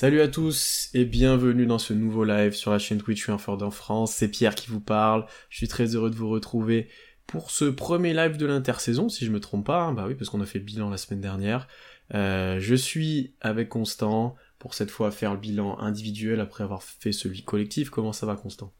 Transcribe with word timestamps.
Salut 0.00 0.22
à 0.22 0.28
tous 0.28 0.88
et 0.94 1.04
bienvenue 1.04 1.66
dans 1.66 1.78
ce 1.78 1.92
nouveau 1.92 2.24
live 2.24 2.54
sur 2.54 2.70
la 2.70 2.78
chaîne 2.78 3.02
Twitch 3.02 3.26
Ford 3.26 3.62
en 3.62 3.70
France. 3.70 4.12
C'est 4.14 4.28
Pierre 4.28 4.54
qui 4.54 4.70
vous 4.70 4.80
parle. 4.80 5.26
Je 5.50 5.58
suis 5.58 5.68
très 5.68 5.94
heureux 5.94 6.08
de 6.08 6.14
vous 6.14 6.30
retrouver 6.30 6.88
pour 7.26 7.50
ce 7.50 7.66
premier 7.66 8.14
live 8.14 8.38
de 8.38 8.46
l'intersaison, 8.46 9.10
si 9.10 9.26
je 9.26 9.30
me 9.30 9.40
trompe 9.40 9.66
pas. 9.66 9.82
hein. 9.82 9.92
Bah 9.92 10.06
oui, 10.08 10.14
parce 10.14 10.30
qu'on 10.30 10.40
a 10.40 10.46
fait 10.46 10.58
le 10.58 10.64
bilan 10.64 10.88
la 10.88 10.96
semaine 10.96 11.20
dernière. 11.20 11.68
Euh, 12.14 12.56
je 12.60 12.74
suis 12.74 13.34
avec 13.42 13.68
Constant 13.68 14.36
pour 14.58 14.72
cette 14.72 14.90
fois 14.90 15.10
faire 15.10 15.34
le 15.34 15.38
bilan 15.38 15.78
individuel 15.78 16.40
après 16.40 16.64
avoir 16.64 16.82
fait 16.82 17.12
celui 17.12 17.44
collectif. 17.44 17.90
Comment 17.90 18.14
ça 18.14 18.24
va, 18.24 18.36
Constant? 18.36 18.72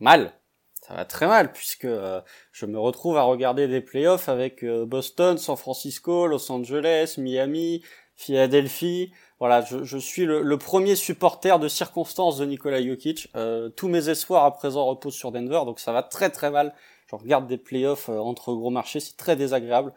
Mal. 0.00 0.34
Ça 0.86 0.92
va 0.92 1.06
très 1.06 1.28
mal 1.28 1.50
puisque 1.50 1.86
euh, 1.86 2.20
je 2.52 2.66
me 2.66 2.78
retrouve 2.78 3.16
à 3.16 3.22
regarder 3.22 3.68
des 3.68 3.80
playoffs 3.80 4.28
avec 4.28 4.62
euh, 4.64 4.84
Boston, 4.84 5.38
San 5.38 5.56
Francisco, 5.56 6.26
Los 6.26 6.52
Angeles, 6.52 7.14
Miami, 7.16 7.82
Philadelphie. 8.16 9.12
Voilà, 9.40 9.60
je, 9.62 9.84
je 9.84 9.98
suis 9.98 10.24
le, 10.24 10.42
le 10.42 10.58
premier 10.58 10.96
supporter 10.96 11.58
de 11.60 11.68
circonstance 11.68 12.38
de 12.38 12.44
Nikola 12.44 12.82
Jokic. 12.82 13.28
Euh, 13.36 13.68
tous 13.68 13.88
mes 13.88 14.08
espoirs 14.08 14.44
à 14.44 14.52
présent 14.52 14.84
reposent 14.86 15.14
sur 15.14 15.30
Denver, 15.30 15.60
donc 15.64 15.78
ça 15.78 15.92
va 15.92 16.02
très 16.02 16.30
très 16.30 16.50
mal. 16.50 16.74
Je 17.10 17.16
regarde 17.16 17.46
des 17.46 17.56
playoffs 17.58 18.08
euh, 18.08 18.18
entre 18.18 18.52
gros 18.52 18.70
marchés, 18.70 19.00
c'est 19.00 19.16
très 19.16 19.36
désagréable. 19.36 19.92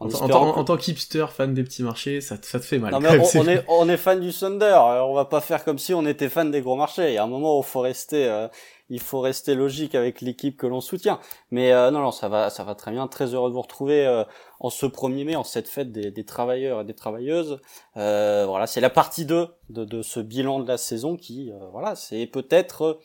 En, 0.00 0.08
en, 0.08 0.24
en- 0.24 0.28
que- 0.28 0.58
en 0.58 0.64
tant 0.64 0.76
qu'hipster, 0.76 1.26
fan 1.34 1.54
des 1.54 1.62
petits 1.64 1.82
marchés, 1.82 2.20
ça, 2.20 2.36
te- 2.36 2.44
ça 2.46 2.58
te 2.60 2.64
fait 2.64 2.78
mal. 2.78 2.92
Non 2.92 3.00
mais 3.00 3.12
même, 3.12 3.22
on, 3.34 3.48
est 3.48 3.64
on 3.68 3.88
est 3.88 3.96
fan 3.96 4.20
du 4.20 4.32
Thunder. 4.32 4.64
Alors 4.64 5.10
on 5.10 5.14
va 5.14 5.24
pas 5.26 5.40
faire 5.40 5.64
comme 5.64 5.78
si 5.78 5.94
on 5.94 6.04
était 6.06 6.28
fan 6.28 6.50
des 6.50 6.60
gros 6.60 6.76
marchés. 6.76 7.08
Il 7.10 7.14
y 7.14 7.18
a 7.18 7.22
un 7.24 7.28
moment 7.28 7.56
où 7.58 7.62
il 7.62 7.66
faut 7.66 7.80
rester 7.80 8.26
euh, 8.26 8.48
il 8.88 9.00
faut 9.00 9.20
rester 9.20 9.54
logique 9.54 9.94
avec 9.94 10.20
l'équipe 10.20 10.56
que 10.56 10.66
l'on 10.66 10.80
soutient. 10.80 11.20
Mais 11.50 11.72
euh, 11.72 11.90
non 11.90 12.00
non 12.00 12.10
ça 12.10 12.28
va 12.28 12.50
ça 12.50 12.64
va 12.64 12.74
très 12.74 12.90
bien. 12.90 13.06
Très 13.08 13.34
heureux 13.34 13.50
de 13.50 13.54
vous 13.54 13.62
retrouver 13.62 14.06
euh, 14.06 14.24
en 14.60 14.70
ce 14.70 14.86
1er 14.86 15.24
mai 15.24 15.36
en 15.36 15.44
cette 15.44 15.68
fête 15.68 15.92
des, 15.92 16.24
travailleurs 16.24 16.82
et 16.82 16.84
des 16.84 16.94
travailleuses. 16.94 17.60
Euh, 17.96 18.44
voilà 18.46 18.66
c'est 18.66 18.80
la 18.80 18.90
partie 18.90 19.26
2 19.26 19.48
de, 19.70 19.84
de 19.84 20.02
ce 20.02 20.20
bilan 20.20 20.60
de 20.60 20.68
la 20.68 20.78
saison 20.78 21.16
qui 21.16 21.50
euh, 21.52 21.58
voilà 21.72 21.94
c'est 21.94 22.26
peut-être 22.26 23.00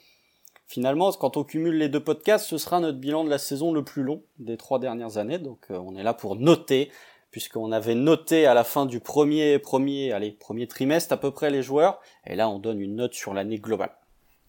Finalement, 0.67 1.11
quand 1.11 1.35
on 1.35 1.43
cumule 1.43 1.77
les 1.77 1.89
deux 1.89 2.01
podcasts, 2.01 2.45
ce 2.45 2.57
sera 2.57 2.79
notre 2.79 2.97
bilan 2.97 3.25
de 3.25 3.29
la 3.29 3.39
saison 3.39 3.73
le 3.73 3.83
plus 3.83 4.03
long 4.03 4.23
des 4.39 4.55
trois 4.55 4.79
dernières 4.79 5.17
années. 5.17 5.37
Donc, 5.37 5.65
on 5.69 5.97
est 5.97 6.03
là 6.03 6.13
pour 6.13 6.37
noter 6.37 6.89
puisqu'on 7.31 7.71
avait 7.71 7.95
noté 7.95 8.45
à 8.45 8.53
la 8.53 8.63
fin 8.63 8.85
du 8.85 8.99
premier, 8.99 9.57
premier, 9.57 10.11
allez, 10.11 10.31
premier 10.31 10.67
trimestre 10.67 11.13
à 11.13 11.17
peu 11.17 11.31
près 11.31 11.49
les 11.49 11.63
joueurs, 11.63 11.99
et 12.27 12.35
là 12.35 12.49
on 12.49 12.59
donne 12.59 12.79
une 12.79 12.95
note 12.95 13.13
sur 13.13 13.33
l'année 13.33 13.57
globale. 13.57 13.91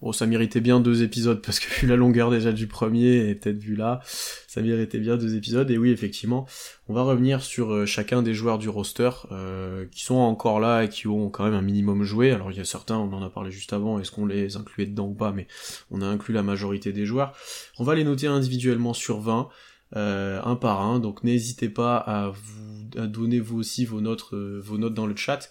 Bon, 0.03 0.11
ça 0.11 0.25
méritait 0.25 0.59
bien 0.59 0.81
deux 0.81 1.01
épisodes 1.01 1.41
parce 1.41 1.61
que 1.61 1.79
vu 1.79 1.87
la 1.87 1.95
longueur 1.95 2.29
déjà 2.29 2.51
du 2.51 2.67
premier 2.67 3.29
et 3.29 3.35
peut-être 3.35 3.57
vu 3.57 3.77
là, 3.77 4.01
ça 4.47 4.61
méritait 4.61 4.99
bien 4.99 5.15
deux 5.15 5.37
épisodes. 5.37 5.71
Et 5.71 5.77
oui, 5.77 5.91
effectivement, 5.91 6.45
on 6.89 6.93
va 6.93 7.03
revenir 7.03 7.41
sur 7.41 7.71
euh, 7.71 7.85
chacun 7.85 8.21
des 8.21 8.33
joueurs 8.33 8.57
du 8.57 8.67
roster 8.67 9.11
euh, 9.31 9.85
qui 9.93 10.03
sont 10.03 10.15
encore 10.15 10.59
là 10.59 10.83
et 10.83 10.89
qui 10.89 11.07
ont 11.07 11.29
quand 11.29 11.45
même 11.45 11.53
un 11.53 11.61
minimum 11.61 12.03
joué. 12.03 12.31
Alors 12.31 12.51
il 12.51 12.57
y 12.57 12.59
a 12.59 12.65
certains, 12.65 12.97
on 12.97 13.13
en 13.13 13.23
a 13.23 13.29
parlé 13.29 13.49
juste 13.49 13.71
avant, 13.71 13.97
est-ce 13.97 14.11
qu'on 14.11 14.25
les 14.25 14.57
incluait 14.57 14.87
dedans 14.87 15.07
ou 15.07 15.13
pas, 15.13 15.31
mais 15.31 15.47
on 15.89 16.01
a 16.01 16.05
inclus 16.05 16.33
la 16.33 16.43
majorité 16.43 16.91
des 16.91 17.05
joueurs. 17.05 17.33
On 17.79 17.85
va 17.85 17.95
les 17.95 18.03
noter 18.03 18.27
individuellement 18.27 18.93
sur 18.93 19.21
20. 19.21 19.47
Euh, 19.95 20.41
un 20.43 20.55
par 20.55 20.81
un, 20.81 20.99
donc 20.99 21.23
n'hésitez 21.23 21.69
pas 21.69 21.97
à 21.97 22.29
vous 22.29 22.63
à 22.95 23.07
donner 23.07 23.39
vous 23.39 23.57
aussi 23.57 23.85
vos 23.85 24.01
notes, 24.01 24.25
euh, 24.33 24.61
vos 24.63 24.77
notes 24.77 24.93
dans 24.93 25.07
le 25.07 25.15
chat, 25.15 25.49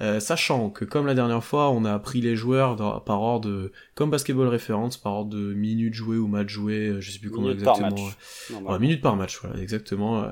Euh, 0.00 0.20
sachant 0.20 0.70
que 0.70 0.84
comme 0.84 1.06
la 1.06 1.14
dernière 1.14 1.42
fois, 1.42 1.70
on 1.70 1.84
a 1.84 1.98
pris 1.98 2.20
les 2.20 2.34
joueurs 2.36 2.76
dans- 2.76 3.00
par 3.00 3.20
ordre 3.20 3.48
de, 3.48 3.72
comme 3.96 4.10
Basketball 4.10 4.48
Reference, 4.48 4.96
par 4.96 5.12
ordre 5.12 5.30
de 5.30 5.54
minutes 5.54 5.94
jouées 5.94 6.18
ou 6.18 6.26
matchs 6.28 6.50
joués, 6.52 6.88
euh, 6.88 7.00
je 7.00 7.10
sais 7.12 7.18
plus 7.18 7.30
par 7.30 7.48
exactement. 7.50 7.90
match. 7.90 8.16
Normalement. 8.50 8.70
Ouais, 8.72 8.78
minutes 8.78 9.02
par 9.02 9.16
match, 9.16 9.40
voilà, 9.42 9.60
exactement. 9.60 10.26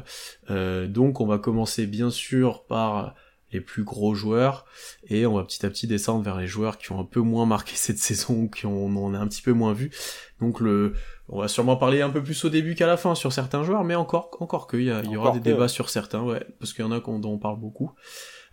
donc 0.88 1.20
on 1.20 1.26
va 1.26 1.38
commencer 1.38 1.86
bien 1.86 2.10
sûr 2.10 2.64
par 2.64 3.14
les 3.52 3.60
plus 3.60 3.84
gros 3.84 4.14
joueurs 4.14 4.64
et 5.08 5.26
on 5.26 5.34
va 5.34 5.44
petit 5.44 5.64
à 5.66 5.70
petit 5.70 5.86
descendre 5.86 6.24
vers 6.24 6.38
les 6.38 6.46
joueurs 6.46 6.78
qui 6.78 6.90
ont 6.92 7.00
un 7.00 7.04
peu 7.04 7.20
moins 7.20 7.46
marqué 7.46 7.72
cette 7.76 7.98
saison, 7.98 8.48
qui 8.48 8.66
ont, 8.66 8.86
on 8.86 9.14
a 9.14 9.18
un 9.18 9.28
petit 9.28 9.42
peu 9.42 9.52
moins 9.52 9.72
vu. 9.72 9.90
Donc 10.40 10.60
le, 10.60 10.94
on 11.32 11.40
va 11.40 11.48
sûrement 11.48 11.76
parler 11.76 12.02
un 12.02 12.10
peu 12.10 12.22
plus 12.22 12.44
au 12.44 12.48
début 12.50 12.74
qu'à 12.74 12.86
la 12.86 12.96
fin 12.96 13.14
sur 13.14 13.32
certains 13.32 13.64
joueurs, 13.64 13.84
mais 13.84 13.94
encore, 13.94 14.30
encore 14.40 14.66
que, 14.66 14.76
il 14.76 14.84
y, 14.84 14.90
a- 14.90 15.02
y 15.02 15.16
aura 15.16 15.32
des 15.32 15.38
que, 15.40 15.44
débats 15.44 15.68
sur 15.68 15.88
certains, 15.90 16.22
ouais, 16.22 16.44
parce 16.60 16.72
qu'il 16.72 16.84
y 16.84 16.88
en 16.88 16.92
a 16.92 17.00
qu'on- 17.00 17.18
dont 17.18 17.32
on 17.32 17.38
parle 17.38 17.58
beaucoup. 17.58 17.90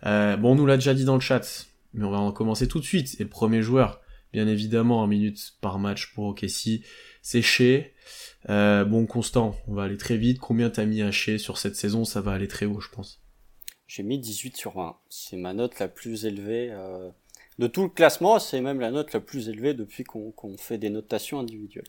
Euh, 0.06 0.36
bon, 0.36 0.52
on 0.52 0.54
nous 0.56 0.66
l'a 0.66 0.76
déjà 0.76 0.94
dit 0.94 1.04
dans 1.04 1.14
le 1.14 1.20
chat, 1.20 1.66
mais 1.92 2.04
on 2.04 2.10
va 2.10 2.18
en 2.18 2.32
commencer 2.32 2.66
tout 2.68 2.80
de 2.80 2.84
suite. 2.84 3.16
Et 3.20 3.24
le 3.24 3.28
premier 3.28 3.62
joueur, 3.62 4.00
bien 4.32 4.48
évidemment, 4.48 5.00
en 5.02 5.06
minutes 5.06 5.52
par 5.60 5.78
match 5.78 6.12
pour 6.14 6.24
OKC, 6.24 6.82
c'est 7.22 7.42
Shea. 7.42 7.84
Euh, 8.48 8.84
bon, 8.86 9.04
Constant, 9.04 9.54
on 9.68 9.74
va 9.74 9.82
aller 9.82 9.98
très 9.98 10.16
vite. 10.16 10.38
Combien 10.38 10.70
t'as 10.70 10.86
mis 10.86 11.02
à 11.02 11.10
Shea 11.10 11.36
sur 11.38 11.58
cette 11.58 11.76
saison? 11.76 12.04
Ça 12.06 12.22
va 12.22 12.32
aller 12.32 12.48
très 12.48 12.64
haut, 12.64 12.80
je 12.80 12.88
pense. 12.88 13.20
J'ai 13.86 14.02
mis 14.02 14.18
18 14.18 14.56
sur 14.56 14.72
20. 14.72 14.96
C'est 15.10 15.36
ma 15.36 15.52
note 15.52 15.78
la 15.80 15.88
plus 15.88 16.24
élevée 16.24 16.68
euh, 16.70 17.10
de 17.58 17.66
tout 17.66 17.82
le 17.82 17.88
classement. 17.90 18.38
C'est 18.38 18.62
même 18.62 18.80
la 18.80 18.90
note 18.90 19.12
la 19.12 19.20
plus 19.20 19.48
élevée 19.50 19.74
depuis 19.74 20.04
qu'on 20.04 20.30
qu'on 20.30 20.56
fait 20.56 20.78
des 20.78 20.88
notations 20.90 21.40
individuelles. 21.40 21.88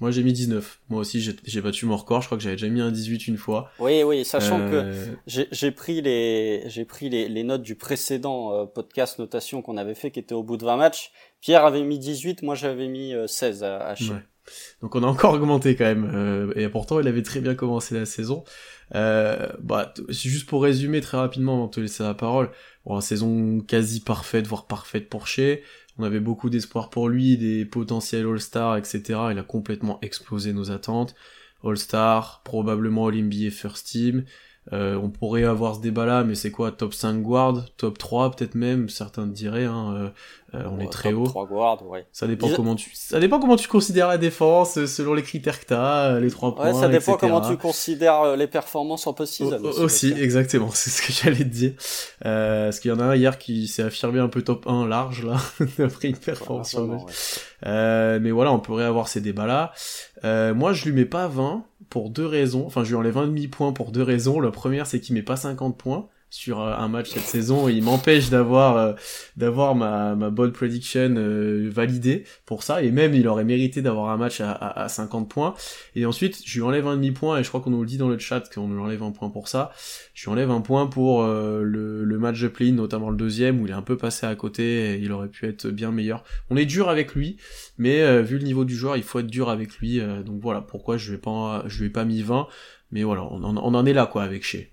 Moi, 0.00 0.10
j'ai 0.10 0.22
mis 0.22 0.32
19. 0.32 0.80
Moi 0.88 1.00
aussi, 1.00 1.20
j'ai 1.20 1.60
battu 1.60 1.86
mon 1.86 1.96
record. 1.96 2.22
Je 2.22 2.26
crois 2.26 2.36
que 2.38 2.42
j'avais 2.42 2.56
déjà 2.56 2.68
mis 2.68 2.80
un 2.80 2.90
18 2.90 3.28
une 3.28 3.36
fois. 3.36 3.70
Oui, 3.78 4.02
oui, 4.02 4.24
sachant 4.24 4.58
que 4.58 4.74
Euh, 4.74 5.06
J'ai 5.26 5.46
j'ai 5.52 5.70
pris 5.70 6.02
les 6.02 6.64
pris 6.88 7.08
les, 7.08 7.28
les 7.28 7.44
notes 7.44 7.62
du 7.62 7.76
précédent 7.76 8.52
euh, 8.52 8.64
podcast 8.66 9.18
notation 9.18 9.62
qu'on 9.62 9.76
avait 9.76 9.94
fait 9.94 10.10
qui 10.10 10.18
était 10.18 10.34
au 10.34 10.42
bout 10.42 10.56
de 10.56 10.64
20 10.64 10.76
matchs. 10.76 11.12
Pierre 11.40 11.64
avait 11.64 11.82
mis 11.82 11.98
18, 11.98 12.42
moi 12.42 12.54
j'avais 12.54 12.88
mis 12.88 13.14
euh, 13.14 13.26
16 13.26 13.62
à, 13.62 13.78
à 13.86 13.94
Shea. 13.94 14.14
Ouais. 14.14 14.20
Donc 14.80 14.96
on 14.96 15.04
a 15.04 15.06
encore 15.06 15.34
augmenté 15.34 15.76
quand 15.76 15.84
même. 15.84 16.10
Euh, 16.12 16.52
et 16.56 16.68
pourtant, 16.68 16.98
il 16.98 17.06
avait 17.06 17.22
très 17.22 17.40
bien 17.40 17.54
commencé 17.54 17.94
la 17.94 18.06
saison. 18.06 18.42
Euh, 18.94 19.48
bah, 19.60 19.94
juste 20.08 20.48
pour 20.48 20.62
résumer 20.64 21.00
très 21.00 21.16
rapidement 21.16 21.54
avant 21.54 21.66
de 21.66 21.70
te 21.70 21.80
laisser 21.80 22.02
la 22.02 22.14
parole. 22.14 22.50
Bon, 22.84 23.00
saison 23.00 23.60
quasi 23.60 24.00
parfaite, 24.00 24.46
voire 24.46 24.66
parfaite 24.66 25.08
pour 25.08 25.28
Shea. 25.28 25.60
On 25.98 26.04
avait 26.04 26.20
beaucoup 26.20 26.50
d'espoir 26.50 26.90
pour 26.90 27.08
lui, 27.08 27.36
des 27.36 27.64
potentiels 27.64 28.26
All-Star, 28.26 28.76
etc. 28.76 29.02
Il 29.30 29.38
a 29.38 29.42
complètement 29.42 29.98
explosé 30.00 30.52
nos 30.52 30.70
attentes. 30.70 31.14
All-Star, 31.64 32.42
probablement 32.44 33.06
All-NBA 33.06 33.50
First 33.50 33.88
Team. 33.88 34.24
Euh, 34.72 34.94
on 34.96 35.10
pourrait 35.10 35.44
avoir 35.44 35.74
ce 35.74 35.80
débat-là, 35.80 36.24
mais 36.24 36.34
c'est 36.34 36.52
quoi 36.52 36.70
Top 36.72 36.94
5 36.94 37.20
guard 37.20 37.66
Top 37.76 37.98
3 37.98 38.30
peut-être 38.30 38.54
même 38.54 38.88
Certains 38.88 39.26
diraient. 39.26 39.64
Hein, 39.64 40.12
euh, 40.54 40.64
on 40.70 40.78
Ouais, 40.78 40.84
est 40.84 40.88
très 40.88 41.12
haut. 41.12 41.24
3 41.26 41.46
guards, 41.46 41.86
ouais. 41.88 42.06
Ça 42.12 42.26
dépend 42.26 42.48
comment 42.54 42.74
tu, 42.74 42.90
ça 42.94 43.18
dépend 43.20 43.40
comment 43.40 43.56
tu 43.56 43.68
considères 43.68 44.08
la 44.08 44.18
défense, 44.18 44.76
euh, 44.78 44.86
selon 44.86 45.14
les 45.14 45.22
critères 45.22 45.58
que 45.60 45.66
t'as, 45.66 46.12
euh, 46.14 46.20
les 46.20 46.30
trois 46.30 46.54
points, 46.54 46.72
Ouais, 46.72 46.80
ça 46.80 46.88
dépend 46.88 47.12
etc. 47.14 47.16
comment 47.20 47.40
tu 47.40 47.56
considères 47.56 48.20
euh, 48.20 48.36
les 48.36 48.46
performances 48.46 49.06
en 49.06 49.14
post-season. 49.14 49.58
Au- 49.64 49.68
au- 49.70 49.82
Aussi, 49.84 50.10
peut-être. 50.10 50.22
exactement, 50.22 50.70
c'est 50.74 50.90
ce 50.90 51.02
que 51.02 51.12
j'allais 51.12 51.44
te 51.44 51.54
dire. 51.54 51.72
Euh, 52.26 52.66
parce 52.66 52.80
qu'il 52.80 52.90
y 52.90 52.94
en 52.94 53.00
a 53.00 53.04
un 53.04 53.16
hier 53.16 53.38
qui 53.38 53.66
s'est 53.68 53.82
affirmé 53.82 54.18
un 54.20 54.28
peu 54.28 54.42
top 54.42 54.66
1 54.66 54.86
large, 54.86 55.24
là, 55.24 55.36
après 55.84 56.08
une 56.08 56.16
performance 56.16 56.74
match. 56.74 57.02
ouais. 57.02 57.12
Euh, 57.66 58.18
mais 58.20 58.30
voilà, 58.30 58.52
on 58.52 58.58
pourrait 58.58 58.84
avoir 58.84 59.08
ces 59.08 59.20
débats-là. 59.20 59.72
Euh, 60.24 60.52
moi, 60.54 60.72
je 60.72 60.84
lui 60.84 60.92
mets 60.92 61.04
pas 61.04 61.28
20 61.28 61.64
pour 61.90 62.10
deux 62.10 62.26
raisons. 62.26 62.64
Enfin, 62.66 62.84
je 62.84 62.90
lui 62.90 62.96
enlève 62.96 63.18
un 63.18 63.26
demi-point 63.26 63.72
pour 63.72 63.90
deux 63.92 64.02
raisons. 64.02 64.40
La 64.40 64.50
première, 64.50 64.86
c'est 64.86 65.00
qu'il 65.00 65.14
met 65.14 65.22
pas 65.22 65.36
50 65.36 65.76
points 65.76 66.06
sur 66.32 66.62
euh, 66.62 66.74
un 66.74 66.88
match 66.88 67.10
cette 67.10 67.24
saison. 67.24 67.68
Il 67.68 67.82
m'empêche 67.84 68.30
d'avoir 68.30 68.76
euh, 68.76 68.92
d'avoir 69.36 69.74
ma 69.74 70.16
ma 70.16 70.30
bold 70.30 70.52
prediction 70.54 71.14
euh, 71.16 71.68
validée 71.70 72.24
pour 72.46 72.62
ça. 72.62 72.82
Et 72.82 72.90
même 72.90 73.14
il 73.14 73.28
aurait 73.28 73.44
mérité 73.44 73.82
d'avoir 73.82 74.10
un 74.10 74.16
match 74.16 74.40
à, 74.40 74.50
à, 74.50 74.84
à 74.84 74.88
50 74.88 75.28
points. 75.28 75.54
Et 75.94 76.06
ensuite 76.06 76.40
je 76.44 76.54
lui 76.54 76.62
enlève 76.62 76.86
un 76.86 76.96
demi 76.96 77.10
point. 77.10 77.38
Et 77.38 77.44
je 77.44 77.48
crois 77.48 77.60
qu'on 77.60 77.70
nous 77.70 77.82
le 77.82 77.86
dit 77.86 77.98
dans 77.98 78.08
le 78.08 78.18
chat 78.18 78.42
qu'on 78.52 78.68
lui 78.68 78.80
enlève 78.80 79.02
un 79.02 79.12
point 79.12 79.28
pour 79.28 79.46
ça. 79.46 79.72
Je 80.14 80.24
lui 80.24 80.32
enlève 80.32 80.50
un 80.50 80.62
point 80.62 80.86
pour 80.86 81.22
euh, 81.22 81.62
le, 81.62 82.02
le 82.02 82.18
match 82.18 82.40
de 82.40 82.48
play 82.48 82.72
notamment 82.72 83.10
le 83.10 83.16
deuxième 83.16 83.60
où 83.60 83.66
il 83.66 83.70
est 83.70 83.74
un 83.74 83.82
peu 83.82 83.98
passé 83.98 84.26
à 84.26 84.34
côté 84.34 84.94
et 84.94 84.96
il 84.96 85.12
aurait 85.12 85.28
pu 85.28 85.46
être 85.46 85.68
bien 85.68 85.92
meilleur. 85.92 86.24
On 86.48 86.56
est 86.56 86.66
dur 86.66 86.88
avec 86.88 87.14
lui 87.14 87.36
mais 87.76 88.22
vu 88.22 88.38
le 88.38 88.44
niveau 88.44 88.64
du 88.64 88.74
joueur 88.74 88.96
il 88.96 89.02
faut 89.02 89.18
être 89.18 89.26
dur 89.26 89.50
avec 89.50 89.76
lui 89.78 90.00
donc 90.24 90.40
voilà. 90.40 90.62
Pourquoi 90.62 90.96
je 90.96 91.12
vais 91.12 91.18
pas 91.18 91.64
je 91.66 91.80
lui 91.80 91.86
ai 91.86 91.90
pas 91.90 92.04
mis 92.04 92.22
20 92.22 92.46
mais 92.90 93.02
voilà 93.02 93.22
on 93.24 93.42
en, 93.42 93.56
on 93.56 93.74
en 93.74 93.86
est 93.86 93.92
là 93.92 94.06
quoi 94.06 94.22
avec 94.22 94.44
Shea. 94.44 94.72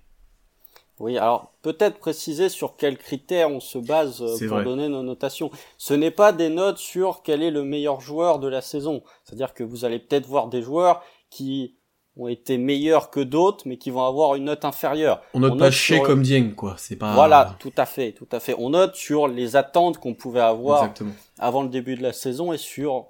Oui, 1.00 1.16
alors 1.16 1.49
peut-être 1.62 1.98
préciser 1.98 2.48
sur 2.48 2.76
quels 2.76 2.96
critères 2.98 3.50
on 3.50 3.60
se 3.60 3.78
base 3.78 4.22
euh, 4.22 4.48
pour 4.48 4.56
vrai. 4.56 4.64
donner 4.64 4.88
nos 4.88 5.02
notations. 5.02 5.50
Ce 5.78 5.94
n'est 5.94 6.10
pas 6.10 6.32
des 6.32 6.48
notes 6.48 6.78
sur 6.78 7.22
quel 7.22 7.42
est 7.42 7.50
le 7.50 7.62
meilleur 7.64 8.00
joueur 8.00 8.38
de 8.38 8.48
la 8.48 8.60
saison. 8.60 9.02
C'est-à-dire 9.24 9.52
que 9.54 9.62
vous 9.64 9.84
allez 9.84 9.98
peut-être 9.98 10.26
voir 10.26 10.48
des 10.48 10.62
joueurs 10.62 11.02
qui 11.28 11.74
ont 12.16 12.26
été 12.28 12.58
meilleurs 12.58 13.10
que 13.10 13.20
d'autres, 13.20 13.64
mais 13.66 13.76
qui 13.78 13.90
vont 13.90 14.04
avoir 14.04 14.34
une 14.34 14.44
note 14.44 14.64
inférieure. 14.64 15.22
on 15.32 15.40
note 15.40 15.52
On 15.52 15.56
pas 15.56 15.64
note 15.66 15.72
sur- 15.72 16.02
comme 16.02 16.22
Dieng 16.22 16.54
quoi 16.54 16.74
c'est 16.76 16.96
pas 16.96 17.14
Voilà, 17.14 17.56
tout 17.60 17.72
à 17.76 17.86
fait, 17.86 18.12
tout 18.12 18.28
à 18.32 18.40
fait. 18.40 18.54
On 18.58 18.70
note 18.70 18.94
sur 18.96 19.28
les 19.28 19.54
attentes 19.56 19.98
qu'on 19.98 20.14
pouvait 20.14 20.40
avoir 20.40 20.82
exactement 20.82 21.12
avant 21.38 21.62
le 21.62 21.68
début 21.68 21.94
de 21.94 22.02
la 22.02 22.12
saison 22.12 22.52
et 22.52 22.58
sur 22.58 23.06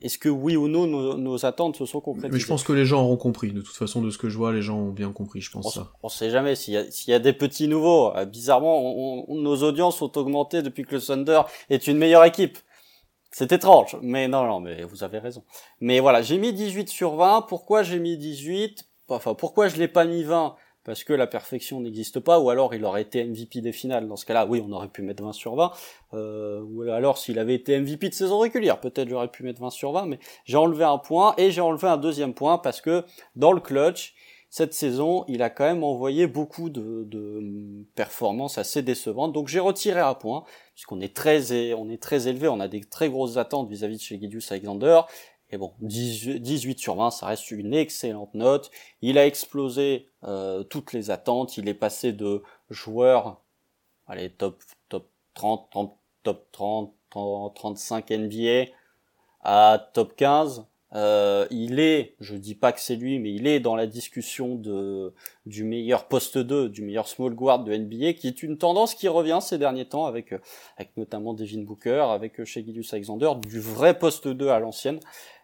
est-ce 0.00 0.18
que 0.18 0.28
oui 0.28 0.56
ou 0.56 0.68
non 0.68 0.86
nos, 0.86 1.44
attentes 1.44 1.76
se 1.76 1.84
sont 1.84 2.00
concrétisées 2.00 2.32
Mais 2.32 2.38
je 2.38 2.46
pense 2.46 2.62
que 2.62 2.72
les 2.72 2.84
gens 2.84 3.02
auront 3.02 3.16
compris. 3.16 3.52
De 3.52 3.62
toute 3.62 3.76
façon, 3.76 4.00
de 4.00 4.10
ce 4.10 4.18
que 4.18 4.28
je 4.28 4.36
vois, 4.36 4.52
les 4.52 4.62
gens 4.62 4.78
ont 4.78 4.92
bien 4.92 5.12
compris, 5.12 5.40
je 5.40 5.50
pense 5.50 5.66
on, 5.66 5.70
ça. 5.70 5.92
On 6.02 6.08
sait 6.08 6.30
jamais 6.30 6.54
s'il 6.54 6.74
y, 6.74 7.10
y, 7.10 7.12
a 7.12 7.18
des 7.18 7.32
petits 7.32 7.66
nouveaux. 7.66 8.14
Euh, 8.16 8.24
bizarrement, 8.24 9.26
nos 9.28 9.56
audiences 9.64 10.00
ont 10.00 10.12
augmenté 10.14 10.62
depuis 10.62 10.84
que 10.84 10.94
le 10.94 11.00
Thunder 11.00 11.42
est 11.68 11.88
une 11.88 11.98
meilleure 11.98 12.24
équipe. 12.24 12.58
C'est 13.30 13.52
étrange, 13.52 13.96
mais 14.00 14.28
non, 14.28 14.46
non, 14.46 14.60
mais 14.60 14.84
vous 14.84 15.04
avez 15.04 15.18
raison. 15.18 15.42
Mais 15.80 16.00
voilà, 16.00 16.22
j'ai 16.22 16.38
mis 16.38 16.52
18 16.52 16.88
sur 16.88 17.16
20. 17.16 17.42
Pourquoi 17.42 17.82
j'ai 17.82 17.98
mis 17.98 18.16
18 18.16 18.88
Enfin, 19.08 19.34
pourquoi 19.34 19.68
je 19.68 19.76
l'ai 19.76 19.88
pas 19.88 20.04
mis 20.04 20.22
20 20.22 20.54
parce 20.88 21.04
que 21.04 21.12
la 21.12 21.26
perfection 21.26 21.82
n'existe 21.82 22.18
pas, 22.18 22.40
ou 22.40 22.48
alors 22.48 22.74
il 22.74 22.82
aurait 22.82 23.02
été 23.02 23.22
MVP 23.22 23.60
des 23.60 23.72
finales. 23.72 24.08
Dans 24.08 24.16
ce 24.16 24.24
cas-là, 24.24 24.46
oui, 24.46 24.64
on 24.66 24.72
aurait 24.72 24.88
pu 24.88 25.02
mettre 25.02 25.22
20 25.22 25.34
sur 25.34 25.54
20. 25.54 25.70
Euh, 26.14 26.62
ou 26.62 26.80
alors 26.80 27.18
s'il 27.18 27.38
avait 27.38 27.56
été 27.56 27.78
MVP 27.78 28.08
de 28.08 28.14
saison 28.14 28.38
régulière, 28.38 28.80
peut-être 28.80 29.06
j'aurais 29.06 29.28
pu 29.28 29.42
mettre 29.42 29.60
20 29.60 29.68
sur 29.68 29.92
20, 29.92 30.06
mais 30.06 30.18
j'ai 30.46 30.56
enlevé 30.56 30.84
un 30.84 30.96
point 30.96 31.34
et 31.36 31.50
j'ai 31.50 31.60
enlevé 31.60 31.88
un 31.88 31.98
deuxième 31.98 32.32
point 32.32 32.56
parce 32.56 32.80
que 32.80 33.04
dans 33.36 33.52
le 33.52 33.60
clutch, 33.60 34.14
cette 34.48 34.72
saison, 34.72 35.26
il 35.28 35.42
a 35.42 35.50
quand 35.50 35.64
même 35.64 35.84
envoyé 35.84 36.26
beaucoup 36.26 36.70
de, 36.70 37.04
de 37.04 37.84
performances 37.94 38.56
assez 38.56 38.80
décevantes. 38.80 39.34
Donc 39.34 39.48
j'ai 39.48 39.60
retiré 39.60 40.00
un 40.00 40.14
point, 40.14 40.44
puisqu'on 40.74 41.02
est 41.02 41.14
très, 41.14 41.74
on 41.74 41.90
est 41.90 42.02
très 42.02 42.28
élevé, 42.28 42.48
on 42.48 42.60
a 42.60 42.68
des 42.68 42.80
très 42.80 43.10
grosses 43.10 43.36
attentes 43.36 43.68
vis-à-vis 43.68 43.98
de 43.98 44.02
chez 44.02 44.18
Gideus 44.18 44.50
Alexander. 44.52 45.02
Et 45.50 45.56
bon, 45.56 45.72
18 45.80 46.78
sur 46.78 46.96
20, 46.96 47.10
ça 47.10 47.26
reste 47.26 47.50
une 47.50 47.72
excellente 47.72 48.34
note. 48.34 48.70
Il 49.00 49.16
a 49.16 49.26
explosé 49.26 50.08
euh, 50.24 50.62
toutes 50.62 50.92
les 50.92 51.10
attentes. 51.10 51.56
Il 51.56 51.68
est 51.68 51.74
passé 51.74 52.12
de 52.12 52.42
joueur, 52.68 53.40
allez, 54.06 54.30
top, 54.30 54.62
top 54.90 55.08
30, 55.34 55.70
top 56.22 56.46
30, 56.52 56.92
35 57.54 58.10
NBA 58.10 58.70
à 59.42 59.90
top 59.94 60.16
15. 60.16 60.66
Euh, 60.94 61.46
il 61.50 61.80
est, 61.80 62.14
je 62.18 62.34
dis 62.34 62.54
pas 62.54 62.72
que 62.72 62.80
c'est 62.80 62.96
lui, 62.96 63.18
mais 63.18 63.30
il 63.30 63.46
est 63.46 63.60
dans 63.60 63.76
la 63.76 63.86
discussion 63.86 64.54
de 64.54 65.12
du 65.44 65.62
meilleur 65.62 66.08
poste 66.08 66.38
2, 66.38 66.70
du 66.70 66.80
meilleur 66.80 67.08
small 67.08 67.34
guard 67.34 67.62
de 67.62 67.76
NBA, 67.76 68.14
qui 68.14 68.26
est 68.26 68.42
une 68.42 68.56
tendance 68.56 68.94
qui 68.94 69.06
revient 69.06 69.38
ces 69.42 69.58
derniers 69.58 69.84
temps 69.84 70.06
avec 70.06 70.34
avec 70.78 70.96
notamment 70.96 71.34
Devin 71.34 71.62
Booker, 71.62 72.06
avec 72.10 72.42
Shea 72.42 72.62
Alexander, 72.92 73.32
du 73.46 73.60
vrai 73.60 73.98
poste 73.98 74.28
2 74.28 74.48
à 74.48 74.60
l'ancienne. 74.60 74.98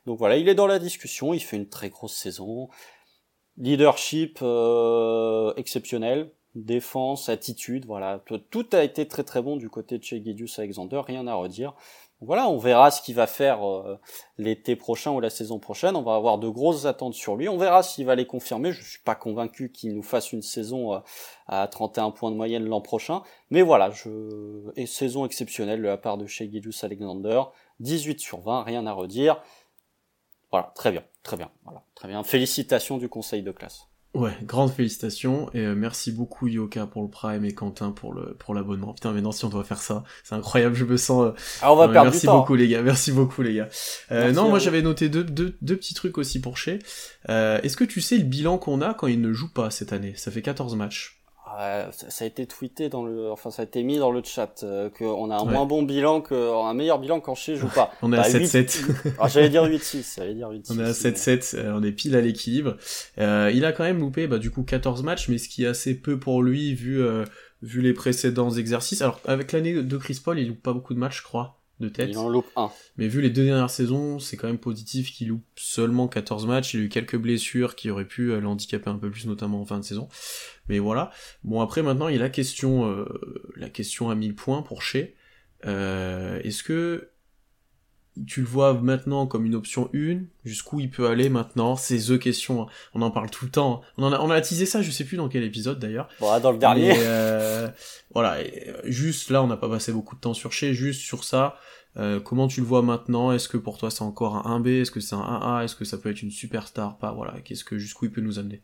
Donc 0.06 0.18
voilà, 0.18 0.36
il 0.36 0.48
est 0.48 0.54
dans 0.54 0.66
la 0.66 0.78
discussion, 0.78 1.32
il 1.34 1.40
fait 1.40 1.56
une 1.56 1.68
très 1.68 1.88
grosse 1.88 2.14
saison. 2.14 2.68
Leadership 3.56 4.40
euh, 4.42 5.54
exceptionnel, 5.56 6.30
défense, 6.54 7.28
attitude, 7.28 7.86
voilà, 7.86 8.22
tout 8.50 8.66
a 8.72 8.82
été 8.82 9.06
très 9.06 9.24
très 9.24 9.42
bon 9.42 9.56
du 9.56 9.70
côté 9.70 9.98
de 9.98 10.04
chez 10.04 10.22
Gidius 10.22 10.58
Alexander, 10.58 11.00
rien 11.06 11.26
à 11.26 11.34
redire. 11.34 11.74
Voilà, 12.20 12.48
on 12.48 12.56
verra 12.56 12.90
ce 12.90 13.02
qu'il 13.02 13.14
va 13.14 13.26
faire 13.26 13.68
euh, 13.68 13.98
l'été 14.38 14.76
prochain 14.76 15.10
ou 15.10 15.20
la 15.20 15.28
saison 15.28 15.58
prochaine. 15.58 15.94
On 15.94 16.02
va 16.02 16.14
avoir 16.14 16.38
de 16.38 16.48
grosses 16.48 16.86
attentes 16.86 17.12
sur 17.12 17.36
lui. 17.36 17.48
On 17.50 17.58
verra 17.58 17.82
s'il 17.82 18.06
va 18.06 18.14
les 18.14 18.24
confirmer. 18.24 18.72
Je 18.72 18.82
suis 18.82 19.02
pas 19.04 19.14
convaincu 19.14 19.70
qu'il 19.70 19.94
nous 19.94 20.02
fasse 20.02 20.32
une 20.32 20.40
saison 20.40 20.94
euh, 20.94 20.98
à 21.48 21.66
31 21.66 22.12
points 22.12 22.30
de 22.30 22.36
moyenne 22.36 22.64
l'an 22.64 22.80
prochain. 22.80 23.22
Mais 23.50 23.60
voilà, 23.60 23.90
je... 23.90 24.70
Saison 24.86 25.26
exceptionnelle 25.26 25.82
de 25.82 25.86
la 25.86 25.98
part 25.98 26.16
de 26.16 26.26
chez 26.26 26.50
Gidius 26.50 26.82
Alexander. 26.82 27.42
18 27.80 28.20
sur 28.20 28.40
20, 28.40 28.62
rien 28.62 28.86
à 28.86 28.92
redire. 28.92 29.42
Voilà, 30.54 30.70
très 30.76 30.92
bien, 30.92 31.02
très 31.24 31.36
bien, 31.36 31.50
voilà, 31.64 31.82
très 31.96 32.06
bien. 32.06 32.22
Félicitations 32.22 32.96
du 32.96 33.08
conseil 33.08 33.42
de 33.42 33.50
classe. 33.50 33.88
Ouais, 34.14 34.30
grande 34.44 34.70
félicitations 34.70 35.50
et 35.52 35.58
euh, 35.58 35.74
merci 35.74 36.12
beaucoup 36.12 36.46
Yoka 36.46 36.86
pour 36.86 37.02
le 37.02 37.08
prime 37.08 37.44
et 37.44 37.52
Quentin 37.52 37.90
pour 37.90 38.14
le 38.14 38.34
pour 38.34 38.54
l'abonnement. 38.54 38.92
Putain, 38.92 39.10
mais 39.10 39.20
non, 39.20 39.32
si 39.32 39.44
on 39.44 39.48
doit 39.48 39.64
faire 39.64 39.82
ça, 39.82 40.04
c'est 40.22 40.36
incroyable, 40.36 40.76
je 40.76 40.84
me 40.84 40.96
sens. 40.96 41.24
Euh, 41.24 41.32
ah, 41.60 41.72
on 41.72 41.76
va 41.76 41.88
perdre 41.88 42.04
merci 42.04 42.20
du 42.20 42.26
temps. 42.26 42.38
beaucoup 42.38 42.54
les 42.54 42.68
gars, 42.68 42.82
merci 42.82 43.10
beaucoup 43.10 43.42
les 43.42 43.54
gars. 43.54 43.68
Euh, 44.12 44.30
non, 44.30 44.48
moi 44.48 44.60
j'avais 44.60 44.80
noté 44.80 45.08
deux, 45.08 45.24
deux, 45.24 45.56
deux 45.60 45.76
petits 45.76 45.94
trucs 45.94 46.18
aussi 46.18 46.40
pour 46.40 46.56
chez. 46.56 46.78
Est-ce 47.28 47.76
que 47.76 47.82
tu 47.82 48.00
sais 48.00 48.16
le 48.16 48.22
bilan 48.22 48.56
qu'on 48.56 48.80
a 48.80 48.94
quand 48.94 49.08
il 49.08 49.20
ne 49.20 49.32
joue 49.32 49.52
pas 49.52 49.70
cette 49.70 49.92
année? 49.92 50.14
Ça 50.14 50.30
fait 50.30 50.42
14 50.42 50.76
matchs 50.76 51.23
ça, 51.92 52.24
a 52.24 52.26
été 52.26 52.46
tweeté 52.46 52.88
dans 52.88 53.04
le, 53.04 53.30
enfin 53.30 53.50
ça 53.50 53.62
a 53.62 53.64
été 53.64 53.82
mis 53.82 53.98
dans 53.98 54.10
le 54.10 54.22
chat 54.24 54.62
euh, 54.62 54.90
qu'on 54.90 55.30
a 55.30 55.36
un 55.36 55.44
moins 55.44 55.66
bon 55.66 55.82
bilan 55.82 56.20
que, 56.20 56.34
un 56.34 56.74
meilleur 56.74 56.98
bilan 56.98 57.20
quand 57.20 57.34
chez 57.34 57.56
joue 57.56 57.68
pas. 57.68 57.92
on 58.02 58.12
est 58.12 58.18
à 58.18 58.22
7-7. 58.22 58.86
Bah, 58.86 59.10
ah, 59.20 59.28
j'allais 59.28 59.48
dire 59.48 59.64
8-6, 59.64 60.16
j'allais 60.16 60.34
dire 60.34 60.50
8-6. 60.50 60.66
On 60.72 60.78
est 60.78 60.88
à 60.88 60.92
7-7, 60.92 61.56
euh, 61.56 61.72
on 61.74 61.82
est 61.82 61.92
pile 61.92 62.16
à 62.16 62.20
l'équilibre. 62.20 62.76
Euh, 63.18 63.50
il 63.54 63.64
a 63.64 63.72
quand 63.72 63.84
même 63.84 63.98
loupé, 63.98 64.26
bah 64.26 64.38
du 64.38 64.50
coup 64.50 64.62
14 64.62 65.02
matchs, 65.02 65.28
mais 65.28 65.38
ce 65.38 65.48
qui 65.48 65.64
est 65.64 65.68
assez 65.68 65.94
peu 65.94 66.18
pour 66.18 66.42
lui 66.42 66.74
vu 66.74 67.02
euh, 67.02 67.24
vu 67.62 67.80
les 67.80 67.92
précédents 67.92 68.50
exercices. 68.50 69.02
Alors 69.02 69.20
avec 69.24 69.52
l'année 69.52 69.82
de 69.82 69.96
Chris 69.96 70.20
Paul, 70.22 70.38
il 70.38 70.48
loupe 70.48 70.62
pas 70.62 70.72
beaucoup 70.72 70.94
de 70.94 70.98
matchs, 70.98 71.18
je 71.18 71.24
crois 71.24 71.63
de 71.80 71.88
tête. 71.88 72.08
Il 72.10 72.18
en 72.18 72.28
loupe 72.28 72.46
un. 72.56 72.70
Mais 72.96 73.08
vu 73.08 73.20
les 73.20 73.30
deux 73.30 73.44
dernières 73.44 73.70
saisons, 73.70 74.18
c'est 74.18 74.36
quand 74.36 74.46
même 74.46 74.58
positif 74.58 75.12
qu'il 75.12 75.28
loupe 75.28 75.44
seulement 75.56 76.08
14 76.08 76.46
matchs. 76.46 76.74
Il 76.74 76.80
a 76.80 76.82
eu 76.84 76.88
quelques 76.88 77.16
blessures 77.16 77.74
qui 77.74 77.90
auraient 77.90 78.06
pu 78.06 78.30
euh, 78.30 78.40
l'handicaper 78.40 78.90
un 78.90 78.98
peu 78.98 79.10
plus, 79.10 79.26
notamment 79.26 79.60
en 79.60 79.64
fin 79.64 79.78
de 79.78 79.84
saison. 79.84 80.08
Mais 80.68 80.78
voilà. 80.78 81.10
Bon, 81.42 81.60
après, 81.60 81.82
maintenant, 81.82 82.08
il 82.08 82.14
y 82.14 82.18
a 82.18 82.22
la 82.22 82.30
question, 82.30 82.90
euh, 82.90 83.06
la 83.56 83.70
question 83.70 84.10
à 84.10 84.14
1000 84.14 84.34
points 84.34 84.62
pour 84.62 84.82
Shea. 84.82 85.08
Euh, 85.66 86.40
Est-ce 86.42 86.62
que 86.62 87.10
tu 88.26 88.40
le 88.40 88.46
vois 88.46 88.74
maintenant 88.74 89.26
comme 89.26 89.44
une 89.44 89.54
option 89.54 89.90
1 89.94 90.20
Jusqu'où 90.44 90.80
il 90.80 90.90
peut 90.90 91.08
aller 91.08 91.28
maintenant 91.28 91.76
C'est 91.76 91.98
The 91.98 92.18
question. 92.18 92.62
Hein. 92.62 92.66
On 92.94 93.02
en 93.02 93.10
parle 93.10 93.30
tout 93.30 93.44
le 93.44 93.50
temps. 93.50 93.82
Hein. 93.82 93.86
On, 93.98 94.04
en 94.04 94.12
a, 94.12 94.20
on 94.20 94.30
a 94.30 94.40
teasé 94.40 94.66
ça, 94.66 94.82
je 94.82 94.90
sais 94.90 95.04
plus 95.04 95.16
dans 95.16 95.28
quel 95.28 95.42
épisode 95.42 95.78
d'ailleurs. 95.78 96.08
Bon, 96.20 96.38
dans 96.40 96.52
le 96.52 96.58
dernier. 96.58 96.92
euh, 96.96 97.68
voilà. 98.12 98.36
Euh, 98.36 98.80
juste 98.84 99.30
là, 99.30 99.42
on 99.42 99.46
n'a 99.46 99.56
pas 99.56 99.68
passé 99.68 99.92
beaucoup 99.92 100.14
de 100.14 100.20
temps 100.20 100.34
sur 100.34 100.52
Shea. 100.52 100.72
Juste 100.72 101.00
sur 101.00 101.24
ça. 101.24 101.56
Euh, 101.96 102.20
comment 102.20 102.48
tu 102.48 102.60
le 102.60 102.66
vois 102.66 102.82
maintenant? 102.82 103.32
Est-ce 103.32 103.48
que 103.48 103.56
pour 103.56 103.78
toi 103.78 103.90
c'est 103.90 104.02
encore 104.02 104.46
un 104.46 104.60
1B 104.60 104.82
Est-ce 104.82 104.90
que 104.90 105.00
c'est 105.00 105.14
un 105.14 105.20
1A 105.20 105.64
Est-ce 105.64 105.76
que 105.76 105.84
ça 105.84 105.98
peut 105.98 106.10
être 106.10 106.22
une 106.22 106.30
superstar? 106.30 106.98
Pas 106.98 107.12
voilà. 107.12 107.40
Qu'est-ce 107.40 107.64
que 107.64 107.78
jusqu'où 107.78 108.06
il 108.06 108.12
peut 108.12 108.20
nous 108.20 108.38
amener? 108.38 108.62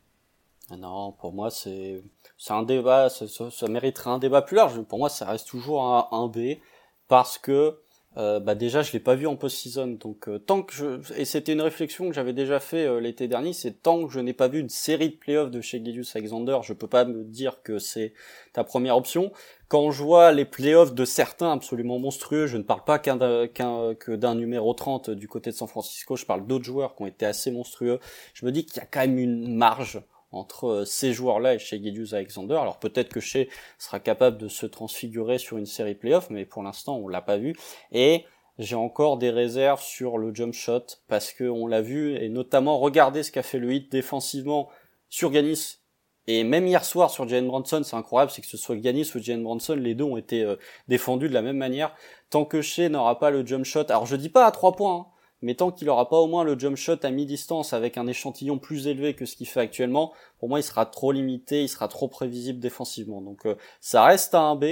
Ah 0.68 0.76
Non, 0.76 1.12
pour 1.12 1.32
moi 1.32 1.50
c'est 1.50 2.02
c'est 2.40 2.52
un 2.52 2.62
débat. 2.62 3.08
Ça, 3.08 3.28
ça, 3.28 3.50
ça, 3.50 3.68
mériterait 3.68 4.10
un 4.10 4.18
débat 4.18 4.42
plus 4.42 4.56
large. 4.56 4.80
Pour 4.82 4.98
moi, 4.98 5.10
ça 5.10 5.26
reste 5.26 5.46
toujours 5.46 5.84
un 5.84 6.08
1B 6.10 6.58
parce 7.06 7.36
que 7.38 7.78
euh, 8.16 8.40
bah 8.40 8.56
déjà 8.56 8.82
je 8.82 8.90
l'ai 8.90 8.98
pas 8.98 9.14
vu 9.14 9.28
en 9.28 9.36
post-season 9.36 9.86
donc 9.86 10.28
euh, 10.28 10.40
tant 10.40 10.62
que 10.64 10.74
je 10.74 11.14
et 11.16 11.24
c'était 11.24 11.52
une 11.52 11.60
réflexion 11.60 12.08
que 12.08 12.12
j'avais 12.12 12.32
déjà 12.32 12.58
fait 12.58 12.84
euh, 12.84 12.98
l'été 12.98 13.28
dernier 13.28 13.52
c'est 13.52 13.82
tant 13.82 14.04
que 14.04 14.12
je 14.12 14.18
n'ai 14.18 14.32
pas 14.32 14.48
vu 14.48 14.58
une 14.58 14.68
série 14.68 15.10
de 15.10 15.14
playoffs 15.14 15.52
de 15.52 15.60
chez 15.60 15.80
Gideus 15.84 16.16
Alexander 16.16 16.58
je 16.64 16.72
peux 16.72 16.88
pas 16.88 17.04
me 17.04 17.22
dire 17.22 17.62
que 17.62 17.78
c'est 17.78 18.12
ta 18.52 18.64
première 18.64 18.96
option. 18.96 19.30
Quand 19.68 19.92
je 19.92 20.02
vois 20.02 20.32
les 20.32 20.44
playoffs 20.44 20.92
de 20.92 21.04
certains 21.04 21.52
absolument 21.52 22.00
monstrueux 22.00 22.48
je 22.48 22.56
ne 22.56 22.64
parle 22.64 22.82
pas 22.82 22.98
qu'un 22.98 23.46
qu'un 23.46 23.94
que 23.94 24.10
d'un 24.10 24.34
numéro 24.34 24.74
30 24.74 25.10
du 25.10 25.28
côté 25.28 25.50
de 25.50 25.54
San 25.54 25.68
Francisco 25.68 26.16
je 26.16 26.26
parle 26.26 26.48
d'autres 26.48 26.64
joueurs 26.64 26.96
qui 26.96 27.02
ont 27.02 27.06
été 27.06 27.26
assez 27.26 27.52
monstrueux. 27.52 28.00
Je 28.34 28.44
me 28.44 28.50
dis 28.50 28.66
qu'il 28.66 28.78
y 28.78 28.84
a 28.84 28.86
quand 28.86 29.00
même 29.00 29.18
une 29.20 29.54
marge 29.54 30.02
entre 30.32 30.66
euh, 30.66 30.84
ces 30.84 31.12
joueurs-là 31.12 31.54
et 31.54 31.58
chez 31.58 31.82
Gideus 31.82 32.14
Alexander. 32.14 32.56
Alors 32.56 32.78
peut-être 32.78 33.08
que 33.08 33.20
chez 33.20 33.48
sera 33.78 34.00
capable 34.00 34.38
de 34.38 34.48
se 34.48 34.66
transfigurer 34.66 35.38
sur 35.38 35.56
une 35.58 35.66
série 35.66 35.94
playoff, 35.94 36.30
mais 36.30 36.44
pour 36.44 36.62
l'instant 36.62 36.96
on 36.96 37.08
l'a 37.08 37.22
pas 37.22 37.36
vu. 37.36 37.54
Et 37.92 38.24
j'ai 38.58 38.76
encore 38.76 39.16
des 39.16 39.30
réserves 39.30 39.82
sur 39.82 40.18
le 40.18 40.34
jump 40.34 40.54
shot 40.54 40.84
parce 41.08 41.32
que 41.32 41.44
on 41.44 41.66
l'a 41.66 41.80
vu 41.80 42.14
et 42.16 42.28
notamment 42.28 42.78
regardez 42.78 43.22
ce 43.22 43.32
qu'a 43.32 43.42
fait 43.42 43.58
le 43.58 43.72
hit 43.72 43.90
défensivement 43.90 44.68
sur 45.08 45.30
Ganis 45.30 45.80
et 46.26 46.44
même 46.44 46.66
hier 46.66 46.84
soir 46.84 47.10
sur 47.10 47.26
Jalen 47.28 47.48
Branson, 47.48 47.82
c'est 47.82 47.96
incroyable, 47.96 48.30
c'est 48.30 48.42
que 48.42 48.46
ce 48.46 48.56
soit 48.56 48.76
Ganis 48.76 49.10
ou 49.14 49.18
Jalen 49.18 49.42
Branson, 49.42 49.74
les 49.74 49.94
deux 49.94 50.04
ont 50.04 50.16
été 50.16 50.44
euh, 50.44 50.56
défendus 50.86 51.28
de 51.28 51.34
la 51.34 51.42
même 51.42 51.56
manière. 51.56 51.92
Tant 52.30 52.44
que 52.44 52.62
Shea 52.62 52.88
n'aura 52.88 53.18
pas 53.18 53.30
le 53.30 53.44
jump 53.44 53.64
shot, 53.64 53.86
alors 53.88 54.06
je 54.06 54.14
dis 54.16 54.28
pas 54.28 54.46
à 54.46 54.52
trois 54.52 54.76
points, 54.76 54.94
hein, 54.94 55.06
mais 55.42 55.54
tant 55.54 55.70
qu'il 55.70 55.88
aura 55.88 56.08
pas 56.08 56.18
au 56.18 56.26
moins 56.26 56.44
le 56.44 56.58
jump 56.58 56.76
shot 56.76 56.98
à 57.02 57.10
mi-distance 57.10 57.72
avec 57.72 57.96
un 57.96 58.06
échantillon 58.06 58.58
plus 58.58 58.86
élevé 58.86 59.14
que 59.14 59.26
ce 59.26 59.36
qu'il 59.36 59.48
fait 59.48 59.60
actuellement, 59.60 60.12
pour 60.38 60.48
moi 60.48 60.60
il 60.60 60.62
sera 60.62 60.86
trop 60.86 61.12
limité, 61.12 61.62
il 61.62 61.68
sera 61.68 61.88
trop 61.88 62.08
prévisible 62.08 62.60
défensivement. 62.60 63.20
Donc 63.20 63.46
euh, 63.46 63.54
ça 63.80 64.04
reste 64.04 64.34
à 64.34 64.40
un 64.40 64.56
B. 64.56 64.64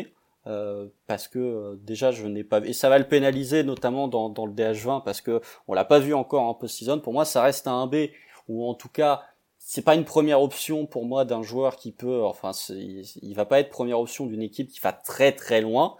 Euh, 0.46 0.87
parce 1.06 1.28
que 1.28 1.38
euh, 1.38 1.76
déjà 1.82 2.10
je 2.10 2.26
n'ai 2.26 2.44
pas 2.44 2.60
et 2.60 2.72
ça 2.72 2.88
va 2.88 2.98
le 2.98 3.06
pénaliser 3.06 3.64
notamment 3.64 4.08
dans, 4.08 4.30
dans 4.30 4.46
le 4.46 4.52
DH20 4.52 5.02
parce 5.02 5.20
que 5.20 5.42
on 5.66 5.75
l'a 5.75 5.84
pas 5.84 5.98
vu 5.98 6.14
encore 6.14 6.44
en 6.44 6.54
post-season 6.54 7.00
pour 7.00 7.12
moi 7.12 7.26
ça 7.26 7.42
reste 7.42 7.66
un 7.66 7.87
B 7.87 8.06
ou 8.46 8.64
en 8.64 8.72
tout 8.72 8.88
cas 8.88 9.25
c'est 9.58 9.82
pas 9.82 9.94
une 9.94 10.04
première 10.04 10.40
option 10.40 10.87
pour 10.87 11.04
moi 11.04 11.26
d'un 11.26 11.42
joueur 11.42 11.76
qui 11.76 11.92
peut 11.92 12.25
enfin 12.25 12.52
il 12.70 13.34
va 13.34 13.44
pas 13.44 13.58
être 13.60 13.68
première 13.68 14.00
option 14.00 14.26
d'une 14.26 14.40
équipe 14.40 14.68
qui 14.68 14.80
va 14.80 14.92
très 14.92 15.32
très 15.32 15.60
loin 15.60 15.96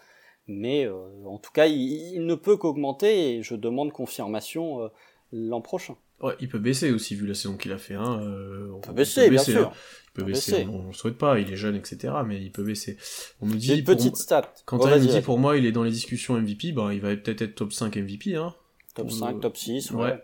mais 0.49 0.87
euh, 0.87 0.95
en 1.26 1.38
tout 1.38 1.52
cas, 1.52 1.67
il, 1.67 2.25
ne 2.25 2.35
peut 2.35 2.57
qu'augmenter 2.57 3.37
et 3.37 3.43
je 3.43 3.55
demande 3.55 3.93
confirmation 3.93 4.83
euh, 4.83 4.88
l'an 5.33 5.61
prochain. 5.61 5.97
Ouais, 6.21 6.35
il 6.40 6.49
peut 6.49 6.59
baisser 6.59 6.90
aussi 6.90 7.14
vu 7.14 7.26
la 7.26 7.35
saison 7.35 7.57
qu'il 7.57 7.71
a 7.71 7.78
fait. 7.78 7.95
Hein. 7.95 8.21
Euh, 8.23 8.73
on 8.75 8.81
peut 8.81 8.93
baisser, 8.93 9.26
peut 9.26 9.31
baisser, 9.31 9.52
bien 9.52 9.61
sûr. 9.61 9.69
Hein. 9.69 9.73
Il 10.07 10.12
peut 10.12 10.25
baisser. 10.25 10.67
On, 10.69 10.88
ne 10.88 10.93
souhaite 10.93 11.17
pas. 11.17 11.38
Il 11.38 11.52
est 11.52 11.57
jeune, 11.57 11.76
etc. 11.76 12.12
Mais 12.26 12.40
il 12.40 12.50
peut 12.50 12.64
baisser. 12.64 12.97
On 13.40 13.47
nous 13.47 13.55
dit 13.55 13.73
une 13.73 13.85
petite 13.85 14.17
stat. 14.17 14.52
Quand 14.64 14.81
on 14.81 14.99
nous 14.99 15.07
dit 15.07 15.21
pour 15.21 15.38
moi, 15.38 15.57
il 15.57 15.64
est 15.64 15.71
dans 15.71 15.85
les 15.85 15.93
discussions 15.93 16.35
MVP. 16.35 16.73
Ben, 16.73 16.93
il 16.93 17.00
va 17.00 17.14
peut-être 17.14 17.43
être 17.43 17.55
top 17.55 17.73
5 17.73 17.97
MVP. 17.97 18.35
Hein. 18.35 18.55
Top 18.95 19.12
5, 19.12 19.40
top 19.40 19.57
6, 19.57 19.93
ouais. 19.93 20.02
ouais. 20.02 20.23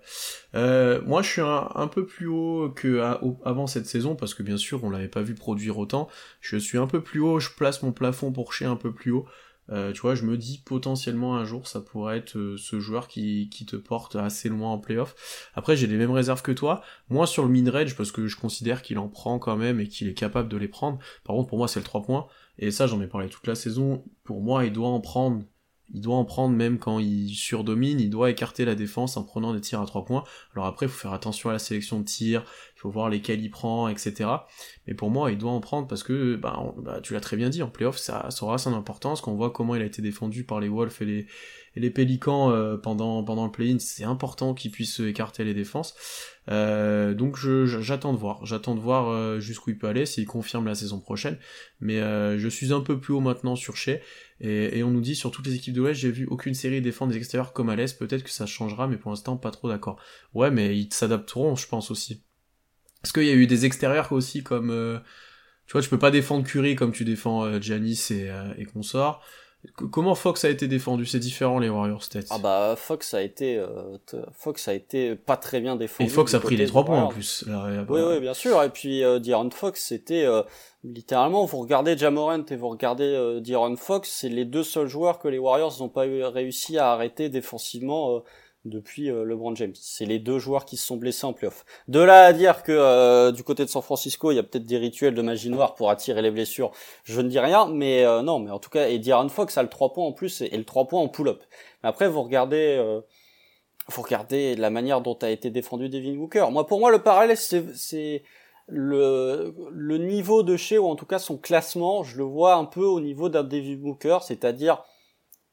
Euh, 0.56 1.00
moi, 1.02 1.22
je 1.22 1.30
suis 1.30 1.40
un, 1.40 1.68
un, 1.76 1.86
peu 1.86 2.04
plus 2.04 2.26
haut 2.26 2.72
que 2.74 2.98
à, 2.98 3.20
avant 3.44 3.68
cette 3.68 3.86
saison, 3.86 4.16
parce 4.16 4.34
que 4.34 4.42
bien 4.42 4.56
sûr, 4.56 4.82
on 4.82 4.90
l'avait 4.90 5.06
pas 5.06 5.22
vu 5.22 5.34
produire 5.34 5.78
autant. 5.78 6.08
Je 6.40 6.56
suis 6.56 6.76
un 6.76 6.88
peu 6.88 7.00
plus 7.00 7.20
haut, 7.20 7.38
je 7.38 7.50
place 7.50 7.84
mon 7.84 7.92
plafond 7.92 8.32
pour 8.32 8.52
chier 8.52 8.66
un 8.66 8.74
peu 8.74 8.92
plus 8.92 9.12
haut. 9.12 9.26
Euh, 9.70 9.92
tu 9.92 10.00
vois, 10.00 10.14
je 10.14 10.24
me 10.24 10.36
dis 10.36 10.62
potentiellement 10.64 11.36
un 11.36 11.44
jour 11.44 11.66
ça 11.66 11.80
pourrait 11.80 12.18
être 12.18 12.36
euh, 12.36 12.56
ce 12.58 12.80
joueur 12.80 13.08
qui, 13.08 13.48
qui 13.50 13.64
te 13.64 13.76
porte 13.76 14.16
assez 14.16 14.48
loin 14.48 14.70
en 14.70 14.78
playoff. 14.78 15.14
Après, 15.54 15.76
j'ai 15.76 15.86
les 15.86 15.96
mêmes 15.96 16.10
réserves 16.10 16.42
que 16.42 16.52
toi, 16.52 16.82
moins 17.08 17.26
sur 17.26 17.44
le 17.44 17.48
mid-range 17.50 17.96
parce 17.96 18.12
que 18.12 18.26
je 18.26 18.36
considère 18.36 18.82
qu'il 18.82 18.98
en 18.98 19.08
prend 19.08 19.38
quand 19.38 19.56
même 19.56 19.80
et 19.80 19.88
qu'il 19.88 20.08
est 20.08 20.14
capable 20.14 20.48
de 20.48 20.56
les 20.56 20.68
prendre. 20.68 20.98
Par 21.24 21.34
contre, 21.36 21.48
pour 21.48 21.58
moi, 21.58 21.68
c'est 21.68 21.80
le 21.80 21.84
3 21.84 22.02
points. 22.02 22.26
Et 22.58 22.70
ça, 22.70 22.86
j'en 22.86 23.00
ai 23.00 23.06
parlé 23.06 23.28
toute 23.28 23.46
la 23.46 23.54
saison. 23.54 24.04
Pour 24.22 24.40
moi, 24.40 24.64
il 24.64 24.72
doit 24.72 24.88
en 24.88 25.00
prendre 25.00 25.42
il 25.94 26.00
doit 26.00 26.16
en 26.16 26.24
prendre 26.24 26.54
même 26.54 26.78
quand 26.78 26.98
il 26.98 27.34
surdomine, 27.34 28.00
il 28.00 28.10
doit 28.10 28.28
écarter 28.28 28.64
la 28.64 28.74
défense 28.74 29.16
en 29.16 29.22
prenant 29.22 29.54
des 29.54 29.60
tirs 29.60 29.80
à 29.80 29.86
trois 29.86 30.04
points. 30.04 30.24
Alors 30.54 30.66
après, 30.66 30.86
il 30.86 30.88
faut 30.88 30.98
faire 30.98 31.12
attention 31.12 31.50
à 31.50 31.52
la 31.52 31.60
sélection 31.60 32.00
de 32.00 32.04
tirs, 32.04 32.42
il 32.76 32.80
faut 32.80 32.90
voir 32.90 33.08
lesquels 33.08 33.40
il 33.40 33.50
prend, 33.50 33.88
etc. 33.88 34.28
Mais 34.86 34.94
pour 34.94 35.10
moi, 35.10 35.30
il 35.30 35.38
doit 35.38 35.52
en 35.52 35.60
prendre 35.60 35.86
parce 35.86 36.02
que, 36.02 36.34
bah, 36.34 36.60
bah 36.78 37.00
tu 37.00 37.14
l'as 37.14 37.20
très 37.20 37.36
bien 37.36 37.48
dit, 37.48 37.62
en 37.62 37.68
playoff, 37.68 37.96
ça, 37.96 38.28
ça 38.30 38.44
aura 38.44 38.58
son 38.58 38.74
importance, 38.74 39.20
qu'on 39.20 39.34
voit 39.34 39.50
comment 39.50 39.76
il 39.76 39.82
a 39.82 39.86
été 39.86 40.02
défendu 40.02 40.44
par 40.44 40.58
les 40.58 40.68
Wolves 40.68 40.96
et 41.00 41.04
les, 41.04 41.26
et 41.76 41.80
les 41.80 41.90
Pélicans 41.90 42.50
euh, 42.50 42.76
pendant, 42.76 43.22
pendant 43.24 43.44
le 43.44 43.50
play-in, 43.50 43.78
c'est 43.78 44.04
important 44.04 44.54
qu'ils 44.54 44.70
puissent 44.70 45.00
écarter 45.00 45.44
les 45.44 45.54
défenses. 45.54 45.94
Euh, 46.50 47.14
donc 47.14 47.36
j'attends 47.36 48.12
de 48.12 48.18
voir, 48.18 48.44
j'attends 48.44 48.74
de 48.74 48.80
voir 48.80 49.08
euh, 49.08 49.40
jusqu'où 49.40 49.70
il 49.70 49.78
peut 49.78 49.88
aller, 49.88 50.06
s'il 50.06 50.26
confirme 50.26 50.66
la 50.66 50.74
saison 50.74 51.00
prochaine. 51.00 51.38
Mais 51.80 51.98
je 52.38 52.48
suis 52.48 52.72
un 52.72 52.80
peu 52.80 53.00
plus 53.00 53.14
haut 53.14 53.20
maintenant 53.20 53.56
sur 53.56 53.76
Shea. 53.76 54.00
Et, 54.40 54.82
on 54.82 54.90
nous 54.90 55.00
dit 55.00 55.14
sur 55.14 55.30
toutes 55.30 55.46
les 55.46 55.54
équipes 55.54 55.74
de 55.74 55.80
l'Ouest, 55.80 56.00
j'ai 56.00 56.10
vu 56.10 56.26
aucune 56.26 56.54
série 56.54 56.80
défendre 56.80 57.12
des 57.12 57.18
extérieurs 57.18 57.52
comme 57.52 57.70
à 57.70 57.76
l'Est, 57.76 57.98
peut-être 57.98 58.22
que 58.22 58.30
ça 58.30 58.46
changera, 58.46 58.88
mais 58.88 58.96
pour 58.96 59.10
l'instant 59.10 59.36
pas 59.36 59.50
trop 59.50 59.68
d'accord. 59.68 59.98
Ouais, 60.34 60.50
mais 60.50 60.78
ils 60.78 60.92
s'adapteront, 60.92 61.56
je 61.56 61.66
pense 61.66 61.90
aussi. 61.90 62.22
Est-ce 63.02 63.12
qu'il 63.12 63.24
y 63.24 63.30
a 63.30 63.34
eu 63.34 63.46
des 63.46 63.64
extérieurs 63.64 64.12
aussi 64.12 64.42
comme... 64.42 65.02
tu 65.66 65.72
vois, 65.72 65.82
tu 65.82 65.88
peux 65.88 65.98
pas 65.98 66.10
défendre 66.10 66.46
Curry 66.46 66.74
comme 66.74 66.92
tu 66.92 67.04
défends 67.04 67.60
Giannis 67.60 68.08
et, 68.10 68.30
et 68.58 68.64
consorts. 68.64 69.22
Comment 69.76 70.14
Fox 70.14 70.44
a 70.44 70.50
été 70.50 70.68
défendu? 70.68 71.06
C'est 71.06 71.18
différent 71.18 71.58
les 71.58 71.68
Warriors 71.68 72.02
peut-être. 72.10 72.28
Ah 72.30 72.38
bah 72.38 72.74
Fox 72.76 73.14
a 73.14 73.22
été 73.22 73.58
euh, 73.58 73.96
Fox 74.32 74.68
a 74.68 74.74
été 74.74 75.14
pas 75.16 75.36
très 75.36 75.60
bien 75.60 75.76
défendu. 75.76 76.08
Et 76.08 76.12
Fox 76.12 76.34
a 76.34 76.40
pris 76.40 76.56
les 76.56 76.66
trois 76.66 76.84
points 76.84 77.02
en 77.02 77.08
plus. 77.08 77.44
oui 77.88 78.00
oui 78.06 78.20
bien 78.20 78.34
sûr 78.34 78.62
et 78.62 78.70
puis 78.70 79.02
euh, 79.02 79.20
Fox 79.50 79.82
c'était 79.82 80.24
euh, 80.24 80.42
littéralement 80.84 81.44
vous 81.44 81.58
regardez 81.58 81.96
Jamorant 81.96 82.44
et 82.44 82.56
vous 82.56 82.68
regardez 82.68 83.04
euh, 83.04 83.76
Fox 83.76 84.10
c'est 84.10 84.28
les 84.28 84.44
deux 84.44 84.62
seuls 84.62 84.88
joueurs 84.88 85.18
que 85.18 85.28
les 85.28 85.38
Warriors 85.38 85.74
n'ont 85.80 85.88
pas 85.88 86.06
eu, 86.06 86.22
réussi 86.24 86.78
à 86.78 86.92
arrêter 86.92 87.28
défensivement 87.28 88.16
euh, 88.16 88.20
depuis 88.64 89.10
euh, 89.10 89.24
LeBron 89.24 89.54
James. 89.56 89.74
C'est 89.74 90.06
les 90.06 90.18
deux 90.18 90.38
joueurs 90.38 90.64
qui 90.64 90.76
se 90.76 90.86
sont 90.86 90.96
blessés 90.96 91.26
en 91.26 91.32
playoff. 91.32 91.64
De 91.88 92.00
là 92.00 92.24
à 92.24 92.32
dire 92.32 92.62
que 92.62 92.72
euh, 92.72 93.32
du 93.32 93.44
côté 93.44 93.64
de 93.64 93.70
San 93.70 93.82
Francisco, 93.82 94.30
il 94.32 94.36
y 94.36 94.38
a 94.38 94.42
peut-être 94.42 94.66
des 94.66 94.78
rituels 94.78 95.14
de 95.14 95.22
magie 95.22 95.50
noire 95.50 95.74
pour 95.74 95.90
attirer 95.90 96.22
les 96.22 96.30
blessures, 96.30 96.72
je 97.04 97.20
ne 97.20 97.28
dis 97.28 97.38
rien, 97.38 97.66
mais 97.66 98.04
euh, 98.04 98.22
non, 98.22 98.38
mais 98.38 98.50
en 98.50 98.58
tout 98.58 98.70
cas, 98.70 98.88
et 98.88 98.98
D'Aaron 98.98 99.28
Fox 99.28 99.58
a 99.58 99.62
le 99.62 99.68
3 99.68 99.92
points 99.92 100.06
en 100.06 100.12
plus 100.12 100.40
et, 100.40 100.56
le 100.56 100.64
3 100.64 100.88
points 100.88 101.00
en 101.00 101.08
pull-up. 101.08 101.42
Mais 101.82 101.88
après, 101.88 102.08
vous 102.08 102.22
regardez, 102.22 102.76
euh, 102.78 103.00
vous 103.88 104.02
regardez 104.02 104.56
la 104.56 104.70
manière 104.70 105.00
dont 105.00 105.18
a 105.22 105.30
été 105.30 105.50
défendu 105.50 105.88
Devin 105.88 106.14
Booker. 106.14 106.46
Moi, 106.50 106.66
pour 106.66 106.80
moi, 106.80 106.90
le 106.90 107.02
parallèle, 107.02 107.36
c'est 107.36 108.22
le, 108.66 109.54
le 109.70 109.98
niveau 109.98 110.42
de 110.42 110.56
chez, 110.56 110.78
ou 110.78 110.86
en 110.86 110.96
tout 110.96 111.06
cas 111.06 111.18
son 111.18 111.36
classement, 111.36 112.02
je 112.02 112.16
le 112.16 112.24
vois 112.24 112.54
un 112.54 112.64
peu 112.64 112.84
au 112.84 113.00
niveau 113.00 113.28
d'un 113.28 113.44
Devin 113.44 113.76
Booker, 113.76 114.18
c'est-à-dire 114.22 114.82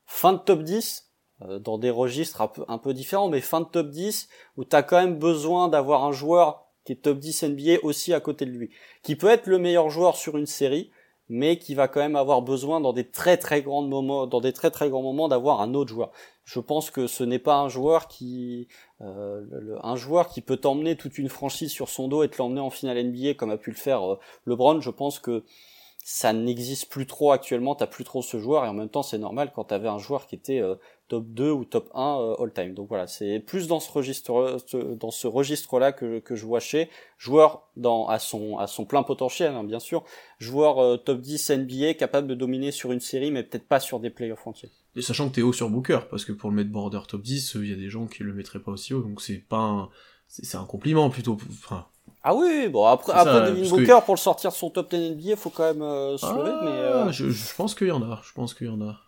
fin 0.06 0.34
de 0.34 0.40
top 0.40 0.64
10, 0.64 1.08
euh, 1.08 1.11
dans 1.60 1.78
des 1.78 1.90
registres 1.90 2.42
un 2.68 2.78
peu, 2.78 2.94
différents, 2.94 3.30
mais 3.30 3.42
fin 3.42 3.62
de 3.62 3.66
top 3.66 3.90
10, 3.90 4.30
où 4.58 4.66
tu 4.66 4.76
as 4.76 4.84
quand 4.84 4.98
même 4.98 5.18
besoin 5.18 5.70
d'avoir 5.70 6.04
un 6.04 6.12
joueur 6.12 6.66
qui 6.86 6.94
est 6.94 6.98
top 6.98 7.20
10 7.20 7.44
NBA 7.44 7.78
aussi 7.84 8.14
à 8.14 8.20
côté 8.20 8.46
de 8.46 8.52
lui, 8.52 8.70
qui 9.04 9.16
peut 9.16 9.30
être 9.30 9.48
le 9.48 9.58
meilleur 9.58 9.90
joueur 9.90 10.16
sur 10.16 10.38
une 10.38 10.46
série, 10.46 10.92
mais 11.30 11.58
qui 11.58 11.76
va 11.76 11.88
quand 11.88 12.02
même 12.02 12.18
avoir 12.18 12.42
besoin 12.42 12.82
dans 12.82 12.92
des 12.92 13.10
très 13.10 13.38
très 13.38 13.62
grands 13.62 13.84
moments, 13.84 14.28
dans 14.28 14.42
des 14.42 14.52
très 14.52 14.70
très 14.70 14.90
grands 14.90 15.02
moments 15.02 15.30
d'avoir 15.30 15.62
un 15.62 15.74
autre 15.74 15.90
joueur. 15.90 16.12
Je 16.44 16.60
pense 16.60 16.92
que 16.92 17.08
ce 17.08 17.24
n'est 17.24 17.40
pas 17.40 17.56
un 17.56 17.70
joueur 17.70 18.10
qui, 18.10 18.68
euh, 19.00 19.78
un 19.82 19.96
joueur 19.96 20.28
qui 20.28 20.42
peut 20.42 20.58
t'emmener 20.58 20.98
toute 20.98 21.18
une 21.18 21.30
franchise 21.30 21.72
sur 21.72 21.88
son 21.88 22.10
dos 22.10 22.24
et 22.24 22.30
te 22.30 22.38
l'emmener 22.38 22.60
en 22.60 22.70
finale 22.70 23.02
NBA 23.02 23.36
comme 23.36 23.50
a 23.50 23.58
pu 23.58 23.70
le 23.70 23.78
faire 23.78 24.04
euh, 24.04 24.20
LeBron. 24.46 24.82
Je 24.82 24.90
pense 24.90 25.20
que 25.20 25.46
ça 26.04 26.34
n'existe 26.34 26.90
plus 26.90 27.06
trop 27.06 27.32
actuellement, 27.32 27.76
t'as 27.76 27.88
plus 27.88 28.04
trop 28.04 28.22
ce 28.22 28.38
joueur 28.38 28.66
et 28.66 28.68
en 28.68 28.74
même 28.74 28.90
temps 28.90 29.04
c'est 29.04 29.18
normal 29.18 29.54
quand 29.56 29.66
t'avais 29.66 29.88
un 29.88 30.00
joueur 30.00 30.28
qui 30.28 30.36
était 30.36 30.60
euh, 30.60 30.76
top 31.12 31.26
2 31.28 31.52
ou 31.52 31.66
top 31.66 31.90
1 31.94 32.20
euh, 32.20 32.36
all 32.40 32.54
time. 32.54 32.74
Donc 32.74 32.88
voilà, 32.88 33.06
c'est 33.06 33.40
plus 33.40 33.68
dans 33.68 33.82
ce 33.82 33.92
registre 33.92 34.58
dans 34.98 35.12
ce 35.12 35.28
registre 35.28 35.78
là 35.78 35.92
que, 35.92 36.20
que 36.20 36.38
je 36.38 36.46
vois 36.46 36.62
chez 36.62 36.90
joueur 37.18 37.68
dans 37.76 38.08
à 38.08 38.18
son 38.18 38.58
à 38.58 38.68
son 38.68 38.86
plein 38.86 39.04
potentiel 39.04 39.54
hein, 39.54 39.66
bien 39.66 39.80
sûr, 39.80 40.06
joueur 40.40 40.80
euh, 40.80 40.96
top 40.96 41.20
10 41.20 41.52
NBA 41.52 41.96
capable 41.96 42.30
de 42.30 42.34
dominer 42.34 42.72
sur 42.72 42.94
une 42.94 43.02
série 43.02 43.30
mais 43.30 43.44
peut-être 43.44 43.68
pas 43.68 43.82
sur 43.82 44.00
des 44.00 44.10
playoffs 44.10 44.48
entiers. 44.48 44.70
Et 44.96 45.02
sachant 45.02 45.28
que 45.28 45.36
t'es 45.36 45.42
haut 45.42 45.52
sur 45.52 45.70
Booker 45.70 46.00
parce 46.10 46.24
que 46.24 46.32
pour 46.32 46.50
le 46.50 46.56
mettre 46.56 46.72
border 46.72 47.02
top 47.06 47.22
10, 47.22 47.56
il 47.56 47.70
y 47.70 47.74
a 47.74 47.76
des 47.76 47.90
gens 47.90 48.08
qui 48.08 48.24
le 48.24 48.34
mettraient 48.34 48.60
pas 48.60 48.72
aussi 48.72 48.94
haut 48.94 49.02
donc 49.02 49.20
c'est 49.20 49.44
pas 49.50 49.58
un 49.58 49.90
c'est 50.30 50.56
un 50.56 50.64
compliment 50.64 51.10
plutôt 51.10 51.38
enfin 51.50 51.88
ah 52.24 52.36
oui, 52.36 52.70
bon 52.70 52.86
après, 52.86 53.14
après 53.14 53.52
Devin 53.52 53.68
Booker 53.68 54.00
pour 54.06 54.14
le 54.14 54.20
sortir 54.20 54.52
de 54.52 54.56
son 54.56 54.70
top 54.70 54.92
10 54.92 55.16
NBA, 55.16 55.36
faut 55.36 55.50
quand 55.50 55.74
même 55.74 55.82
euh, 55.82 56.18
se 56.18 56.26
lever, 56.28 56.54
mais 56.64 56.72
euh... 56.72 57.06
Ah, 57.08 57.12
je, 57.12 57.30
je, 57.32 57.56
pense 57.56 57.74
qu'il 57.74 57.88
y 57.88 57.92
en 57.92 58.04
a, 58.04 58.22
je 58.24 58.32
pense 58.34 58.54
qu'il 58.54 58.68
y 58.68 58.70
en 58.70 58.80
a. 58.82 59.00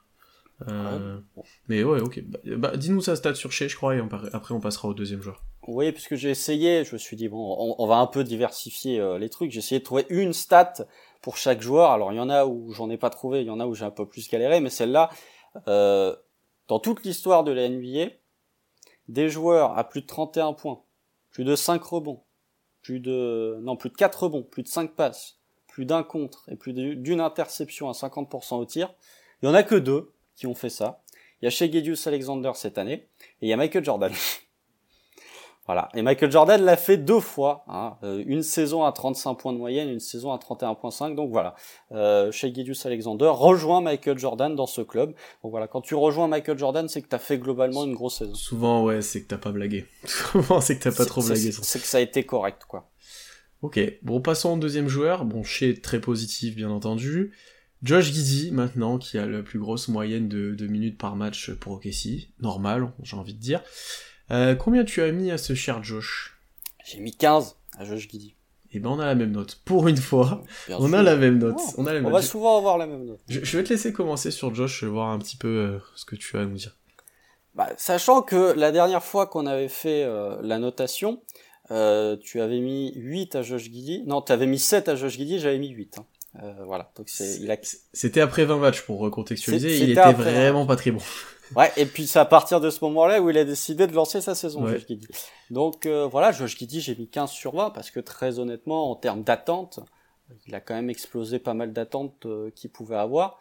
Euh... 0.70 1.20
Ah 1.38 1.42
mais 1.68 1.84
ouais, 1.84 2.02
ok. 2.02 2.22
Bah, 2.26 2.40
bah, 2.58 2.78
dis-nous 2.78 3.02
sa 3.02 3.16
stat 3.16 3.36
sur 3.36 3.52
chez, 3.52 3.70
je 3.70 3.76
crois, 3.76 3.96
et 3.96 4.02
après 4.34 4.54
on 4.54 4.60
passera 4.60 4.88
au 4.88 4.94
deuxième 4.94 5.22
joueur. 5.22 5.44
Oui, 5.68 5.92
puisque 5.92 6.16
j'ai 6.16 6.30
essayé, 6.30 6.84
je 6.84 6.94
me 6.94 6.98
suis 6.98 7.16
dit 7.16 7.28
bon, 7.30 7.56
on, 7.58 7.76
on 7.78 7.88
va 7.88 7.98
un 7.98 8.08
peu 8.08 8.24
diversifier 8.24 9.00
euh, 9.00 9.18
les 9.18 9.30
trucs. 9.30 9.52
J'ai 9.52 9.60
essayé 9.60 9.80
de 9.80 9.86
trouver 9.86 10.06
une 10.10 10.34
stat 10.34 10.74
pour 11.22 11.38
chaque 11.38 11.62
joueur. 11.62 11.92
Alors 11.92 12.12
il 12.12 12.18
y 12.18 12.20
en 12.20 12.30
a 12.30 12.46
où 12.46 12.72
j'en 12.72 12.90
ai 12.90 12.98
pas 12.98 13.10
trouvé, 13.10 13.42
il 13.42 13.48
y 13.48 13.50
en 13.50 13.60
a 13.60 13.66
où 13.66 13.74
j'ai 13.74 13.86
un 13.86 13.92
peu 13.92 14.06
plus 14.08 14.30
galéré, 14.30 14.60
mais 14.60 14.70
celle-là, 14.70 15.10
euh, 15.68 16.16
dans 16.68 16.80
toute 16.80 17.04
l'histoire 17.04 17.44
de 17.44 17.52
la 17.52 17.68
NBA, 17.68 18.14
des 19.08 19.30
joueurs 19.30 19.78
à 19.78 19.88
plus 19.88 20.02
de 20.02 20.08
31 20.08 20.54
points, 20.54 20.82
plus 21.32 21.44
de 21.44 21.56
5 21.56 21.84
rebonds, 21.84 22.24
plus 22.82 23.00
de, 23.00 23.58
non, 23.62 23.76
plus 23.76 23.90
de 23.90 23.96
4 23.96 24.24
rebonds, 24.24 24.44
plus 24.44 24.64
de 24.64 24.68
5 24.68 24.92
passes, 24.92 25.40
plus 25.68 25.86
d'un 25.86 26.04
contre 26.04 26.50
et 26.50 26.56
plus 26.56 26.74
d'une 26.74 27.22
interception 27.22 27.90
à 27.90 27.94
50% 27.94 28.56
au 28.56 28.66
tir. 28.66 28.94
Il 29.42 29.48
y 29.48 29.50
en 29.50 29.54
a 29.54 29.64
que 29.64 29.76
deux 29.76 30.14
qui 30.36 30.48
ont 30.48 30.56
fait 30.56 30.70
ça. 30.70 31.04
Il 31.42 31.46
y 31.46 31.48
a 31.48 31.50
Shea 31.50 31.66
Alexander 32.06 32.52
cette 32.56 32.78
année 32.78 33.10
et 33.42 33.48
il 33.48 33.50
y 33.50 33.54
a 33.54 33.58
Michael 33.58 33.84
Jordan. 33.84 34.14
voilà. 35.66 35.90
Et 35.94 36.02
Michael 36.02 36.32
Jordan 36.32 36.64
l'a 36.64 36.78
fait 36.78 36.96
deux 36.96 37.20
fois. 37.20 37.66
Hein. 37.68 37.98
Euh, 38.04 38.24
une 38.26 38.44
saison 38.44 38.86
à 38.86 38.94
35 38.94 39.36
points 39.36 39.52
de 39.52 39.58
moyenne, 39.58 39.90
une 39.90 40.00
saison 40.00 40.32
à 40.32 40.38
31.5. 40.38 41.16
Donc 41.16 41.32
voilà. 41.32 41.56
Euh, 41.92 42.32
Shea 42.32 42.48
Alexander 42.86 43.30
rejoint 43.30 43.82
Michael 43.82 44.18
Jordan 44.18 44.56
dans 44.56 44.68
ce 44.68 44.80
club. 44.80 45.14
Donc 45.44 45.52
voilà. 45.52 45.68
Quand 45.68 45.82
tu 45.82 45.96
rejoins 45.96 46.30
Michael 46.30 46.58
Jordan, 46.58 46.88
c'est 46.88 47.02
que 47.02 47.10
tu 47.10 47.16
as 47.16 47.20
fait 47.20 47.38
globalement 47.38 47.84
une 47.84 47.94
grosse 47.94 48.20
saison. 48.20 48.36
Souvent, 48.36 48.86
ouais, 48.86 49.02
c'est 49.02 49.24
que 49.24 49.28
t'as 49.28 49.38
pas 49.38 49.52
blagué. 49.52 49.86
Souvent, 50.06 50.62
c'est 50.62 50.78
que 50.78 50.84
t'as 50.84 50.96
pas 50.96 51.06
trop 51.06 51.22
blagué. 51.22 51.52
C'est 51.52 51.82
que 51.82 51.88
ça 51.88 51.98
a 51.98 52.02
été 52.02 52.26
correct, 52.26 52.64
quoi. 52.68 52.90
Ok, 53.64 53.80
bon 54.02 54.20
passons 54.20 54.54
au 54.54 54.58
deuxième 54.58 54.90
joueur. 54.90 55.24
Bon, 55.24 55.42
chez 55.42 55.80
très 55.80 56.02
positif 56.02 56.56
bien 56.56 56.70
entendu. 56.70 57.34
Josh 57.84 58.14
Giddy 58.14 58.52
maintenant, 58.52 58.98
qui 58.98 59.18
a 59.18 59.26
la 59.26 59.44
plus 59.44 59.60
grosse 59.60 59.90
moyenne 59.90 60.30
de, 60.30 60.56
de 60.56 60.68
minutes 60.68 60.98
par 60.98 61.16
match 61.16 61.52
pour 61.52 61.74
OKC. 61.74 62.30
Normal, 62.40 62.92
j'ai 63.04 63.18
envie 63.18 63.34
de 63.34 63.40
dire. 63.40 63.62
Euh, 64.32 64.56
combien 64.56 64.86
tu 64.86 65.02
as 65.02 65.12
mis 65.12 65.32
à 65.32 65.38
ce 65.38 65.54
cher 65.54 65.84
Josh? 65.84 66.40
J'ai 66.86 67.00
mis 67.00 67.16
15 67.16 67.58
à 67.78 67.86
Josh 67.86 68.08
Giddy. 68.10 68.36
Et 68.72 68.78
eh 68.78 68.80
ben 68.80 68.90
on 68.90 69.00
a 69.00 69.06
la 69.06 69.14
même 69.14 69.32
note. 69.32 69.62
Pour 69.66 69.88
une 69.88 69.98
fois, 69.98 70.42
on 70.70 70.94
a 70.94 71.04
la 71.04 71.16
même 71.16 71.38
note. 71.38 71.60
on, 71.78 71.86
a 71.86 71.94
la 71.94 72.00
même 72.00 72.08
on 72.08 72.12
va 72.12 72.24
souvent 72.24 72.58
avoir 72.58 72.80
la 72.80 72.88
même 72.88 73.06
note. 73.06 73.20
Je, 73.28 73.58
vais 73.58 73.64
te 73.64 73.70
laisser 73.70 73.94
commencer 73.94 74.32
sur 74.32 74.56
Josh, 74.56 74.84
voir 74.84 75.10
un 75.10 75.20
petit 75.20 75.38
peu 75.38 75.48
euh, 75.48 75.80
ce 75.96 76.06
que 76.06 76.16
tu 76.16 76.36
as 76.38 76.42
à 76.42 76.46
nous 76.46 76.56
dire. 76.56 76.76
Bah, 77.54 77.70
sachant 77.78 78.24
que 78.24 78.54
la 78.58 78.72
dernière 78.72 79.04
fois 79.04 79.28
qu'on 79.28 79.46
avait 79.46 79.68
fait 79.68 80.04
euh, 80.04 80.38
la 80.42 80.58
notation, 80.58 81.22
euh, 81.70 82.18
tu 82.18 82.42
avais 82.42 82.62
mis 82.62 82.94
8 82.96 83.36
à 83.36 83.42
Josh 83.44 83.66
Giddy. 83.66 84.04
Non, 84.08 84.24
tu 84.24 84.32
avais 84.32 84.48
mis 84.48 84.58
7 84.58 84.90
à 84.90 84.96
Josh 84.96 85.18
Giddy, 85.18 85.38
j'avais 85.38 85.60
mis 85.60 85.70
8. 85.70 86.00
Hein. 86.00 86.06
Euh, 86.42 86.64
voilà. 86.66 86.92
Donc 86.96 87.10
c'est, 87.10 87.38
il 87.42 87.52
a... 87.52 87.58
C'était 87.94 88.22
après 88.22 88.46
20 88.46 88.58
matchs 88.58 88.82
pour 88.82 89.00
recontextualiser, 89.00 89.78
il 89.78 89.92
était 89.92 90.14
vraiment 90.14 90.66
pas 90.66 90.76
très 90.76 90.92
bon. 90.92 91.02
ouais, 91.56 91.72
et 91.78 91.86
puis 91.86 92.08
c'est 92.08 92.20
à 92.20 92.26
partir 92.26 92.60
de 92.60 92.70
ce 92.70 92.84
moment-là 92.86 93.22
où 93.22 93.30
il 93.30 93.38
a 93.38 93.46
décidé 93.46 93.86
de 93.86 93.94
lancer 93.94 94.22
sa 94.22 94.34
saison, 94.34 94.66
Josh 94.68 94.88
Giddy. 94.88 95.08
Donc 95.52 95.86
euh, 95.86 96.08
voilà, 96.08 96.32
Josh 96.32 96.58
Giddy, 96.58 96.82
j'ai 96.82 96.96
mis 96.96 97.08
15 97.08 97.30
sur 97.30 97.56
20 97.56 97.70
parce 97.70 97.92
que 97.92 98.00
très 98.00 98.40
honnêtement, 98.40 98.90
en 98.90 98.96
termes 98.96 99.24
d'attente, 99.24 99.80
il 100.48 100.56
a 100.56 100.60
quand 100.60 100.74
même 100.74 100.90
explosé 100.90 101.38
pas 101.38 101.54
mal 101.54 101.74
d'attentes 101.74 102.26
euh, 102.26 102.50
qu'il 102.52 102.72
pouvait 102.72 102.96
avoir. 102.96 103.40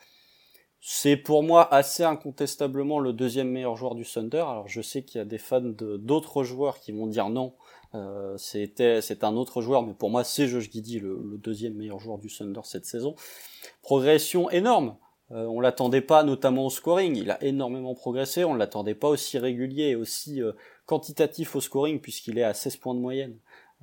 C'est 0.84 1.16
pour 1.16 1.44
moi 1.44 1.72
assez 1.72 2.02
incontestablement 2.02 2.99
le 2.99 3.12
deuxième 3.12 3.49
meilleur 3.49 3.76
joueur 3.76 3.94
du 3.94 4.04
Thunder. 4.04 4.38
Alors 4.38 4.68
je 4.68 4.82
sais 4.82 5.02
qu'il 5.02 5.18
y 5.18 5.22
a 5.22 5.25
des 5.25 5.38
fans 5.38 5.61
de 5.61 5.96
d'autres 5.96 6.42
joueurs 6.42 6.80
qui 6.80 6.92
vont 6.92 7.06
dire 7.06 7.28
non, 7.30 7.54
euh, 7.94 8.37
c'était 8.38 9.00
c'est 9.00 9.25
un 9.25 9.37
autre 9.37 9.61
joueur, 9.61 9.82
mais 9.82 9.94
pour 9.94 10.11
moi 10.11 10.25
c'est 10.25 10.46
Josh 10.49 10.70
Giddy 10.70 11.00
le, 11.00 11.20
le, 11.30 11.38
deuxième 11.38 11.75
meilleur 11.75 11.99
joueur 11.99 12.18
du 12.18 12.28
Thunder 12.28 12.61
cette 12.64 12.87
saison. 12.87 13.14
Progression 13.82 14.50
énorme. 14.50 14.96
Euh, 15.32 15.46
on 15.46 15.61
l'attendait 15.61 16.02
pas, 16.02 16.25
notamment 16.25 16.66
au 16.66 16.70
scoring. 16.70 17.16
Il 17.16 17.30
a 17.30 17.42
énormément 17.42 17.94
progressé. 17.94 18.44
On 18.44 18.54
l'attendait 18.54 18.94
pas 18.94 19.08
aussi 19.08 19.38
régulier 19.38 19.90
et 19.90 19.96
aussi 19.96 20.42
euh, 20.42 20.52
quantitatif 20.87 21.56
au 21.56 21.61
scoring 21.61 22.00
puisqu'il 22.00 22.38
est 22.38 22.42
à 22.42 22.54
16 22.54 22.76
points 22.76 22.94
de 22.94 23.00
moyenne 23.00 23.38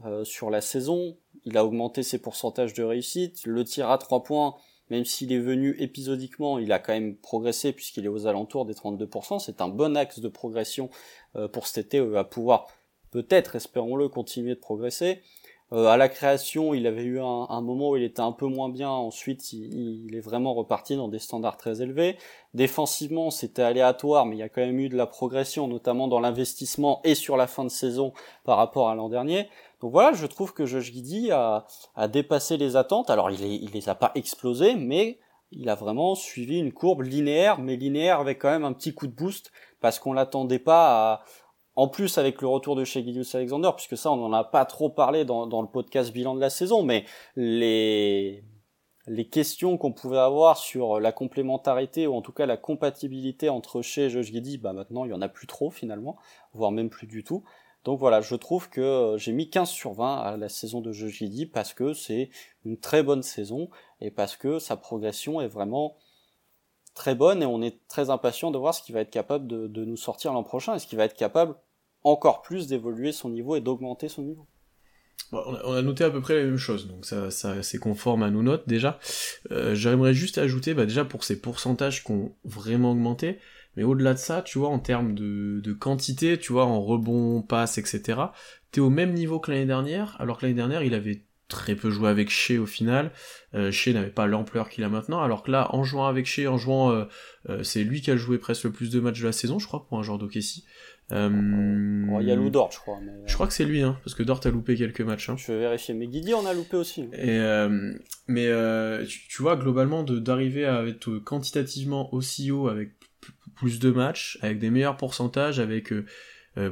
euh, 0.06 0.24
sur 0.24 0.50
la 0.50 0.62
saison. 0.62 1.18
Il 1.46 1.58
a 1.58 1.66
augmenté 1.66 2.04
ses 2.04 2.20
pourcentages 2.20 2.74
de 2.74 2.84
réussite. 2.84 3.46
Le 3.46 3.64
tir 3.64 3.90
à 3.90 3.98
3 3.98 4.24
points, 4.24 4.56
même 4.90 5.06
s'il 5.06 5.32
est 5.34 5.40
venu 5.40 5.76
épisodiquement, 5.80 6.60
il 6.60 6.72
a 6.72 6.80
quand 6.80 6.94
même 6.94 7.16
progressé 7.16 7.74
puisqu'il 7.74 8.06
est 8.06 8.10
aux 8.10 8.28
alentours 8.28 8.66
des 8.66 8.74
32%. 8.74 9.40
C'est 9.40 9.62
un 9.62 9.70
bon 9.70 9.98
axe 9.98 10.20
de 10.20 10.28
progression 10.28 10.90
euh, 11.36 11.48
pour 11.48 11.68
cet 11.68 11.88
été, 11.88 12.00
va 12.00 12.24
pouvoir 12.24 12.68
peut-être, 13.12 13.56
espérons-le, 13.56 14.10
continuer 14.10 14.56
de 14.56 14.60
progresser. 14.60 15.22
Euh, 15.72 15.86
à 15.86 15.98
la 15.98 16.10
création, 16.10 16.74
il 16.74 16.88
avait 16.88 17.04
eu 17.04 17.20
un, 17.20 17.62
moment 17.62 17.92
où 17.92 17.98
il 17.98 18.04
était 18.04 18.22
un 18.22 18.32
peu 18.32 18.48
moins 18.48 18.70
bien. 18.70 18.90
Ensuite, 18.90 19.54
il, 19.54 20.16
est 20.16 20.20
vraiment 20.20 20.56
reparti 20.56 20.96
dans 20.96 21.08
des 21.08 21.20
standards 21.20 21.58
très 21.58 21.82
élevés. 21.82 22.18
Défensivement, 22.56 23.30
c'était 23.30 23.62
aléatoire, 23.62 24.26
mais 24.26 24.36
il 24.36 24.40
y 24.40 24.44
a 24.44 24.50
quand 24.50 24.62
même 24.62 24.80
eu 24.80 24.90
de 24.90 24.98
la 24.98 25.06
progression, 25.06 25.68
notamment 25.68 26.08
dans 26.08 26.20
l'investissement 26.20 27.02
et 27.04 27.14
sur 27.14 27.38
la 27.38 27.46
fin 27.46 27.64
de 27.64 27.70
saison 27.70 28.14
par 28.44 28.58
rapport 28.58 28.90
à 28.90 28.96
l'an 28.96 29.10
dernier. 29.10 29.48
Donc 29.82 29.92
voilà, 29.92 30.14
je 30.14 30.26
trouve 30.26 30.54
que 30.54 30.66
Josh 30.66 30.92
Giddy 30.92 31.32
a, 31.32 31.68
dépassé 32.12 32.58
les 32.58 32.76
attentes. 32.76 33.12
Alors, 33.12 33.30
il, 33.30 33.42
il 33.42 33.72
les 33.72 33.90
a 33.90 33.96
pas 33.96 34.12
explosées, 34.16 34.76
mais 34.76 35.20
il 35.52 35.70
a 35.70 35.76
vraiment 35.76 36.16
suivi 36.16 36.60
une 36.60 36.72
courbe 36.72 37.02
linéaire, 37.02 37.60
mais 37.60 37.76
linéaire 37.76 38.20
avec 38.20 38.40
quand 38.40 38.50
même 38.50 38.66
un 38.66 38.74
petit 38.74 38.94
coup 38.94 39.08
de 39.08 39.14
boost 39.16 39.52
parce 39.82 40.00
qu'on 40.00 40.14
l'attendait 40.14 40.60
pas 40.60 41.14
à, 41.14 41.24
en 41.76 41.88
plus, 41.88 42.18
avec 42.18 42.42
le 42.42 42.48
retour 42.48 42.76
de 42.76 42.84
chez 42.84 43.04
Gideus 43.04 43.36
Alexander, 43.36 43.70
puisque 43.76 43.98
ça, 43.98 44.12
on 44.12 44.18
n'en 44.18 44.34
a 44.34 44.44
pas 44.44 44.66
trop 44.66 44.90
parlé 44.90 45.26
dans, 45.26 45.62
le 45.62 45.68
podcast 45.68 46.12
bilan 46.12 46.36
de 46.36 46.42
la 46.42 46.50
saison, 46.50 46.84
mais 46.84 47.06
les, 47.36 48.44
les 49.08 49.28
questions 49.28 49.78
qu'on 49.78 49.94
pouvait 49.94 50.18
avoir 50.18 50.58
sur 50.58 51.00
la 51.00 51.12
complémentarité 51.12 52.06
ou 52.06 52.16
en 52.16 52.22
tout 52.22 52.34
cas 52.34 52.46
la 52.46 52.58
compatibilité 52.58 53.50
entre 53.50 53.82
chez 53.82 54.06
et 54.06 54.10
Josh 54.10 54.28
Giddy, 54.28 54.58
bah 54.58 54.74
maintenant 54.74 55.06
il 55.06 55.12
y 55.12 55.14
en 55.14 55.22
a 55.22 55.30
plus 55.30 55.48
trop 55.48 55.72
finalement, 55.72 56.18
voire 56.54 56.72
même 56.72 56.90
plus 56.90 57.08
du 57.08 57.24
tout. 57.24 57.44
Donc 57.86 57.98
voilà, 57.98 58.20
je 58.22 58.36
trouve 58.36 58.70
que 58.70 59.16
j'ai 59.18 59.32
mis 59.32 59.50
15 59.50 59.70
sur 59.70 59.94
20 59.94 60.18
à 60.18 60.38
la 60.38 60.50
saison 60.50 60.82
de 60.82 60.92
Josh 60.92 61.20
Giddy 61.20 61.46
parce 61.46 61.74
que 61.74 61.94
c'est 61.94 62.30
une 62.66 62.78
très 62.78 63.04
bonne 63.04 63.24
saison 63.24 63.70
et 64.02 64.12
parce 64.12 64.36
que 64.36 64.60
sa 64.60 64.76
progression 64.76 65.40
est 65.40 65.48
vraiment 65.48 65.96
très 67.00 67.16
bonne 67.16 67.42
et 67.42 67.46
on 67.46 67.62
est 67.62 67.80
très 67.88 68.10
impatient 68.10 68.52
de 68.52 68.58
voir 68.58 68.76
ce 68.76 68.84
qu'il 68.84 68.94
va 68.94 69.00
être 69.00 69.10
capable 69.10 69.48
de, 69.48 69.86
nous 69.86 69.96
sortir 69.96 70.34
l'an 70.34 70.44
prochain 70.44 70.76
et 70.76 70.80
ce 70.80 70.86
qu'il 70.86 70.98
va 70.98 71.06
être 71.06 71.16
capable 71.16 71.56
encore 72.04 72.42
plus 72.42 72.68
d'évoluer 72.68 73.14
son 73.14 73.30
niveau 73.30 73.56
et 73.56 73.62
d'augmenter 73.62 74.10
son 74.10 74.24
niveau. 74.24 74.46
on, 75.32 75.74
a, 75.74 75.82
noté 75.82 76.04
à 76.04 76.10
peu 76.10 76.20
près 76.20 76.36
la 76.36 76.44
même 76.44 76.58
chose, 76.58 76.88
donc 76.88 77.06
ça, 77.06 77.32
ça 77.32 77.64
c'est 77.64 77.78
conforme 77.78 78.22
à 78.22 78.30
nos 78.30 78.44
notes 78.44 78.68
déjà. 78.68 79.00
Euh, 79.52 79.76
J'aimerais 79.76 80.14
juste 80.14 80.38
ajouter, 80.38 80.74
bah, 80.74 80.86
déjà 80.86 81.06
pour 81.06 81.24
ces 81.24 81.40
pourcentages 81.40 82.04
qui 82.04 82.12
ont 82.12 82.36
vraiment 82.44 82.92
augmenté, 82.92 83.40
mais 83.78 83.84
au-delà 83.84 84.14
de 84.14 84.20
ça, 84.20 84.42
tu 84.42 84.60
vois, 84.60 84.70
en 84.70 84.80
termes 84.80 85.16
de, 85.16 85.62
de 85.62 85.74
quantité, 85.74 86.38
tu 86.38 86.52
vois, 86.52 86.66
en 86.66 86.82
rebond, 86.82 87.42
passe, 87.42 87.78
etc., 87.78 88.20
t'es 88.72 88.82
au 88.82 88.90
même 88.90 89.14
niveau 89.14 89.40
que 89.40 89.52
l'année 89.52 89.66
dernière, 89.66 90.18
alors 90.20 90.38
que 90.38 90.46
l'année 90.46 90.56
dernière, 90.56 90.84
il 90.84 90.94
avait 90.94 91.24
très 91.50 91.76
peu 91.76 91.90
joué 91.90 92.10
avec 92.10 92.30
Shea 92.30 92.60
au 92.60 92.66
final. 92.66 93.12
Euh, 93.54 93.72
Shea 93.72 93.92
n'avait 93.92 94.10
pas 94.12 94.28
l'ampleur 94.28 94.70
qu'il 94.70 94.84
a 94.86 94.90
maintenant, 94.90 95.22
alors 95.22 95.44
que 95.44 95.52
là, 95.52 95.68
en 95.76 95.84
jouant 95.84 96.06
avec 96.06 96.26
Shea, 96.26 96.48
en 96.48 96.58
jouant, 96.58 96.92
euh, 96.92 97.06
euh, 97.50 97.64
c'est 97.64 97.84
lui 97.84 98.02
qui 98.02 98.12
a 98.12 98.16
joué 98.16 98.38
presque 98.38 98.64
le 98.64 98.72
plus 98.72 98.90
de 98.90 99.00
matchs 99.00 99.20
de 99.20 99.26
la 99.26 99.32
saison, 99.34 99.60
je 99.60 99.68
crois, 99.68 99.86
pour 99.86 100.00
un 100.00 100.04
joueur 100.04 100.18
d'Okessi. 100.18 100.64
Euh, 101.12 102.20
il 102.22 102.28
y 102.28 102.32
a 102.32 102.36
Lou 102.36 102.50
Dort, 102.50 102.72
je 102.72 102.78
crois. 102.78 103.00
Je 103.26 103.34
crois 103.34 103.48
que 103.48 103.54
c'est 103.54 103.66
lui, 103.66 103.82
hein, 103.82 103.98
parce 104.04 104.16
que 104.16 104.24
Dort 104.24 104.42
a 104.46 104.50
loupé 104.50 104.76
quelques 104.76 105.02
matchs. 105.02 105.30
Hein. 105.30 105.36
Je 105.38 105.52
vais 105.52 105.60
vérifier. 105.60 105.94
Mais 105.94 106.08
Guidi 106.08 106.34
en 106.34 106.46
a 106.46 106.54
loupé 106.54 106.78
aussi. 106.78 107.02
Et 107.14 107.40
euh, 107.40 107.94
mais 108.28 108.48
euh, 108.48 109.04
tu, 109.06 109.42
vois, 109.42 109.56
globalement, 109.56 110.04
d'arriver 110.04 110.66
à 110.66 110.86
être 110.86 111.18
quantitativement 111.18 112.14
aussi 112.14 112.52
haut 112.52 112.68
avec 112.68 112.92
plus 113.56 113.80
de 113.80 113.90
matchs, 113.90 114.38
avec 114.42 114.60
des 114.60 114.70
meilleurs 114.70 114.98
pourcentages, 114.98 115.60
avec 115.60 115.92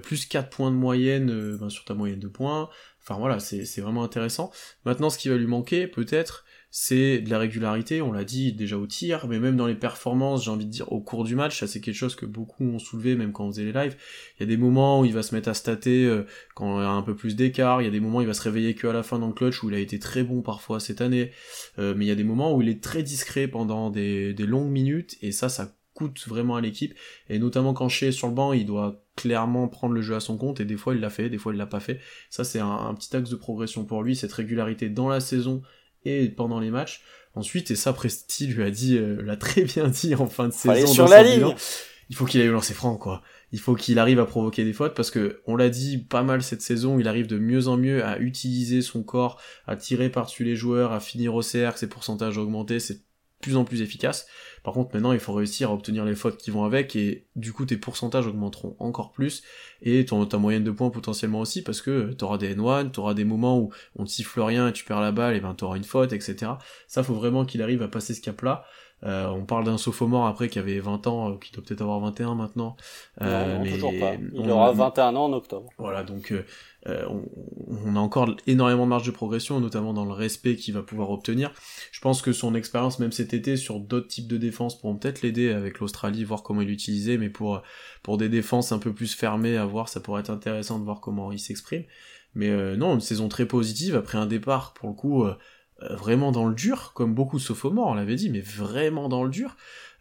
plus 0.03 0.25
4 0.25 0.49
points 0.49 0.71
de 0.71 0.75
moyenne 0.75 1.57
ben, 1.57 1.69
sur 1.69 1.85
ta 1.85 1.93
moyenne 1.93 2.19
de 2.19 2.27
points. 2.27 2.69
Enfin 3.07 3.19
voilà, 3.19 3.39
c'est 3.39 3.79
vraiment 3.79 4.03
intéressant. 4.03 4.51
Maintenant, 4.83 5.09
ce 5.09 5.17
qui 5.17 5.29
va 5.29 5.37
lui 5.37 5.47
manquer, 5.47 5.87
peut-être, 5.87 6.43
c'est 6.69 7.19
de 7.19 7.29
la 7.29 7.39
régularité, 7.39 8.01
on 8.01 8.11
l'a 8.11 8.25
dit 8.25 8.51
déjà 8.51 8.77
au 8.77 8.85
tir, 8.85 9.27
mais 9.27 9.39
même 9.39 9.55
dans 9.55 9.65
les 9.65 9.75
performances, 9.75 10.43
j'ai 10.43 10.51
envie 10.51 10.65
de 10.65 10.71
dire 10.71 10.91
au 10.91 10.99
cours 10.99 11.23
du 11.23 11.33
match, 11.33 11.57
ça 11.57 11.67
c'est 11.67 11.79
quelque 11.79 11.95
chose 11.95 12.15
que 12.15 12.25
beaucoup 12.25 12.65
ont 12.65 12.79
soulevé 12.79 13.15
même 13.15 13.31
quand 13.31 13.45
on 13.45 13.51
faisait 13.51 13.63
les 13.63 13.71
lives. 13.71 13.95
Il 14.35 14.41
y 14.41 14.43
a 14.43 14.45
des 14.45 14.57
moments 14.57 14.99
où 14.99 15.05
il 15.05 15.13
va 15.13 15.23
se 15.23 15.33
mettre 15.33 15.47
à 15.47 15.53
stater 15.53 16.05
euh, 16.05 16.25
quand 16.53 16.81
il 16.81 16.83
y 16.83 16.85
a 16.85 16.89
un 16.89 17.01
peu 17.01 17.15
plus 17.15 17.37
d'écart, 17.37 17.81
il 17.81 17.85
y 17.85 17.87
a 17.87 17.91
des 17.91 18.01
moments 18.01 18.17
où 18.17 18.21
il 18.21 18.27
va 18.27 18.33
se 18.33 18.41
réveiller 18.41 18.75
que 18.75 18.87
à 18.87 18.93
la 18.93 19.03
fin 19.03 19.19
dans 19.19 19.27
le 19.27 19.33
clutch 19.33 19.63
où 19.63 19.69
il 19.69 19.75
a 19.75 19.79
été 19.79 19.99
très 19.99 20.23
bon 20.23 20.41
parfois 20.41 20.81
cette 20.81 20.99
année, 20.99 21.31
euh, 21.79 21.93
mais 21.95 22.03
il 22.03 22.09
y 22.09 22.11
a 22.11 22.15
des 22.15 22.25
moments 22.25 22.53
où 22.53 22.61
il 22.61 22.67
est 22.67 22.83
très 22.83 23.03
discret 23.03 23.47
pendant 23.47 23.89
des, 23.89 24.33
longues 24.39 24.69
minutes 24.69 25.15
et 25.21 25.31
ça 25.31 25.47
ça 25.47 25.76
coûte 25.97 26.27
vraiment 26.27 26.55
à 26.55 26.61
l'équipe 26.61 26.93
et 27.27 27.39
notamment 27.39 27.73
quand 27.73 27.89
Shea 27.89 28.07
est 28.07 28.11
sur 28.11 28.27
le 28.27 28.33
banc, 28.33 28.53
il 28.53 28.65
doit 28.65 29.03
clairement 29.15 29.67
prendre 29.67 29.95
le 29.95 30.01
jeu 30.01 30.15
à 30.15 30.19
son 30.19 30.37
compte 30.37 30.59
et 30.59 30.65
des 30.65 30.77
fois 30.77 30.93
il 30.93 31.01
l'a 31.01 31.09
fait, 31.09 31.29
des 31.29 31.39
fois 31.39 31.53
il 31.53 31.57
l'a 31.57 31.65
pas 31.65 31.79
fait. 31.79 31.99
Ça 32.29 32.43
c'est 32.43 32.59
un, 32.59 32.69
un, 32.69 32.93
petit 32.93 33.15
axe 33.15 33.29
de 33.29 33.35
progression 33.35 33.83
pour 33.83 34.03
lui, 34.03 34.15
cette 34.15 34.33
régularité 34.33 34.89
dans 34.89 35.09
la 35.09 35.19
saison 35.19 35.63
et 36.05 36.29
pendant 36.29 36.59
les 36.59 36.69
matchs. 36.69 37.01
Ensuite, 37.35 37.69
et 37.71 37.75
ça, 37.75 37.93
Presti 37.93 38.47
lui 38.47 38.63
a 38.63 38.71
dit, 38.71 38.97
euh, 38.97 39.21
l'a 39.21 39.37
très 39.37 39.63
bien 39.63 39.87
dit 39.89 40.15
en 40.15 40.27
fin 40.27 40.47
de 40.47 40.53
saison. 40.53 40.87
sur 40.87 41.07
la 41.07 41.23
ligne. 41.23 41.53
il 42.09 42.15
faut 42.15 42.25
qu'il 42.25 42.41
aille 42.41 42.49
au 42.49 42.53
lancer 42.53 42.73
franc, 42.73 42.97
quoi. 42.97 43.21
Il 43.51 43.59
faut 43.59 43.75
qu'il 43.75 43.99
arrive 43.99 44.19
à 44.19 44.25
provoquer 44.25 44.65
des 44.65 44.73
fautes 44.73 44.93
parce 44.93 45.09
que 45.09 45.41
on 45.45 45.55
l'a 45.55 45.69
dit 45.69 45.99
pas 45.99 46.23
mal 46.23 46.43
cette 46.43 46.61
saison, 46.61 46.99
il 46.99 47.07
arrive 47.07 47.27
de 47.27 47.37
mieux 47.37 47.67
en 47.69 47.77
mieux 47.77 48.03
à 48.03 48.19
utiliser 48.19 48.81
son 48.81 49.03
corps, 49.03 49.39
à 49.67 49.77
tirer 49.77 50.09
par-dessus 50.09 50.43
les 50.43 50.55
joueurs, 50.55 50.91
à 50.91 50.99
finir 50.99 51.33
au 51.33 51.41
cercle, 51.41 51.79
ses 51.79 51.87
pourcentages 51.87 52.37
augmentés, 52.37 52.79
c'est 52.79 53.06
plus 53.39 53.55
en 53.55 53.65
plus 53.65 53.81
efficace. 53.81 54.27
Par 54.63 54.73
contre, 54.73 54.93
maintenant, 54.93 55.13
il 55.13 55.19
faut 55.19 55.33
réussir 55.33 55.69
à 55.69 55.73
obtenir 55.73 56.05
les 56.05 56.15
fautes 56.15 56.37
qui 56.37 56.51
vont 56.51 56.63
avec, 56.63 56.95
et 56.95 57.27
du 57.35 57.53
coup, 57.53 57.65
tes 57.65 57.77
pourcentages 57.77 58.27
augmenteront 58.27 58.75
encore 58.79 59.11
plus, 59.11 59.43
et 59.81 60.05
ton, 60.05 60.25
ta 60.25 60.37
moyenne 60.37 60.63
de 60.63 60.71
points 60.71 60.89
potentiellement 60.89 61.39
aussi, 61.39 61.63
parce 61.63 61.81
que 61.81 62.13
t'auras 62.13 62.37
des 62.37 62.55
N1, 62.55 62.91
t'auras 62.91 63.13
des 63.13 63.25
moments 63.25 63.59
où 63.59 63.71
on 63.95 64.05
te 64.05 64.09
siffle 64.09 64.41
rien 64.41 64.67
et 64.67 64.73
tu 64.73 64.83
perds 64.83 65.01
la 65.01 65.11
balle, 65.11 65.35
et 65.35 65.39
ben 65.39 65.53
t'auras 65.53 65.77
une 65.77 65.83
faute, 65.83 66.13
etc. 66.13 66.53
Ça, 66.87 67.03
faut 67.03 67.13
vraiment 67.13 67.45
qu'il 67.45 67.61
arrive 67.61 67.81
à 67.81 67.87
passer 67.87 68.13
ce 68.13 68.21
cap-là. 68.21 68.65
Euh, 69.03 69.27
on 69.27 69.45
parle 69.45 69.65
d'un 69.65 69.77
sophomore 69.77 70.25
après 70.25 70.49
qui 70.49 70.57
avait 70.57 70.79
20 70.79 71.05
ans, 71.05 71.31
euh, 71.31 71.35
qui 71.35 71.51
doit 71.51 71.63
peut-être 71.63 71.81
avoir 71.81 71.99
21 71.99 72.33
maintenant. 72.33 72.75
Euh, 73.21 73.59
non, 73.59 73.63
toujours 73.63 73.93
pas. 73.99 74.15
Il 74.33 74.49
aura 74.49 74.71
21 74.71 75.15
ans 75.15 75.25
en 75.25 75.33
octobre. 75.33 75.69
Voilà, 75.77 76.03
donc 76.03 76.33
on, 76.85 77.95
a 77.95 77.99
encore 77.99 78.35
énormément 78.47 78.85
de 78.85 78.89
marge 78.89 79.05
de 79.05 79.11
progression, 79.11 79.59
notamment 79.59 79.93
dans 79.93 80.05
le 80.05 80.13
respect 80.13 80.55
qu'il 80.55 80.73
va 80.73 80.81
pouvoir 80.81 81.11
obtenir. 81.11 81.51
Je 81.91 81.99
pense 81.99 82.21
que 82.21 82.31
son 82.31 82.55
expérience, 82.55 82.99
même 82.99 83.11
cet 83.11 83.33
été, 83.33 83.55
sur 83.55 83.79
d'autres 83.79 84.07
types 84.07 84.27
de 84.27 84.37
défenses 84.37 84.79
pourront 84.79 84.95
peut-être 84.95 85.21
l'aider 85.21 85.51
avec 85.51 85.79
l'Australie, 85.79 86.23
voir 86.23 86.43
comment 86.43 86.61
il 86.61 86.67
l'utilisait, 86.67 87.17
mais 87.17 87.29
pour, 87.29 87.61
pour 88.03 88.17
des 88.17 88.29
défenses 88.29 88.71
un 88.71 88.79
peu 88.79 88.93
plus 88.93 89.13
fermées 89.13 89.57
à 89.57 89.65
voir, 89.65 89.89
ça 89.89 89.99
pourrait 89.99 90.21
être 90.21 90.29
intéressant 90.31 90.79
de 90.79 90.85
voir 90.85 91.01
comment 91.01 91.31
il 91.31 91.39
s'exprime. 91.39 91.83
Mais 92.35 92.77
non, 92.77 92.93
une 92.93 93.01
saison 93.01 93.27
très 93.29 93.45
positive, 93.45 93.95
après 93.95 94.17
un 94.17 94.27
départ, 94.27 94.73
pour 94.73 94.89
le 94.89 94.95
coup 94.95 95.23
euh, 95.23 95.35
vraiment 95.81 96.31
dans 96.31 96.47
le 96.47 96.55
dur, 96.55 96.91
comme 96.93 97.13
beaucoup 97.13 97.37
de 97.37 97.41
sophomores, 97.41 97.87
on 97.87 97.93
l'avait 97.93 98.15
dit, 98.15 98.29
mais 98.29 98.41
vraiment 98.41 99.09
dans 99.09 99.23
le 99.23 99.29
dur. 99.29 99.55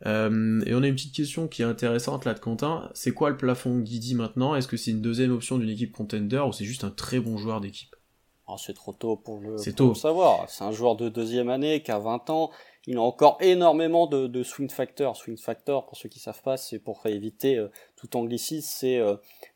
Euh, 0.05 0.61
et 0.67 0.75
on 0.75 0.83
a 0.83 0.89
une 0.89 0.95
petite 0.95 1.15
question 1.15 1.49
qui 1.49 1.63
est 1.63 1.67
intéressante 1.67 2.25
là 2.25 2.35
de 2.35 2.39
Quentin. 2.39 2.91
C'est 2.95 3.13
quoi 3.13 3.31
le 3.31 3.37
plafond 3.37 3.79
Guidi 3.79 4.15
maintenant? 4.15 4.55
Est-ce 4.55 4.69
que 4.69 4.77
c'est 4.77 4.91
une 4.91 5.01
deuxième 5.01 5.33
option 5.33 5.59
d'une 5.59 5.71
équipe 5.71 5.93
contender 5.93 6.39
ou 6.47 6.53
c'est 6.53 6.65
juste 6.65 6.85
un 6.85 6.91
très 6.91 7.21
bon 7.21 7.39
joueur 7.39 7.61
d'équipe? 7.61 7.95
Oh, 8.49 8.57
C'est 8.59 8.75
trop 8.75 8.93
tôt 8.93 9.17
pour 9.17 9.41
le, 9.41 9.57
savoir. 9.95 10.49
C'est 10.49 10.63
un 10.63 10.71
joueur 10.71 10.97
de 10.97 11.09
deuxième 11.09 11.49
année 11.49 11.83
qui 11.83 11.91
a 11.91 11.99
20 11.99 12.31
ans. 12.31 12.51
Il 12.87 12.99
a 12.99 13.03
encore 13.03 13.39
énormément 13.41 14.07
de, 14.07 14.43
swing 14.45 14.71
factor. 14.71 15.17
Swing 15.17 15.37
factor, 15.37 15.87
pour 15.87 15.97
ceux 15.97 16.09
qui 16.09 16.21
savent 16.21 16.43
pas, 16.43 16.57
c'est 16.57 16.79
pour 16.79 17.05
éviter 17.07 17.57
euh, 17.57 17.69
tout 17.97 18.17
anglicisme, 18.17 18.69
c'est 18.71 19.01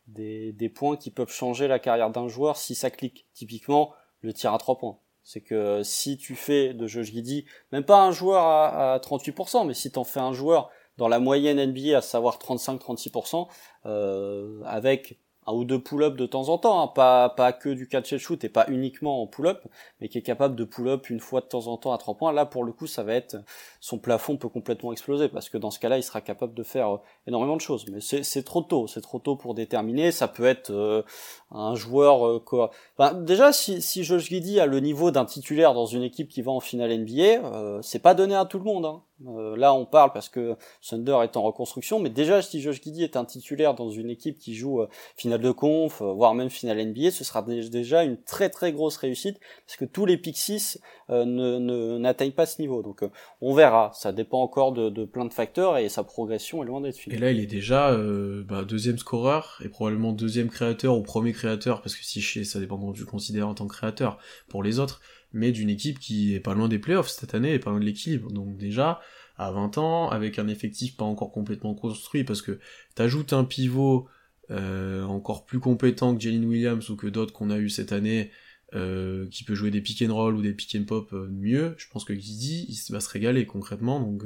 des, 0.08 0.52
des 0.52 0.68
points 0.68 0.96
qui 0.96 1.10
peuvent 1.10 1.30
changer 1.30 1.68
la 1.68 1.78
carrière 1.78 2.10
d'un 2.10 2.26
joueur 2.26 2.56
si 2.56 2.74
ça 2.74 2.90
clique. 2.90 3.26
Typiquement, 3.32 3.92
le 4.22 4.32
tir 4.32 4.52
à 4.52 4.58
trois 4.58 4.76
points. 4.76 4.98
C'est 5.32 5.42
que 5.42 5.84
si 5.84 6.18
tu 6.18 6.34
fais 6.34 6.74
de 6.74 6.88
Josh 6.88 7.12
Giddy, 7.12 7.44
même 7.70 7.84
pas 7.84 8.02
un 8.02 8.10
joueur 8.10 8.44
à, 8.44 8.98
38%, 8.98 9.64
mais 9.64 9.74
si 9.74 9.92
tu 9.92 9.96
en 9.96 10.02
fais 10.02 10.18
un 10.18 10.32
joueur 10.32 10.70
dans 10.96 11.06
la 11.06 11.20
moyenne 11.20 11.64
NBA, 11.64 11.96
à 11.96 12.00
savoir 12.00 12.38
35-36%, 12.38 13.46
euh, 13.86 14.60
avec 14.64 15.20
ou 15.54 15.64
deux 15.64 15.80
pull-up 15.80 16.16
de 16.16 16.26
temps 16.26 16.48
en 16.48 16.58
temps, 16.58 16.82
hein, 16.82 16.88
pas, 16.88 17.28
pas 17.30 17.52
que 17.52 17.68
du 17.68 17.88
catch 17.88 18.12
and 18.12 18.18
shoot 18.18 18.42
et 18.44 18.48
pas 18.48 18.66
uniquement 18.68 19.22
en 19.22 19.26
pull-up, 19.26 19.62
mais 20.00 20.08
qui 20.08 20.18
est 20.18 20.22
capable 20.22 20.56
de 20.56 20.64
pull-up 20.64 21.10
une 21.10 21.20
fois 21.20 21.40
de 21.40 21.46
temps 21.46 21.66
en 21.66 21.76
temps 21.76 21.92
à 21.92 21.98
trois 21.98 22.14
points. 22.14 22.32
Là, 22.32 22.46
pour 22.46 22.64
le 22.64 22.72
coup, 22.72 22.86
ça 22.86 23.02
va 23.02 23.14
être 23.14 23.36
son 23.80 23.98
plafond 23.98 24.36
peut 24.36 24.48
complètement 24.48 24.92
exploser 24.92 25.28
parce 25.28 25.48
que 25.48 25.58
dans 25.58 25.70
ce 25.70 25.78
cas-là, 25.78 25.98
il 25.98 26.02
sera 26.02 26.20
capable 26.20 26.54
de 26.54 26.62
faire 26.62 26.94
euh, 26.94 26.98
énormément 27.26 27.56
de 27.56 27.60
choses. 27.60 27.86
Mais 27.90 28.00
c'est 28.00 28.42
trop 28.42 28.62
tôt, 28.62 28.86
c'est 28.86 29.00
trop 29.00 29.18
tôt 29.18 29.36
pour 29.36 29.54
déterminer. 29.54 30.12
Ça 30.12 30.28
peut 30.28 30.44
être 30.44 30.70
euh, 30.70 31.02
un 31.50 31.74
joueur 31.74 32.26
euh, 32.26 32.40
quoi. 32.40 32.70
Enfin, 32.98 33.14
déjà, 33.14 33.52
si, 33.52 33.80
si 33.82 34.04
Josh 34.04 34.28
Giddy 34.28 34.60
a 34.60 34.66
le 34.66 34.80
niveau 34.80 35.10
d'un 35.10 35.24
titulaire 35.24 35.74
dans 35.74 35.86
une 35.86 36.02
équipe 36.02 36.28
qui 36.28 36.42
va 36.42 36.52
en 36.52 36.60
finale 36.60 36.96
NBA, 36.98 37.80
c'est 37.82 38.00
pas 38.00 38.14
donné 38.14 38.34
à 38.34 38.44
tout 38.44 38.58
le 38.58 38.64
monde. 38.64 38.84
Hein. 38.84 39.02
Euh, 39.26 39.56
là, 39.56 39.74
on 39.74 39.84
parle 39.84 40.12
parce 40.12 40.28
que 40.28 40.56
Thunder 40.88 41.18
est 41.22 41.36
en 41.36 41.42
reconstruction, 41.42 42.00
mais 42.00 42.10
déjà, 42.10 42.40
si 42.42 42.60
Josh 42.60 42.80
Giddy 42.82 43.04
est 43.04 43.16
un 43.16 43.24
titulaire 43.24 43.74
dans 43.74 43.90
une 43.90 44.10
équipe 44.10 44.38
qui 44.38 44.54
joue 44.54 44.80
euh, 44.80 44.88
finale 45.16 45.40
de 45.40 45.50
conf, 45.50 46.00
euh, 46.00 46.12
voire 46.12 46.34
même 46.34 46.50
finale 46.50 46.84
NBA, 46.84 47.10
ce 47.10 47.24
sera 47.24 47.42
déjà 47.42 48.02
une 48.02 48.16
très 48.22 48.48
très 48.48 48.72
grosse 48.72 48.96
réussite 48.96 49.38
parce 49.66 49.76
que 49.76 49.84
tous 49.84 50.06
les 50.06 50.16
Pixies 50.16 50.78
ne 51.08 51.98
n'atteignent 51.98 52.32
pas 52.32 52.46
ce 52.46 52.62
niveau. 52.62 52.82
Donc, 52.82 53.04
on 53.40 53.52
verra. 53.52 53.90
Ça 53.94 54.12
dépend 54.12 54.40
encore 54.40 54.72
de, 54.72 55.04
plein 55.04 55.24
de 55.24 55.32
facteurs 55.32 55.76
et 55.76 55.88
sa 55.88 56.04
progression 56.04 56.62
est 56.62 56.66
loin 56.66 56.80
d'être 56.80 56.96
finie. 56.96 57.16
Et 57.16 57.18
là, 57.18 57.30
il 57.30 57.40
est 57.40 57.46
déjà 57.46 57.96
bah, 58.44 58.64
deuxième 58.64 58.98
scoreur 58.98 59.60
et 59.64 59.68
probablement 59.68 60.12
deuxième 60.12 60.48
créateur 60.48 60.96
ou 60.96 61.02
premier 61.02 61.32
créateur 61.32 61.82
parce 61.82 61.96
que 61.96 62.04
si 62.04 62.44
ça 62.44 62.60
dépend 62.60 62.78
comment 62.78 62.92
tu 62.92 63.00
le 63.00 63.06
considères 63.06 63.48
en 63.48 63.54
tant 63.54 63.66
que 63.66 63.74
créateur 63.74 64.18
pour 64.48 64.62
les 64.62 64.78
autres. 64.78 65.00
Mais 65.32 65.52
d'une 65.52 65.70
équipe 65.70 65.98
qui 65.98 66.34
est 66.34 66.40
pas 66.40 66.54
loin 66.54 66.68
des 66.68 66.78
playoffs 66.78 67.08
cette 67.08 67.34
année 67.34 67.54
et 67.54 67.58
pas 67.58 67.70
loin 67.70 67.80
de 67.80 67.84
l'équilibre. 67.84 68.30
Donc 68.30 68.56
déjà, 68.56 69.00
à 69.36 69.50
20 69.50 69.78
ans, 69.78 70.08
avec 70.10 70.38
un 70.38 70.48
effectif 70.48 70.96
pas 70.96 71.04
encore 71.04 71.32
complètement 71.32 71.74
construit, 71.74 72.24
parce 72.24 72.42
que 72.42 72.58
t'ajoutes 72.94 73.32
un 73.32 73.44
pivot 73.44 74.08
euh, 74.50 75.04
encore 75.04 75.46
plus 75.46 75.60
compétent 75.60 76.14
que 76.14 76.20
Jalen 76.20 76.44
Williams 76.44 76.90
ou 76.90 76.96
que 76.96 77.06
d'autres 77.06 77.32
qu'on 77.32 77.50
a 77.50 77.58
eu 77.58 77.70
cette 77.70 77.92
année, 77.92 78.30
euh, 78.74 79.26
qui 79.30 79.42
peut 79.44 79.54
jouer 79.54 79.70
des 79.70 79.80
pick 79.80 80.02
and 80.02 80.14
roll 80.14 80.36
ou 80.36 80.42
des 80.42 80.52
pick 80.52 80.76
and 80.76 80.84
pop 80.84 81.12
euh, 81.12 81.26
mieux, 81.30 81.74
je 81.78 81.86
pense 81.88 82.04
que 82.04 82.12
Guidi 82.12 82.66
il 82.68 82.92
va 82.92 83.00
se 83.00 83.08
régaler 83.08 83.46
concrètement, 83.46 83.98
donc 83.98 84.24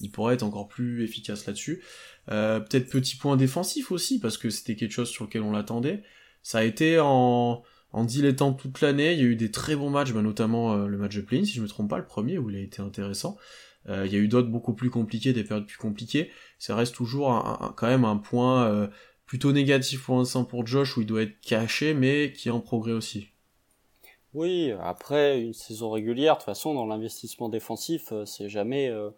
il 0.00 0.10
pourrait 0.10 0.34
être 0.34 0.42
encore 0.42 0.68
plus 0.68 1.04
efficace 1.04 1.46
là-dessus. 1.46 1.82
Peut-être 2.26 2.90
petit 2.90 3.16
point 3.16 3.36
défensif 3.36 3.92
aussi, 3.92 4.18
parce 4.18 4.36
que 4.36 4.50
c'était 4.50 4.74
quelque 4.74 4.92
chose 4.92 5.08
sur 5.08 5.26
lequel 5.26 5.42
on 5.42 5.52
l'attendait. 5.52 6.02
Ça 6.42 6.58
a 6.58 6.64
été 6.64 6.98
en, 7.00 7.62
en 7.92 8.04
dilettante 8.04 8.58
toute 8.58 8.80
l'année, 8.80 9.12
il 9.12 9.18
y 9.18 9.22
a 9.22 9.26
eu 9.26 9.36
des 9.36 9.50
très 9.50 9.76
bons 9.76 9.90
matchs, 9.90 10.12
bah, 10.12 10.22
notamment 10.22 10.76
le 10.76 10.98
match 10.98 11.16
de 11.16 11.22
play 11.22 11.44
si 11.44 11.54
je 11.54 11.62
me 11.62 11.68
trompe 11.68 11.90
pas, 11.90 11.98
le 11.98 12.04
premier 12.04 12.38
où 12.38 12.50
il 12.50 12.56
a 12.56 12.60
été 12.60 12.82
intéressant. 12.82 13.36
il 13.88 14.12
y 14.12 14.16
a 14.16 14.18
eu 14.18 14.28
d'autres 14.28 14.48
beaucoup 14.48 14.74
plus 14.74 14.90
compliqués, 14.90 15.32
des 15.32 15.44
périodes 15.44 15.66
plus 15.66 15.78
compliquées. 15.78 16.30
Ça 16.58 16.74
reste 16.76 16.94
toujours 16.94 17.72
quand 17.76 17.86
même 17.86 18.04
un 18.04 18.16
point 18.16 18.90
plutôt 19.26 19.52
négatif 19.52 20.04
pour 20.04 20.16
l'instant 20.16 20.44
pour 20.44 20.66
Josh, 20.66 20.96
où 20.96 21.02
il 21.02 21.06
doit 21.06 21.22
être 21.22 21.40
caché, 21.40 21.94
mais 21.94 22.32
qui 22.32 22.48
est 22.48 22.52
en 22.52 22.60
progrès 22.60 22.92
aussi. 22.92 23.28
Oui, 24.34 24.72
après 24.80 25.40
une 25.40 25.54
saison 25.54 25.90
régulière, 25.90 26.34
de 26.34 26.38
toute 26.38 26.44
façon, 26.46 26.74
dans 26.74 26.86
l'investissement 26.86 27.48
défensif, 27.48 28.12
euh, 28.12 28.26
c'est 28.26 28.48
jamais 28.48 28.88
euh, 28.88 29.10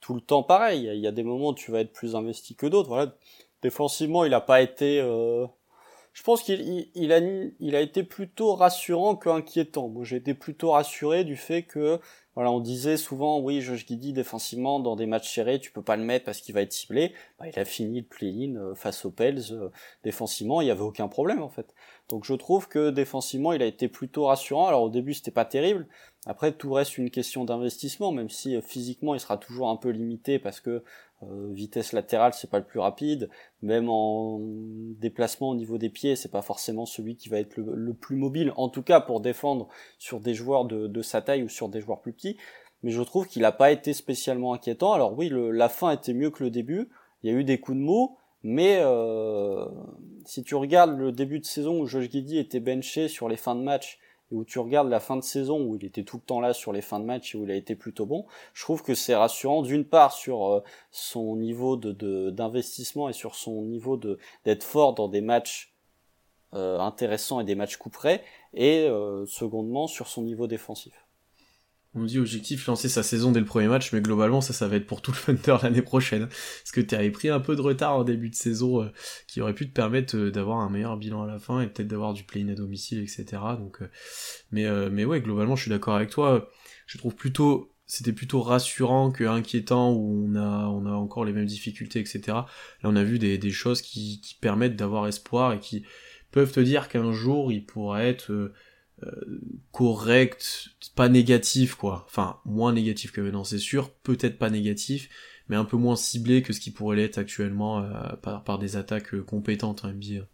tout 0.00 0.14
le 0.14 0.20
temps 0.20 0.42
pareil. 0.42 0.88
Il 0.94 1.00
y 1.00 1.06
a 1.06 1.12
des 1.12 1.24
moments 1.24 1.48
où 1.48 1.54
tu 1.54 1.72
vas 1.72 1.80
être 1.80 1.92
plus 1.92 2.14
investi 2.14 2.54
que 2.54 2.66
d'autres. 2.66 2.88
Voilà, 2.88 3.14
défensivement, 3.62 4.24
il 4.24 4.30
n'a 4.30 4.40
pas 4.40 4.62
été. 4.62 5.00
Je 6.18 6.24
pense 6.24 6.42
qu'il 6.42 6.88
il, 6.96 7.12
a, 7.12 7.80
été 7.80 8.02
plutôt 8.02 8.56
rassurant 8.56 9.14
qu'inquiétant. 9.14 9.86
Moi, 9.86 10.04
j'ai 10.04 10.16
été 10.16 10.34
plutôt 10.34 10.72
rassuré 10.72 11.22
du 11.22 11.36
fait 11.36 11.62
que 11.62 12.00
voilà, 12.34 12.50
on 12.50 12.58
disait 12.58 12.96
souvent, 12.96 13.38
oui, 13.38 13.60
Josh 13.60 13.86
Giddy, 13.86 14.12
défensivement, 14.12 14.80
dans 14.80 14.96
des 14.96 15.06
matchs 15.06 15.32
serrés, 15.32 15.60
tu 15.60 15.70
peux 15.70 15.82
pas 15.82 15.96
le 15.96 16.02
mettre 16.02 16.24
parce 16.24 16.40
qu'il 16.40 16.56
va 16.56 16.62
être 16.62 16.72
ciblé. 16.72 17.14
Bah, 17.38 17.46
il 17.46 17.56
a 17.56 17.64
fini 17.64 18.00
le 18.00 18.06
play-in 18.06 18.56
euh, 18.56 18.74
face 18.74 19.04
aux 19.04 19.12
Pels, 19.12 19.44
euh, 19.52 19.68
défensivement, 20.02 20.60
il 20.60 20.66
y 20.66 20.72
avait 20.72 20.82
aucun 20.82 21.06
problème, 21.06 21.40
en 21.40 21.50
fait. 21.50 21.72
Donc 22.08 22.24
je 22.24 22.34
trouve 22.34 22.66
que 22.66 22.90
défensivement, 22.90 23.52
il 23.52 23.62
a 23.62 23.66
été 23.66 23.86
plutôt 23.86 24.26
rassurant. 24.26 24.66
Alors 24.66 24.82
au 24.82 24.90
début, 24.90 25.14
c'était 25.14 25.30
pas 25.30 25.44
terrible. 25.44 25.86
Après, 26.26 26.50
tout 26.52 26.72
reste 26.72 26.98
une 26.98 27.10
question 27.10 27.44
d'investissement, 27.44 28.10
même 28.10 28.28
si 28.28 28.56
euh, 28.56 28.60
physiquement, 28.60 29.14
il 29.14 29.20
sera 29.20 29.36
toujours 29.36 29.68
un 29.68 29.76
peu 29.76 29.90
limité 29.90 30.40
parce 30.40 30.58
que 30.58 30.82
euh, 31.24 31.52
vitesse 31.52 31.92
latérale, 31.92 32.32
c'est 32.32 32.50
pas 32.50 32.58
le 32.58 32.64
plus 32.64 32.78
rapide. 32.78 33.28
Même 33.62 33.88
en 33.88 34.38
déplacement 34.40 35.50
au 35.50 35.56
niveau 35.56 35.76
des 35.76 35.88
pieds, 35.88 36.14
c'est 36.14 36.30
pas 36.30 36.42
forcément 36.42 36.86
celui 36.86 37.16
qui 37.16 37.28
va 37.28 37.38
être 37.38 37.56
le, 37.56 37.92
plus 37.94 38.16
mobile. 38.16 38.52
En 38.56 38.68
tout 38.68 38.82
cas, 38.82 39.00
pour 39.00 39.20
défendre 39.20 39.68
sur 39.98 40.20
des 40.20 40.34
joueurs 40.34 40.64
de, 40.64 41.02
sa 41.02 41.20
taille 41.20 41.42
ou 41.42 41.48
sur 41.48 41.68
des 41.68 41.80
joueurs 41.80 42.00
plus 42.00 42.12
petits. 42.12 42.36
Mais 42.84 42.92
je 42.92 43.02
trouve 43.02 43.26
qu'il 43.26 43.42
n'a 43.42 43.50
pas 43.50 43.72
été 43.72 43.92
spécialement 43.92 44.54
inquiétant. 44.54 44.92
Alors 44.92 45.18
oui, 45.18 45.32
la 45.32 45.68
fin 45.68 45.90
était 45.90 46.14
mieux 46.14 46.30
que 46.30 46.44
le 46.44 46.50
début. 46.50 46.88
Il 47.22 47.30
y 47.30 47.34
a 47.34 47.36
eu 47.36 47.42
des 47.42 47.58
coups 47.58 47.76
de 47.76 47.82
mots, 47.82 48.16
mais 48.44 48.78
euh, 48.80 49.66
si 50.24 50.44
tu 50.44 50.54
regardes 50.54 50.96
le 50.96 51.10
début 51.10 51.40
de 51.40 51.44
saison 51.44 51.80
où 51.80 51.86
Josh 51.86 52.08
Giddy 52.08 52.38
était 52.38 52.60
benché 52.60 53.08
sur 53.08 53.28
les 53.28 53.36
fins 53.36 53.56
de 53.56 53.62
match 53.62 53.98
et 54.30 54.34
où 54.34 54.44
tu 54.44 54.58
regardes 54.58 54.88
la 54.88 55.00
fin 55.00 55.16
de 55.16 55.22
saison 55.22 55.60
où 55.62 55.76
il 55.76 55.84
était 55.84 56.04
tout 56.04 56.16
le 56.16 56.22
temps 56.22 56.40
là 56.40 56.52
sur 56.52 56.72
les 56.72 56.82
fins 56.82 57.00
de 57.00 57.04
match 57.04 57.34
et 57.34 57.38
où 57.38 57.44
il 57.44 57.50
a 57.50 57.54
été 57.54 57.74
plutôt 57.74 58.06
bon, 58.06 58.26
je 58.52 58.62
trouve 58.62 58.82
que 58.82 58.94
c'est 58.94 59.14
rassurant 59.14 59.62
d'une 59.62 59.84
part 59.84 60.12
sur 60.12 60.46
euh, 60.46 60.62
son 60.90 61.36
niveau 61.36 61.76
de 61.76 62.30
d'investissement 62.30 63.08
et 63.08 63.12
sur 63.12 63.34
son 63.34 63.62
niveau 63.62 63.96
de 63.96 64.18
d'être 64.44 64.64
fort 64.64 64.94
dans 64.94 65.08
des 65.08 65.20
matchs 65.20 65.72
euh, 66.54 66.78
intéressants 66.78 67.40
et 67.40 67.44
des 67.44 67.54
matchs 67.54 67.76
couperets 67.76 68.22
et 68.54 68.88
euh, 68.88 69.26
secondement 69.26 69.86
sur 69.86 70.08
son 70.08 70.22
niveau 70.22 70.46
défensif. 70.46 71.07
On 71.94 72.00
nous 72.00 72.06
dit 72.06 72.18
objectif 72.18 72.66
lancer 72.66 72.88
sa 72.88 73.02
saison 73.02 73.32
dès 73.32 73.40
le 73.40 73.46
premier 73.46 73.66
match, 73.66 73.92
mais 73.92 74.02
globalement 74.02 74.42
ça, 74.42 74.52
ça 74.52 74.68
va 74.68 74.76
être 74.76 74.86
pour 74.86 75.00
tout 75.00 75.12
le 75.26 75.36
Thunder 75.36 75.56
l'année 75.62 75.82
prochaine. 75.82 76.28
Parce 76.28 76.70
que 76.72 76.82
tu 76.82 76.94
avais 76.94 77.10
pris 77.10 77.30
un 77.30 77.40
peu 77.40 77.56
de 77.56 77.62
retard 77.62 77.96
en 77.96 78.04
début 78.04 78.28
de 78.28 78.34
saison 78.34 78.82
euh, 78.82 78.88
qui 79.26 79.40
aurait 79.40 79.54
pu 79.54 79.66
te 79.68 79.72
permettre 79.72 80.16
euh, 80.16 80.30
d'avoir 80.30 80.58
un 80.58 80.68
meilleur 80.68 80.98
bilan 80.98 81.22
à 81.22 81.26
la 81.26 81.38
fin 81.38 81.62
et 81.62 81.66
peut-être 81.66 81.88
d'avoir 81.88 82.12
du 82.12 82.24
play-in 82.24 82.48
à 82.48 82.54
domicile, 82.54 82.98
etc. 82.98 83.26
Donc, 83.58 83.80
euh, 83.80 83.88
mais, 84.50 84.66
mais 84.90 85.06
ouais, 85.06 85.20
globalement 85.22 85.56
je 85.56 85.62
suis 85.62 85.70
d'accord 85.70 85.94
avec 85.94 86.10
toi. 86.10 86.50
Je 86.86 86.98
trouve 86.98 87.14
plutôt 87.14 87.74
c'était 87.90 88.12
plutôt 88.12 88.42
rassurant 88.42 89.10
que 89.10 89.24
inquiétant 89.24 89.90
où 89.92 90.28
on 90.28 90.34
a 90.34 90.66
on 90.66 90.84
a 90.84 90.90
encore 90.90 91.24
les 91.24 91.32
mêmes 91.32 91.46
difficultés, 91.46 92.00
etc. 92.00 92.20
Là 92.26 92.46
on 92.82 92.96
a 92.96 93.02
vu 93.02 93.18
des, 93.18 93.38
des 93.38 93.50
choses 93.50 93.80
qui, 93.80 94.20
qui 94.20 94.34
permettent 94.34 94.76
d'avoir 94.76 95.06
espoir 95.06 95.54
et 95.54 95.58
qui 95.58 95.86
peuvent 96.30 96.52
te 96.52 96.60
dire 96.60 96.88
qu'un 96.88 97.12
jour 97.12 97.50
il 97.50 97.64
pourrait 97.64 98.08
être 98.08 98.52
correct, 99.72 100.68
pas 100.94 101.08
négatif 101.08 101.74
quoi. 101.74 102.04
Enfin, 102.06 102.38
moins 102.44 102.72
négatif 102.72 103.12
que 103.12 103.20
maintenant, 103.20 103.44
c'est 103.44 103.58
sûr. 103.58 103.90
Peut-être 103.90 104.38
pas 104.38 104.50
négatif, 104.50 105.08
mais 105.48 105.56
un 105.56 105.64
peu 105.64 105.76
moins 105.76 105.96
ciblé 105.96 106.42
que 106.42 106.52
ce 106.52 106.60
qui 106.60 106.70
pourrait 106.70 106.96
l'être 106.96 107.18
actuellement 107.18 107.80
euh, 107.80 108.40
par, 108.44 108.58
des 108.58 108.76
attaques 108.76 109.14
euh, 109.14 109.22
compétentes 109.22 109.84
en 109.84 109.88
NBA. 109.88 110.24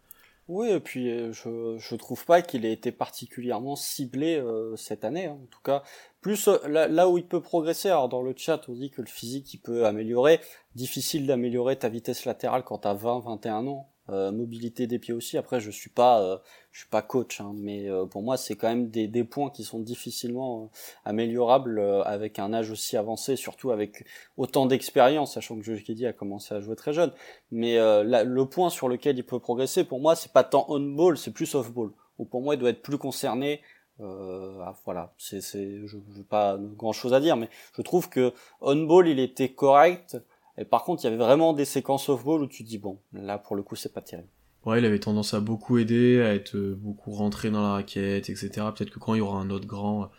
Oui, 0.49 0.69
et 0.69 0.81
puis 0.81 1.09
je, 1.33 1.77
je 1.79 1.95
trouve 1.97 2.27
pas 2.27 2.43
qu'il 2.43 2.67
ait 2.67 2.73
été 2.73 2.93
particulièrement 2.93 3.77
ciblé 3.77 4.45
cette 4.77 5.03
année. 5.03 5.25
Hein. 5.25 5.39
En 5.43 5.47
tout 5.47 5.63
cas, 5.65 5.83
plus 6.21 6.51
là, 6.69 6.87
là, 6.87 7.09
où 7.09 7.17
il 7.17 7.27
peut 7.27 7.41
progresser. 7.41 7.89
Alors 7.89 8.11
dans 8.11 8.21
le 8.21 8.35
chat, 8.37 8.61
on 8.69 8.75
dit 8.75 8.91
que 8.91 9.01
le 9.01 9.07
physique 9.07 9.55
il 9.55 9.59
peut 9.59 9.87
améliorer. 9.87 10.41
Difficile 10.75 11.27
d'améliorer 11.27 11.77
ta 11.77 11.89
vitesse 11.89 12.27
latérale 12.27 12.63
quand 12.63 12.77
t'as 12.77 12.95
20-21 12.95 13.69
ans. 13.69 13.89
Euh, 14.11 14.33
mobilité 14.33 14.87
des 14.87 14.99
pieds 14.99 15.15
aussi. 15.15 15.39
Après, 15.39 15.61
je 15.61 15.71
suis 15.71 15.89
pas, 15.89 16.23
euh, 16.23 16.37
je 16.75 16.81
suis 16.81 16.89
pas 16.89 17.03
coach, 17.03 17.41
hein, 17.41 17.53
mais 17.55 17.89
euh, 17.89 18.05
pour 18.05 18.23
moi, 18.23 18.37
c'est 18.37 18.57
quand 18.57 18.67
même 18.69 18.89
des, 18.89 19.07
des, 19.07 19.23
points 19.23 19.49
qui 19.49 19.63
sont 19.63 19.79
difficilement 19.79 20.71
améliorables 21.05 21.79
avec 22.05 22.41
un 22.41 22.53
âge 22.53 22.73
aussi 22.73 22.97
avancé, 22.97 23.37
surtout 23.37 23.71
avec 23.71 24.05
autant 24.37 24.67
d'expérience, 24.67 25.35
sachant 25.35 25.57
que 25.57 25.63
Josh 25.63 25.85
Giddy 25.85 26.05
a 26.05 26.13
commencé 26.13 26.53
à 26.53 26.61
jouer 26.61 26.75
très 26.75 26.93
jeune. 26.93 27.13
Mais 27.53 27.77
le 27.77 28.45
point 28.45 28.71
sur 28.71 28.89
lequel 28.89 29.17
il 29.17 29.25
peut 29.25 29.39
progresser, 29.39 29.85
pour 29.85 30.01
moi, 30.01 30.17
c'est 30.17 30.33
pas 30.33 30.43
tant 30.43 30.67
on-ball, 30.69 31.17
c'est 31.17 31.31
plus 31.31 31.55
off-ball. 31.55 31.93
Ou 32.19 32.25
pour 32.25 32.43
moi, 32.43 32.55
il 32.55 32.59
doit 32.59 32.71
être 32.71 32.83
plus 32.83 32.99
concerné. 32.99 33.61
Ah, 34.01 34.75
voilà, 34.85 35.15
c'est, 35.17 35.41
c'est, 35.41 35.87
je 35.87 35.97
n'ai 35.97 36.25
pas 36.29 36.59
grand 36.59 36.93
chose 36.93 37.15
à 37.15 37.21
dire, 37.21 37.37
mais 37.37 37.49
je 37.77 37.83
trouve 37.83 38.09
que 38.09 38.33
on-ball, 38.61 39.07
il 39.07 39.21
était 39.21 39.51
correct 39.51 40.17
et 40.57 40.65
par 40.65 40.85
contre, 40.85 41.03
il 41.03 41.07
y 41.07 41.09
avait 41.09 41.23
vraiment 41.23 41.53
des 41.53 41.65
séquences 41.65 42.09
off-ball 42.09 42.43
où 42.43 42.47
tu 42.47 42.63
dis, 42.63 42.79
bon, 42.79 42.99
là, 43.13 43.39
pour 43.39 43.57
le 43.57 43.63
coup, 43.63 43.77
c'est 43.77 43.93
pas 43.93 44.01
terrible. 44.01 44.29
Ouais, 44.67 44.79
il 44.79 44.85
avait 44.85 44.99
tendance 44.99 45.35
à 45.35 45.41
beaucoup 45.41 45.79
aider, 45.79 46.23
à 46.23 46.35
être 46.35 46.57
euh, 46.57 46.75
beaucoup 46.79 47.13
rentré 47.13 47.51
dans 47.51 47.63
la 47.63 47.73
raquette, 47.73 48.31
etc. 48.31 48.49
Peut-être 48.75 48.91
que 48.91 48.99
quand 48.99 49.15
il 49.15 49.19
y 49.19 49.21
aura 49.21 49.39
un 49.39 49.51
autre 49.51 49.67
grand, 49.67 50.11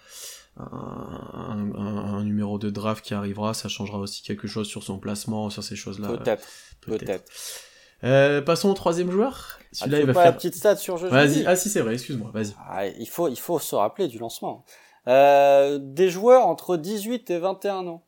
un, 0.58 1.72
un, 1.76 2.24
numéro 2.24 2.58
de 2.58 2.70
draft 2.70 3.04
qui 3.04 3.14
arrivera, 3.14 3.54
ça 3.54 3.70
changera 3.70 3.98
aussi 4.00 4.24
quelque 4.24 4.48
chose 4.48 4.68
sur 4.68 4.84
son 4.84 5.00
placement, 5.00 5.50
sur 5.50 5.64
ces 5.64 5.76
choses-là. 5.76 6.10
Peut-être, 6.10 6.48
peut-être. 6.82 7.26
euh, 8.04 8.42
passons 8.42 8.70
au 8.70 8.74
troisième 8.74 9.12
joueur. 9.12 9.60
Celui-là, 9.72 9.98
ah, 9.98 10.02
il 10.02 10.06
va 10.06 10.14
pas 10.14 10.22
faire 10.22 10.32
la 10.32 10.38
petite 10.38 10.56
stat 10.56 10.78
sur 10.78 10.98
jeu. 10.98 11.10
Vas-y. 11.10 11.46
Ah 11.46 11.56
si, 11.56 11.70
c'est 11.70 11.82
vrai. 11.82 11.94
Excuse-moi. 11.94 12.32
Vas-y. 12.34 12.54
Ah, 12.70 12.88
il 12.88 13.08
faut, 13.10 13.28
il 13.28 13.40
faut 13.40 13.60
se 13.60 13.76
rappeler 13.76 14.08
du 14.08 14.20
lancement. 14.20 14.64
Euh, 15.08 15.78
des 15.82 16.10
joueurs 16.10 16.48
entre 16.48 16.78
18 16.78 17.30
et 17.30 17.40
21 17.40 17.88
ans 17.88 18.04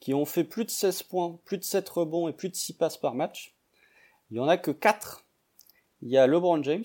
qui 0.00 0.14
ont 0.14 0.24
fait 0.24 0.44
plus 0.44 0.64
de 0.64 0.70
16 0.70 1.04
points, 1.04 1.38
plus 1.44 1.58
de 1.58 1.64
7 1.64 1.88
rebonds 1.88 2.28
et 2.28 2.32
plus 2.32 2.48
de 2.48 2.56
6 2.56 2.72
passes 2.72 2.96
par 2.96 3.14
match. 3.14 3.54
Il 4.30 4.38
y 4.38 4.40
en 4.40 4.48
a 4.48 4.56
que 4.56 4.70
4. 4.72 5.21
Il 6.02 6.10
y 6.10 6.18
a 6.18 6.26
LeBron 6.26 6.62
James, 6.62 6.84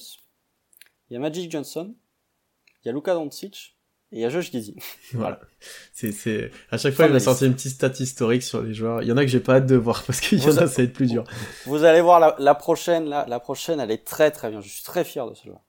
il 1.09 1.13
y 1.13 1.17
a 1.17 1.19
Magic 1.19 1.51
Johnson, 1.51 1.95
il 2.83 2.87
y 2.87 2.89
a 2.89 2.93
Luka 2.93 3.13
Doncic 3.13 3.75
et 4.11 4.17
il 4.17 4.21
y 4.21 4.25
a 4.25 4.29
Josh 4.29 4.51
Giddy. 4.51 4.75
voilà. 5.13 5.41
C'est, 5.91 6.11
c'est, 6.11 6.51
à 6.69 6.77
chaque 6.77 6.93
fois, 6.93 7.07
il 7.07 7.11
va 7.11 7.19
sortir 7.19 7.47
une 7.47 7.55
petite 7.55 7.73
stat 7.73 7.91
historique 7.99 8.43
sur 8.43 8.61
les 8.61 8.73
joueurs. 8.73 9.01
Il 9.01 9.07
y 9.07 9.11
en 9.11 9.17
a 9.17 9.21
que 9.25 9.31
j'ai 9.31 9.39
pas 9.39 9.55
hâte 9.55 9.65
de 9.65 9.75
voir 9.75 10.03
parce 10.03 10.21
qu'il 10.21 10.39
y 10.39 10.45
en 10.45 10.49
a, 10.49 10.53
ça 10.53 10.65
va 10.65 10.83
être 10.83 10.93
plus 10.93 11.09
dur. 11.09 11.23
Vous 11.65 11.83
allez 11.83 12.01
voir 12.01 12.19
la, 12.19 12.35
la 12.39 12.55
prochaine, 12.55 13.09
la, 13.09 13.25
la, 13.27 13.39
prochaine, 13.39 13.79
elle 13.79 13.91
est 13.91 14.05
très 14.05 14.31
très 14.31 14.49
bien. 14.51 14.61
Je 14.61 14.69
suis 14.69 14.83
très 14.83 15.03
fier 15.03 15.27
de 15.27 15.33
ce 15.33 15.45
joueur. 15.45 15.61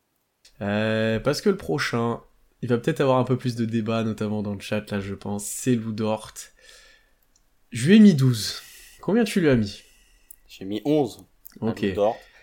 Euh, 0.61 1.19
parce 1.19 1.41
que 1.41 1.49
le 1.49 1.57
prochain, 1.57 2.21
il 2.63 2.69
va 2.69 2.79
peut-être 2.79 3.01
avoir 3.01 3.19
un 3.19 3.25
peu 3.25 3.39
plus 3.39 3.57
de 3.57 3.65
débat, 3.65 4.05
notamment 4.05 4.43
dans 4.43 4.55
le 4.55 4.61
chat, 4.61 4.91
là, 4.91 5.01
je 5.01 5.15
pense. 5.15 5.45
C'est 5.45 5.75
Lou 5.75 5.93
Dort. 5.93 6.35
Je 7.71 7.89
lui 7.89 7.97
ai 7.97 8.01
mis 8.01 8.15
12. 8.15 8.63
Combien 9.01 9.25
tu 9.25 9.41
lui 9.41 9.49
as 9.49 9.57
mis? 9.57 9.83
J'ai 10.47 10.65
mis 10.65 10.83
11. 10.85 11.25
Ok. 11.61 11.87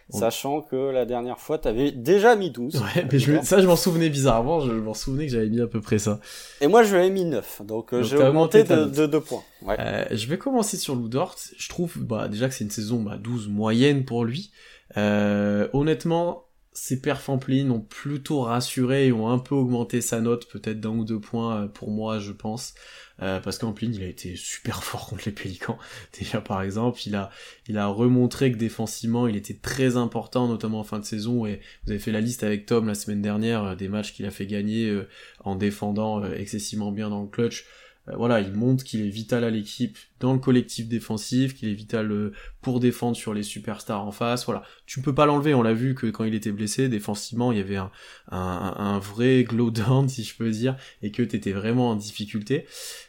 Sachant 0.10 0.62
que 0.62 0.91
la 0.91 1.06
dernière 1.06 1.39
fois, 1.39 1.58
t'avais 1.58 1.91
déjà 1.91 2.36
mis 2.36 2.52
12. 2.52 2.76
Ouais, 2.76 3.08
mais 3.12 3.18
je, 3.18 3.41
ça, 3.41 3.60
je 3.60 3.68
m'en 3.68 3.76
souvenais 3.76 4.10
bizarrement. 4.10 4.60
Je 4.60 4.72
m'en 4.72 4.94
souvenais 4.94 5.26
que 5.26 5.32
j'avais 5.32 5.50
mis 5.50 5.62
à 5.62 5.68
peu 5.68 5.82
près 5.82 5.98
ça. 5.98 6.20
Et 6.62 6.68
moi, 6.68 6.84
je 6.84 6.96
lui 6.96 7.06
ai 7.06 7.10
mis 7.10 7.26
9. 7.26 7.63
Donc, 7.65 7.94
euh, 7.94 8.04
j'ai 8.04 8.18
augmenté 8.18 8.63
de, 8.63 8.86
2 8.86 9.20
points. 9.20 9.44
Ouais. 9.63 9.76
Euh, 9.80 10.06
je 10.12 10.28
vais 10.28 10.38
commencer 10.38 10.78
sur 10.78 10.96
Lou 10.96 11.08
Dort. 11.08 11.36
Je 11.58 11.70
trouve 11.70 11.98
bah, 11.98 12.28
déjà 12.28 12.48
que 12.48 12.54
c'est 12.54 12.63
une 12.63 12.70
saison 12.70 13.02
bah, 13.02 13.18
12 13.18 13.50
moyenne 13.50 14.06
pour 14.06 14.26
lui. 14.26 14.52
Euh, 14.96 15.68
honnêtement, 15.74 16.44
ses 16.75 16.99
perfs 16.99 17.29
en 17.29 17.38
play 17.38 17.63
ont 17.63 17.79
plutôt 17.79 18.41
rassuré 18.41 19.07
et 19.07 19.11
ont 19.13 19.29
un 19.29 19.39
peu 19.39 19.55
augmenté 19.55 20.01
sa 20.01 20.19
note, 20.19 20.47
peut-être 20.49 20.81
d'un 20.81 20.89
ou 20.89 21.05
deux 21.05 21.21
points 21.21 21.63
euh, 21.63 21.67
pour 21.67 21.89
moi, 21.89 22.19
je 22.19 22.33
pense. 22.33 22.73
Euh, 23.21 23.39
parce 23.39 23.57
qu'en 23.57 23.71
play, 23.71 23.88
il 23.88 24.03
a 24.03 24.07
été 24.07 24.35
super 24.35 24.83
fort 24.83 25.07
contre 25.07 25.23
les 25.25 25.31
Pélicans. 25.31 25.77
Déjà, 26.19 26.41
par 26.41 26.61
exemple, 26.61 26.99
il 27.05 27.15
a, 27.15 27.31
il 27.69 27.77
a 27.77 27.88
remontré 27.88 28.51
que 28.51 28.57
défensivement, 28.57 29.25
il 29.25 29.38
était 29.38 29.53
très 29.53 29.95
important, 29.95 30.49
notamment 30.49 30.81
en 30.81 30.83
fin 30.83 30.99
de 30.99 31.05
saison. 31.05 31.45
Et 31.45 31.61
vous 31.85 31.91
avez 31.91 31.99
fait 31.99 32.11
la 32.11 32.19
liste 32.21 32.43
avec 32.43 32.65
Tom 32.65 32.88
la 32.88 32.95
semaine 32.95 33.21
dernière 33.21 33.63
euh, 33.63 33.75
des 33.75 33.88
matchs 33.88 34.13
qu'il 34.13 34.25
a 34.25 34.31
fait 34.31 34.45
gagner 34.45 35.01
en 35.45 35.55
défendant 35.55 36.25
excessivement 36.33 36.91
bien 36.91 37.09
dans 37.09 37.21
le 37.21 37.29
clutch. 37.29 37.65
Euh, 38.10 38.15
voilà, 38.15 38.39
il 38.39 38.54
montre 38.54 38.84
qu'il 38.84 39.06
est 39.06 39.10
vital 39.10 39.44
à 39.44 39.50
l'équipe 39.50 39.98
dans 40.20 40.34
le 40.34 40.39
collectif 40.39 40.88
défensif, 40.88 41.56
qu'il 41.56 41.70
est 41.70 41.74
vital 41.74 42.12
euh, 42.12 42.32
pour 42.62 42.80
défendre 42.80 43.15
sur 43.15 43.34
les 43.34 43.44
superstars 43.44 44.06
en 44.06 44.12
face. 44.12 44.46
Voilà, 44.46 44.63
tu 44.86 45.02
peux 45.02 45.13
pas 45.13 45.26
l'enlever. 45.26 45.54
On 45.54 45.62
l'a 45.62 45.74
vu 45.74 45.96
que 45.96 46.08
quand 46.08 46.24
il 46.24 46.36
était 46.36 46.52
blessé, 46.52 46.89
défensivement, 46.89 47.52
il 47.52 47.58
y 47.58 47.62
avait 47.62 47.78
un, 47.78 47.91
un, 48.32 49.00
vrai 49.00 49.44
glow 49.44 49.72
down, 49.72 50.08
si 50.10 50.24
je 50.24 50.36
peux 50.36 50.50
dire, 50.50 50.76
et 51.02 51.12
que 51.12 51.24
t'étais 51.24 51.52
vraiment 51.52 51.91
en 51.91 51.96
difficulté. 51.96 52.65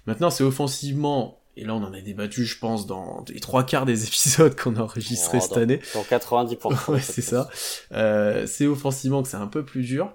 Maintenant, 0.07 0.31
c'est 0.31 0.45
offensivement 0.45 1.41
et 1.59 1.65
là 1.65 1.75
on 1.75 1.83
en 1.83 1.95
a 1.95 2.01
débattu 2.03 2.45
je 2.45 2.59
pense 2.59 2.87
dans 2.87 3.25
les 3.29 3.41
trois 3.41 3.65
quarts 3.65 3.87
des 3.87 4.05
épisodes 4.07 4.55
qu'on 4.55 4.77
a 4.77 4.81
enregistrés 4.81 5.39
oh, 5.41 5.47
cette 5.49 5.57
année. 5.57 5.81
Dans 5.95 6.03
90%. 6.03 6.91
ouais 6.93 7.01
c'est 7.01 7.23
ça. 7.23 7.49
Euh, 7.93 8.47
c'est 8.47 8.67
offensivement 8.67 9.23
que 9.23 9.29
c'est 9.29 9.37
un 9.37 9.47
peu 9.47 9.65
plus 9.65 9.83
dur. 9.83 10.13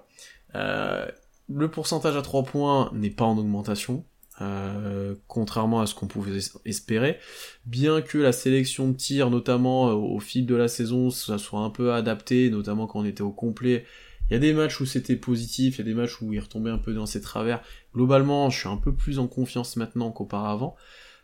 Euh, 0.54 1.06
le 1.48 1.70
pourcentage 1.70 2.16
à 2.16 2.22
3 2.22 2.44
points 2.44 2.90
n'est 2.94 3.10
pas 3.10 3.24
en 3.24 3.36
augmentation. 3.36 4.04
Euh, 4.42 5.14
contrairement 5.28 5.80
à 5.80 5.86
ce 5.86 5.94
qu'on 5.94 6.06
pouvait 6.06 6.38
espérer. 6.64 7.18
Bien 7.64 8.02
que 8.02 8.18
la 8.18 8.32
sélection 8.32 8.88
de 8.88 8.96
tir, 8.96 9.30
notamment 9.30 9.88
euh, 9.88 9.92
au 9.92 10.18
fil 10.18 10.46
de 10.46 10.54
la 10.54 10.68
saison, 10.68 11.10
soit 11.10 11.60
un 11.60 11.70
peu 11.70 11.92
adapté, 11.92 12.50
notamment 12.50 12.86
quand 12.86 13.00
on 13.00 13.04
était 13.04 13.22
au 13.22 13.30
complet. 13.30 13.84
Il 14.28 14.32
y 14.32 14.36
a 14.36 14.40
des 14.40 14.52
matchs 14.52 14.80
où 14.80 14.86
c'était 14.86 15.16
positif, 15.16 15.76
il 15.76 15.78
y 15.78 15.82
a 15.82 15.84
des 15.84 15.94
matchs 15.94 16.20
où 16.22 16.32
il 16.32 16.40
retombait 16.40 16.70
un 16.70 16.78
peu 16.78 16.92
dans 16.92 17.06
ses 17.06 17.20
travers. 17.20 17.62
Globalement, 17.94 18.50
je 18.50 18.58
suis 18.58 18.68
un 18.68 18.76
peu 18.76 18.92
plus 18.92 19.18
en 19.18 19.28
confiance 19.28 19.76
maintenant 19.76 20.10
qu'auparavant. 20.10 20.76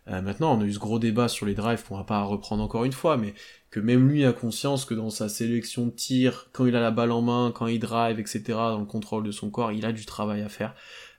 Euh, 0.08 0.22
maintenant, 0.22 0.56
on 0.56 0.60
a 0.62 0.64
eu 0.64 0.72
ce 0.72 0.78
gros 0.78 0.98
débat 0.98 1.28
sur 1.28 1.44
les 1.44 1.54
drives 1.54 1.84
qu'on 1.84 1.96
va 1.96 2.04
pas 2.04 2.22
reprendre 2.22 2.62
encore 2.62 2.84
une 2.84 2.92
fois, 2.92 3.16
mais 3.16 3.34
que 3.70 3.80
même 3.80 4.08
lui 4.08 4.24
a 4.24 4.32
conscience 4.32 4.84
que 4.84 4.94
dans 4.94 5.10
sa 5.10 5.28
sélection 5.28 5.86
de 5.86 5.90
tir, 5.90 6.48
quand 6.52 6.66
il 6.66 6.76
a 6.76 6.80
la 6.80 6.90
balle 6.90 7.12
en 7.12 7.20
main, 7.20 7.52
quand 7.54 7.66
il 7.66 7.78
drive, 7.78 8.18
etc., 8.18 8.42
dans 8.48 8.78
le 8.78 8.86
contrôle 8.86 9.24
de 9.24 9.32
son 9.32 9.50
corps, 9.50 9.72
il 9.72 9.84
a 9.84 9.92
du 9.92 10.06
travail 10.06 10.40
à 10.40 10.48
faire. 10.48 10.74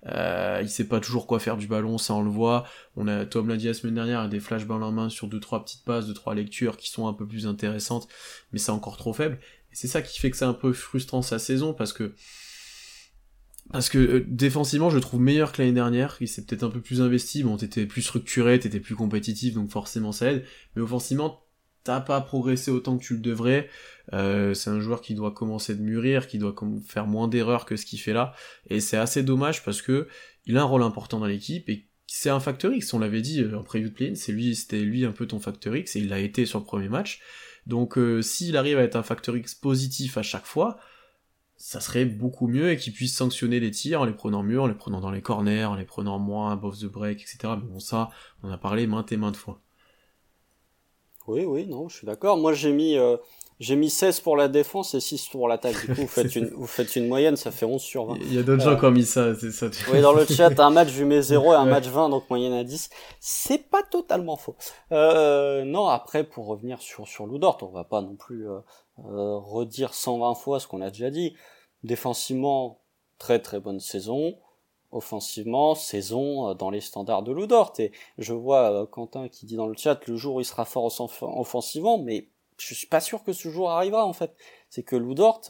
Euh, 0.05 0.59
il 0.61 0.69
sait 0.69 0.87
pas 0.87 0.99
toujours 0.99 1.27
quoi 1.27 1.39
faire 1.39 1.57
du 1.57 1.67
ballon, 1.67 1.97
ça 1.97 2.13
on 2.13 2.21
le 2.21 2.29
voit. 2.29 2.65
On 2.95 3.07
a, 3.07 3.25
Tom 3.25 3.47
l'a 3.49 3.57
dit 3.57 3.67
la 3.67 3.73
semaine 3.73 3.95
dernière, 3.95 4.21
il 4.21 4.23
y 4.23 4.27
a 4.27 4.29
des 4.29 4.39
flashballs 4.39 4.83
en 4.83 4.91
main 4.91 5.09
sur 5.09 5.27
deux 5.27 5.39
trois 5.39 5.63
petites 5.63 5.83
passes, 5.83 6.07
deux 6.07 6.13
trois 6.13 6.35
lectures 6.35 6.77
qui 6.77 6.89
sont 6.89 7.07
un 7.07 7.13
peu 7.13 7.27
plus 7.27 7.47
intéressantes, 7.47 8.07
mais 8.51 8.59
c'est 8.59 8.71
encore 8.71 8.97
trop 8.97 9.13
faible. 9.13 9.39
Et 9.71 9.75
c'est 9.75 9.87
ça 9.87 10.01
qui 10.01 10.19
fait 10.19 10.31
que 10.31 10.37
c'est 10.37 10.45
un 10.45 10.53
peu 10.53 10.73
frustrant 10.73 11.21
sa 11.21 11.39
saison 11.39 11.73
parce 11.73 11.93
que 11.93 12.13
parce 13.71 13.89
que 13.89 13.99
euh, 13.99 14.25
défensivement, 14.27 14.89
je 14.89 14.95
le 14.95 15.01
trouve 15.01 15.21
meilleur 15.21 15.51
que 15.51 15.61
l'année 15.61 15.73
dernière. 15.73 16.17
Il 16.21 16.27
s'est 16.27 16.43
peut-être 16.43 16.63
un 16.63 16.71
peu 16.71 16.81
plus 16.81 17.01
investi. 17.01 17.43
Bon, 17.43 17.57
t'étais 17.57 17.85
plus 17.85 18.01
structuré, 18.01 18.59
t'étais 18.59 18.79
plus 18.79 18.95
compétitif, 18.95 19.53
donc 19.53 19.69
forcément 19.69 20.11
ça 20.11 20.31
aide. 20.31 20.45
Mais 20.75 20.81
offensivement, 20.81 21.43
t'as 21.83 22.01
pas 22.01 22.21
progressé 22.21 22.71
autant 22.71 22.97
que 22.97 23.03
tu 23.03 23.13
le 23.13 23.21
devrais. 23.21 23.69
Euh, 24.13 24.53
c'est 24.53 24.69
un 24.69 24.79
joueur 24.79 25.01
qui 25.01 25.15
doit 25.15 25.31
commencer 25.31 25.75
de 25.75 25.81
mûrir, 25.81 26.27
qui 26.27 26.37
doit 26.37 26.55
faire 26.87 27.07
moins 27.07 27.27
d'erreurs 27.27 27.65
que 27.65 27.75
ce 27.75 27.85
qu'il 27.85 27.99
fait 27.99 28.13
là. 28.13 28.33
Et 28.69 28.79
c'est 28.79 28.97
assez 28.97 29.23
dommage 29.23 29.63
parce 29.63 29.81
que 29.81 30.07
il 30.45 30.57
a 30.57 30.61
un 30.61 30.65
rôle 30.65 30.83
important 30.83 31.19
dans 31.19 31.27
l'équipe 31.27 31.69
et 31.69 31.87
c'est 32.07 32.29
un 32.29 32.39
facteur 32.39 32.73
X. 32.73 32.93
On 32.93 32.99
l'avait 32.99 33.21
dit 33.21 33.41
euh, 33.41 33.57
en 33.57 33.63
preview 33.63 33.89
de 33.89 33.93
play 33.93 34.15
c'est 34.15 34.31
lui, 34.31 34.55
c'était 34.55 34.79
lui 34.79 35.05
un 35.05 35.11
peu 35.11 35.27
ton 35.27 35.39
facteur 35.39 35.75
X 35.75 35.95
et 35.95 35.99
il 35.99 36.09
l'a 36.09 36.19
été 36.19 36.45
sur 36.45 36.59
le 36.59 36.65
premier 36.65 36.89
match. 36.89 37.21
Donc 37.67 37.97
euh, 37.97 38.21
s'il 38.21 38.57
arrive 38.57 38.79
à 38.79 38.83
être 38.83 38.95
un 38.95 39.03
facteur 39.03 39.37
X 39.37 39.55
positif 39.55 40.17
à 40.17 40.23
chaque 40.23 40.45
fois, 40.45 40.79
ça 41.55 41.81
serait 41.81 42.05
beaucoup 42.05 42.47
mieux 42.47 42.71
et 42.71 42.77
qu'il 42.77 42.93
puisse 42.93 43.15
sanctionner 43.15 43.59
les 43.59 43.69
tirs 43.69 44.01
en 44.01 44.05
les 44.05 44.13
prenant 44.13 44.43
mieux, 44.43 44.61
en 44.61 44.67
les 44.67 44.73
prenant 44.73 45.01
dans 45.01 45.11
les 45.11 45.21
corners, 45.21 45.65
en 45.65 45.75
les 45.75 45.85
prenant 45.85 46.17
moins 46.17 46.53
above 46.53 46.79
the 46.79 46.85
break, 46.85 47.21
etc. 47.21 47.53
Mais 47.61 47.67
bon, 47.67 47.79
ça, 47.79 48.09
on 48.43 48.49
a 48.49 48.57
parlé 48.57 48.87
maintes 48.87 49.11
et 49.11 49.17
maintes 49.17 49.35
fois. 49.35 49.61
Oui, 51.29 51.45
oui, 51.45 51.67
non, 51.67 51.87
je 51.89 51.97
suis 51.97 52.07
d'accord. 52.07 52.37
Moi, 52.37 52.53
j'ai 52.53 52.71
mis, 52.71 52.97
euh, 52.97 53.15
j'ai 53.59 53.75
mis 53.75 53.91
16 53.91 54.21
pour 54.21 54.35
la 54.35 54.47
défense 54.47 54.95
et 54.95 54.99
6 54.99 55.27
pour 55.27 55.47
l'attaque. 55.47 55.79
Du 55.85 55.93
coup, 55.93 56.01
vous 56.01 56.07
faites 56.07 56.35
une, 56.35 56.47
vous 56.47 56.65
faites 56.65 56.95
une 56.95 57.07
moyenne, 57.07 57.35
ça 57.35 57.51
fait 57.51 57.67
11 57.67 57.79
sur 57.79 58.05
20. 58.05 58.17
Il 58.19 58.33
y 58.33 58.39
a 58.39 58.41
d'autres 58.41 58.63
gens 58.63 58.75
qui 58.75 58.85
ont 58.85 58.91
mis 58.91 59.05
ça, 59.05 59.35
c'est 59.35 59.51
ça. 59.51 59.67
Oui, 59.93 60.01
dans 60.01 60.13
le 60.13 60.25
chat, 60.25 60.59
un 60.59 60.71
match, 60.71 60.89
je 60.89 61.03
mets 61.03 61.21
0 61.21 61.53
et 61.53 61.55
un 61.55 61.65
match 61.65 61.85
20, 61.85 62.09
donc 62.09 62.27
moyenne 62.31 62.53
à 62.53 62.63
10. 62.63 62.89
C'est 63.19 63.69
pas 63.69 63.83
totalement 63.83 64.37
faux. 64.37 64.55
Euh, 64.91 65.63
non, 65.65 65.87
après, 65.87 66.23
pour 66.23 66.47
revenir 66.47 66.81
sur, 66.81 67.07
sur 67.07 67.27
Ludort, 67.27 67.59
on 67.61 67.67
va 67.67 67.83
pas 67.83 68.01
non 68.01 68.15
plus, 68.15 68.49
euh, 68.49 68.57
euh 69.05 69.37
redire 69.37 69.93
120 69.93 70.33
fois 70.33 70.59
ce 70.59 70.65
qu'on 70.65 70.81
a 70.81 70.89
déjà 70.89 71.11
dit. 71.11 71.35
Défensivement, 71.83 72.81
très 73.19 73.37
très 73.37 73.59
bonne 73.59 73.79
saison 73.79 74.33
offensivement, 74.91 75.75
saison 75.75 76.49
euh, 76.49 76.53
dans 76.53 76.69
les 76.69 76.81
standards 76.81 77.23
de 77.23 77.31
Ludort. 77.31 77.73
Et 77.79 77.91
je 78.17 78.33
vois 78.33 78.71
euh, 78.71 78.85
Quentin 78.85 79.27
qui 79.27 79.45
dit 79.45 79.55
dans 79.55 79.67
le 79.67 79.75
chat 79.75 80.05
le 80.07 80.15
jour 80.15 80.35
où 80.35 80.41
il 80.41 80.45
sera 80.45 80.65
fort 80.65 80.91
offensivement, 81.21 81.97
mais 81.97 82.27
je 82.57 82.73
suis 82.73 82.87
pas 82.87 82.99
sûr 82.99 83.23
que 83.23 83.33
ce 83.33 83.49
jour 83.49 83.69
arrivera 83.69 84.05
en 84.05 84.13
fait. 84.13 84.35
C'est 84.69 84.83
que 84.83 84.95
Ludort, 84.95 85.41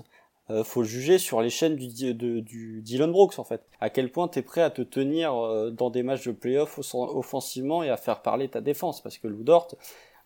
euh, 0.49 0.63
faut 0.63 0.81
le 0.81 0.87
juger 0.87 1.17
sur 1.17 1.41
les 1.41 1.49
chaînes 1.49 1.75
du, 1.75 2.81
Dylan 2.81 3.11
Brooks 3.11 3.39
en 3.39 3.43
fait. 3.43 3.61
À 3.79 3.89
quel 3.89 4.11
point 4.11 4.27
t'es 4.27 4.41
prêt 4.41 4.61
à 4.61 4.69
te 4.69 4.81
tenir 4.81 5.33
dans 5.71 5.89
des 5.89 6.03
matchs 6.03 6.27
de 6.27 6.31
playoff 6.31 6.79
offensivement 6.93 7.83
et 7.83 7.89
à 7.89 7.97
faire 7.97 8.21
parler 8.21 8.49
ta 8.49 8.61
défense? 8.61 9.01
Parce 9.01 9.17
que 9.17 9.27
Ludort, 9.27 9.75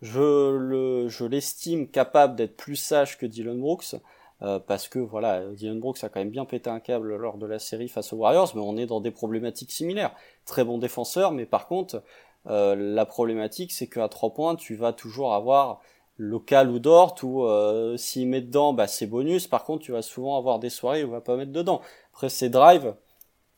je 0.01 0.57
le, 0.57 1.07
je 1.07 1.25
l'estime 1.25 1.87
capable 1.87 2.35
d'être 2.35 2.57
plus 2.57 2.75
sage 2.75 3.17
que 3.17 3.25
Dylan 3.25 3.59
Brooks. 3.59 3.95
Euh, 4.43 4.59
parce 4.59 4.87
que 4.87 4.99
voilà, 4.99 5.41
Dylan 5.51 5.79
Brooks 5.79 6.03
a 6.03 6.09
quand 6.09 6.19
même 6.19 6.29
bien 6.29 6.45
pété 6.45 6.69
un 6.69 6.79
câble 6.79 7.15
lors 7.15 7.37
de 7.37 7.45
la 7.45 7.59
série 7.59 7.87
face 7.87 8.11
aux 8.11 8.17
Warriors, 8.17 8.51
mais 8.55 8.61
on 8.61 8.75
est 8.77 8.85
dans 8.85 8.99
des 8.99 9.11
problématiques 9.11 9.71
similaires. 9.71 10.13
Très 10.45 10.63
bon 10.63 10.77
défenseur, 10.77 11.31
mais 11.31 11.45
par 11.45 11.67
contre, 11.67 12.03
euh, 12.47 12.75
la 12.75 13.05
problématique 13.05 13.71
c'est 13.71 13.87
qu'à 13.87 14.09
trois 14.09 14.33
points, 14.33 14.55
tu 14.55 14.75
vas 14.75 14.91
toujours 14.91 15.33
avoir 15.33 15.79
local 16.17 16.69
ou 16.69 16.79
Dort 16.79 17.15
où 17.23 17.45
euh, 17.45 17.97
s'il 17.97 18.27
met 18.27 18.41
dedans, 18.41 18.73
bah 18.73 18.87
c'est 18.87 19.07
bonus. 19.07 19.47
Par 19.47 19.63
contre, 19.63 19.83
tu 19.83 19.91
vas 19.93 20.01
souvent 20.01 20.37
avoir 20.37 20.59
des 20.59 20.69
soirées 20.69 21.03
où 21.03 21.07
il 21.07 21.11
va 21.11 21.21
pas 21.21 21.37
mettre 21.37 21.51
dedans. 21.51 21.81
Après, 22.13 22.29
ses 22.29 22.49
drives, 22.49 22.95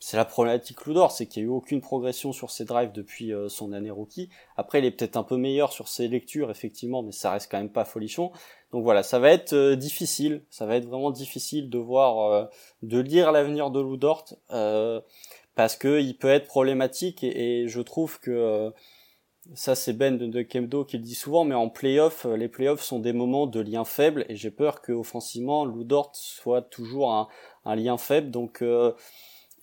c'est 0.06 0.18
la 0.18 0.26
problématique 0.26 0.86
Ludor, 0.86 1.10
c'est 1.10 1.26
qu'il 1.26 1.42
n'y 1.42 1.48
a 1.48 1.52
eu 1.52 1.56
aucune 1.56 1.82
progression 1.82 2.32
sur 2.32 2.52
ses 2.52 2.64
drives 2.64 2.92
depuis 2.92 3.34
euh, 3.34 3.50
son 3.50 3.74
année 3.74 3.90
rookie. 3.90 4.30
Après, 4.56 4.78
il 4.78 4.86
est 4.86 4.92
peut-être 4.92 5.18
un 5.18 5.24
peu 5.24 5.36
meilleur 5.36 5.74
sur 5.74 5.88
ses 5.88 6.08
lectures, 6.08 6.52
effectivement, 6.52 7.02
mais 7.02 7.12
ça 7.12 7.32
reste 7.32 7.50
quand 7.50 7.58
même 7.58 7.72
pas 7.72 7.86
folichon. 7.86 8.32
Donc 8.72 8.84
voilà, 8.84 9.02
ça 9.02 9.18
va 9.18 9.32
être 9.32 9.54
euh, 9.54 9.76
difficile, 9.76 10.44
ça 10.52 10.68
va 10.68 10.76
être 10.76 10.86
vraiment 10.86 11.10
difficile 11.10 11.72
de 11.72 11.80
voir, 11.80 12.32
euh, 12.32 12.46
de 12.84 13.00
lire 13.00 13.32
l'avenir 13.32 13.72
de 13.72 13.82
Ludort, 13.82 14.26
parce 15.56 15.76
que 15.76 16.00
il 16.00 16.16
peut 16.16 16.30
être 16.30 16.46
problématique 16.46 17.24
et, 17.24 17.68
je 17.68 17.82
trouve 17.82 18.20
que 18.20 18.72
ça 19.56 19.74
c'est 19.74 19.94
Ben 19.94 20.20
de, 20.20 20.42
Kemdo 20.44 20.86
qui 20.86 20.98
le 20.98 21.04
dit 21.04 21.16
souvent, 21.16 21.46
mais 21.46 21.56
en 21.56 21.70
playoff, 21.70 22.26
les 22.26 22.48
playoffs 22.48 22.84
sont 22.84 23.00
des 23.00 23.14
moments 23.14 23.48
de 23.48 23.60
lien 23.60 23.86
faible 23.86 24.24
et 24.30 24.36
j'ai 24.36 24.52
peur 24.52 24.84
que 24.84 24.92
offensivement, 24.92 25.66
Ludort 25.66 26.12
soit 26.14 26.62
toujours 26.62 27.12
un, 27.12 27.28
un 27.64 27.76
lien 27.76 27.98
faible. 27.98 28.30
Donc 28.30 28.62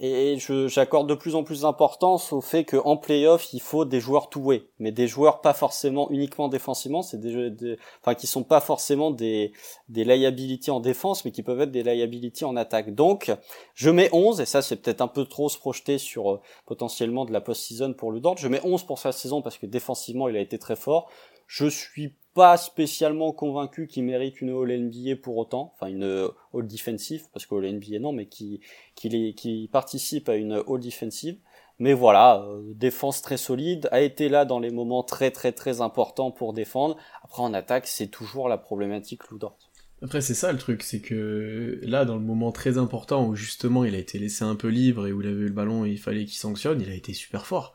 et 0.04 0.36
j'accorde 0.66 1.08
de 1.08 1.14
plus 1.14 1.36
en 1.36 1.44
plus 1.44 1.60
d'importance 1.60 2.32
au 2.32 2.40
fait 2.40 2.64
qu'en 2.64 2.96
playoff, 2.96 3.52
il 3.52 3.60
faut 3.60 3.84
des 3.84 4.00
joueurs 4.00 4.30
tout-way, 4.30 4.64
mais 4.80 4.90
des 4.90 5.06
joueurs 5.06 5.40
pas 5.40 5.54
forcément 5.54 6.10
uniquement 6.10 6.48
défensivement, 6.48 7.02
c'est 7.02 7.20
des, 7.20 7.76
qui 8.18 8.26
sont 8.26 8.42
pas 8.42 8.60
forcément 8.60 9.12
des 9.12 9.52
des 9.88 10.02
liabilities 10.02 10.72
en 10.72 10.80
défense, 10.80 11.24
mais 11.24 11.30
qui 11.30 11.44
peuvent 11.44 11.60
être 11.60 11.70
des 11.70 11.84
liabilities 11.84 12.44
en 12.44 12.56
attaque. 12.56 12.92
Donc, 12.92 13.30
je 13.74 13.90
mets 13.90 14.10
11 14.12 14.40
et 14.40 14.44
ça 14.44 14.60
c'est 14.60 14.74
peut-être 14.74 15.02
un 15.02 15.08
peu 15.08 15.24
trop 15.24 15.48
se 15.48 15.56
projeter 15.56 15.98
sur 15.98 16.32
euh, 16.32 16.40
potentiellement 16.66 17.24
de 17.24 17.32
la 17.32 17.40
post-season 17.40 17.94
pour 17.94 18.10
le 18.10 18.18
Dort. 18.18 18.38
Je 18.38 18.48
mets 18.48 18.60
11 18.64 18.82
pour 18.82 18.98
sa 18.98 19.12
saison 19.12 19.40
parce 19.40 19.56
que 19.56 19.66
défensivement, 19.66 20.28
il 20.28 20.36
a 20.36 20.40
été 20.40 20.58
très 20.58 20.74
fort. 20.74 21.10
Je 21.46 21.66
suis 21.66 22.16
pas 22.34 22.56
spécialement 22.56 23.32
convaincu 23.32 23.86
qu'il 23.86 24.04
mérite 24.04 24.40
une 24.40 24.50
All 24.50 24.78
NBA 24.78 25.16
pour 25.22 25.36
autant, 25.36 25.72
enfin 25.74 25.88
une 25.88 26.28
All 26.54 26.66
Defensive, 26.66 27.26
parce 27.32 27.46
que 27.46 27.54
All 27.54 27.72
NBA 27.72 27.98
non, 28.00 28.12
mais 28.12 28.26
qui, 28.26 28.60
qui, 28.94 29.34
qui 29.34 29.68
participe 29.70 30.28
à 30.28 30.36
une 30.36 30.52
All 30.52 30.80
Defensive. 30.80 31.38
Mais 31.78 31.94
voilà, 31.94 32.44
euh, 32.46 32.62
défense 32.74 33.22
très 33.22 33.36
solide, 33.36 33.88
a 33.90 34.00
été 34.02 34.28
là 34.28 34.44
dans 34.44 34.60
les 34.60 34.70
moments 34.70 35.02
très 35.02 35.30
très 35.30 35.52
très 35.52 35.80
importants 35.80 36.30
pour 36.30 36.52
défendre. 36.52 36.96
Après 37.24 37.42
en 37.42 37.52
attaque, 37.54 37.86
c'est 37.86 38.06
toujours 38.06 38.48
la 38.48 38.58
problématique 38.58 39.28
Loudort. 39.30 39.56
Après 40.02 40.20
c'est 40.20 40.34
ça 40.34 40.52
le 40.52 40.58
truc, 40.58 40.82
c'est 40.82 41.00
que 41.00 41.80
là 41.82 42.04
dans 42.04 42.16
le 42.16 42.22
moment 42.22 42.50
très 42.50 42.76
important 42.76 43.26
où 43.26 43.36
justement 43.36 43.84
il 43.84 43.94
a 43.94 43.98
été 43.98 44.18
laissé 44.18 44.44
un 44.44 44.56
peu 44.56 44.68
libre 44.68 45.06
et 45.06 45.12
où 45.12 45.22
il 45.22 45.28
avait 45.28 45.42
eu 45.42 45.46
le 45.46 45.52
ballon 45.52 45.84
et 45.84 45.90
il 45.90 45.98
fallait 45.98 46.24
qu'il 46.24 46.38
sanctionne, 46.38 46.80
il 46.80 46.90
a 46.90 46.94
été 46.94 47.12
super 47.14 47.46
fort. 47.46 47.74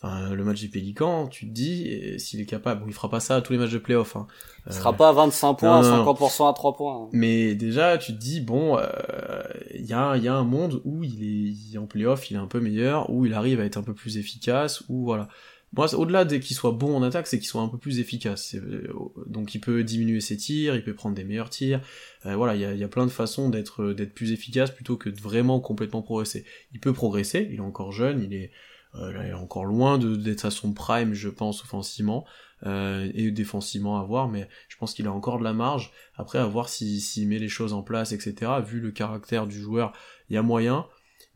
Enfin, 0.00 0.32
le 0.32 0.44
match 0.44 0.60
des 0.60 0.68
Pélicans, 0.68 1.26
tu 1.26 1.48
te 1.48 1.52
dis, 1.52 2.18
s'il 2.18 2.40
est 2.40 2.46
capable, 2.46 2.82
bon, 2.82 2.86
il 2.86 2.92
fera 2.92 3.10
pas 3.10 3.18
ça 3.18 3.36
à 3.36 3.40
tous 3.40 3.52
les 3.52 3.58
matchs 3.58 3.72
de 3.72 3.78
playoff. 3.78 4.14
Hein. 4.14 4.28
Il 4.68 4.72
sera 4.72 4.92
pas 4.92 5.08
à 5.08 5.12
25 5.12 5.54
points, 5.54 5.82
50% 5.82 6.48
à 6.48 6.52
3 6.52 6.76
points. 6.76 7.08
Mais 7.12 7.54
déjà, 7.54 7.98
tu 7.98 8.12
te 8.12 8.18
dis, 8.18 8.40
bon, 8.40 8.78
il 8.78 8.82
euh, 8.82 9.42
y, 9.74 9.92
a, 9.92 10.16
y 10.16 10.28
a 10.28 10.34
un 10.34 10.44
monde 10.44 10.80
où 10.84 11.02
il 11.02 11.74
est 11.74 11.78
en 11.78 11.86
playoff, 11.86 12.30
il 12.30 12.36
est 12.36 12.40
un 12.40 12.46
peu 12.46 12.60
meilleur, 12.60 13.10
où 13.10 13.26
il 13.26 13.34
arrive 13.34 13.60
à 13.60 13.64
être 13.64 13.76
un 13.76 13.82
peu 13.82 13.94
plus 13.94 14.18
efficace, 14.18 14.84
où 14.88 15.04
voilà. 15.04 15.28
moi, 15.72 15.92
au-delà 15.94 16.24
de 16.24 16.36
qu'il 16.36 16.54
soit 16.54 16.72
bon 16.72 16.94
en 16.94 17.02
attaque, 17.02 17.26
c'est 17.26 17.38
qu'il 17.38 17.48
soit 17.48 17.62
un 17.62 17.68
peu 17.68 17.78
plus 17.78 17.98
efficace. 17.98 18.54
Euh, 18.54 18.92
donc, 19.26 19.54
il 19.56 19.60
peut 19.60 19.82
diminuer 19.82 20.20
ses 20.20 20.36
tirs, 20.36 20.76
il 20.76 20.84
peut 20.84 20.94
prendre 20.94 21.16
des 21.16 21.24
meilleurs 21.24 21.50
tirs. 21.50 21.80
Euh, 22.24 22.36
voilà, 22.36 22.54
il 22.54 22.60
y 22.60 22.64
a, 22.64 22.72
y 22.72 22.84
a, 22.84 22.88
plein 22.88 23.06
de 23.06 23.10
façons 23.10 23.48
d'être 23.48 23.92
d'être 23.92 24.14
plus 24.14 24.30
efficace 24.30 24.70
plutôt 24.70 24.96
que 24.96 25.08
de 25.08 25.20
vraiment 25.20 25.58
complètement 25.58 26.02
progresser. 26.02 26.44
Il 26.72 26.78
peut 26.78 26.92
progresser, 26.92 27.48
il 27.50 27.56
est 27.56 27.60
encore 27.60 27.90
jeune, 27.90 28.22
il 28.22 28.34
est, 28.34 28.52
euh, 28.94 29.12
il 29.24 29.30
est 29.30 29.32
encore 29.32 29.64
loin 29.64 29.98
d'être 29.98 30.44
à 30.44 30.50
son 30.50 30.72
prime, 30.72 31.14
je 31.14 31.28
pense, 31.28 31.62
offensivement. 31.62 32.24
Euh, 32.66 33.08
et 33.14 33.30
défensivement 33.30 34.00
à 34.00 34.02
voir, 34.02 34.28
mais 34.28 34.48
je 34.68 34.76
pense 34.78 34.92
qu'il 34.92 35.06
a 35.06 35.12
encore 35.12 35.38
de 35.38 35.44
la 35.44 35.52
marge. 35.52 35.92
Après, 36.16 36.38
à 36.38 36.46
voir 36.46 36.68
s'il 36.68 37.28
met 37.28 37.38
les 37.38 37.48
choses 37.48 37.72
en 37.72 37.84
place, 37.84 38.10
etc. 38.10 38.50
Vu 38.66 38.80
le 38.80 38.90
caractère 38.90 39.46
du 39.46 39.60
joueur, 39.60 39.92
il 40.28 40.34
y 40.34 40.36
a 40.36 40.42
moyen, 40.42 40.86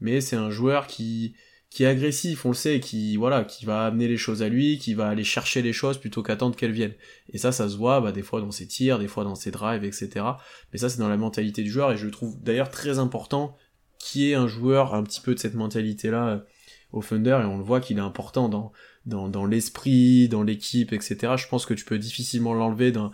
mais 0.00 0.20
c'est 0.20 0.34
un 0.34 0.50
joueur 0.50 0.88
qui 0.88 1.36
qui 1.70 1.84
est 1.84 1.86
agressif, 1.86 2.44
on 2.44 2.50
le 2.50 2.54
sait, 2.54 2.80
qui 2.80 3.16
voilà, 3.16 3.44
qui 3.44 3.64
va 3.64 3.86
amener 3.86 4.06
les 4.06 4.18
choses 4.18 4.42
à 4.42 4.48
lui, 4.50 4.76
qui 4.78 4.92
va 4.92 5.08
aller 5.08 5.24
chercher 5.24 5.62
les 5.62 5.72
choses 5.72 5.96
plutôt 5.96 6.22
qu'attendre 6.22 6.54
qu'elles 6.54 6.72
viennent. 6.72 6.94
Et 7.32 7.38
ça, 7.38 7.50
ça 7.50 7.66
se 7.68 7.76
voit 7.76 8.00
bah, 8.02 8.12
des 8.12 8.22
fois 8.22 8.42
dans 8.42 8.50
ses 8.50 8.66
tirs, 8.66 8.98
des 8.98 9.08
fois 9.08 9.24
dans 9.24 9.36
ses 9.36 9.50
drives, 9.50 9.84
etc. 9.84 10.26
Mais 10.72 10.78
ça, 10.78 10.90
c'est 10.90 10.98
dans 10.98 11.08
la 11.08 11.16
mentalité 11.16 11.62
du 11.62 11.70
joueur, 11.70 11.92
et 11.92 11.96
je 11.96 12.08
trouve 12.08 12.36
d'ailleurs 12.42 12.70
très 12.70 12.98
important 12.98 13.56
qui 13.98 14.30
est 14.30 14.34
un 14.34 14.48
joueur 14.48 14.94
un 14.94 15.02
petit 15.02 15.20
peu 15.20 15.34
de 15.34 15.38
cette 15.38 15.54
mentalité-là 15.54 16.44
au 16.92 17.02
Thunder, 17.02 17.40
et 17.42 17.46
on 17.46 17.58
le 17.58 17.64
voit 17.64 17.80
qu'il 17.80 17.98
est 17.98 18.02
important 18.02 18.48
dans 18.48 18.72
dans, 19.06 19.28
dans 19.28 19.46
l'esprit, 19.46 20.28
dans 20.28 20.42
l'équipe, 20.42 20.92
etc. 20.92 21.34
Je 21.36 21.48
pense 21.48 21.66
que 21.66 21.74
tu 21.74 21.84
peux 21.84 21.98
difficilement 21.98 22.54
l'enlever 22.54 22.92
d'un. 22.92 23.10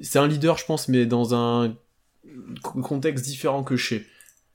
C'est 0.00 0.18
un 0.18 0.26
leader, 0.26 0.58
je 0.58 0.66
pense, 0.66 0.88
mais 0.88 1.06
dans 1.06 1.34
un 1.34 1.76
contexte 2.62 3.24
différent 3.24 3.64
que 3.64 3.76
chez. 3.76 4.06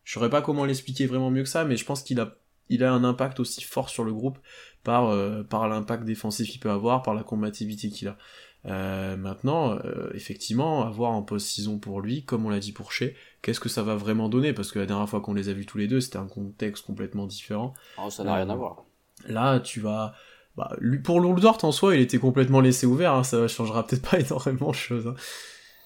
Je 0.03 0.13
saurais 0.13 0.29
pas 0.29 0.41
comment 0.41 0.65
l'expliquer 0.65 1.07
vraiment 1.07 1.31
mieux 1.31 1.43
que 1.43 1.49
ça, 1.49 1.65
mais 1.65 1.77
je 1.77 1.85
pense 1.85 2.03
qu'il 2.03 2.19
a 2.19 2.35
il 2.69 2.83
a 2.83 2.91
un 2.91 3.03
impact 3.03 3.39
aussi 3.39 3.63
fort 3.63 3.89
sur 3.89 4.03
le 4.03 4.13
groupe 4.13 4.39
par, 4.83 5.09
euh, 5.09 5.43
par 5.43 5.67
l'impact 5.67 6.03
défensif 6.03 6.49
qu'il 6.49 6.59
peut 6.59 6.71
avoir, 6.71 7.03
par 7.03 7.13
la 7.13 7.23
combativité 7.23 7.89
qu'il 7.89 8.07
a. 8.07 8.17
Euh, 8.65 9.15
maintenant, 9.15 9.77
euh, 9.85 10.09
effectivement, 10.15 10.88
avoir 10.88 11.11
un 11.11 11.21
post-saison 11.21 11.77
pour 11.77 12.01
lui, 12.01 12.23
comme 12.23 12.45
on 12.45 12.49
l'a 12.49 12.59
dit 12.59 12.71
pour 12.71 12.91
Shea, 12.91 13.11
qu'est-ce 13.45 13.60
que 13.60 13.69
ça 13.69 13.84
va 13.84 13.95
vraiment 13.95 14.27
donner? 14.27 14.53
Parce 14.53 14.71
que 14.71 14.79
la 14.79 14.88
dernière 14.88 15.08
fois 15.08 15.21
qu'on 15.21 15.36
les 15.36 15.49
a 15.49 15.53
vus 15.53 15.67
tous 15.67 15.77
les 15.77 15.88
deux, 15.88 16.01
c'était 16.01 16.17
un 16.17 16.25
contexte 16.25 16.84
complètement 16.84 17.27
différent. 17.27 17.75
Oh, 18.03 18.10
ça 18.10 18.23
n'a 18.23 18.34
rien 18.34 18.49
à 18.49 18.55
voir. 18.55 18.86
Là, 19.27 19.60
tu 19.60 19.81
vas... 19.81 20.15
Bah, 20.58 20.75
lui, 20.79 20.97
pour 20.97 21.19
Lourdort, 21.19 21.63
en 21.63 21.71
soi, 21.71 21.95
il 21.95 22.01
était 22.01 22.17
complètement 22.17 22.60
laissé 22.60 22.88
ouvert, 22.88 23.13
hein, 23.13 23.23
ça 23.23 23.47
changera 23.47 23.86
peut-être 23.86 24.10
pas 24.10 24.19
énormément 24.19 24.71
de 24.71 24.75
choses. 24.75 25.05
Hein. 25.05 25.15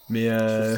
Mais... 0.10 0.30
Euh, 0.30 0.78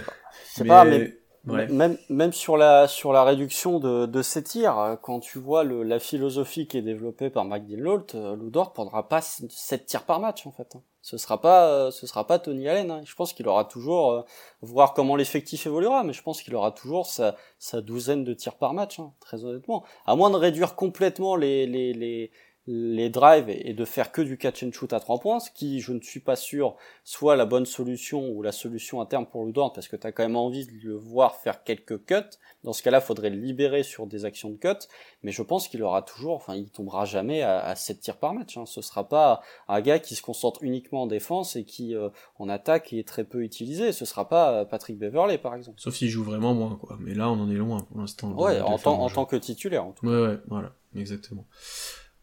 mais... 0.60 0.68
Pas, 0.68 0.86
mais 0.86 1.21
même, 1.46 1.98
même 2.10 2.34
sur 2.34 2.58
la 2.58 2.88
sur 2.88 3.14
la 3.14 3.24
réduction 3.24 3.80
de, 3.80 4.06
de 4.06 4.22
ces 4.22 4.44
tirs, 4.44 4.98
quand 5.02 5.20
tu 5.20 5.40
vois 5.40 5.64
le, 5.64 5.84
la 5.84 6.00
philosophie 6.00 6.68
qui 6.68 6.78
est 6.78 6.82
développée 6.82 7.30
par 7.30 7.46
McDillalt, 7.46 8.16
euh, 8.16 8.36
Ludor 8.36 8.74
prendra 8.74 9.08
pas 9.08 9.22
7 9.22 9.86
tirs 9.86 10.04
par 10.04 10.20
match 10.20 10.46
en 10.46 10.52
fait. 10.52 10.76
Hein. 10.76 10.82
Ce 11.02 11.18
sera 11.18 11.42
pas 11.42 11.68
euh, 11.68 11.92
ce 11.92 12.06
sera 12.06 12.28
pas 12.28 12.38
Tony 12.38 12.68
Allen. 12.68 12.92
Hein. 12.92 13.02
Je 13.04 13.16
pense 13.16 13.34
qu'il 13.34 13.48
aura 13.48 13.66
toujours 13.66 14.12
euh, 14.12 14.22
voir 14.62 14.94
comment 14.94 15.16
l'effectif 15.16 15.66
évoluera, 15.66 16.04
mais 16.04 16.14
je 16.14 16.22
pense 16.22 16.44
qu'il 16.44 16.56
aura 16.56 16.72
toujours 16.72 17.08
sa, 17.08 17.36
sa 17.58 17.82
douzaine 17.82 18.24
de 18.24 18.34
tirs 18.34 18.56
par 18.56 18.74
match, 18.74 19.00
hein, 19.00 19.14
très 19.20 19.44
honnêtement. 19.44 19.84
À 20.06 20.16
moins 20.16 20.30
de 20.30 20.36
réduire 20.36 20.76
complètement 20.76 21.36
les 21.36 21.66
les, 21.66 21.94
les 21.94 22.32
les 22.68 23.10
drives 23.10 23.50
et 23.50 23.74
de 23.74 23.86
faire 23.86 24.12
que 24.12 24.22
du 24.22 24.38
catch 24.38 24.64
and 24.64 24.72
shoot 24.72 24.94
à 24.94 25.00
trois 25.00 25.20
points, 25.20 25.40
ce 25.40 25.50
qui, 25.50 25.80
je 25.80 25.94
ne 25.94 26.00
suis 26.00 26.20
pas 26.20 26.36
sûr, 26.36 26.76
soit 27.04 27.36
la 27.36 27.46
bonne 27.46 27.66
solution 27.66 28.30
ou 28.30 28.44
la 28.44 28.52
solution 28.52 29.02
à 29.02 29.06
terme 29.08 29.26
pour 29.26 29.46
Ludort, 29.46 29.74
parce 29.74 29.88
que 29.88 29.96
tu 29.96 30.06
as 30.06 30.12
quand 30.12 30.24
même 30.24 30.36
envie 30.36 30.68
de 30.68 30.74
le 30.84 30.96
voir 30.96 31.38
faire 31.38 31.64
quelques 31.64 32.06
cuts. 32.06 32.38
Dans 32.64 32.74
ce 32.74 32.84
cas-là, 32.84 33.00
il 33.00 33.04
faudrait 33.04 33.32
le 33.32 33.40
libérer 33.40 33.82
sur 33.82 34.06
des 34.06 34.26
actions 34.26 34.52
de 34.52 34.58
cut, 34.58 34.88
mais 35.24 35.32
je 35.32 35.42
pense 35.42 35.68
qu'il 35.68 35.82
aura 35.82 36.04
toujours, 36.04 36.36
enfin, 36.36 36.54
il 36.56 36.70
tombera 36.70 37.06
jamais 37.06 37.42
à, 37.42 37.60
à 37.60 37.76
7 37.76 38.00
tirs 38.00 38.18
par 38.18 38.36
match. 38.36 38.56
Hein. 38.58 38.68
Ce 38.68 38.82
sera 38.82 39.10
pas 39.10 39.42
un 39.68 39.82
gars 39.82 39.98
qui 39.98 40.14
se 40.14 40.22
concentre 40.22 40.62
uniquement 40.64 41.04
en 41.04 41.08
défense 41.08 41.56
et 41.56 41.64
qui, 41.64 41.96
euh, 41.96 42.10
en 42.38 42.48
attaque, 42.48 42.94
est 42.94 43.08
très 43.08 43.24
peu 43.24 43.42
utilisé. 43.42 43.92
Ce 43.92 44.06
sera 44.06 44.30
pas 44.30 44.52
euh, 44.52 44.66
Patrick 44.66 45.00
Beverley, 45.00 45.40
par 45.40 45.56
exemple. 45.56 45.82
Sauf 45.82 45.96
s'il 45.96 46.10
joue 46.10 46.24
vraiment 46.24 46.54
moins, 46.54 46.76
quoi. 46.76 46.98
Mais 47.00 47.16
là, 47.16 47.32
on 47.32 47.40
en 47.40 47.50
est 47.50 47.56
loin 47.56 47.80
pour 47.80 48.00
l'instant. 48.00 48.34
Ouais, 48.34 48.62
en, 48.62 48.78
tant, 48.78 49.02
en 49.02 49.10
tant 49.10 49.26
que 49.26 49.36
titulaire, 49.36 49.86
en 49.86 49.94
tout 49.94 50.06
cas. 50.06 50.12
Ouais, 50.12 50.28
ouais, 50.28 50.40
voilà, 50.48 50.76
exactement. 50.96 51.48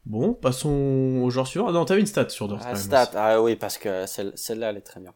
Bon, 0.09 0.33
passons 0.33 1.21
au 1.23 1.29
joueur 1.29 1.47
suivant. 1.47 1.71
Non, 1.71 1.85
t'avais 1.85 2.01
une 2.01 2.07
stat 2.07 2.31
sur 2.31 2.49
Dort. 2.49 2.61
Ah, 2.65 2.75
stat, 2.75 3.11
ah 3.15 3.43
oui, 3.43 3.57
parce 3.57 3.77
que 3.77 4.07
celle-là, 4.07 4.71
elle 4.71 4.79
est 4.79 4.81
très 4.81 5.01
bien. 5.01 5.13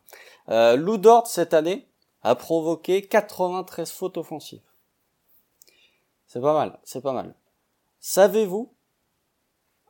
Euh, 0.51 0.77
Lou 0.77 0.99
Dort, 0.99 1.27
cette 1.27 1.55
année, 1.55 1.89
a 2.23 2.35
provoqué 2.35 3.01
93 3.01 3.91
fautes 3.91 4.19
offensives. 4.19 4.61
C'est 6.27 6.43
pas 6.43 6.53
mal, 6.53 6.79
c'est 6.85 7.01
pas 7.01 7.15
mal. 7.15 7.35
Savez-vous 8.01 8.71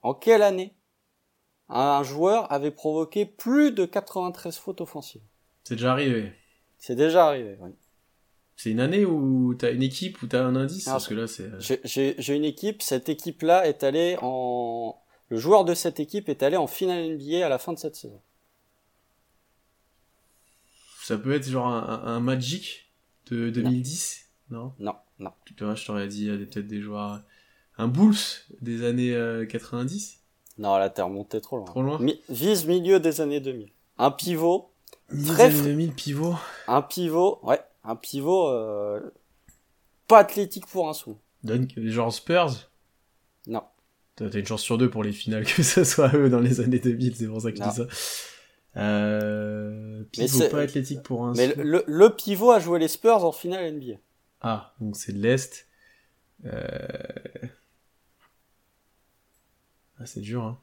en 0.02 0.14
quelle 0.14 0.42
année 0.42 0.72
un 1.68 2.04
joueur 2.04 2.50
avait 2.52 2.70
provoqué 2.70 3.26
plus 3.26 3.72
de 3.72 3.84
93 3.84 4.56
fautes 4.56 4.80
offensives? 4.82 5.22
C'est 5.64 5.74
déjà 5.74 5.90
arrivé. 5.90 6.32
C'est 6.78 6.94
déjà 6.94 7.26
arrivé, 7.26 7.56
oui. 7.60 7.70
C'est 8.56 8.70
une 8.70 8.80
année 8.80 9.04
où 9.04 9.54
t'as 9.54 9.72
une 9.72 9.82
équipe 9.82 10.22
où 10.22 10.26
t'as 10.26 10.44
un 10.44 10.56
indice 10.56 10.84
Parce 10.84 11.08
que 11.08 11.14
là, 11.14 11.26
c'est. 11.26 11.50
Euh, 11.50 11.78
j'ai 11.84 12.34
une 12.34 12.44
équipe. 12.44 12.82
Cette 12.82 13.08
équipe-là 13.08 13.66
est 13.66 13.82
allée 13.82 14.16
en. 14.20 14.98
Le 15.28 15.38
joueur 15.38 15.64
de 15.64 15.74
cette 15.74 15.98
équipe 15.98 16.28
est 16.28 16.42
allé 16.42 16.56
en 16.56 16.66
finale 16.66 17.16
NBA 17.16 17.44
à 17.44 17.48
la 17.48 17.58
fin 17.58 17.72
de 17.72 17.78
cette 17.78 17.96
saison. 17.96 18.20
Ça 21.02 21.16
peut 21.16 21.32
être 21.32 21.48
genre 21.48 21.66
un, 21.66 22.20
Magic 22.20 22.92
de 23.30 23.50
2010 23.50 24.28
Non? 24.50 24.72
Non, 24.78 24.94
non. 25.18 25.32
vois, 25.58 25.74
je 25.74 25.86
t'aurais 25.86 26.06
dit, 26.06 26.26
peut-être 26.26 26.66
des 26.66 26.80
joueurs. 26.80 27.20
Un 27.78 27.88
Bulls 27.88 28.14
des 28.60 28.84
années 28.84 29.16
90 29.48 30.20
euh, 30.20 30.62
Non, 30.62 30.76
là, 30.76 30.90
t'es 30.90 31.02
remonté 31.02 31.40
trop 31.40 31.56
loin. 31.56 31.64
Trop 31.64 31.82
loin? 31.82 31.98
Vise 32.28 32.66
milieu 32.66 33.00
des 33.00 33.22
années 33.22 33.40
2000. 33.40 33.70
Un 33.98 34.10
pivot. 34.10 34.70
Très 35.26 35.50
2000 35.50 35.92
pivot. 35.92 36.36
Un 36.68 36.82
pivot, 36.82 37.40
ouais 37.42 37.60
un 37.84 37.96
pivot 37.96 38.48
euh, 38.48 39.00
pas 40.08 40.20
athlétique 40.20 40.66
pour 40.66 40.88
un 40.88 40.92
sou. 40.92 41.18
Donc, 41.42 41.78
genre 41.78 42.12
Spurs? 42.12 42.70
Non. 43.46 43.62
T'as 44.16 44.28
une 44.28 44.46
chance 44.46 44.62
sur 44.62 44.78
deux 44.78 44.90
pour 44.90 45.02
les 45.02 45.12
finales 45.12 45.44
que 45.56 45.62
ce 45.62 45.84
soit 45.84 46.14
eux 46.14 46.28
dans 46.28 46.40
les 46.40 46.60
années 46.60 46.78
2000, 46.78 47.16
c'est 47.16 47.26
pour 47.26 47.40
ça 47.40 47.50
que 47.50 47.58
je 47.58 47.62
dis 47.62 47.76
ça. 47.76 47.86
Euh, 48.74 50.02
pivot 50.12 50.48
pas 50.48 50.60
athlétique 50.60 51.02
pour 51.02 51.26
un 51.26 51.34
Mais 51.34 51.54
le, 51.56 51.84
le, 51.86 52.10
pivot 52.10 52.52
a 52.52 52.58
joué 52.58 52.78
les 52.78 52.88
Spurs 52.88 53.24
en 53.24 53.32
finale 53.32 53.74
NBA. 53.74 53.98
Ah, 54.40 54.74
donc 54.80 54.96
c'est 54.96 55.12
de 55.12 55.18
l'Est. 55.18 55.68
Euh... 56.46 56.58
Ah, 59.98 60.06
c'est 60.06 60.20
dur, 60.20 60.42
hein. 60.42 60.58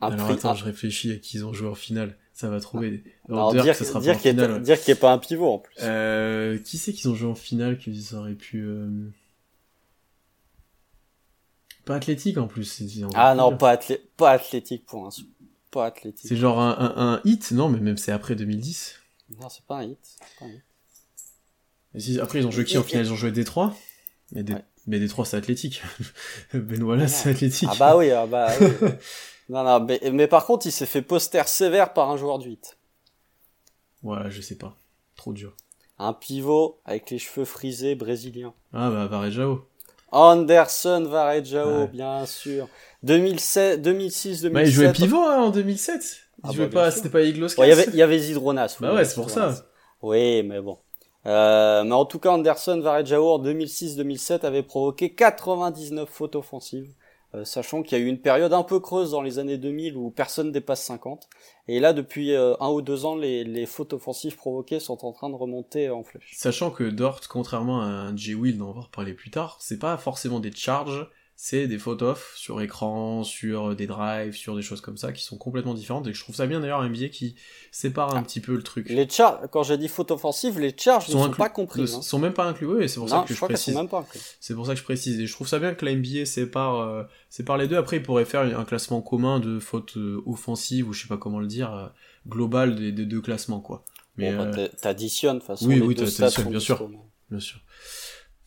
Alors 0.00 0.30
attends, 0.30 0.54
je 0.54 0.64
réfléchis 0.64 1.12
à 1.12 1.16
qui 1.16 1.36
ils 1.36 1.44
ont 1.44 1.52
joué 1.52 1.68
en 1.68 1.74
finale 1.74 2.16
ça 2.40 2.48
va 2.48 2.58
trouver. 2.58 3.04
Alors, 3.28 3.52
dire, 3.52 3.64
que 3.76 3.98
dire 4.00 4.18
qu'il 4.18 4.34
n'y 4.34 4.92
ait 4.92 4.94
pas 4.94 5.12
un 5.12 5.18
pivot 5.18 5.52
en 5.52 5.58
plus. 5.58 5.74
Euh, 5.82 6.58
qui 6.58 6.78
c'est 6.78 6.94
qu'ils 6.94 7.10
ont 7.10 7.14
joué 7.14 7.30
en 7.30 7.34
finale 7.34 7.76
qu'ils 7.76 8.14
auraient 8.14 8.34
pu. 8.34 8.62
Euh... 8.62 8.88
Pas 11.84 11.96
athlétique 11.96 12.38
en 12.38 12.46
plus. 12.46 12.82
Ah 13.14 13.34
non, 13.34 13.54
pas, 13.58 13.78
pas 14.16 14.30
athlétique 14.30 14.86
pour 14.86 15.06
un. 15.06 15.10
Pas 15.70 15.86
athlétique. 15.86 16.28
C'est 16.28 16.36
genre 16.36 16.58
un, 16.58 16.70
un, 16.78 17.12
un, 17.12 17.20
hit, 17.24 17.52
non, 17.52 17.68
mais 17.68 17.78
même 17.78 17.98
c'est 17.98 18.10
après 18.10 18.34
2010. 18.36 18.94
Non, 19.38 19.50
c'est 19.50 19.64
pas 19.66 19.76
un 19.76 19.84
hit. 19.84 19.98
Pas 20.38 20.46
un 20.46 20.48
hit. 20.48 22.02
Si, 22.02 22.18
après, 22.20 22.38
ils 22.38 22.46
ont 22.46 22.50
joué 22.50 22.64
qui 22.64 22.78
en 22.78 22.82
finale? 22.82 23.04
Ils 23.04 23.12
ont 23.12 23.16
joué 23.16 23.32
Détroit 23.32 23.76
Mais. 24.32 24.50
Ouais. 24.50 24.64
mais 24.86 24.98
Détroit, 24.98 25.26
c'est 25.26 25.36
athlétique. 25.36 25.82
Benoît 26.54 26.96
là, 26.96 27.06
c'est 27.06 27.28
athlétique. 27.28 27.68
Ah 27.70 27.76
bah 27.78 27.96
oui, 27.98 28.10
ah 28.10 28.26
bah 28.26 28.50
oui. 28.58 28.66
Non, 29.50 29.64
non, 29.64 29.80
mais, 29.80 30.00
mais 30.12 30.28
par 30.28 30.46
contre, 30.46 30.66
il 30.66 30.70
s'est 30.70 30.86
fait 30.86 31.02
poster 31.02 31.48
sévère 31.48 31.92
par 31.92 32.08
un 32.08 32.16
joueur 32.16 32.38
de 32.38 32.44
8. 32.44 32.78
Ouais, 34.04 34.30
je 34.30 34.40
sais 34.40 34.54
pas. 34.54 34.76
Trop 35.16 35.32
dur. 35.32 35.54
Un 35.98 36.12
pivot 36.12 36.78
avec 36.84 37.10
les 37.10 37.18
cheveux 37.18 37.44
frisés 37.44 37.96
brésilien. 37.96 38.54
Ah 38.72 38.90
bah 38.90 39.06
Varejao. 39.06 39.66
Anderson 40.12 41.04
Varejao, 41.04 41.88
bien 41.88 42.26
sûr. 42.26 42.68
2007, 43.02 43.82
2006, 43.82 44.42
2007. 44.42 44.52
Bah, 44.52 44.62
il 44.62 44.70
jouait 44.70 44.92
pivot 44.92 45.18
hein, 45.18 45.42
en 45.42 45.50
2007. 45.50 46.00
Il 46.00 46.40
ah, 46.44 46.52
jouait 46.52 46.66
bah, 46.68 46.82
pas, 46.84 46.90
c'était 46.92 47.10
pas 47.10 47.22
Iglos. 47.22 47.48
Il 47.58 47.66
y 47.66 47.72
avait, 47.72 47.90
y 47.92 48.02
avait 48.02 48.18
Zidronas. 48.20 48.76
Bah 48.80 48.94
ouais, 48.94 49.04
c'est 49.04 49.16
pour 49.16 49.30
ça. 49.30 49.52
Oui, 50.00 50.44
mais 50.44 50.60
bon. 50.60 50.78
Euh, 51.26 51.82
mais 51.82 51.92
en 51.92 52.04
tout 52.04 52.20
cas, 52.20 52.30
Anderson 52.30 52.80
Varejao 52.80 53.28
en 53.28 53.42
2006-2007 53.42 54.46
avait 54.46 54.62
provoqué 54.62 55.12
99 55.12 56.08
fautes 56.08 56.36
offensives. 56.36 56.94
Euh, 57.34 57.44
sachant 57.44 57.82
qu'il 57.82 57.96
y 57.96 58.00
a 58.00 58.04
eu 58.04 58.08
une 58.08 58.20
période 58.20 58.52
un 58.52 58.64
peu 58.64 58.80
creuse 58.80 59.12
dans 59.12 59.22
les 59.22 59.38
années 59.38 59.56
2000 59.56 59.96
où 59.96 60.10
personne 60.10 60.50
dépasse 60.50 60.84
50. 60.84 61.28
Et 61.68 61.78
là, 61.78 61.92
depuis 61.92 62.34
euh, 62.34 62.54
un 62.58 62.70
ou 62.70 62.82
deux 62.82 63.04
ans, 63.04 63.14
les, 63.14 63.66
fautes 63.66 63.92
offensives 63.92 64.36
provoquées 64.36 64.80
sont 64.80 65.04
en 65.04 65.12
train 65.12 65.30
de 65.30 65.36
remonter 65.36 65.90
en 65.90 66.02
flèche. 66.02 66.32
Sachant 66.34 66.70
que 66.70 66.84
Dort, 66.84 67.20
contrairement 67.28 67.82
à 67.82 67.84
un 67.84 68.16
J. 68.16 68.34
Will, 68.34 68.58
dont 68.58 68.70
on 68.70 68.72
va 68.72 68.80
reparler 68.80 69.14
plus 69.14 69.30
tard, 69.30 69.58
c'est 69.60 69.78
pas 69.78 69.96
forcément 69.96 70.40
des 70.40 70.50
charges, 70.50 71.08
c'est 71.42 71.66
des 71.66 71.78
off 71.88 72.34
sur 72.36 72.60
écran, 72.60 73.24
sur 73.24 73.74
des 73.74 73.86
drives, 73.86 74.34
sur 74.34 74.56
des 74.56 74.60
choses 74.60 74.82
comme 74.82 74.98
ça 74.98 75.10
qui 75.10 75.24
sont 75.24 75.38
complètement 75.38 75.72
différentes 75.72 76.06
et 76.06 76.12
je 76.12 76.20
trouve 76.22 76.36
ça 76.36 76.46
bien 76.46 76.60
d'ailleurs 76.60 76.82
un 76.82 76.90
billet 76.90 77.08
qui 77.08 77.34
sépare 77.72 78.14
un 78.14 78.22
petit 78.22 78.40
peu 78.40 78.54
le 78.54 78.62
truc. 78.62 78.90
Les 78.90 79.08
charges, 79.08 79.48
quand 79.50 79.62
j'ai 79.62 79.78
dit 79.78 79.88
faute 79.88 80.10
offensive, 80.10 80.60
les 80.60 80.74
charges 80.76 81.08
ne 81.08 81.14
sont, 81.14 81.30
pas 81.30 81.48
compris. 81.48 81.80
Ne 81.80 81.86
hein. 81.86 82.02
sont 82.02 82.18
même 82.18 82.34
pas 82.34 82.44
inclus, 82.44 82.66
oui, 82.66 82.90
c'est 82.90 83.00
pour 83.00 83.08
ça 83.08 83.24
que 83.26 83.32
je, 83.32 83.40
précise. 83.40 83.74
C'est 84.38 84.54
pour 84.54 84.66
ça 84.66 84.74
que 84.74 84.80
je 84.80 84.84
précise 84.84 85.18
et 85.18 85.26
je 85.26 85.32
trouve 85.32 85.48
ça 85.48 85.58
bien 85.58 85.72
que 85.72 85.82
la 85.86 85.94
NBA 85.94 86.26
sépare, 86.26 86.80
euh, 86.80 87.04
sépare 87.30 87.56
les 87.56 87.68
deux. 87.68 87.78
Après, 87.78 87.96
il 87.96 88.02
pourrait 88.02 88.26
faire 88.26 88.42
un 88.42 88.64
classement 88.66 89.00
commun 89.00 89.40
de 89.40 89.58
fautes 89.58 89.96
euh, 89.96 90.22
offensives 90.26 90.90
ou 90.90 90.92
je 90.92 91.00
sais 91.00 91.08
pas 91.08 91.16
comment 91.16 91.40
le 91.40 91.46
dire, 91.46 91.72
euh, 91.72 91.86
global 92.28 92.76
des, 92.76 92.92
deux 92.92 93.22
classements 93.22 93.60
quoi. 93.60 93.86
Mais 94.18 94.30
bon, 94.30 94.50
bah, 94.50 94.68
t'additionnes 94.68 95.38
de 95.38 95.42
façon. 95.42 95.68
Oui, 95.68 95.76
les 95.76 95.80
oui, 95.80 95.94
t'additionnes, 95.94 96.50
bien 96.50 96.60
sûr, 96.60 96.86
bien 97.30 97.40
sûr. 97.40 97.60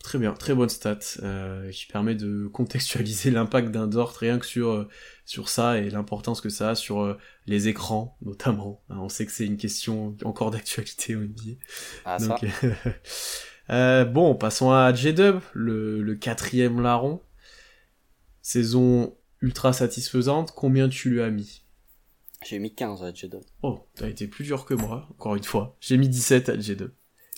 Très 0.04 0.18
bien, 0.18 0.34
très 0.34 0.54
bonne 0.54 0.68
stat 0.68 0.98
euh, 1.22 1.70
qui 1.70 1.86
permet 1.86 2.14
de 2.14 2.46
contextualiser 2.48 3.30
l'impact 3.30 3.70
d'un 3.70 3.86
dort 3.86 4.12
rien 4.12 4.38
que 4.38 4.44
sur 4.44 4.68
euh, 4.68 4.88
sur 5.24 5.48
ça 5.48 5.78
et 5.78 5.88
l'importance 5.88 6.42
que 6.42 6.50
ça 6.50 6.68
a 6.70 6.74
sur 6.74 7.00
euh, 7.00 7.16
les 7.46 7.68
écrans 7.68 8.18
notamment. 8.20 8.82
Hein, 8.90 8.98
on 9.00 9.08
sait 9.08 9.24
que 9.24 9.32
c'est 9.32 9.46
une 9.46 9.56
question 9.56 10.14
encore 10.22 10.50
d'actualité 10.50 11.16
au 11.16 11.20
NBA. 11.20 11.54
Ah, 12.04 12.18
ça. 12.18 12.36
euh, 13.70 14.04
bon, 14.04 14.34
passons 14.34 14.70
à 14.72 14.92
J-Dub, 14.92 15.40
le, 15.54 16.02
le 16.02 16.14
quatrième 16.14 16.82
larron. 16.82 17.22
Saison 18.42 19.16
ultra 19.40 19.72
satisfaisante. 19.72 20.52
Combien 20.54 20.90
tu 20.90 21.08
lui 21.08 21.22
as 21.22 21.30
mis? 21.30 21.64
J'ai 22.44 22.58
mis 22.58 22.74
15 22.74 23.02
à 23.04 23.14
J-Dub. 23.14 23.40
Oh, 23.62 23.88
t'as 23.94 24.08
été 24.08 24.28
plus 24.28 24.44
dur 24.44 24.66
que 24.66 24.74
moi, 24.74 25.08
encore 25.12 25.34
une 25.34 25.44
fois. 25.44 25.78
J'ai 25.80 25.96
mis 25.96 26.10
17 26.10 26.50
à 26.50 26.60
J-Dub. 26.60 26.90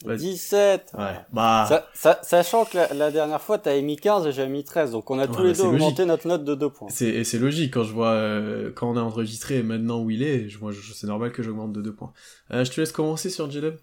17 0.04 0.92
Ouais, 0.98 1.04
bah... 1.32 1.88
sachant 2.22 2.64
que 2.64 2.76
la, 2.94 3.10
dernière 3.10 3.40
fois, 3.40 3.58
t'avais 3.58 3.82
mis 3.82 3.96
15 3.96 4.26
et 4.26 4.32
j'avais 4.32 4.50
mis 4.50 4.62
13, 4.62 4.92
donc 4.92 5.10
on 5.10 5.18
a 5.18 5.26
tous 5.26 5.42
les 5.42 5.54
deux 5.54 5.62
augmenté 5.62 6.04
notre 6.04 6.28
note 6.28 6.44
de 6.44 6.54
2 6.54 6.70
points. 6.70 6.88
C'est, 6.90 7.24
c'est 7.24 7.38
logique, 7.38 7.72
quand 7.72 7.82
je 7.82 7.92
vois, 7.92 8.10
euh, 8.10 8.70
quand 8.74 8.90
on 8.90 8.96
a 8.96 9.00
enregistré 9.00 9.56
et 9.56 9.62
maintenant 9.62 10.02
où 10.02 10.10
il 10.10 10.22
est, 10.22 10.48
je, 10.48 10.58
moi, 10.58 10.70
je, 10.72 10.92
c'est 10.92 11.06
normal 11.06 11.32
que 11.32 11.42
j'augmente 11.42 11.72
de 11.72 11.80
2 11.80 11.94
points. 11.94 12.12
Euh, 12.52 12.64
je 12.64 12.70
te 12.70 12.80
laisse 12.80 12.92
commencer 12.92 13.30
sur 13.30 13.50
J-Dub 13.50 13.76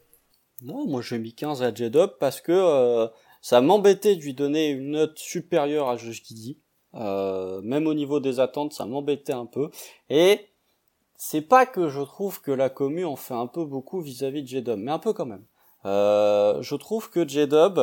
Non, 0.62 0.86
moi 0.88 1.02
j'ai 1.02 1.18
mis 1.18 1.34
15 1.34 1.64
à 1.64 1.74
J-Dub 1.74 2.12
parce 2.20 2.42
que 2.42 2.52
euh, 2.52 3.08
ça 3.42 3.62
m'embêtait 3.62 4.16
de 4.16 4.22
lui 4.22 4.34
donner 4.34 4.70
une 4.70 4.92
note 4.92 5.18
supérieure 5.18 5.90
à 5.90 5.98
Josh 5.98 6.24
Giddy. 6.24 6.60
Euh, 6.96 7.60
même 7.62 7.88
au 7.88 7.94
niveau 7.94 8.20
des 8.20 8.40
attentes, 8.40 8.74
ça 8.74 8.86
m'embêtait 8.86 9.34
un 9.34 9.48
peu. 9.48 9.70
Et 10.10 10.48
c'est 11.16 11.42
pas 11.42 11.66
que 11.66 11.90
je 11.90 12.02
trouve 12.02 12.42
que 12.42 12.52
la 12.52 12.70
commu 12.70 13.04
en 13.04 13.16
fait 13.16 13.34
un 13.34 13.48
peu 13.48 13.66
beaucoup 13.66 14.00
vis-à-vis 14.00 14.44
de 14.44 14.48
J-Dub, 14.48 14.78
mais 14.78 14.92
un 14.92 15.00
peu 15.00 15.14
quand 15.14 15.26
même. 15.26 15.44
Euh, 15.86 16.62
je 16.62 16.76
trouve 16.76 17.10
que 17.10 17.28
J-Dub, 17.28 17.80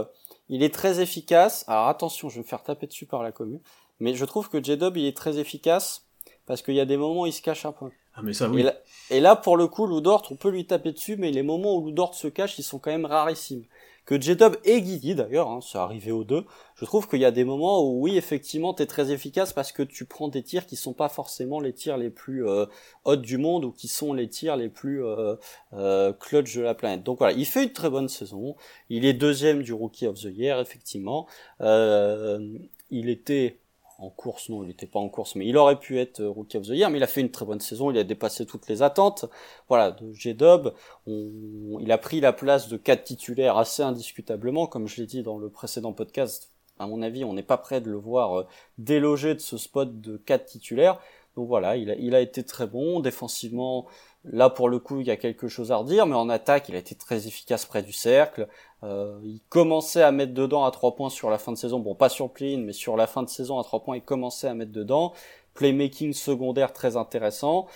il 0.49 0.63
est 0.63 0.75
très 0.75 1.01
efficace. 1.01 1.65
Alors 1.69 1.89
attention, 1.89 2.29
je 2.29 2.37
vais 2.37 2.41
me 2.41 2.47
faire 2.47 2.63
taper 2.63 2.87
dessus 2.87 3.07
par 3.07 3.23
la 3.23 3.33
commune. 3.33 3.61
Mais 3.99 4.15
je 4.15 4.25
trouve 4.25 4.49
que 4.49 4.63
J-Dub, 4.63 4.97
il 4.97 5.07
est 5.07 5.17
très 5.17 5.39
efficace 5.39 6.07
parce 6.47 6.63
qu'il 6.63 6.75
y 6.75 6.81
a 6.81 6.87
des 6.87 6.97
moments 6.97 7.23
où 7.23 7.27
il 7.27 7.33
se 7.33 7.43
cache 7.43 7.65
un 7.67 7.73
peu. 7.73 7.91
Ah 8.15 8.23
mais 8.23 8.33
ça 8.33 8.49
oui. 8.49 8.67
Et 9.11 9.21
là, 9.21 9.37
pour 9.37 9.57
le 9.57 9.69
coup, 9.69 9.87
Ludort, 9.87 10.27
on 10.31 10.37
peut 10.37 10.51
lui 10.51 10.67
taper 10.67 10.93
dessus, 10.93 11.17
mais 11.17 11.31
les 11.31 11.43
moments 11.43 11.77
où 11.77 11.87
Ludort 11.87 12.15
se 12.15 12.27
cache, 12.27 12.59
ils 12.59 12.65
sont 12.65 12.79
quand 12.79 12.91
même 12.91 13.07
rarissimes 13.07 13.65
que 14.11 14.21
J-Dub 14.21 14.57
et 14.65 14.83
Guidi 14.83 15.15
d'ailleurs, 15.15 15.49
hein, 15.49 15.61
c'est 15.63 15.79
arrivé 15.79 16.11
aux 16.11 16.25
deux, 16.25 16.45
je 16.75 16.85
trouve 16.85 17.07
qu'il 17.07 17.21
y 17.21 17.25
a 17.25 17.31
des 17.31 17.45
moments 17.45 17.85
où 17.85 18.01
oui, 18.03 18.17
effectivement, 18.17 18.75
t'es 18.75 18.87
très 18.87 19.13
efficace 19.13 19.53
parce 19.53 19.71
que 19.71 19.85
tu 19.85 20.05
prends 20.05 20.27
des 20.27 20.43
tirs 20.43 20.67
qui 20.67 20.75
sont 20.75 20.95
pas 20.95 21.09
forcément 21.09 21.61
les 21.61 21.73
tirs 21.73 21.97
les 21.97 22.11
plus 22.11 22.45
euh, 22.45 22.67
du 23.15 23.39
monde 23.39 23.65
ou 23.65 23.71
qui 23.71 23.87
sont 23.87 24.13
les 24.13 24.29
tirs 24.29 24.57
les 24.57 24.69
plus 24.69 25.05
euh, 25.05 25.37
euh, 25.75 26.13
clutch 26.13 26.57
de 26.57 26.61
la 26.61 26.75
planète. 26.75 27.05
Donc 27.05 27.19
voilà, 27.19 27.35
il 27.35 27.47
fait 27.47 27.63
une 27.63 27.73
très 27.73 27.89
bonne 27.89 28.09
saison, 28.09 28.57
il 28.89 29.05
est 29.05 29.13
deuxième 29.13 29.63
du 29.63 29.73
Rookie 29.73 30.09
of 30.09 30.19
the 30.19 30.37
Year, 30.37 30.59
effectivement. 30.59 31.29
Euh, 31.61 32.59
il 32.91 33.11
était 33.11 33.61
en 34.01 34.09
course, 34.09 34.49
non, 34.49 34.63
il 34.63 34.69
n'était 34.69 34.87
pas 34.87 34.99
en 34.99 35.11
course, 35.11 35.35
mais 35.35 35.47
il 35.47 35.57
aurait 35.59 35.79
pu 35.79 35.99
être 35.99 36.21
euh, 36.21 36.31
Rookie 36.31 36.57
of 36.57 36.65
the 36.65 36.71
Year, 36.71 36.89
mais 36.89 36.99
il 36.99 37.03
a 37.03 37.07
fait 37.07 37.21
une 37.21 37.31
très 37.31 37.45
bonne 37.45 37.61
saison, 37.61 37.91
il 37.91 37.99
a 37.99 38.05
dépassé 38.05 38.47
toutes 38.47 38.67
les 38.67 38.83
attentes. 38.83 39.27
Voilà, 39.69 39.91
de 39.91 40.11
G-Dub, 40.13 40.73
il 41.07 41.93
a 41.93 41.99
pris 41.99 42.21
la 42.21 42.33
place 42.33 42.69
de 42.69 42.79
quatre 42.79 43.05
titulaires 43.05 43.59
assez 43.59 43.83
indiscutablement, 43.83 44.67
comme 44.67 44.89
je 44.89 45.01
l'ai 45.03 45.07
dit 45.07 45.23
dans 45.23 45.39
le 45.39 45.51
précédent 45.51 45.93
podcast. 45.93 46.51
À 46.79 46.87
mon 46.87 47.03
avis, 47.03 47.25
on 47.25 47.35
n'est 47.35 47.43
pas 47.43 47.59
prêt 47.59 47.83
de 47.83 47.91
le 47.91 47.99
voir 47.99 48.41
euh, 48.41 48.47
déloger 48.79 49.35
de 49.35 49.41
ce 49.41 49.59
spot 49.59 50.01
de 50.01 50.17
quatre 50.17 50.47
titulaires. 50.47 50.99
Donc 51.37 51.49
voilà, 51.49 51.77
il 51.77 52.15
a, 52.15 52.21
été 52.21 52.45
très 52.45 52.67
bon. 52.67 53.01
Défensivement, 53.01 53.87
Là, 54.25 54.51
pour 54.51 54.69
le 54.69 54.79
coup, 54.79 55.01
il 55.01 55.07
y 55.07 55.11
a 55.11 55.17
quelque 55.17 55.49
chose 55.49 55.73
à 55.73 55.77
redire, 55.77 56.05
mais 56.07 56.15
en 56.15 56.29
attaque, 56.29 56.69
il 56.69 56.75
a 56.75 56.79
été 56.79 56.95
très 56.95 57.27
efficace 57.27 57.65
près 57.65 57.83
du 57.83 57.93
cercle. 57.93 58.49
Euh, 58.83 59.19
il 59.25 59.41
commençait 59.49 60.03
à 60.03 60.13
mettre 60.13 60.35
dedans 60.35 60.65
à 60.65 60.71
trois 60.71 60.95
points 60.95 61.09
sur 61.09 61.31
la 61.31 61.39
fin 61.39 61.53
de 61.53 61.57
saison. 61.57 61.79
Bon, 61.81 61.95
pas 61.95 62.11
sur 62.11 62.31
play 62.31 62.57
mais 62.59 62.75
sur 62.75 62.97
la 62.97 63.07
fin 63.07 63.23
de 63.23 63.31
saison 63.31 63.59
à 63.59 63.65
trois 63.65 63.83
points, 63.83 63.97
il 63.97 64.03
commençait 64.03 64.49
à 64.49 64.55
mettre 64.55 64.73
dedans. 64.73 65.15
Playmaking 65.55 66.13
secondaire 66.13 66.75
très 66.75 66.97
intéressant. 66.97 67.67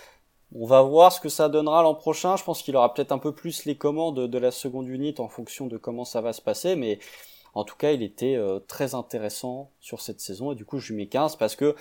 On 0.55 0.67
va 0.67 0.83
voir 0.83 1.13
ce 1.13 1.21
que 1.21 1.31
ça 1.31 1.49
donnera 1.49 1.83
l'an 1.83 1.95
prochain. 1.95 2.37
Je 2.37 2.45
pense 2.45 2.63
qu'il 2.63 2.77
aura 2.77 2.93
peut-être 2.93 3.13
un 3.13 3.19
peu 3.19 3.35
plus 3.35 3.65
les 3.65 3.77
commandes 3.77 4.29
de 4.29 4.39
la 4.39 4.51
seconde 4.51 4.87
unité 4.87 5.23
en 5.23 5.29
fonction 5.29 5.67
de 5.67 5.79
comment 5.79 6.05
ça 6.05 6.21
va 6.21 6.35
se 6.35 6.43
passer, 6.43 6.77
mais 6.77 6.99
en 7.55 7.65
tout 7.65 7.77
cas, 7.77 7.93
il 7.93 8.03
était 8.03 8.37
euh, 8.37 8.59
très 8.61 8.95
intéressant 8.95 9.71
sur 9.81 10.03
cette 10.03 10.21
saison 10.21 10.53
et 10.53 10.55
du 10.55 10.67
coup, 10.67 10.79
je 10.79 10.93
lui 10.93 10.97
mets 11.03 11.07
15 11.07 11.37
parce 11.37 11.57
que 11.57 11.75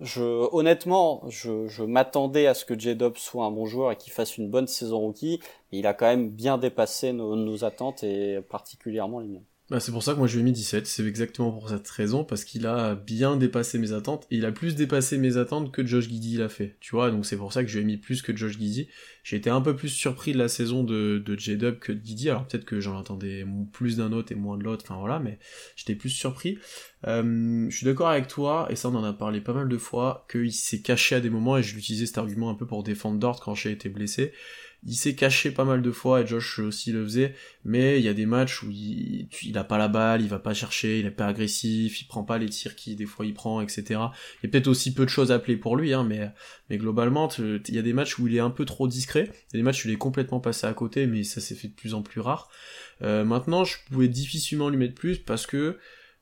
je, 0.00 0.22
honnêtement, 0.52 1.22
je, 1.28 1.82
m'attendais 1.82 2.46
à 2.46 2.54
ce 2.54 2.64
que 2.64 2.78
J-Dub 2.78 3.16
soit 3.16 3.44
un 3.44 3.50
bon 3.50 3.66
joueur 3.66 3.92
et 3.92 3.96
qu'il 3.96 4.12
fasse 4.12 4.36
une 4.36 4.48
bonne 4.50 4.66
saison 4.66 4.98
rookie. 5.00 5.40
Mais 5.72 5.78
il 5.78 5.86
a 5.86 5.94
quand 5.94 6.06
même 6.06 6.30
bien 6.30 6.58
dépassé 6.58 7.12
nos 7.12 7.64
attentes 7.64 8.02
et 8.04 8.40
particulièrement 8.48 9.20
les 9.20 9.28
miennes. 9.28 9.44
Bah, 9.70 9.80
c'est 9.80 9.92
pour 9.92 10.02
ça 10.02 10.14
que 10.14 10.18
moi 10.18 10.26
je 10.26 10.36
lui 10.36 10.40
ai 10.40 10.44
mis 10.44 10.52
17, 10.52 10.86
c'est 10.86 11.04
exactement 11.06 11.50
pour 11.50 11.68
cette 11.68 11.86
raison, 11.90 12.24
parce 12.24 12.44
qu'il 12.44 12.66
a 12.66 12.94
bien 12.94 13.36
dépassé 13.36 13.78
mes 13.78 13.92
attentes, 13.92 14.26
il 14.30 14.46
a 14.46 14.52
plus 14.52 14.74
dépassé 14.74 15.18
mes 15.18 15.36
attentes 15.36 15.72
que 15.72 15.84
Josh 15.84 16.08
Giddy 16.08 16.38
l'a 16.38 16.48
fait, 16.48 16.76
tu 16.80 16.92
vois, 16.92 17.10
donc 17.10 17.26
c'est 17.26 17.36
pour 17.36 17.52
ça 17.52 17.62
que 17.62 17.68
je 17.68 17.76
lui 17.76 17.82
ai 17.82 17.86
mis 17.86 17.98
plus 17.98 18.22
que 18.22 18.34
Josh 18.34 18.52
Giddy. 18.52 18.88
J'ai 19.24 19.36
été 19.36 19.50
un 19.50 19.60
peu 19.60 19.76
plus 19.76 19.90
surpris 19.90 20.32
de 20.32 20.38
la 20.38 20.48
saison 20.48 20.84
de, 20.84 21.22
de 21.22 21.38
J-Dub 21.38 21.80
que 21.80 21.92
de 21.92 22.02
Giddy, 22.02 22.30
alors 22.30 22.46
peut-être 22.46 22.64
que 22.64 22.80
j'en 22.80 22.98
attendais 22.98 23.44
plus 23.70 23.98
d'un 23.98 24.12
autre 24.12 24.32
et 24.32 24.36
moins 24.36 24.56
de 24.56 24.64
l'autre, 24.64 24.86
enfin 24.88 24.98
voilà, 24.98 25.18
mais 25.18 25.38
j'étais 25.76 25.94
plus 25.94 26.08
surpris. 26.08 26.56
Euh, 27.06 27.66
je 27.68 27.76
suis 27.76 27.84
d'accord 27.84 28.08
avec 28.08 28.26
toi, 28.26 28.68
et 28.70 28.76
ça 28.76 28.88
on 28.88 28.94
en 28.94 29.04
a 29.04 29.12
parlé 29.12 29.42
pas 29.42 29.52
mal 29.52 29.68
de 29.68 29.76
fois, 29.76 30.26
qu'il 30.32 30.50
s'est 30.50 30.80
caché 30.80 31.16
à 31.16 31.20
des 31.20 31.28
moments, 31.28 31.58
et 31.58 31.62
je 31.62 31.74
l'utilisais 31.74 32.06
cet 32.06 32.16
argument 32.16 32.48
un 32.48 32.54
peu 32.54 32.66
pour 32.66 32.84
défendre 32.84 33.18
Dort 33.18 33.40
quand 33.40 33.54
j'ai 33.54 33.72
été 33.72 33.90
blessé, 33.90 34.32
il 34.84 34.94
s'est 34.94 35.14
caché 35.14 35.50
pas 35.50 35.64
mal 35.64 35.82
de 35.82 35.90
fois 35.90 36.20
et 36.20 36.26
Josh 36.26 36.60
aussi 36.60 36.92
le 36.92 37.04
faisait, 37.04 37.34
mais 37.64 37.98
il 37.98 38.04
y 38.04 38.08
a 38.08 38.14
des 38.14 38.26
matchs 38.26 38.62
où 38.62 38.70
il, 38.70 39.28
il 39.42 39.58
a 39.58 39.64
pas 39.64 39.76
la 39.76 39.88
balle, 39.88 40.22
il 40.22 40.28
va 40.28 40.38
pas 40.38 40.54
chercher, 40.54 41.00
il 41.00 41.06
est 41.06 41.10
pas 41.10 41.26
agressif, 41.26 42.00
il 42.00 42.04
prend 42.06 42.22
pas 42.22 42.38
les 42.38 42.48
tirs 42.48 42.76
qui 42.76 42.94
des 42.94 43.06
fois 43.06 43.26
il 43.26 43.34
prend, 43.34 43.60
etc. 43.60 43.82
Il 43.88 43.96
y 43.96 44.46
a 44.46 44.50
peut-être 44.50 44.68
aussi 44.68 44.94
peu 44.94 45.04
de 45.04 45.10
choses 45.10 45.32
à 45.32 45.36
appeler 45.36 45.56
pour 45.56 45.76
lui, 45.76 45.92
hein, 45.92 46.04
mais, 46.04 46.78
globalement, 46.78 47.28
il 47.38 47.74
y 47.74 47.78
a 47.78 47.82
des 47.82 47.92
matchs 47.92 48.18
où 48.18 48.28
il 48.28 48.36
est 48.36 48.40
un 48.40 48.50
peu 48.50 48.64
trop 48.64 48.86
discret, 48.86 49.30
il 49.52 49.56
y 49.56 49.56
a 49.56 49.58
des 49.58 49.64
matchs 49.64 49.84
où 49.84 49.88
il 49.88 49.94
est 49.94 49.98
complètement 49.98 50.40
passé 50.40 50.66
à 50.66 50.72
côté, 50.72 51.06
mais 51.06 51.24
ça 51.24 51.40
s'est 51.40 51.54
fait 51.56 51.68
de 51.68 51.74
plus 51.74 51.94
en 51.94 52.02
plus 52.02 52.20
rare. 52.20 52.48
Euh, 53.02 53.24
maintenant, 53.24 53.64
je 53.64 53.76
pouvais 53.90 54.08
difficilement 54.08 54.68
lui 54.68 54.76
mettre 54.76 54.94
plus 54.94 55.18
parce 55.18 55.46
que 55.46 55.78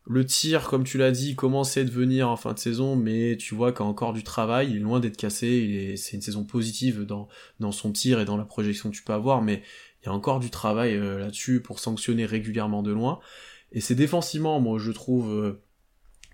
le 0.08 0.24
tir, 0.24 0.68
comme 0.68 0.84
tu 0.84 0.98
l'as 0.98 1.10
dit, 1.10 1.34
commençait 1.34 1.80
à 1.80 1.84
devenir 1.84 2.28
en 2.28 2.36
fin 2.36 2.52
de 2.52 2.58
saison, 2.58 2.94
mais 2.94 3.36
tu 3.36 3.54
vois 3.54 3.72
qu'il 3.72 3.82
a 3.82 3.86
encore 3.86 4.12
du 4.12 4.22
travail, 4.22 4.70
il 4.70 4.76
est 4.76 4.80
loin 4.80 5.00
d'être 5.00 5.16
cassé, 5.16 5.94
c'est 5.96 6.16
une 6.16 6.22
saison 6.22 6.44
positive 6.44 7.04
dans, 7.04 7.28
son 7.72 7.92
tir 7.92 8.20
et 8.20 8.24
dans 8.24 8.36
la 8.36 8.44
projection 8.44 8.90
que 8.90 8.94
tu 8.94 9.02
peux 9.02 9.12
avoir, 9.12 9.42
mais 9.42 9.62
il 10.02 10.06
y 10.06 10.08
a 10.08 10.12
encore 10.12 10.38
du 10.38 10.50
travail 10.50 10.94
euh, 10.94 11.18
là-dessus 11.18 11.60
pour 11.60 11.80
sanctionner 11.80 12.24
régulièrement 12.24 12.84
de 12.84 12.92
loin. 12.92 13.18
Et 13.72 13.80
c'est 13.80 13.96
défensivement, 13.96 14.60
moi 14.60 14.78
je 14.78 14.92
trouve, 14.92 15.32
euh, 15.32 15.60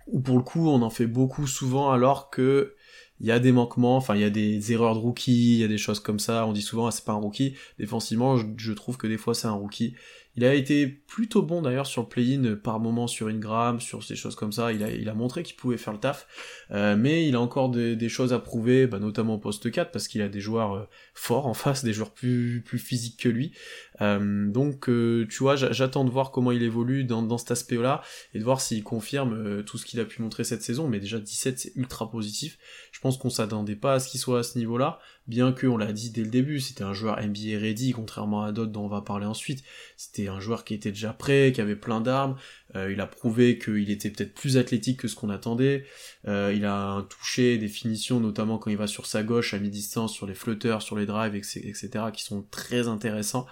ou 0.06 0.20
pour 0.20 0.36
le 0.36 0.42
coup 0.42 0.68
on 0.68 0.82
en 0.82 0.90
fait 0.90 1.06
beaucoup 1.06 1.46
souvent 1.46 1.90
alors 1.90 2.28
que 2.28 2.74
il 3.20 3.26
y 3.26 3.32
a 3.32 3.38
des 3.38 3.52
manquements, 3.52 3.96
enfin 3.96 4.16
il 4.16 4.20
y 4.20 4.24
a 4.24 4.30
des 4.30 4.72
erreurs 4.72 4.94
de 4.94 4.98
rookie, 4.98 5.54
il 5.54 5.60
y 5.60 5.64
a 5.64 5.68
des 5.68 5.78
choses 5.78 6.00
comme 6.00 6.18
ça, 6.18 6.44
on 6.46 6.52
dit 6.52 6.60
souvent 6.60 6.88
ah, 6.88 6.90
c'est 6.90 7.04
pas 7.04 7.12
un 7.12 7.16
rookie, 7.16 7.54
défensivement 7.78 8.36
je 8.36 8.72
trouve 8.72 8.98
que 8.98 9.06
des 9.06 9.16
fois 9.16 9.34
c'est 9.34 9.46
un 9.46 9.52
rookie, 9.52 9.94
il 10.34 10.44
a 10.44 10.54
été 10.54 10.86
plutôt 10.86 11.42
bon 11.42 11.60
d'ailleurs 11.60 11.86
sur 11.86 12.02
le 12.02 12.08
play-in 12.08 12.56
par 12.56 12.80
moment 12.80 13.06
sur 13.06 13.28
Ingram, 13.28 13.80
sur 13.80 14.02
ces 14.02 14.16
choses 14.16 14.34
comme 14.34 14.52
ça. 14.52 14.72
Il 14.72 14.82
a, 14.82 14.90
il 14.90 15.08
a 15.10 15.14
montré 15.14 15.42
qu'il 15.42 15.56
pouvait 15.56 15.76
faire 15.76 15.92
le 15.92 15.98
taf, 15.98 16.26
euh, 16.70 16.96
mais 16.96 17.28
il 17.28 17.34
a 17.34 17.40
encore 17.40 17.68
des, 17.68 18.08
choses 18.08 18.32
à 18.32 18.38
prouver, 18.38 18.86
bah, 18.86 18.98
notamment 18.98 19.34
au 19.34 19.38
poste 19.38 19.70
4 19.70 19.90
parce 19.90 20.08
qu'il 20.08 20.22
a 20.22 20.28
des 20.28 20.40
joueurs 20.40 20.74
euh, 20.74 20.88
forts 21.14 21.46
en 21.46 21.54
face, 21.54 21.84
des 21.84 21.92
joueurs 21.92 22.12
plus, 22.12 22.62
plus 22.64 22.78
physiques 22.78 23.20
que 23.20 23.28
lui. 23.28 23.52
Euh, 24.00 24.50
donc 24.50 24.86
tu 24.86 25.38
vois, 25.38 25.56
j'attends 25.56 26.04
de 26.04 26.10
voir 26.10 26.30
comment 26.30 26.50
il 26.50 26.62
évolue 26.62 27.04
dans, 27.04 27.22
dans 27.22 27.38
cet 27.38 27.50
aspect-là 27.50 28.00
et 28.32 28.38
de 28.38 28.44
voir 28.44 28.60
s'il 28.60 28.82
confirme 28.82 29.62
tout 29.64 29.76
ce 29.76 29.84
qu'il 29.84 30.00
a 30.00 30.04
pu 30.04 30.22
montrer 30.22 30.44
cette 30.44 30.62
saison. 30.62 30.88
Mais 30.88 30.98
déjà 30.98 31.18
17 31.18 31.58
c'est 31.58 31.72
ultra 31.76 32.10
positif. 32.10 32.58
Je 32.90 33.00
pense 33.00 33.18
qu'on 33.18 33.30
s'attendait 33.30 33.76
pas 33.76 33.94
à 33.94 34.00
ce 34.00 34.08
qu'il 34.08 34.20
soit 34.20 34.38
à 34.38 34.42
ce 34.42 34.56
niveau-là 34.58 34.98
bien 35.26 35.52
que, 35.52 35.66
on 35.66 35.76
l'a 35.76 35.92
dit 35.92 36.10
dès 36.10 36.22
le 36.22 36.30
début, 36.30 36.60
c'était 36.60 36.84
un 36.84 36.92
joueur 36.92 37.20
NBA 37.20 37.58
ready, 37.58 37.92
contrairement 37.92 38.42
à 38.42 38.52
d'autres 38.52 38.72
dont 38.72 38.84
on 38.84 38.88
va 38.88 39.02
parler 39.02 39.26
ensuite. 39.26 39.62
C'était 39.96 40.28
un 40.28 40.40
joueur 40.40 40.64
qui 40.64 40.74
était 40.74 40.90
déjà 40.90 41.12
prêt, 41.12 41.52
qui 41.54 41.60
avait 41.60 41.76
plein 41.76 42.00
d'armes. 42.00 42.36
Euh, 42.74 42.92
il 42.92 43.00
a 43.00 43.06
prouvé 43.06 43.58
qu'il 43.58 43.90
était 43.90 44.10
peut-être 44.10 44.34
plus 44.34 44.56
athlétique 44.56 45.00
que 45.00 45.08
ce 45.08 45.14
qu'on 45.14 45.30
attendait. 45.30 45.84
Euh, 46.26 46.52
il 46.54 46.64
a 46.64 46.90
un 46.90 47.02
toucher, 47.02 47.58
des 47.58 47.68
finitions, 47.68 48.18
notamment 48.20 48.58
quand 48.58 48.70
il 48.70 48.76
va 48.76 48.86
sur 48.86 49.06
sa 49.06 49.22
gauche 49.22 49.54
à 49.54 49.58
mi-distance, 49.58 50.12
sur 50.12 50.26
les 50.26 50.34
flotteurs, 50.34 50.82
sur 50.82 50.96
les 50.96 51.06
drives, 51.06 51.34
etc., 51.34 51.90
qui 52.12 52.24
sont 52.24 52.44
très 52.50 52.88
intéressants. 52.88 53.46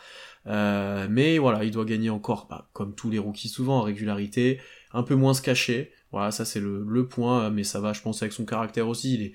Euh, 0.47 1.07
mais 1.11 1.39
voilà, 1.39 1.65
il 1.65 1.71
doit 1.71 1.85
gagner 1.85 2.11
encore, 2.11 2.47
bah, 2.49 2.69
comme 2.73 2.95
tous 2.95 3.11
les 3.11 3.19
rookies 3.19 3.49
souvent, 3.49 3.79
en 3.79 3.83
régularité, 3.83 4.61
un 4.93 5.03
peu 5.03 5.15
moins 5.15 5.35
se 5.35 5.43
cacher. 5.43 5.93
Voilà, 6.13 6.33
ça 6.33 6.45
c'est 6.45 6.61
le, 6.61 7.07
point, 7.07 7.51
mais 7.51 7.63
ça 7.63 7.81
va, 7.81 7.93
je 7.93 8.03
pense, 8.03 8.23
avec 8.23 8.33
son 8.33 8.45
caractère 8.45 8.89
aussi. 8.89 9.15
Est 9.23 9.33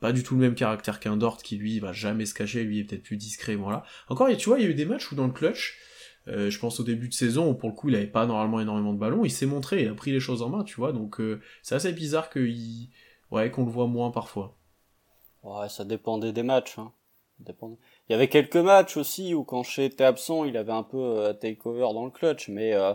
pas 0.00 0.12
du 0.12 0.22
tout 0.22 0.34
le 0.34 0.40
même 0.40 0.54
caractère 0.54 1.00
qu'un 1.00 1.16
Dort 1.16 1.38
qui 1.38 1.56
lui 1.56 1.78
va 1.80 1.92
jamais 1.92 2.26
se 2.26 2.34
cacher, 2.34 2.64
lui 2.64 2.80
est 2.80 2.84
peut-être 2.84 3.02
plus 3.02 3.16
discret, 3.16 3.54
voilà. 3.54 3.84
Encore, 4.08 4.28
tu 4.36 4.48
vois, 4.48 4.58
il 4.58 4.64
y 4.64 4.66
a 4.66 4.70
eu 4.70 4.74
des 4.74 4.84
matchs 4.84 5.10
où 5.12 5.14
dans 5.14 5.26
le 5.26 5.32
clutch, 5.32 5.78
euh, 6.28 6.50
je 6.50 6.58
pense 6.58 6.78
au 6.80 6.84
début 6.84 7.08
de 7.08 7.14
saison 7.14 7.50
où 7.50 7.54
pour 7.54 7.68
le 7.68 7.74
coup 7.74 7.88
il 7.88 7.94
avait 7.94 8.06
pas 8.06 8.26
normalement 8.26 8.60
énormément 8.60 8.92
de 8.92 8.98
ballons, 8.98 9.24
il 9.24 9.30
s'est 9.30 9.46
montré, 9.46 9.82
il 9.82 9.88
a 9.88 9.94
pris 9.94 10.12
les 10.12 10.20
choses 10.20 10.42
en 10.42 10.50
main, 10.50 10.64
tu 10.64 10.76
vois, 10.76 10.92
donc 10.92 11.20
euh, 11.20 11.40
c'est 11.62 11.74
assez 11.74 11.92
bizarre 11.92 12.30
qu'il 12.30 12.90
ouais, 13.30 13.50
qu'on 13.50 13.64
le 13.64 13.70
voit 13.70 13.86
moins 13.86 14.10
parfois. 14.10 14.56
Ouais, 15.42 15.68
ça 15.68 15.84
dépendait 15.84 16.32
des 16.32 16.42
matchs. 16.42 16.78
Hein. 16.78 16.92
Il 17.46 17.76
y 18.10 18.14
avait 18.14 18.28
quelques 18.28 18.56
matchs 18.56 18.96
aussi 18.96 19.34
où 19.34 19.44
quand 19.44 19.62
Shea 19.62 19.84
était 19.84 20.04
absent, 20.04 20.44
il 20.44 20.56
avait 20.56 20.72
un 20.72 20.82
peu 20.82 20.98
euh, 20.98 21.32
take-over 21.32 21.92
dans 21.94 22.04
le 22.04 22.10
clutch, 22.10 22.48
mais 22.48 22.74
euh, 22.74 22.94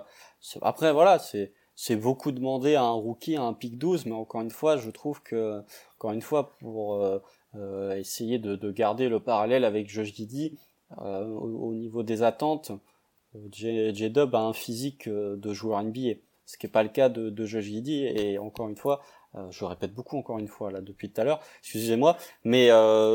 après 0.61 0.91
voilà, 0.91 1.19
c'est 1.19 1.53
c'est 1.75 1.95
beaucoup 1.95 2.31
demandé 2.31 2.75
à 2.75 2.83
un 2.83 2.91
rookie, 2.91 3.35
à 3.35 3.43
un 3.43 3.53
pick 3.53 3.77
12, 3.77 4.05
mais 4.05 4.13
encore 4.13 4.41
une 4.41 4.51
fois, 4.51 4.77
je 4.77 4.89
trouve 4.89 5.21
que 5.23 5.61
encore 5.97 6.11
une 6.11 6.21
fois 6.21 6.51
pour 6.59 6.95
euh, 6.95 7.19
euh 7.55 7.95
essayer 7.97 8.39
de, 8.39 8.55
de, 8.55 8.71
garder 8.71 9.09
le 9.09 9.19
parallèle 9.19 9.65
avec 9.65 9.89
Josh 9.89 10.13
Giddy 10.13 10.57
euh, 11.01 11.25
au, 11.25 11.69
au, 11.69 11.73
niveau 11.73 12.03
des 12.03 12.23
attentes, 12.23 12.71
J-Dub 13.51 14.35
a 14.35 14.39
un 14.39 14.53
physique 14.53 15.09
de 15.09 15.53
joueur 15.53 15.81
NBA, 15.83 16.15
ce 16.45 16.57
qui 16.57 16.67
n'est 16.67 16.71
pas 16.71 16.83
le 16.83 16.89
cas 16.89 17.09
de, 17.09 17.29
de 17.29 17.45
Josh 17.45 17.63
Giddy, 17.63 18.05
et 18.05 18.37
encore 18.37 18.69
une 18.69 18.77
fois, 18.77 19.01
je 19.49 19.65
répète 19.65 19.95
beaucoup 19.95 20.17
encore 20.17 20.37
une 20.37 20.47
fois 20.47 20.71
là 20.71 20.81
depuis 20.81 21.11
tout 21.11 21.19
à 21.19 21.23
l'heure, 21.23 21.39
excusez-moi, 21.61 22.15
mais 22.43 22.67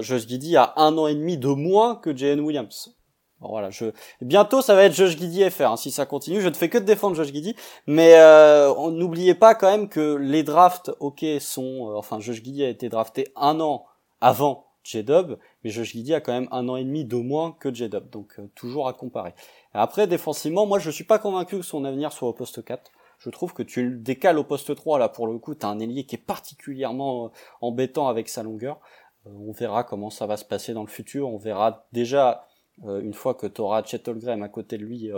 Josh 0.03 0.27
Giddy 0.27 0.57
a 0.57 0.73
un 0.77 0.99
an 0.99 1.07
et 1.07 1.15
demi 1.15 1.39
de 1.39 1.47
moins 1.47 1.95
que 1.95 2.17
Jalen 2.17 2.41
Williams. 2.41 2.98
Voilà, 3.41 3.71
je 3.71 3.87
bientôt 4.21 4.63
ça 4.63 4.75
va 4.75 4.85
être 4.85 4.95
Josh 4.95 5.17
Giddy 5.17 5.49
FR. 5.49 5.63
Hein, 5.63 5.77
si 5.77 5.91
ça 5.91 6.07
continue, 6.07 6.41
je 6.41 6.49
ne 6.49 6.55
fais 6.55 6.69
que 6.69 6.79
de 6.79 6.85
défendre 6.85 7.15
Josh 7.15 7.33
Giddy, 7.33 7.55
mais 7.87 8.15
euh, 8.17 8.91
n'oubliez 8.91 9.35
pas 9.35 9.55
quand 9.55 9.71
même 9.71 9.89
que 9.89 10.17
les 10.17 10.43
drafts, 10.43 10.91
ok, 11.01 11.25
sont, 11.41 11.91
euh, 11.91 11.97
enfin 11.97 12.19
Josh 12.21 12.43
Giddy 12.43 12.65
a 12.65 12.69
été 12.69 12.89
drafté 12.89 13.29
un 13.37 13.61
an 13.61 13.87
avant 14.21 14.67
J-Dub, 14.83 15.37
mais 15.63 15.71
Josh 15.71 15.93
Giddy 15.93 16.15
a 16.15 16.21
quand 16.21 16.33
même 16.33 16.49
un 16.51 16.69
an 16.69 16.77
et 16.77 16.85
demi 16.85 17.05
de 17.05 17.17
moins 17.17 17.53
que 17.61 17.73
J-Dub, 17.73 18.11
donc 18.11 18.35
euh, 18.39 18.51
toujours 18.55 18.89
à 18.89 18.93
comparer. 18.93 19.35
Après 19.73 20.07
défensivement, 20.07 20.67
moi 20.67 20.79
je 20.79 20.91
suis 20.91 21.05
pas 21.05 21.19
convaincu 21.19 21.57
que 21.59 21.63
son 21.63 21.85
avenir 21.85 22.13
soit 22.13 22.29
au 22.29 22.33
poste 22.33 22.65
4 22.65 22.91
je 23.19 23.31
trouve 23.31 23.53
que 23.53 23.63
tu 23.63 23.83
le 23.83 23.97
décales 23.97 24.39
au 24.39 24.45
poste 24.45 24.75
3 24.75 24.99
là 24.99 25.09
pour 25.09 25.27
le 25.27 25.39
coup, 25.39 25.55
tu 25.55 25.67
as 25.67 25.69
un 25.69 25.81
ailier 25.81 26.05
qui 26.05 26.15
est 26.17 26.19
particulièrement 26.25 27.27
euh, 27.27 27.29
embêtant 27.61 28.09
avec 28.09 28.29
sa 28.29 28.43
longueur. 28.43 28.81
On 29.27 29.53
verra 29.53 29.85
comment 29.85 30.11
ça 30.11 30.27
va 30.27 30.37
se 30.37 30.45
passer 30.45 30.73
dans 30.73 30.83
le 30.83 30.89
futur, 30.89 31.29
on 31.29 31.37
verra 31.37 31.87
déjà 31.93 32.48
euh, 32.87 33.01
une 33.01 33.15
fois 33.15 33.35
que 33.35 33.47
tu 33.47 33.61
auras 33.61 33.83
Chet 33.83 34.03
à 34.09 34.49
côté 34.49 34.79
de 34.79 34.85
lui, 34.85 35.11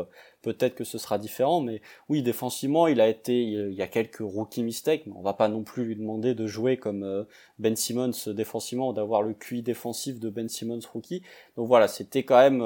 peut-être 0.42 0.74
que 0.74 0.84
ce 0.84 0.98
sera 0.98 1.18
différent, 1.18 1.60
mais 1.60 1.82
oui, 2.08 2.22
défensivement, 2.22 2.86
il 2.86 3.00
a 3.00 3.08
été, 3.08 3.42
il 3.42 3.74
y 3.74 3.82
a 3.82 3.86
quelques 3.86 4.20
rookie 4.20 4.62
mistakes, 4.62 5.02
mais 5.06 5.12
on 5.16 5.22
va 5.22 5.34
pas 5.34 5.48
non 5.48 5.62
plus 5.62 5.84
lui 5.84 5.96
demander 5.96 6.34
de 6.34 6.46
jouer 6.46 6.76
comme 6.76 7.26
Ben 7.58 7.76
Simmons 7.76 8.12
défensivement 8.28 8.92
d'avoir 8.92 9.22
le 9.22 9.34
QI 9.34 9.62
défensif 9.62 10.20
de 10.20 10.30
Ben 10.30 10.48
Simmons 10.48 10.80
rookie. 10.92 11.22
Donc 11.56 11.68
voilà, 11.68 11.88
c'était 11.88 12.22
quand 12.22 12.38
même 12.38 12.62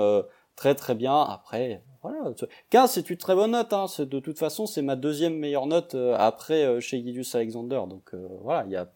très 0.56 0.74
très 0.74 0.94
bien. 0.94 1.20
Après, 1.22 1.82
voilà, 2.02 2.32
15 2.70 2.90
c'est 2.90 3.10
une 3.10 3.16
très 3.16 3.34
bonne 3.34 3.52
note. 3.52 3.72
Hein. 3.72 3.86
De 3.98 4.20
toute 4.20 4.38
façon, 4.38 4.66
c'est 4.66 4.82
ma 4.82 4.96
deuxième 4.96 5.38
meilleure 5.38 5.66
note 5.66 5.94
euh, 5.94 6.14
après 6.18 6.64
euh, 6.64 6.80
chez 6.80 7.02
Gideus 7.02 7.34
Alexander. 7.34 7.80
Donc 7.88 8.14
euh, 8.14 8.28
voilà, 8.42 8.64
il 8.66 8.72
y 8.72 8.76
a 8.76 8.88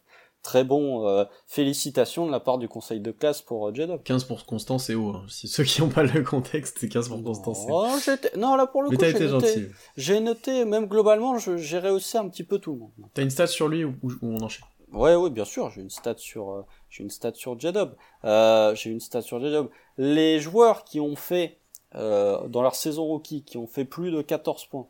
très 0.43 0.65
bon 0.65 1.27
félicitations 1.47 2.27
de 2.27 2.33
la 2.33 2.41
part 2.41 2.59
du 2.59 2.69
conseil 2.69 3.01
de 3.01 3.11
classe 3.11 3.43
pour 3.43 3.75
j 3.75 3.87
15 4.05 4.25
pour 4.25 4.47
Constant, 4.47 4.79
c'est 4.79 4.95
haut. 4.95 5.11
Hein. 5.11 5.25
Si 5.29 5.49
ceux 5.49 5.65
qui 5.65 5.81
n'ont 5.81 5.89
pas 5.89 6.03
le 6.03 6.23
contexte, 6.23 6.79
c'est 6.81 6.89
15 6.89 7.09
pour 7.09 7.23
Constant. 7.23 7.55
Oh, 7.71 7.89
non, 8.37 8.57
là 8.57 8.67
pour 8.67 8.83
le 8.83 8.91
coup, 8.91 8.97
j'ai 8.99 9.29
noté, 9.29 9.71
j'ai 9.97 10.21
noté, 10.21 10.65
même 10.65 10.87
globalement, 10.87 11.39
j'ai 11.39 11.79
rehaussé 11.79 12.19
un 12.19 12.29
petit 12.29 12.45
peu 12.45 12.59
tout 12.59 12.73
le 12.73 12.79
monde. 12.79 12.93
T'as 13.15 13.23
une 13.23 13.31
stat 13.31 13.47
sur 13.47 13.69
lui 13.69 13.85
ou, 13.85 13.95
on 14.23 14.41
enchaîne? 14.41 14.65
Ouais, 14.93 15.15
oui, 15.15 15.29
bien 15.29 15.45
sûr, 15.45 15.71
j'ai 15.71 15.83
une 15.83 15.91
stat 15.91 16.15
sur, 16.17 16.65
j'ai 16.89 17.03
une 17.03 17.11
stat 17.11 17.33
sur 17.35 17.59
J-Dub. 17.59 17.91
j'ai 18.25 18.91
une 18.91 19.01
stat 19.01 19.23
sur 19.23 19.41
J-Dub. 19.41 19.69
Les 19.99 20.41
joueurs 20.41 20.85
qui 20.85 21.01
ont 21.01 21.17
fait 21.17 21.59
euh, 21.95 22.47
dans 22.49 22.61
leur 22.61 22.75
saison 22.75 23.05
rookie 23.05 23.43
qui 23.43 23.57
ont 23.57 23.67
fait 23.67 23.87
plus 23.87 24.11
de 24.11 24.21
14 24.21 24.67
points, 24.67 24.87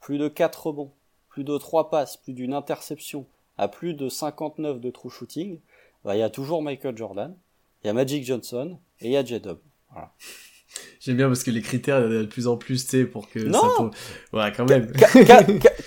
plus 0.00 0.16
de 0.16 0.28
4 0.28 0.68
rebonds, 0.68 0.92
plus 1.28 1.44
de 1.44 1.56
3 1.56 1.90
passes, 1.90 2.16
plus 2.16 2.32
d'une 2.32 2.54
interception, 2.54 3.26
à 3.58 3.68
plus 3.68 3.94
de 3.94 4.08
59 4.08 4.80
de 4.80 4.90
true 4.90 5.10
shooting, 5.10 5.60
bah, 6.04 6.16
il 6.16 6.20
y 6.20 6.22
a 6.22 6.30
toujours 6.30 6.62
Michael 6.62 6.96
Jordan, 6.96 7.36
il 7.82 7.88
y 7.88 7.90
a 7.90 7.92
Magic 7.92 8.24
Johnson 8.24 8.78
et 9.00 9.06
il 9.06 9.12
y 9.12 9.16
a 9.16 9.24
J-Dub. 9.24 9.58
Voilà. 9.90 10.12
J'aime 11.00 11.16
bien 11.16 11.28
parce 11.28 11.42
que 11.42 11.50
les 11.50 11.62
critères, 11.62 12.00
il 12.06 12.12
y 12.12 12.16
a 12.18 12.20
de 12.20 12.26
plus 12.26 12.46
en 12.48 12.56
plus, 12.56 12.84
tu 12.84 12.90
sais, 12.90 13.04
pour 13.04 13.28
que 13.30 13.38
non 13.38 13.60
ça 13.60 13.90
Ouais, 14.32 14.52
quand 14.54 14.68
même. 14.68 14.92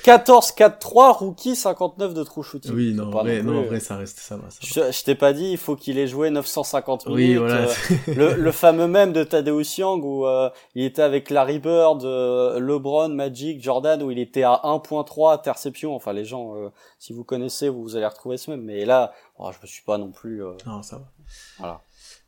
14-4-3, 0.04 1.18
rookie, 1.18 1.56
59 1.56 2.14
de 2.14 2.24
true 2.24 2.44
shooting. 2.44 2.74
Oui, 2.74 2.94
non, 2.94 3.08
en 3.08 3.12
vrai, 3.12 3.44
non, 3.44 3.60
en 3.60 3.64
vrai, 3.64 3.80
ça 3.80 3.98
reste, 3.98 4.20
ça 4.20 4.38
va. 4.38 4.50
Ça 4.50 4.58
je, 4.62 4.92
je 4.92 5.04
t'ai 5.04 5.16
pas 5.16 5.34
dit, 5.34 5.52
il 5.52 5.58
faut 5.58 5.76
qu'il 5.76 5.98
ait 6.00 6.08
joué 6.08 6.30
950 6.30 7.06
minutes. 7.08 7.20
Oui, 7.20 7.36
voilà. 7.36 7.68
Euh, 7.68 7.74
le, 8.08 8.34
le, 8.36 8.52
fameux 8.52 8.88
même 8.88 9.14
de 9.14 9.24
Tadeusz 9.24 9.78
Young 9.78 10.04
où 10.04 10.26
euh, 10.26 10.50
il 10.76 10.84
était 10.86 11.04
avec 11.04 11.30
Larry 11.30 11.60
Bird, 11.60 12.04
euh, 12.04 12.60
LeBron, 12.60 13.10
Magic, 13.10 13.62
Jordan, 13.62 14.02
où 14.02 14.12
il 14.12 14.20
était 14.20 14.44
à 14.44 14.62
1.3 14.64 15.34
interception. 15.34 15.96
Enfin, 15.96 16.14
les 16.14 16.26
gens, 16.26 16.56
si 17.00 17.14
vous 17.14 17.24
connaissez, 17.24 17.70
vous, 17.70 17.84
vous 17.84 17.96
allez 17.96 18.08
retrouver 18.08 18.38
ce 18.38 18.50
même. 18.50 18.62
Mais 18.62 18.86
là, 18.86 19.14
oh, 19.38 19.52
je 19.52 19.58
me 19.62 19.68
suis 19.68 19.84
pas 19.84 19.98
non 19.98 20.12
plus... 20.12 20.42
Non, 20.66 20.82
ça 20.82 20.98
va. 20.98 21.06
Voilà. 21.60 21.82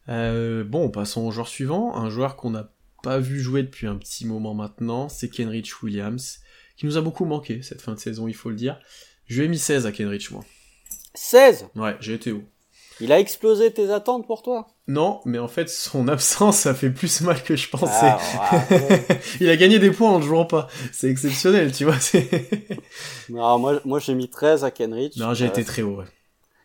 Euh, 0.10 0.64
bon, 0.64 0.90
passons 0.90 1.22
au 1.22 1.32
joueur 1.32 1.48
suivant, 1.48 1.96
un 1.96 2.10
joueur 2.10 2.36
qu'on 2.36 2.50
n'a 2.50 2.72
pas 3.04 3.20
vu 3.20 3.40
jouer 3.40 3.64
depuis 3.64 3.88
un 3.88 3.96
petit 3.96 4.26
moment 4.26 4.54
maintenant, 4.54 5.10
c'est 5.10 5.30
Kenrich 5.30 5.82
Williams, 5.84 6.40
qui 6.78 6.86
nous 6.86 6.98
a 6.98 7.02
beaucoup 7.02 7.26
manqué 7.26 7.62
cette 7.62 7.82
fin 7.82 7.94
de 7.94 8.00
saison, 8.00 8.28
il 8.28 8.36
faut 8.36 8.50
le 8.50 8.56
dire. 8.56 8.80
Je 9.28 9.40
lui 9.40 9.46
ai 9.46 9.50
mis 9.50 9.60
16 9.60 9.86
à 9.86 9.92
Kenrich, 9.92 10.32
moi. 10.32 10.44
16 11.16 11.68
Ouais, 11.76 11.96
j'ai 12.00 12.14
été 12.14 12.32
où 12.32 12.44
Il 13.00 13.12
a 13.12 13.20
explosé 13.20 13.72
tes 13.72 13.92
attentes 13.92 14.26
pour 14.26 14.42
toi? 14.42 14.68
Non, 14.88 15.22
mais 15.26 15.40
en 15.40 15.48
fait, 15.48 15.70
son 15.70 16.08
absence, 16.08 16.58
ça 16.58 16.74
fait 16.74 16.90
plus 16.90 17.22
mal 17.22 17.42
que 17.42 17.56
je 17.56 17.70
pensais. 17.70 18.12
Ah, 18.12 18.66
il 19.40 19.50
a 19.50 19.56
gagné 19.56 19.80
des 19.80 19.92
points 19.92 20.10
en 20.10 20.20
ne 20.20 20.26
jouant 20.26 20.46
pas. 20.46 20.68
C'est 20.92 21.10
exceptionnel, 21.10 21.72
tu 21.72 21.86
vois. 21.86 21.96
non, 23.30 23.60
moi, 23.60 23.80
moi 23.86 24.00
j'ai 24.00 24.16
mis 24.16 24.30
13 24.30 24.64
à 24.64 24.72
Kenrich. 24.72 25.16
Non, 25.18 25.34
j'ai 25.34 25.46
été 25.46 25.64
très 25.64 25.82
haut, 25.82 25.98
ouais. 26.00 26.06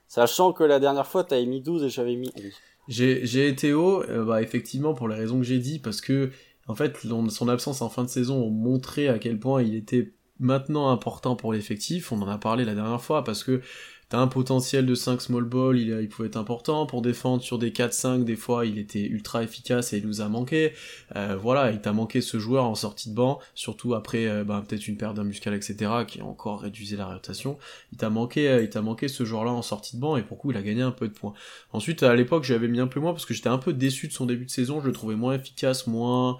Sachant 0.08 0.52
que 0.52 0.64
la 0.64 0.80
dernière 0.80 1.06
fois, 1.06 1.22
t'avais 1.22 1.46
mis 1.46 1.60
12 1.60 1.84
et 1.84 1.90
j'avais 1.90 2.16
mis 2.16 2.32
11. 2.34 2.44
J'ai 2.88 3.48
été 3.48 3.74
haut, 3.74 4.02
euh, 4.04 4.24
bah, 4.24 4.42
effectivement, 4.42 4.94
pour 4.94 5.08
les 5.08 5.14
raisons 5.14 5.38
que 5.38 5.44
j'ai 5.44 5.58
dit, 5.58 5.78
parce 5.78 6.00
que, 6.00 6.30
en 6.66 6.74
fait, 6.74 6.98
son 7.28 7.48
absence 7.48 7.82
en 7.82 7.90
fin 7.90 8.02
de 8.02 8.08
saison 8.08 8.42
ont 8.42 8.50
montré 8.50 9.08
à 9.08 9.18
quel 9.18 9.38
point 9.38 9.62
il 9.62 9.74
était 9.74 10.12
maintenant 10.40 10.90
important 10.90 11.36
pour 11.36 11.52
l'effectif. 11.52 12.12
On 12.12 12.22
en 12.22 12.28
a 12.28 12.38
parlé 12.38 12.64
la 12.64 12.74
dernière 12.74 13.02
fois, 13.02 13.24
parce 13.24 13.44
que 13.44 13.60
T'as 14.08 14.20
un 14.20 14.26
potentiel 14.26 14.86
de 14.86 14.94
5 14.94 15.20
small 15.20 15.44
ball, 15.44 15.78
il, 15.78 15.88
il, 15.88 16.08
pouvait 16.08 16.28
être 16.28 16.38
important 16.38 16.86
pour 16.86 17.02
défendre 17.02 17.42
sur 17.42 17.58
des 17.58 17.72
4-5, 17.72 18.24
des 18.24 18.36
fois 18.36 18.64
il 18.64 18.78
était 18.78 19.02
ultra 19.02 19.42
efficace 19.42 19.92
et 19.92 19.98
il 19.98 20.06
nous 20.06 20.22
a 20.22 20.28
manqué. 20.28 20.72
Euh, 21.14 21.36
voilà, 21.38 21.70
il 21.72 21.82
t'a 21.82 21.92
manqué 21.92 22.22
ce 22.22 22.38
joueur 22.38 22.64
en 22.64 22.74
sortie 22.74 23.10
de 23.10 23.14
banc, 23.14 23.38
surtout 23.54 23.94
après 23.94 24.26
euh, 24.26 24.44
bah, 24.44 24.64
peut-être 24.66 24.88
une 24.88 24.96
perte 24.96 25.14
d'un 25.14 25.24
muscle, 25.24 25.52
etc., 25.52 25.90
qui 26.06 26.22
encore 26.22 26.62
réduit 26.62 26.88
la 26.96 27.04
rotation. 27.06 27.58
Il 27.92 27.98
t'a 27.98 28.08
manqué, 28.08 28.48
euh, 28.48 28.62
il 28.62 28.70
t'a 28.70 28.80
manqué 28.80 29.08
ce 29.08 29.26
joueur-là 29.26 29.52
en 29.52 29.60
sortie 29.60 29.96
de 29.96 30.00
banc 30.00 30.16
et 30.16 30.22
pour 30.22 30.38
coup 30.38 30.52
il 30.52 30.56
a 30.56 30.62
gagné 30.62 30.80
un 30.80 30.90
peu 30.90 31.06
de 31.06 31.12
points. 31.12 31.34
Ensuite, 31.74 32.02
à 32.02 32.14
l'époque, 32.14 32.44
j'avais 32.44 32.68
mis 32.68 32.80
un 32.80 32.86
peu 32.86 33.00
moins 33.00 33.12
parce 33.12 33.26
que 33.26 33.34
j'étais 33.34 33.48
un 33.50 33.58
peu 33.58 33.74
déçu 33.74 34.08
de 34.08 34.12
son 34.14 34.24
début 34.24 34.46
de 34.46 34.50
saison, 34.50 34.80
je 34.80 34.86
le 34.86 34.92
trouvais 34.92 35.16
moins 35.16 35.34
efficace, 35.34 35.86
moins, 35.86 36.38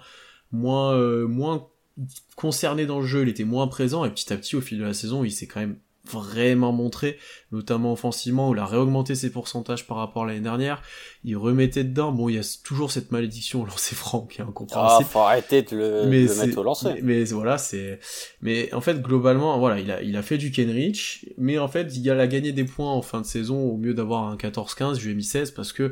moins, 0.51 0.97
moins 1.27 1.67
concerné 2.35 2.87
dans 2.87 2.99
le 2.99 3.05
jeu, 3.05 3.21
il 3.21 3.29
était 3.29 3.43
moins 3.43 3.67
présent 3.67 4.05
et 4.05 4.09
petit 4.09 4.33
à 4.33 4.37
petit 4.37 4.55
au 4.55 4.61
fil 4.61 4.79
de 4.79 4.83
la 4.85 4.95
saison, 4.95 5.23
il 5.23 5.31
s'est 5.31 5.45
quand 5.45 5.59
même 5.59 5.77
vraiment 6.09 6.71
montré, 6.71 7.17
notamment 7.51 7.93
offensivement, 7.93 8.49
où 8.49 8.53
il 8.53 8.59
a 8.59 8.65
réaugmenté 8.65 9.15
ses 9.15 9.31
pourcentages 9.31 9.87
par 9.87 9.97
rapport 9.97 10.23
à 10.23 10.27
l'année 10.27 10.39
dernière. 10.39 10.81
Il 11.23 11.37
remettait 11.37 11.83
dedans. 11.83 12.11
Bon, 12.11 12.29
il 12.29 12.35
y 12.35 12.39
a 12.39 12.57
toujours 12.63 12.91
cette 12.91 13.11
malédiction 13.11 13.61
au 13.61 13.65
lancer 13.65 13.95
franc 13.95 14.21
qui 14.21 14.41
est 14.41 14.43
incompréhensible. 14.43 15.05
Ah, 15.07 15.11
faut 15.11 15.19
arrêter 15.19 15.61
de 15.61 15.75
le, 15.75 16.05
mais 16.07 16.23
mettre 16.23 16.57
au 16.57 16.63
lancer. 16.63 16.99
Mais, 17.01 17.23
voilà, 17.25 17.57
c'est. 17.57 17.99
Mais 18.41 18.73
en 18.73 18.81
fait, 18.81 19.01
globalement, 19.01 19.57
voilà, 19.59 19.79
il 19.79 19.91
a, 19.91 20.01
il 20.01 20.15
a 20.17 20.21
fait 20.21 20.37
du 20.37 20.51
Kenrich, 20.51 21.25
mais 21.37 21.57
en 21.57 21.67
fait, 21.67 21.95
il 21.95 22.09
a 22.09 22.27
gagné 22.27 22.51
des 22.51 22.65
points 22.65 22.91
en 22.91 23.01
fin 23.01 23.21
de 23.21 23.25
saison 23.25 23.59
au 23.59 23.77
mieux 23.77 23.93
d'avoir 23.93 24.23
un 24.23 24.35
14-15. 24.35 24.99
Je 24.99 25.05
lui 25.05 25.11
ai 25.11 25.15
mis 25.15 25.23
16 25.23 25.51
parce 25.51 25.73
que 25.73 25.91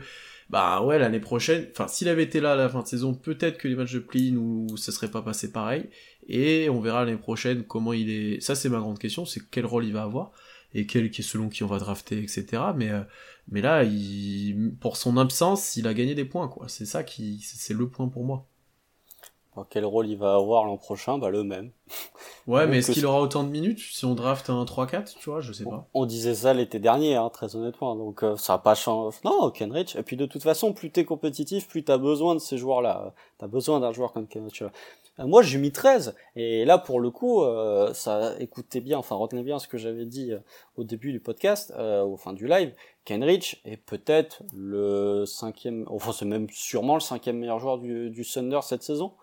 bah 0.49 0.82
ouais, 0.82 0.97
l'année 0.97 1.20
prochaine, 1.20 1.68
enfin, 1.72 1.88
s'il 1.88 2.07
avait 2.07 2.24
été 2.24 2.39
là 2.39 2.53
à 2.53 2.55
la 2.55 2.70
fin 2.70 2.82
de 2.82 2.88
saison, 2.88 3.13
peut-être 3.13 3.57
que 3.57 3.68
les 3.68 3.76
matchs 3.76 3.93
de 3.93 3.99
play 3.99 4.32
où 4.32 4.78
ça 4.78 4.91
serait 4.91 5.11
pas 5.11 5.22
passé 5.22 5.51
pareil. 5.51 5.86
Et 6.28 6.69
on 6.69 6.82
verra 6.82 7.05
l'année 7.05 7.17
prochaine 7.17 7.63
comment 7.63 7.93
il 7.93 8.09
est. 8.09 8.41
Ça, 8.41 8.55
c'est 8.55 8.69
ma 8.69 8.80
grande 8.80 8.99
question, 8.99 9.25
c'est 9.25 9.41
quel 9.49 9.65
rôle 9.65 9.86
il 9.86 9.93
va 9.93 10.03
avoir 10.03 10.32
et 10.73 10.86
quel, 10.86 11.13
selon 11.13 11.49
qui 11.49 11.63
on 11.63 11.67
va 11.67 11.80
drafter, 11.80 12.21
etc. 12.21 12.45
Mais, 12.75 12.89
euh, 12.89 13.01
mais 13.49 13.61
là, 13.61 13.84
pour 14.80 14.97
son 14.97 15.17
absence, 15.17 15.75
il 15.78 15.88
a 15.88 15.93
gagné 15.93 16.15
des 16.15 16.25
points, 16.25 16.47
quoi. 16.47 16.67
C'est 16.67 16.86
ça 16.86 17.03
qui, 17.03 17.39
c'est 17.41 17.73
le 17.73 17.89
point 17.89 18.09
pour 18.09 18.25
moi. 18.25 18.47
Quel 19.70 19.86
rôle 19.86 20.08
il 20.08 20.18
va 20.18 20.36
avoir 20.36 20.66
l'an 20.66 20.78
prochain 20.78 21.18
Bah 21.18 21.30
le 21.30 21.43
même. 21.43 21.72
Ouais, 22.47 22.68
mais 22.68 22.78
est-ce 22.78 22.88
que 22.88 22.93
qu'il 22.93 23.05
aura 23.05 23.22
autant 23.22 23.43
de 23.43 23.49
minutes 23.49 23.80
si 23.80 24.05
on 24.05 24.14
draft 24.16 24.49
un 24.49 24.64
3-4, 24.64 25.16
tu 25.18 25.30
vois, 25.30 25.39
je 25.41 25.51
sais 25.53 25.64
pas. 25.64 25.88
On 25.93 26.05
disait 26.05 26.36
ça 26.36 26.53
l'été 26.53 26.80
dernier, 26.80 27.16
hein, 27.16 27.30
très 27.30 27.55
honnêtement. 27.55 27.95
Donc 27.95 28.24
euh, 28.24 28.36
ça 28.38 28.53
a 28.55 28.58
pas 28.58 28.76
changé. 28.76 29.18
Non, 29.26 29.49
Kenrich. 29.51 29.95
Et 29.95 30.03
puis 30.03 30.16
de 30.18 30.26
toute 30.26 30.43
façon, 30.43 30.74
plus 30.74 30.91
t'es 30.91 31.05
compétitif, 31.05 31.68
plus 31.68 31.84
t'as 31.84 31.97
besoin 31.97 32.36
de 32.36 32.39
ces 32.39 32.58
joueurs-là. 32.58 33.14
T'as 33.38 33.47
besoin 33.47 33.80
d'un 33.80 33.91
joueur 33.91 34.14
comme 34.14 34.28
Kenrich. 34.28 34.62
Euh, 34.62 34.70
Moi, 35.20 35.41
j'ai 35.41 35.58
mis 35.58 35.72
13. 35.72 36.16
Et 36.36 36.64
là, 36.64 36.78
pour 36.78 36.99
le 36.99 37.10
coup, 37.10 37.41
euh, 37.41 37.93
ça, 37.93 38.34
écoutez 38.39 38.82
bien, 38.82 38.97
enfin 38.97 39.16
retenez 39.16 39.43
bien 39.43 39.60
ce 39.60 39.68
que 39.68 39.78
j'avais 39.78 40.05
dit 40.05 40.32
euh, 40.32 40.39
au 40.76 40.84
début 40.84 41.12
du 41.12 41.20
podcast, 41.20 41.74
euh, 41.78 42.03
au 42.03 42.18
fin 42.18 42.34
du 42.34 42.47
live. 42.47 42.74
Kenrich 43.03 43.62
est 43.66 43.78
peut-être 43.78 44.43
le 44.53 45.26
cinquième, 45.26 45.86
enfin 45.89 46.12
c'est 46.12 46.26
même 46.26 46.47
sûrement 46.51 46.93
le 46.95 46.99
cinquième 46.99 47.38
meilleur 47.38 47.60
joueur 47.60 47.78
du, 47.78 48.10
du 48.10 48.26
Thunder 48.26 48.60
cette 48.62 48.84
saison. 48.84 49.14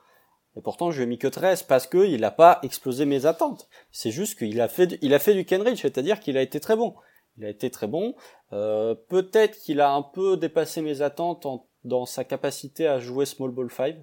Et 0.56 0.60
pourtant, 0.60 0.90
je 0.90 0.98
lui 0.98 1.04
ai 1.04 1.06
mis 1.06 1.18
que 1.18 1.26
13 1.26 1.64
parce 1.64 1.86
que 1.86 2.06
il 2.06 2.24
a 2.24 2.30
pas 2.30 2.60
explosé 2.62 3.06
mes 3.06 3.26
attentes. 3.26 3.68
C'est 3.90 4.10
juste 4.10 4.38
qu'il 4.38 4.60
a 4.60 4.68
fait, 4.68 4.86
du- 4.86 4.98
il 5.02 5.10
c'est-à-dire 5.18 6.20
qu'il 6.20 6.36
a 6.36 6.42
été 6.42 6.60
très 6.60 6.76
bon. 6.76 6.94
Il 7.36 7.44
a 7.44 7.48
été 7.48 7.70
très 7.70 7.88
bon. 7.88 8.14
Euh, 8.52 8.94
Peut-être 8.94 9.58
qu'il 9.58 9.80
a 9.80 9.92
un 9.92 10.02
peu 10.02 10.36
dépassé 10.36 10.80
mes 10.82 11.02
attentes 11.02 11.46
en- 11.46 11.66
dans 11.82 12.06
sa 12.06 12.24
capacité 12.24 12.86
à 12.86 13.00
jouer 13.00 13.26
small 13.26 13.50
ball 13.50 13.70
5. 13.70 13.96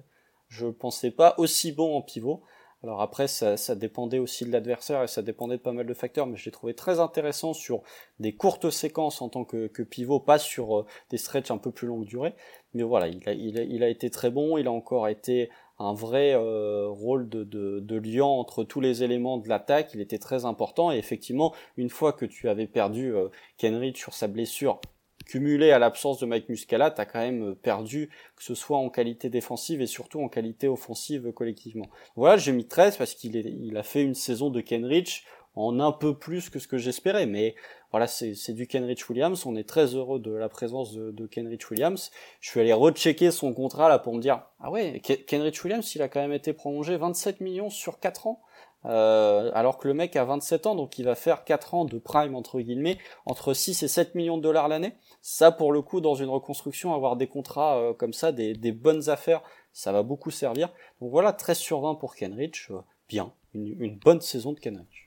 Je 0.48 0.66
pensais 0.66 1.10
pas 1.10 1.34
aussi 1.38 1.72
bon 1.72 1.96
en 1.96 2.02
pivot. 2.02 2.42
Alors 2.84 3.00
après, 3.00 3.28
ça, 3.28 3.56
dépendait 3.76 4.18
aussi 4.18 4.44
de 4.44 4.50
l'adversaire 4.50 5.04
et 5.04 5.06
ça 5.06 5.22
dépendait 5.22 5.56
de 5.56 5.62
pas 5.62 5.70
mal 5.72 5.86
de 5.86 5.94
facteurs, 5.94 6.26
mais 6.26 6.36
je 6.36 6.44
l'ai 6.46 6.50
trouvé 6.50 6.74
très 6.74 6.98
intéressant 6.98 7.54
sur 7.54 7.82
des 8.18 8.34
courtes 8.34 8.70
séquences 8.70 9.22
en 9.22 9.28
tant 9.28 9.44
que, 9.44 9.68
que 9.68 9.84
pivot, 9.84 10.18
pas 10.18 10.40
sur 10.40 10.80
euh, 10.80 10.86
des 11.08 11.16
stretches 11.16 11.52
un 11.52 11.58
peu 11.58 11.70
plus 11.70 11.86
longue 11.86 12.04
durée. 12.04 12.34
Mais 12.74 12.82
voilà, 12.82 13.06
il 13.06 13.26
a, 13.28 13.32
il, 13.32 13.58
a, 13.58 13.62
il 13.62 13.84
a 13.84 13.88
été 13.88 14.10
très 14.10 14.30
bon, 14.30 14.58
il 14.58 14.66
a 14.66 14.72
encore 14.72 15.06
été 15.06 15.48
un 15.82 15.94
vrai 15.94 16.34
euh, 16.34 16.88
rôle 16.88 17.28
de, 17.28 17.44
de, 17.44 17.80
de 17.80 17.96
lien 17.96 18.24
entre 18.24 18.64
tous 18.64 18.80
les 18.80 19.02
éléments 19.02 19.38
de 19.38 19.48
l'attaque, 19.48 19.90
il 19.94 20.00
était 20.00 20.18
très 20.18 20.44
important 20.44 20.92
et 20.92 20.96
effectivement, 20.96 21.52
une 21.76 21.90
fois 21.90 22.12
que 22.12 22.24
tu 22.24 22.48
avais 22.48 22.66
perdu 22.66 23.14
euh, 23.14 23.28
Kenrich 23.58 23.98
sur 23.98 24.14
sa 24.14 24.28
blessure 24.28 24.80
cumulée 25.26 25.70
à 25.70 25.78
l'absence 25.78 26.18
de 26.18 26.26
Mike 26.26 26.48
Muscala, 26.48 26.90
t'as 26.90 27.04
quand 27.04 27.20
même 27.20 27.54
perdu, 27.54 28.10
que 28.36 28.42
ce 28.42 28.54
soit 28.54 28.78
en 28.78 28.90
qualité 28.90 29.30
défensive 29.30 29.80
et 29.80 29.86
surtout 29.86 30.20
en 30.20 30.28
qualité 30.28 30.68
offensive 30.68 31.32
collectivement. 31.32 31.86
Voilà, 32.16 32.36
j'ai 32.36 32.52
mis 32.52 32.66
13 32.66 32.96
parce 32.96 33.14
qu'il 33.14 33.36
il 33.36 33.76
a 33.76 33.82
fait 33.82 34.02
une 34.02 34.14
saison 34.14 34.50
de 34.50 34.60
Kenrich 34.60 35.24
en 35.54 35.80
un 35.80 35.92
peu 35.92 36.18
plus 36.18 36.50
que 36.50 36.58
ce 36.58 36.66
que 36.66 36.78
j'espérais, 36.78 37.26
mais 37.26 37.54
voilà, 37.92 38.06
c'est 38.06 38.52
du 38.54 38.66
Kenrich 38.66 39.08
Williams, 39.08 39.46
on 39.46 39.54
est 39.54 39.68
très 39.68 39.94
heureux 39.94 40.18
de 40.18 40.32
la 40.32 40.48
présence 40.48 40.92
de, 40.94 41.10
de 41.12 41.26
Kenrich 41.26 41.70
Williams. 41.70 42.10
Je 42.40 42.50
suis 42.50 42.58
allé 42.58 42.72
rechecker 42.72 43.30
son 43.30 43.52
contrat 43.54 43.88
là 43.88 43.98
pour 43.98 44.14
me 44.14 44.20
dire, 44.20 44.42
ah 44.60 44.70
ouais, 44.70 45.00
Ke- 45.04 45.24
Kenrich 45.24 45.62
Williams, 45.62 45.94
il 45.94 46.02
a 46.02 46.08
quand 46.08 46.20
même 46.20 46.32
été 46.32 46.52
prolongé 46.52 46.96
27 46.96 47.40
millions 47.40 47.70
sur 47.70 48.00
4 48.00 48.26
ans. 48.26 48.40
Euh, 48.84 49.52
alors 49.54 49.78
que 49.78 49.86
le 49.86 49.94
mec 49.94 50.16
a 50.16 50.24
27 50.24 50.66
ans, 50.66 50.74
donc 50.74 50.98
il 50.98 51.04
va 51.04 51.14
faire 51.14 51.44
4 51.44 51.74
ans 51.74 51.84
de 51.84 51.98
prime 51.98 52.34
entre 52.34 52.60
guillemets, 52.60 52.98
entre 53.26 53.54
6 53.54 53.82
et 53.84 53.88
7 53.88 54.16
millions 54.16 54.38
de 54.38 54.42
dollars 54.42 54.66
l'année. 54.66 54.94
Ça, 55.20 55.52
pour 55.52 55.70
le 55.72 55.82
coup, 55.82 56.00
dans 56.00 56.16
une 56.16 56.28
reconstruction, 56.30 56.92
avoir 56.94 57.14
des 57.16 57.28
contrats 57.28 57.76
euh, 57.78 57.92
comme 57.92 58.12
ça, 58.12 58.32
des, 58.32 58.54
des 58.54 58.72
bonnes 58.72 59.08
affaires, 59.08 59.42
ça 59.72 59.92
va 59.92 60.02
beaucoup 60.02 60.30
servir. 60.32 60.68
Donc 61.00 61.10
voilà, 61.12 61.32
13 61.32 61.58
sur 61.58 61.80
20 61.80 61.94
pour 61.94 62.16
Kenrich, 62.16 62.68
euh, 62.70 62.80
bien, 63.08 63.32
une, 63.54 63.80
une 63.80 63.98
bonne 63.98 64.20
saison 64.20 64.52
de 64.52 64.58
Kenrich. 64.58 65.01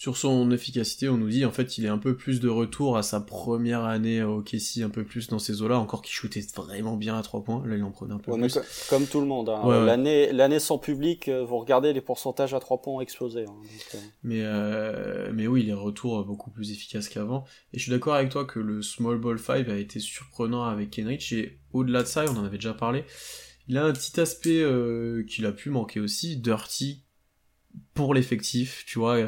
Sur 0.00 0.16
son 0.16 0.52
efficacité, 0.52 1.08
on 1.08 1.16
nous 1.16 1.28
dit 1.28 1.44
en 1.44 1.50
fait 1.50 1.76
il 1.76 1.84
est 1.84 1.88
un 1.88 1.98
peu 1.98 2.16
plus 2.16 2.38
de 2.38 2.48
retour 2.48 2.96
à 2.96 3.02
sa 3.02 3.20
première 3.20 3.82
année 3.84 4.22
au 4.22 4.42
KC, 4.42 4.82
un 4.84 4.90
peu 4.90 5.02
plus 5.02 5.26
dans 5.26 5.40
ces 5.40 5.60
eaux-là, 5.60 5.76
encore 5.76 6.02
qu'il 6.02 6.12
shootait 6.14 6.46
vraiment 6.54 6.96
bien 6.96 7.18
à 7.18 7.22
3 7.22 7.42
points, 7.42 7.66
là 7.66 7.74
il 7.76 7.82
en 7.82 7.90
prenait 7.90 8.14
un 8.14 8.18
peu 8.18 8.30
Ouais, 8.30 8.38
plus. 8.38 8.54
co- 8.54 8.60
comme 8.88 9.06
tout 9.08 9.20
le 9.20 9.26
monde, 9.26 9.48
hein. 9.48 9.60
Ouais, 9.66 9.84
l'année 9.84 10.32
l'année 10.32 10.60
sans 10.60 10.78
public, 10.78 11.26
euh, 11.26 11.44
vous 11.44 11.58
regardez 11.58 11.92
les 11.92 12.00
pourcentages 12.00 12.54
à 12.54 12.60
3 12.60 12.80
points 12.80 12.94
ont 12.94 13.00
explosé. 13.00 13.40
hein. 13.42 13.46
Donc, 13.60 13.94
euh, 13.96 13.98
Mais, 14.22 14.42
euh, 14.44 15.32
mais 15.34 15.48
oui, 15.48 15.62
il 15.64 15.68
est 15.70 15.72
retour 15.74 16.24
beaucoup 16.24 16.52
plus 16.52 16.70
efficace 16.70 17.08
qu'avant. 17.08 17.44
Et 17.72 17.78
je 17.78 17.82
suis 17.82 17.90
d'accord 17.90 18.14
avec 18.14 18.28
toi 18.30 18.44
que 18.44 18.60
le 18.60 18.82
Small 18.82 19.18
Ball 19.18 19.40
5 19.40 19.68
a 19.68 19.76
été 19.76 19.98
surprenant 19.98 20.62
avec 20.62 20.90
Kenrich. 20.90 21.32
Et 21.32 21.58
au-delà 21.72 22.04
de 22.04 22.08
ça, 22.08 22.24
et 22.24 22.28
on 22.28 22.36
en 22.36 22.44
avait 22.44 22.58
déjà 22.58 22.72
parlé, 22.72 23.02
il 23.66 23.76
a 23.76 23.84
un 23.84 23.92
petit 23.92 24.20
aspect 24.20 24.62
euh, 24.62 25.24
qu'il 25.24 25.44
a 25.44 25.50
pu 25.50 25.70
manquer 25.70 25.98
aussi, 25.98 26.36
dirty 26.36 27.02
pour 27.94 28.14
l'effectif, 28.14 28.84
tu 28.86 29.00
vois. 29.00 29.18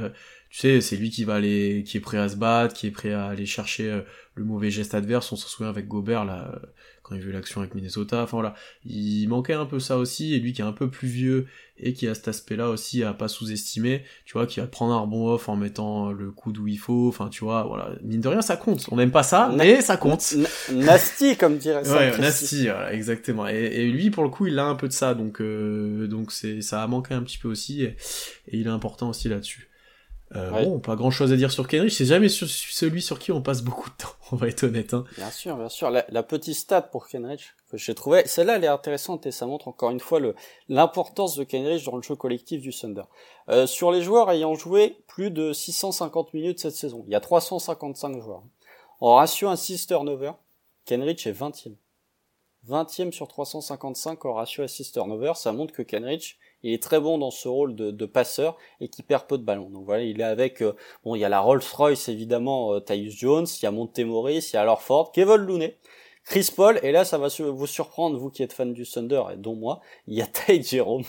Tu 0.51 0.59
sais, 0.59 0.81
c'est 0.81 0.97
lui 0.97 1.11
qui 1.11 1.25
va 1.25 1.37
aller, 1.37 1.85
qui 1.87 1.97
est 1.97 2.01
prêt 2.01 2.19
à 2.19 2.29
se 2.29 2.37
battre, 2.37 2.75
qui 2.75 2.89
est 2.89 2.91
prêt 2.91 3.13
à 3.13 3.27
aller 3.27 3.47
chercher 3.47 3.89
euh, 3.89 4.01
le 4.35 4.45
mauvais 4.45 4.71
geste 4.71 4.95
adverse. 4.95 5.31
On 5.31 5.37
s'en 5.37 5.47
souvient 5.47 5.71
avec 5.71 5.87
Gobert 5.87 6.25
là, 6.25 6.53
euh, 6.53 6.67
quand 7.05 7.15
il 7.15 7.21
a 7.23 7.25
vu 7.25 7.31
l'action 7.31 7.61
avec 7.61 7.75
Minnesota. 7.77 8.25
Enfin 8.25 8.37
voilà, 8.37 8.55
il 8.85 9.29
manquait 9.29 9.53
un 9.55 9.65
peu 9.65 9.79
ça 9.79 9.97
aussi. 9.97 10.35
Et 10.35 10.41
lui 10.41 10.53
qui 10.53 10.61
est 10.61 10.65
un 10.65 10.73
peu 10.73 10.91
plus 10.91 11.07
vieux 11.07 11.47
et 11.79 11.93
qui 11.93 12.09
a 12.09 12.15
cet 12.15 12.27
aspect-là 12.29 12.69
aussi 12.69 13.05
à 13.05 13.15
pas 13.15 13.29
sous-estimer, 13.29 14.03
tu 14.25 14.33
vois, 14.33 14.47
qui 14.47 14.59
va 14.61 14.67
prendre 14.67 14.93
un 14.93 14.99
rebond 14.99 15.29
off 15.29 15.49
en 15.49 15.55
mettant 15.57 16.11
le 16.13 16.33
coude 16.33 16.59
où 16.59 16.67
il 16.67 16.79
faut. 16.79 17.07
Enfin, 17.09 17.29
tu 17.29 17.45
vois, 17.45 17.63
voilà, 17.63 17.93
mine 18.03 18.21
de 18.21 18.29
rien, 18.29 18.43
ça 18.43 18.57
compte. 18.57 18.87
On 18.91 18.97
n'aime 18.97 19.13
pas 19.13 19.23
ça, 19.23 19.53
mais 19.57 19.81
ça 19.81 19.97
compte. 19.97 20.35
Na- 20.37 20.49
Nasty, 20.75 21.37
comme 21.37 21.59
dirait 21.59 21.85
ça. 21.85 21.97
Ouais, 21.97 22.19
Nasty, 22.19 22.65
voilà, 22.65 22.93
exactement. 22.93 23.49
Et, 23.49 23.55
et 23.55 23.89
lui, 23.89 24.11
pour 24.11 24.25
le 24.25 24.31
coup, 24.31 24.49
il 24.49 24.59
a 24.59 24.67
un 24.67 24.75
peu 24.75 24.89
de 24.89 24.93
ça, 24.93 25.15
donc 25.15 25.41
euh, 25.41 26.09
donc 26.09 26.33
c'est 26.33 26.61
ça 26.61 26.83
a 26.83 26.87
manqué 26.87 27.15
un 27.15 27.23
petit 27.23 27.39
peu 27.39 27.49
aussi, 27.49 27.83
et, 27.85 27.97
et 28.49 28.59
il 28.59 28.67
est 28.67 28.71
important 28.71 29.09
aussi 29.09 29.29
là-dessus. 29.29 29.69
Euh, 30.37 30.51
Ouais. 30.51 30.65
Bon, 30.65 30.79
pas 30.79 30.95
grand-chose 30.95 31.33
à 31.33 31.37
dire 31.37 31.51
sur 31.51 31.67
Kenrich. 31.67 31.93
C'est 31.93 32.05
jamais 32.05 32.29
sur, 32.29 32.49
celui 32.49 33.03
sur 33.03 33.19
qui 33.19 33.33
on 33.33 33.43
passe 33.43 33.63
beaucoup 33.63 33.91
de 33.91 33.95
temps. 33.97 34.11
On 34.33 34.37
va 34.37 34.47
être 34.47 34.63
honnête. 34.63 34.95
Hein. 34.95 35.05
Bien 35.17 35.31
sûr, 35.31 35.57
bien 35.57 35.69
sûr. 35.69 35.91
La, 35.91 36.05
la 36.09 36.23
petite 36.23 36.55
stat 36.55 36.83
pour 36.83 37.09
Kenrich 37.09 37.55
que 37.71 37.77
j'ai 37.77 37.95
trouvé, 37.95 38.23
celle-là, 38.27 38.57
elle 38.57 38.65
est 38.65 38.69
intéressante 38.69 39.27
et 39.27 39.33
ça 39.33 39.47
montre 39.47 39.67
encore 39.69 39.91
une 39.91 40.01
fois 40.01 40.21
l'importance 40.69 41.37
de 41.37 41.45
Kenrich 41.45 41.85
dans 41.85 41.97
le 41.97 42.03
jeu 42.03 42.15
collectif 42.15 42.61
du 42.63 42.71
Thunder. 42.71 43.03
Euh, 43.49 43.67
sur 43.67 43.91
les 43.91 44.03
joueurs 44.03 44.31
ayant 44.31 44.55
joué 44.55 44.99
plus 45.09 45.31
de 45.31 45.53
650 45.53 46.33
minutes 46.35 46.61
cette 46.61 46.75
saison, 46.75 47.03
il 47.07 47.13
y 47.13 47.17
a 47.17 47.21
355 47.21 48.21
joueurs. 48.21 48.43
En 49.01 49.15
ratio 49.17 49.49
assist 49.49 49.89
turnover, 49.89 50.33
Kenrich 50.85 51.27
est 51.27 51.33
20e. 51.33 51.75
20e 52.69 53.11
sur 53.13 53.27
355 53.29 54.25
en 54.27 54.35
ratio 54.35 54.63
assist 54.65 54.93
turnover, 54.95 55.33
ça 55.35 55.53
montre 55.53 55.73
que 55.73 55.83
Kenrich, 55.83 56.39
il 56.63 56.73
est 56.75 56.83
très 56.83 57.01
bon 57.01 57.17
dans 57.19 57.31
ce 57.31 57.49
rôle 57.49 57.75
de, 57.75 57.91
de 57.91 58.07
passeur 58.07 58.57
et 58.81 58.89
qui 58.89 59.03
perd 59.03 59.27
peu 59.27 59.39
de 59.39 59.43
ballons. 59.45 59.71
Donc 59.71 59.85
voilà, 59.87 60.03
il 60.05 60.21
est 60.21 60.25
avec, 60.25 60.61
euh, 60.63 60.75
bon, 61.05 61.15
il 61.15 61.21
y 61.21 61.25
a 61.25 61.29
la 61.31 61.41
Rolls-Royce 61.41 62.09
évidemment, 62.11 62.75
euh, 62.75 62.81
Tyus 62.81 63.15
Jones, 63.17 63.47
il 63.61 63.65
y 63.65 63.67
a 63.67 63.71
Montemoris, 63.71 64.53
il 64.53 64.57
y 64.57 64.59
a 64.59 64.65
Lorford, 64.65 65.13
Kevin 65.13 65.37
Looney, 65.37 65.79
Chris 66.25 66.51
Paul, 66.55 66.79
et 66.83 66.93
là 66.93 67.07
ça 67.07 67.17
va 67.17 67.31
su- 67.31 67.43
vous 67.45 67.67
surprendre, 67.67 68.19
vous 68.19 68.29
qui 68.31 68.43
êtes 68.43 68.53
fan 68.53 68.75
du 68.75 68.85
Thunder, 68.87 69.23
et 69.33 69.37
dont 69.37 69.55
moi, 69.55 69.81
il 70.07 70.19
y 70.19 70.23
a 70.23 70.27
Ty 70.27 70.63
Jerome. 70.63 71.05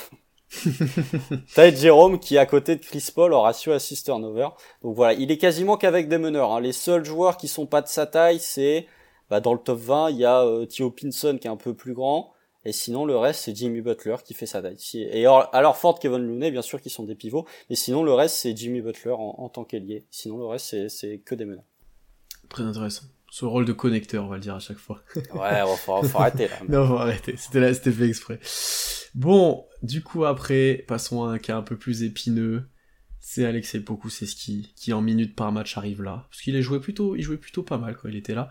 Ty 1.55 1.75
Jerome 1.75 2.19
qui 2.19 2.35
est 2.35 2.39
à 2.39 2.45
côté 2.45 2.75
de 2.75 2.81
Chris 2.83 3.07
Paul 3.13 3.33
en 3.33 3.41
ratio 3.41 3.71
assist 3.73 4.05
turnover. 4.05 4.49
Donc 4.83 4.95
voilà, 4.95 5.13
il 5.13 5.31
est 5.31 5.37
quasiment 5.37 5.77
qu'avec 5.77 6.07
des 6.09 6.17
meneurs. 6.17 6.51
hein. 6.51 6.59
Les 6.61 6.73
seuls 6.73 7.05
joueurs 7.05 7.37
qui 7.37 7.47
sont 7.47 7.65
pas 7.65 7.81
de 7.81 7.87
sa 7.87 8.05
taille, 8.05 8.39
c'est 8.39 8.85
bah, 9.31 9.39
dans 9.39 9.53
le 9.53 9.59
top 9.59 9.79
20, 9.79 10.09
il 10.11 10.17
y 10.17 10.25
a 10.25 10.43
euh, 10.43 10.65
Theo 10.65 10.91
Pinson 10.91 11.37
qui 11.39 11.47
est 11.47 11.49
un 11.49 11.55
peu 11.55 11.73
plus 11.73 11.93
grand. 11.93 12.33
Et 12.65 12.73
sinon, 12.73 13.05
le 13.05 13.15
reste, 13.17 13.45
c'est 13.45 13.55
Jimmy 13.55 13.79
Butler 13.79 14.17
qui 14.25 14.33
fait 14.33 14.45
sa 14.45 14.61
taille. 14.61 14.77
Et 14.93 15.25
alors, 15.25 15.77
Ford, 15.77 15.97
Kevin 15.97 16.19
Looney, 16.19 16.51
bien 16.51 16.61
sûr, 16.61 16.81
qui 16.81 16.89
sont 16.89 17.05
des 17.05 17.15
pivots. 17.15 17.47
Mais 17.69 17.77
sinon, 17.77 18.03
le 18.03 18.13
reste, 18.13 18.35
c'est 18.35 18.55
Jimmy 18.55 18.81
Butler 18.81 19.13
en, 19.13 19.35
en 19.37 19.47
tant 19.47 19.63
qu'ailier. 19.63 20.05
Sinon, 20.11 20.37
le 20.37 20.45
reste, 20.45 20.67
c'est, 20.67 20.89
c'est 20.89 21.17
que 21.19 21.33
des 21.33 21.45
meneurs. 21.45 21.63
Très 22.49 22.63
intéressant. 22.63 23.05
Ce 23.31 23.45
rôle 23.45 23.63
de 23.63 23.71
connecteur, 23.71 24.25
on 24.25 24.27
va 24.27 24.35
le 24.35 24.41
dire 24.41 24.55
à 24.55 24.59
chaque 24.59 24.77
fois. 24.77 25.01
Ouais, 25.33 25.61
bon, 25.63 25.77
faut, 25.77 26.03
faut 26.03 26.17
arrêter 26.19 26.49
là. 26.49 26.57
non, 26.67 26.85
faut 26.85 26.97
arrêter. 26.97 27.35
C'était 27.37 27.61
là, 27.61 27.73
c'était 27.73 27.93
fait 27.93 28.09
exprès. 28.09 28.37
Bon, 29.15 29.65
du 29.81 30.03
coup 30.03 30.25
après, 30.25 30.83
passons 30.89 31.23
à 31.23 31.31
un 31.31 31.37
cas 31.39 31.55
un 31.55 31.61
peu 31.61 31.77
plus 31.77 32.03
épineux. 32.03 32.65
C'est 33.23 33.45
Alexei 33.45 33.79
Pokusevski 33.79 34.73
qui 34.75 34.93
en 34.93 35.01
minutes 35.01 35.35
par 35.35 35.51
match 35.51 35.77
arrive 35.77 36.01
là, 36.01 36.25
parce 36.29 36.41
qu'il 36.41 36.55
a 36.55 36.61
joué 36.61 36.79
plutôt, 36.79 37.15
il 37.15 37.21
jouait 37.21 37.37
plutôt 37.37 37.61
pas 37.61 37.77
mal 37.77 37.95
quand 37.95 38.09
il 38.09 38.15
était 38.15 38.33
là. 38.33 38.49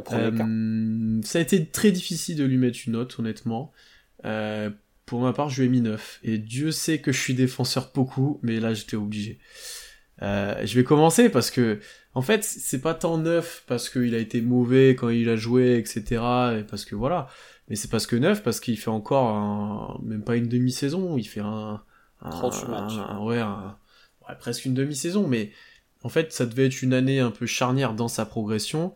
Cas. 0.00 0.46
Euh, 0.46 1.20
ça 1.24 1.38
a 1.40 1.42
été 1.42 1.66
très 1.66 1.90
difficile 1.90 2.36
de 2.36 2.44
lui 2.44 2.56
mettre 2.56 2.78
une 2.86 2.92
note, 2.92 3.18
honnêtement. 3.18 3.72
Euh, 4.24 4.70
pour 5.04 5.20
ma 5.20 5.32
part, 5.32 5.50
je 5.50 5.60
lui 5.62 5.66
ai 5.66 5.70
mis 5.70 5.80
9. 5.80 6.20
Et 6.22 6.38
Dieu 6.38 6.70
sait 6.70 7.00
que 7.00 7.10
je 7.12 7.20
suis 7.20 7.34
défenseur 7.34 7.90
beaucoup, 7.92 8.38
mais 8.42 8.60
là, 8.60 8.72
j'étais 8.72 8.96
obligé. 8.96 9.38
Euh, 10.22 10.64
je 10.64 10.74
vais 10.76 10.84
commencer 10.84 11.28
parce 11.28 11.50
que, 11.50 11.80
en 12.14 12.22
fait, 12.22 12.44
c'est 12.44 12.80
pas 12.80 12.94
tant 12.94 13.18
neuf 13.18 13.64
parce 13.66 13.90
qu'il 13.90 14.14
a 14.14 14.18
été 14.18 14.40
mauvais 14.40 14.90
quand 14.94 15.08
il 15.08 15.28
a 15.28 15.34
joué, 15.36 15.76
etc. 15.76 16.02
Et 16.60 16.62
parce 16.62 16.84
que 16.84 16.94
voilà. 16.94 17.26
Mais 17.68 17.74
c'est 17.76 17.90
parce 17.90 18.06
que 18.06 18.14
neuf 18.16 18.42
parce 18.44 18.60
qu'il 18.60 18.78
fait 18.78 18.90
encore 18.90 19.28
un, 19.34 20.00
même 20.04 20.22
pas 20.22 20.36
une 20.36 20.48
demi-saison, 20.48 21.18
il 21.18 21.24
fait 21.24 21.40
un, 21.40 21.82
un, 22.22 22.30
38 22.30 22.68
matchs. 22.68 22.92
un- 22.96 23.18
ouais, 23.24 23.40
un- 23.40 23.76
presque 24.38 24.64
une 24.64 24.74
demi-saison, 24.74 25.28
mais 25.28 25.50
en 26.02 26.08
fait, 26.08 26.32
ça 26.32 26.46
devait 26.46 26.66
être 26.66 26.82
une 26.82 26.94
année 26.94 27.20
un 27.20 27.30
peu 27.30 27.46
charnière 27.46 27.94
dans 27.94 28.08
sa 28.08 28.26
progression, 28.26 28.94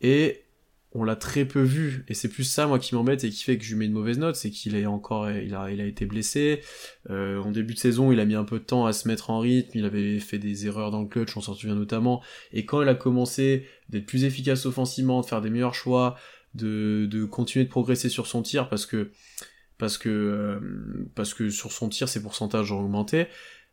et 0.00 0.44
on 0.92 1.04
l'a 1.04 1.16
très 1.16 1.44
peu 1.44 1.60
vu, 1.60 2.04
et 2.08 2.14
c'est 2.14 2.28
plus 2.28 2.44
ça, 2.44 2.66
moi, 2.66 2.78
qui 2.78 2.94
m'embête 2.94 3.22
et 3.22 3.30
qui 3.30 3.44
fait 3.44 3.58
que 3.58 3.64
je 3.64 3.70
lui 3.70 3.80
mets 3.80 3.84
une 3.86 3.92
mauvaise 3.92 4.18
note, 4.18 4.36
c'est 4.36 4.50
qu'il 4.50 4.74
est 4.74 4.86
encore, 4.86 5.30
il 5.30 5.54
a, 5.54 5.70
il 5.70 5.80
a 5.80 5.84
été 5.84 6.06
blessé, 6.06 6.62
euh, 7.10 7.40
en 7.42 7.50
début 7.50 7.74
de 7.74 7.78
saison, 7.78 8.10
il 8.10 8.20
a 8.20 8.24
mis 8.24 8.34
un 8.34 8.44
peu 8.44 8.58
de 8.58 8.64
temps 8.64 8.86
à 8.86 8.92
se 8.92 9.06
mettre 9.06 9.30
en 9.30 9.38
rythme, 9.40 9.70
il 9.74 9.84
avait 9.84 10.18
fait 10.18 10.38
des 10.38 10.66
erreurs 10.66 10.90
dans 10.90 11.02
le 11.02 11.08
clutch, 11.08 11.36
on 11.36 11.40
s'en 11.40 11.54
souvient 11.54 11.74
notamment, 11.74 12.22
et 12.52 12.64
quand 12.64 12.80
il 12.80 12.88
a 12.88 12.94
commencé 12.94 13.66
d'être 13.90 14.06
plus 14.06 14.24
efficace 14.24 14.64
offensivement, 14.64 15.20
de 15.20 15.26
faire 15.26 15.42
des 15.42 15.50
meilleurs 15.50 15.74
choix, 15.74 16.16
de, 16.54 17.06
de 17.10 17.24
continuer 17.24 17.66
de 17.66 17.70
progresser 17.70 18.08
sur 18.08 18.26
son 18.26 18.42
tir, 18.42 18.70
parce 18.70 18.86
que, 18.86 19.10
parce 19.76 19.98
que, 19.98 20.08
euh, 20.08 21.08
parce 21.14 21.34
que 21.34 21.50
sur 21.50 21.70
son 21.70 21.88
tir, 21.90 22.08
ses 22.08 22.22
pourcentages 22.22 22.72
ont 22.72 22.80
augmenté, 22.80 23.26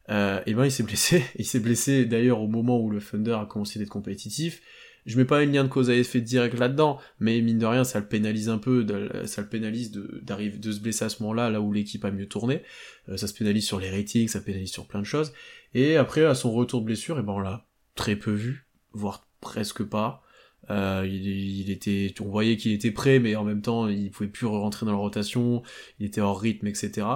euh, 0.10 0.42
et 0.46 0.54
ben 0.54 0.66
il 0.66 0.72
s'est 0.72 0.84
blessé. 0.84 1.24
Il 1.40 1.46
s'est 1.46 1.60
blessé 1.60 2.06
d'ailleurs 2.06 2.42
au 2.42 2.48
moment 2.48 2.80
où 2.80 2.90
le 2.90 3.00
Thunder 3.02 3.38
a 3.42 3.46
commencé 3.46 3.80
d'être 3.80 3.90
compétitif. 3.90 4.62
Je 5.06 5.18
mets 5.18 5.26
pas 5.26 5.44
une 5.44 5.52
lien 5.52 5.64
de 5.64 5.70
cause 5.70 5.92
à 5.92 5.96
effet 5.96 6.20
direct 6.20 6.58
là-dedans, 6.58 7.00
mais 7.20 7.40
mine 7.42 7.60
de 7.60 7.66
rien, 7.66 7.84
ça 7.84 8.00
le 8.00 8.08
pénalise 8.08 8.50
un 8.50 8.58
peu, 8.58 8.86
ça 9.26 9.42
le 9.42 9.48
pénalise 9.48 9.92
d'arriver 9.92 10.58
de, 10.58 10.72
se 10.72 10.80
blesser 10.80 11.06
à 11.06 11.10
ce 11.10 11.22
moment-là, 11.22 11.52
là 11.52 11.62
où 11.62 11.72
l'équipe 11.72 12.04
a 12.06 12.12
mieux 12.12 12.28
tourné. 12.28 12.64
Euh, 13.10 13.18
ça 13.18 13.28
se 13.28 13.34
pénalise 13.34 13.66
sur 13.66 13.80
les 13.80 13.92
ratings, 13.92 14.28
ça 14.28 14.42
pénalise 14.42 14.72
sur 14.72 14.88
plein 14.88 15.02
de 15.02 15.06
choses. 15.06 15.32
Et 15.76 15.96
après, 15.96 16.26
à 16.26 16.34
son 16.34 16.52
retour 16.52 16.82
de 16.82 16.88
blessure, 16.88 17.20
et 17.20 17.22
ben 17.22 17.34
on 17.34 17.40
l'a 17.40 17.68
très 17.94 18.16
peu 18.16 18.32
vu, 18.32 18.66
voire 18.94 19.28
presque 19.42 19.84
pas. 19.84 20.24
Euh, 20.70 21.08
il, 21.08 21.70
était, 21.70 22.14
on 22.20 22.30
voyait 22.30 22.58
qu'il 22.58 22.72
était 22.72 22.92
prêt, 22.92 23.20
mais 23.20 23.36
en 23.36 23.44
même 23.44 23.62
temps, 23.62 23.88
il 23.88 24.10
pouvait 24.12 24.30
plus 24.30 24.46
rentrer 24.46 24.86
dans 24.86 24.92
la 24.92 24.98
rotation, 24.98 25.62
il 26.00 26.06
était 26.08 26.22
hors 26.22 26.40
rythme, 26.40 26.68
etc. 26.68 27.08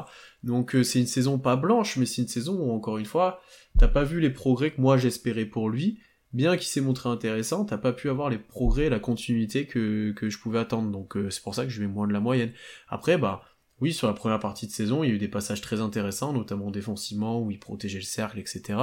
Donc 0.44 0.76
euh, 0.76 0.84
c'est 0.84 1.00
une 1.00 1.08
saison 1.08 1.40
pas 1.40 1.56
blanche, 1.56 1.98
mais 1.98 2.06
c'est 2.06 2.22
une 2.22 2.28
saison 2.28 2.56
où 2.56 2.72
encore 2.72 2.98
une 2.98 3.06
fois, 3.06 3.42
t'as 3.78 3.88
pas 3.88 4.04
vu 4.04 4.20
les 4.20 4.30
progrès 4.30 4.72
que 4.72 4.80
moi 4.80 4.98
j'espérais 4.98 5.46
pour 5.46 5.70
lui, 5.70 6.00
bien 6.34 6.58
qu'il 6.58 6.68
s'est 6.68 6.82
montré 6.82 7.10
intéressant, 7.10 7.66
t'as 7.66 7.78
pas 7.78 7.94
pu 7.94 8.10
avoir 8.10 8.30
les 8.30 8.38
progrès, 8.38 8.90
la 8.90 9.00
continuité 9.00 9.66
que, 9.66 10.12
que 10.12 10.30
je 10.30 10.40
pouvais 10.40 10.60
attendre. 10.60 10.92
Donc 10.92 11.18
euh, 11.18 11.30
c'est 11.30 11.44
pour 11.44 11.56
ça 11.56 11.64
que 11.64 11.70
je 11.70 11.82
vais 11.82 11.88
moins 11.88 12.08
de 12.08 12.14
la 12.14 12.20
moyenne. 12.20 12.54
Après, 12.88 13.18
bah 13.18 13.42
oui, 13.82 13.94
sur 13.94 14.08
la 14.08 14.14
première 14.14 14.40
partie 14.40 14.68
de 14.68 14.72
saison, 14.72 15.04
il 15.04 15.10
y 15.10 15.12
a 15.12 15.16
eu 15.16 15.20
des 15.20 15.30
passages 15.30 15.62
très 15.62 15.80
intéressants, 15.80 16.34
notamment 16.34 16.70
défensivement, 16.70 17.42
où 17.42 17.50
il 17.50 17.60
protégeait 17.60 18.00
le 18.00 18.04
cercle, 18.04 18.40
etc. 18.40 18.80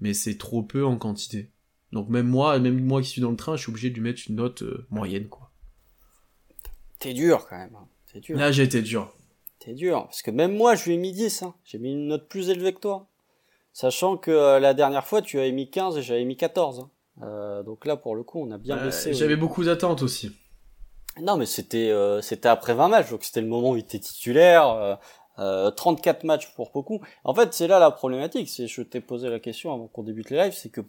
Mais 0.00 0.14
c'est 0.14 0.38
trop 0.38 0.62
peu 0.62 0.84
en 0.84 0.96
quantité. 0.96 1.50
Donc 1.92 2.08
même 2.08 2.26
moi, 2.26 2.58
même 2.58 2.80
moi 2.84 3.00
qui 3.02 3.08
suis 3.08 3.20
dans 3.20 3.30
le 3.30 3.36
train, 3.36 3.56
je 3.56 3.62
suis 3.62 3.70
obligé 3.70 3.90
de 3.90 3.94
lui 3.94 4.02
mettre 4.02 4.22
une 4.28 4.36
note 4.36 4.62
euh, 4.62 4.86
moyenne, 4.90 5.28
quoi. 5.28 5.50
T'es 6.98 7.14
dur 7.14 7.46
quand 7.48 7.58
même. 7.58 7.74
Hein. 7.76 7.86
T'es 8.12 8.20
dur. 8.20 8.38
Là, 8.38 8.50
j'ai 8.50 8.62
été 8.62 8.82
dur. 8.82 9.12
T'es 9.58 9.74
dur. 9.74 10.04
Parce 10.04 10.22
que 10.22 10.30
même 10.30 10.56
moi, 10.56 10.74
je 10.74 10.86
lui 10.86 10.94
ai 10.94 10.96
mis 10.96 11.12
10. 11.12 11.42
Hein. 11.42 11.54
J'ai 11.64 11.78
mis 11.78 11.92
une 11.92 12.08
note 12.08 12.28
plus 12.28 12.48
élevée 12.48 12.72
que 12.72 12.80
toi. 12.80 13.08
Sachant 13.72 14.16
que 14.16 14.30
euh, 14.30 14.58
la 14.58 14.74
dernière 14.74 15.06
fois, 15.06 15.22
tu 15.22 15.38
avais 15.38 15.52
mis 15.52 15.70
15 15.70 15.98
et 15.98 16.02
j'avais 16.02 16.24
mis 16.24 16.36
14. 16.36 16.80
Hein. 16.80 16.90
Euh, 17.22 17.62
donc 17.62 17.84
là, 17.86 17.96
pour 17.96 18.16
le 18.16 18.22
coup, 18.22 18.40
on 18.40 18.50
a 18.50 18.58
bien 18.58 18.76
baissé. 18.76 19.12
J'avais 19.12 19.36
beaucoup 19.36 19.64
d'attentes 19.64 20.02
aussi. 20.02 20.32
Non, 21.20 21.36
mais 21.36 21.46
c'était 21.46 21.90
c'était 22.20 22.48
après 22.48 22.74
20 22.74 22.88
matchs, 22.88 23.10
donc 23.10 23.24
c'était 23.24 23.40
le 23.40 23.46
moment 23.46 23.70
où 23.70 23.76
il 23.76 23.80
était 23.80 23.98
titulaire. 23.98 24.98
34 25.38 26.24
matchs 26.24 26.52
pour 26.54 26.70
beaucoup. 26.72 27.00
En 27.24 27.34
fait, 27.34 27.54
c'est 27.54 27.66
là 27.66 27.78
la 27.78 27.90
problématique. 27.90 28.48
C'est, 28.50 28.66
je 28.66 28.82
t'ai 28.82 29.00
posé 29.00 29.30
la 29.30 29.38
question 29.38 29.72
avant 29.72 29.86
qu'on 29.86 30.02
débute 30.02 30.28
les 30.28 30.36
lives, 30.36 30.54
c'est 30.54 30.68
que 30.68 30.82
ah, 30.82 30.84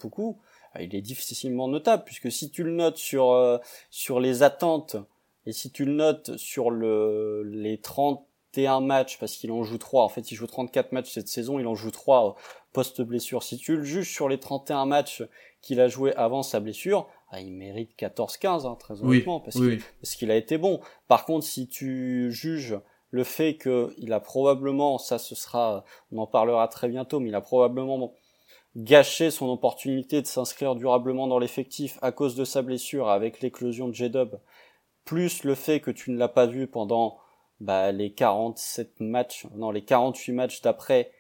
il 0.80 0.96
est 0.96 1.02
difficilement 1.02 1.68
notable 1.68 2.04
puisque 2.06 2.32
si 2.32 2.50
tu 2.50 2.64
le 2.64 2.72
notes 2.72 2.98
sur 2.98 3.32
euh, 3.32 3.58
sur 3.90 4.20
les 4.20 4.44
attentes 4.44 4.98
et 5.46 5.52
si 5.52 5.72
tu 5.72 5.86
le 5.86 5.94
notes 5.94 6.38
sur 6.38 6.70
le 6.70 7.44
les 7.44 7.78
31 7.80 8.82
matchs 8.82 9.18
parce 9.20 9.36
qu'il 9.36 9.52
en 9.52 9.64
joue 9.64 9.78
3 9.78 10.04
en 10.04 10.10
fait 10.10 10.32
il 10.32 10.36
joue 10.36 10.48
34 10.48 10.92
matchs 10.92 11.12
cette 11.12 11.28
saison 11.28 11.60
il 11.60 11.68
en 11.68 11.76
joue 11.76 11.92
3 11.92 12.36
post 12.74 13.02
blessure 13.02 13.44
si 13.44 13.58
tu 13.58 13.78
le 13.78 13.84
juges 13.84 14.12
sur 14.12 14.30
les 14.30 14.40
31 14.40 14.86
matchs 14.86 15.24
qu'il 15.62 15.80
a 15.80 15.88
joué 15.88 16.14
avant 16.16 16.44
sa 16.44 16.60
blessure 16.60 17.08
ah, 17.30 17.42
il 17.42 17.52
mérite 17.52 17.92
14-15 18.00 18.66
hein, 18.66 18.76
très 18.80 19.02
honnêtement 19.04 19.40
parce 19.42 19.58
parce 20.02 20.16
qu'il 20.16 20.32
a 20.32 20.36
été 20.36 20.58
bon. 20.58 20.80
Par 21.08 21.26
contre 21.26 21.46
si 21.46 21.68
tu 21.68 22.32
juges 22.32 22.80
le 23.12 23.24
fait 23.24 23.56
que 23.56 23.94
il 23.98 24.14
a 24.14 24.20
probablement 24.20 24.98
ça 24.98 25.18
ce 25.18 25.36
sera 25.36 25.84
on 26.12 26.20
en 26.20 26.28
parlera 26.28 26.68
très 26.68 26.88
bientôt 26.88 27.20
mais 27.20 27.30
il 27.30 27.36
a 27.36 27.42
probablement 27.42 28.14
gâcher 28.78 29.32
son 29.32 29.50
opportunité 29.50 30.22
de 30.22 30.28
s'inscrire 30.28 30.76
durablement 30.76 31.28
dans 31.28 31.40
l'effectif 31.40 31.98
à 32.02 32.12
cause 32.12 32.36
de 32.36 32.46
sa 32.46 32.62
blessure 32.62 33.10
avec 33.10 33.42
l'éclosion 33.42 33.88
de 33.88 33.94
J-Dub, 33.94 34.36
plus 35.04 35.44
le 35.44 35.56
fait 35.56 35.80
que 35.80 35.92
tu 35.92 36.12
ne 36.12 36.18
l'as 36.18 36.28
pas 36.28 36.46
vu 36.46 36.68
pendant 36.68 37.18
bah, 37.60 37.92
les 37.92 38.14
47 38.14 39.00
matchs, 39.00 39.48
non 39.56 39.72
les 39.72 39.84
48 39.84 40.32
matchs 40.34 40.62
d'après, 40.62 41.12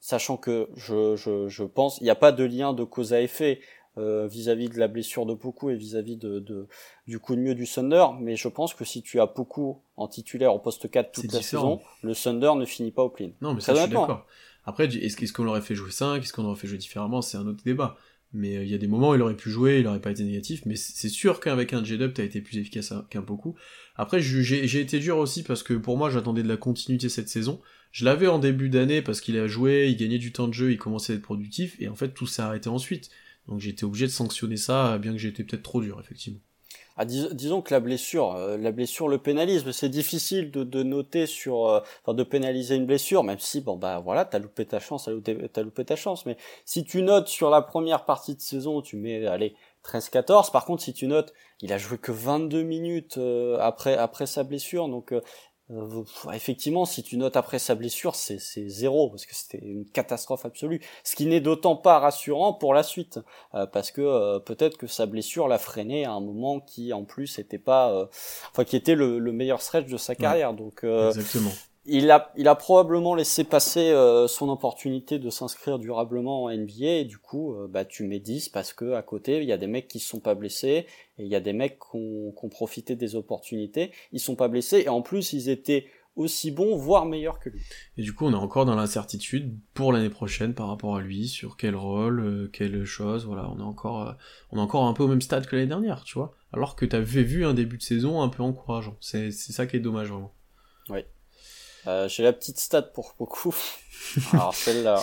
sachant 0.00 0.36
que 0.36 0.68
je, 0.74 1.14
je, 1.14 1.48
je 1.48 1.64
pense, 1.64 1.98
il 2.00 2.04
n'y 2.04 2.10
a 2.10 2.16
pas 2.16 2.32
de 2.32 2.44
lien 2.44 2.72
de 2.72 2.82
cause 2.82 3.12
à 3.12 3.20
effet 3.20 3.60
euh, 3.96 4.26
vis-à-vis 4.26 4.68
de 4.68 4.78
la 4.80 4.88
blessure 4.88 5.24
de 5.26 5.34
beaucoup 5.34 5.70
et 5.70 5.76
vis-à-vis 5.76 6.16
de, 6.16 6.40
de, 6.40 6.66
du 7.06 7.20
coup 7.20 7.36
de 7.36 7.40
mieux 7.40 7.54
du 7.54 7.68
Thunder, 7.68 8.06
mais 8.18 8.34
je 8.34 8.48
pense 8.48 8.74
que 8.74 8.84
si 8.84 9.02
tu 9.02 9.20
as 9.20 9.26
beaucoup 9.26 9.82
en 9.96 10.08
titulaire 10.08 10.52
au 10.52 10.58
poste 10.58 10.90
4 10.90 11.12
toute 11.12 11.32
la 11.32 11.40
saison, 11.40 11.80
le 12.02 12.16
Thunder 12.16 12.54
ne 12.56 12.64
finit 12.64 12.90
pas 12.90 13.04
au 13.04 13.10
clean. 13.10 13.30
Non, 13.40 13.54
mais 13.54 13.60
ça, 13.60 13.74
je 13.74 13.80
suis 13.82 13.90
d'accord. 13.90 14.26
Après, 14.66 14.86
est-ce 14.86 15.32
qu'on 15.32 15.44
l'aurait 15.44 15.60
fait 15.60 15.74
jouer 15.74 15.90
5 15.90 16.22
Est-ce 16.22 16.32
qu'on 16.32 16.44
aurait 16.44 16.58
fait 16.58 16.68
jouer 16.68 16.78
différemment? 16.78 17.22
C'est 17.22 17.36
un 17.36 17.46
autre 17.46 17.62
débat. 17.64 17.96
Mais 18.34 18.56
euh, 18.56 18.64
il 18.64 18.70
y 18.70 18.74
a 18.74 18.78
des 18.78 18.88
moments 18.88 19.10
où 19.10 19.14
il 19.14 19.22
aurait 19.22 19.36
pu 19.36 19.48
jouer, 19.48 19.78
il 19.78 19.86
aurait 19.86 20.00
pas 20.00 20.10
été 20.10 20.24
négatif, 20.24 20.62
mais 20.66 20.74
c'est 20.74 21.08
sûr 21.08 21.38
qu'avec 21.38 21.72
un 21.72 21.84
J-Dub, 21.84 22.12
t'as 22.12 22.24
été 22.24 22.40
plus 22.40 22.58
efficace 22.58 22.92
qu'un 23.08 23.22
beaucoup. 23.22 23.54
Après, 23.94 24.20
j'ai 24.20 24.80
été 24.80 24.98
dur 24.98 25.18
aussi 25.18 25.44
parce 25.44 25.62
que 25.62 25.74
pour 25.74 25.96
moi, 25.96 26.10
j'attendais 26.10 26.42
de 26.42 26.48
la 26.48 26.56
continuité 26.56 27.08
cette 27.08 27.28
saison. 27.28 27.60
Je 27.92 28.04
l'avais 28.04 28.26
en 28.26 28.40
début 28.40 28.68
d'année 28.68 29.02
parce 29.02 29.20
qu'il 29.20 29.38
a 29.38 29.46
joué, 29.46 29.88
il 29.88 29.96
gagnait 29.96 30.18
du 30.18 30.32
temps 30.32 30.48
de 30.48 30.52
jeu, 30.52 30.72
il 30.72 30.78
commençait 30.78 31.12
à 31.12 31.16
être 31.16 31.22
productif, 31.22 31.76
et 31.78 31.86
en 31.86 31.94
fait, 31.94 32.08
tout 32.08 32.26
s'est 32.26 32.42
arrêté 32.42 32.68
ensuite. 32.68 33.08
Donc 33.46 33.60
j'étais 33.60 33.84
obligé 33.84 34.06
de 34.06 34.10
sanctionner 34.10 34.56
ça, 34.56 34.98
bien 34.98 35.14
que 35.14 35.24
été 35.24 35.44
peut-être 35.44 35.62
trop 35.62 35.80
dur, 35.80 36.00
effectivement. 36.00 36.40
Ah, 36.96 37.04
disons 37.04 37.60
que 37.60 37.74
la 37.74 37.80
blessure, 37.80 38.34
euh, 38.36 38.56
la 38.56 38.70
blessure 38.70 39.08
le 39.08 39.18
pénalise. 39.18 39.68
C'est 39.72 39.88
difficile 39.88 40.52
de, 40.52 40.62
de 40.62 40.82
noter 40.84 41.26
sur, 41.26 41.66
euh, 41.68 41.80
enfin 42.02 42.14
de 42.14 42.22
pénaliser 42.22 42.76
une 42.76 42.86
blessure, 42.86 43.24
même 43.24 43.40
si 43.40 43.60
bon 43.60 43.76
bah 43.76 43.98
voilà, 43.98 44.24
t'as 44.24 44.38
loupé 44.38 44.64
ta 44.64 44.78
chance, 44.78 45.06
t'as 45.06 45.10
loupé, 45.10 45.34
loupé 45.62 45.84
ta 45.84 45.96
chance. 45.96 46.24
Mais 46.24 46.36
si 46.64 46.84
tu 46.84 47.02
notes 47.02 47.26
sur 47.26 47.50
la 47.50 47.62
première 47.62 48.04
partie 48.04 48.36
de 48.36 48.40
saison, 48.40 48.80
tu 48.80 48.96
mets 48.96 49.26
allez 49.26 49.56
13-14. 49.84 50.52
Par 50.52 50.64
contre, 50.64 50.84
si 50.84 50.92
tu 50.94 51.08
notes, 51.08 51.32
il 51.60 51.72
a 51.72 51.78
joué 51.78 51.98
que 51.98 52.12
22 52.12 52.62
minutes 52.62 53.18
euh, 53.18 53.58
après 53.60 53.96
après 53.96 54.26
sa 54.26 54.44
blessure, 54.44 54.88
donc 54.88 55.12
euh, 55.70 56.04
effectivement, 56.32 56.84
si 56.84 57.02
tu 57.02 57.16
notes 57.16 57.36
après 57.36 57.58
sa 57.58 57.74
blessure, 57.74 58.14
c'est 58.14 58.38
zéro 58.68 59.08
parce 59.08 59.24
que 59.24 59.34
c'était 59.34 59.64
une 59.64 59.86
catastrophe 59.86 60.44
absolue. 60.44 60.80
Ce 61.04 61.16
qui 61.16 61.24
n'est 61.24 61.40
d'autant 61.40 61.76
pas 61.76 61.98
rassurant 61.98 62.52
pour 62.52 62.74
la 62.74 62.82
suite, 62.82 63.20
euh, 63.54 63.66
parce 63.66 63.90
que 63.90 64.02
euh, 64.02 64.38
peut-être 64.38 64.76
que 64.76 64.86
sa 64.86 65.06
blessure 65.06 65.48
l'a 65.48 65.58
freiné 65.58 66.04
à 66.04 66.12
un 66.12 66.20
moment 66.20 66.60
qui, 66.60 66.92
en 66.92 67.04
plus, 67.04 67.38
était 67.38 67.58
pas, 67.58 68.08
enfin, 68.50 68.64
qui 68.64 68.76
était 68.76 68.94
le, 68.94 69.20
meilleur 69.32 69.62
stretch 69.62 69.86
de 69.86 69.96
sa 69.96 70.14
carrière. 70.14 70.52
Donc, 70.52 70.84
Exactement 70.84 71.50
il 71.86 72.10
a, 72.10 72.32
il 72.36 72.48
a 72.48 72.54
probablement 72.54 73.14
laissé 73.14 73.44
passer 73.44 73.90
euh, 73.90 74.26
son 74.26 74.48
opportunité 74.48 75.18
de 75.18 75.28
s'inscrire 75.28 75.78
durablement 75.78 76.44
en 76.44 76.50
NBA 76.50 76.86
et 76.86 77.04
du 77.04 77.18
coup, 77.18 77.54
euh, 77.54 77.68
bah, 77.68 77.84
tu 77.84 78.04
mets 78.04 78.20
10 78.20 78.48
parce 78.48 78.72
que 78.72 78.92
à 78.92 79.02
côté, 79.02 79.42
il 79.42 79.48
y 79.48 79.52
a 79.52 79.58
des 79.58 79.66
mecs 79.66 79.88
qui 79.88 80.00
se 80.00 80.08
sont 80.08 80.20
pas 80.20 80.34
blessés 80.34 80.86
et 81.18 81.24
il 81.24 81.28
y 81.28 81.34
a 81.34 81.40
des 81.40 81.52
mecs 81.52 81.78
qui 81.78 81.96
ont, 81.96 82.32
qui 82.32 82.44
ont 82.44 82.48
profité 82.48 82.96
des 82.96 83.16
opportunités. 83.16 83.92
Ils 84.12 84.20
sont 84.20 84.36
pas 84.36 84.48
blessés 84.48 84.82
et 84.86 84.88
en 84.88 85.02
plus, 85.02 85.34
ils 85.34 85.50
étaient 85.50 85.86
aussi 86.16 86.52
bons, 86.52 86.76
voire 86.76 87.04
meilleurs 87.04 87.38
que 87.38 87.50
lui. 87.50 87.60
Et 87.98 88.02
du 88.02 88.14
coup, 88.14 88.24
on 88.24 88.32
est 88.32 88.36
encore 88.36 88.64
dans 88.64 88.76
l'incertitude 88.76 89.54
pour 89.74 89.92
l'année 89.92 90.10
prochaine 90.10 90.54
par 90.54 90.68
rapport 90.68 90.96
à 90.96 91.00
lui, 91.02 91.28
sur 91.28 91.56
quel 91.58 91.76
rôle, 91.76 92.20
euh, 92.20 92.50
quelle 92.50 92.84
chose, 92.84 93.26
voilà, 93.26 93.50
on 93.50 93.58
est 93.58 93.64
encore, 93.64 94.16
on 94.52 94.58
est 94.58 94.62
encore 94.62 94.84
un 94.86 94.94
peu 94.94 95.02
au 95.02 95.08
même 95.08 95.20
stade 95.20 95.46
que 95.46 95.56
l'année 95.56 95.68
dernière, 95.68 96.04
tu 96.04 96.14
vois. 96.14 96.34
Alors 96.52 96.76
que 96.76 96.86
tu 96.86 96.96
avais 96.96 97.24
vu 97.24 97.44
un 97.44 97.52
début 97.52 97.76
de 97.76 97.82
saison 97.82 98.22
un 98.22 98.28
peu 98.28 98.42
encourageant. 98.42 98.96
C'est, 99.00 99.32
c'est 99.32 99.52
ça 99.52 99.66
qui 99.66 99.76
est 99.76 99.80
dommage, 99.80 100.08
vraiment. 100.08 100.32
Oui. 100.88 101.00
Euh, 101.86 102.08
j'ai 102.08 102.22
la 102.22 102.32
petite 102.32 102.58
stat 102.58 102.82
pour 102.82 103.14
beaucoup. 103.18 103.54
Alors 104.32 104.54
celle-là, 104.54 105.00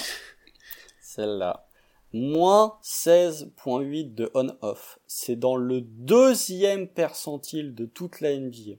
celle-là. 1.02 1.68
Moins 2.14 2.78
16.8 2.84 4.14
de 4.14 4.32
on-off. 4.34 5.00
C'est 5.08 5.38
dans 5.38 5.56
le 5.56 5.82
deuxième 5.82 6.88
percentile 6.88 7.74
de 7.74 7.86
toute 7.86 8.20
la 8.20 8.36
NBA. 8.36 8.76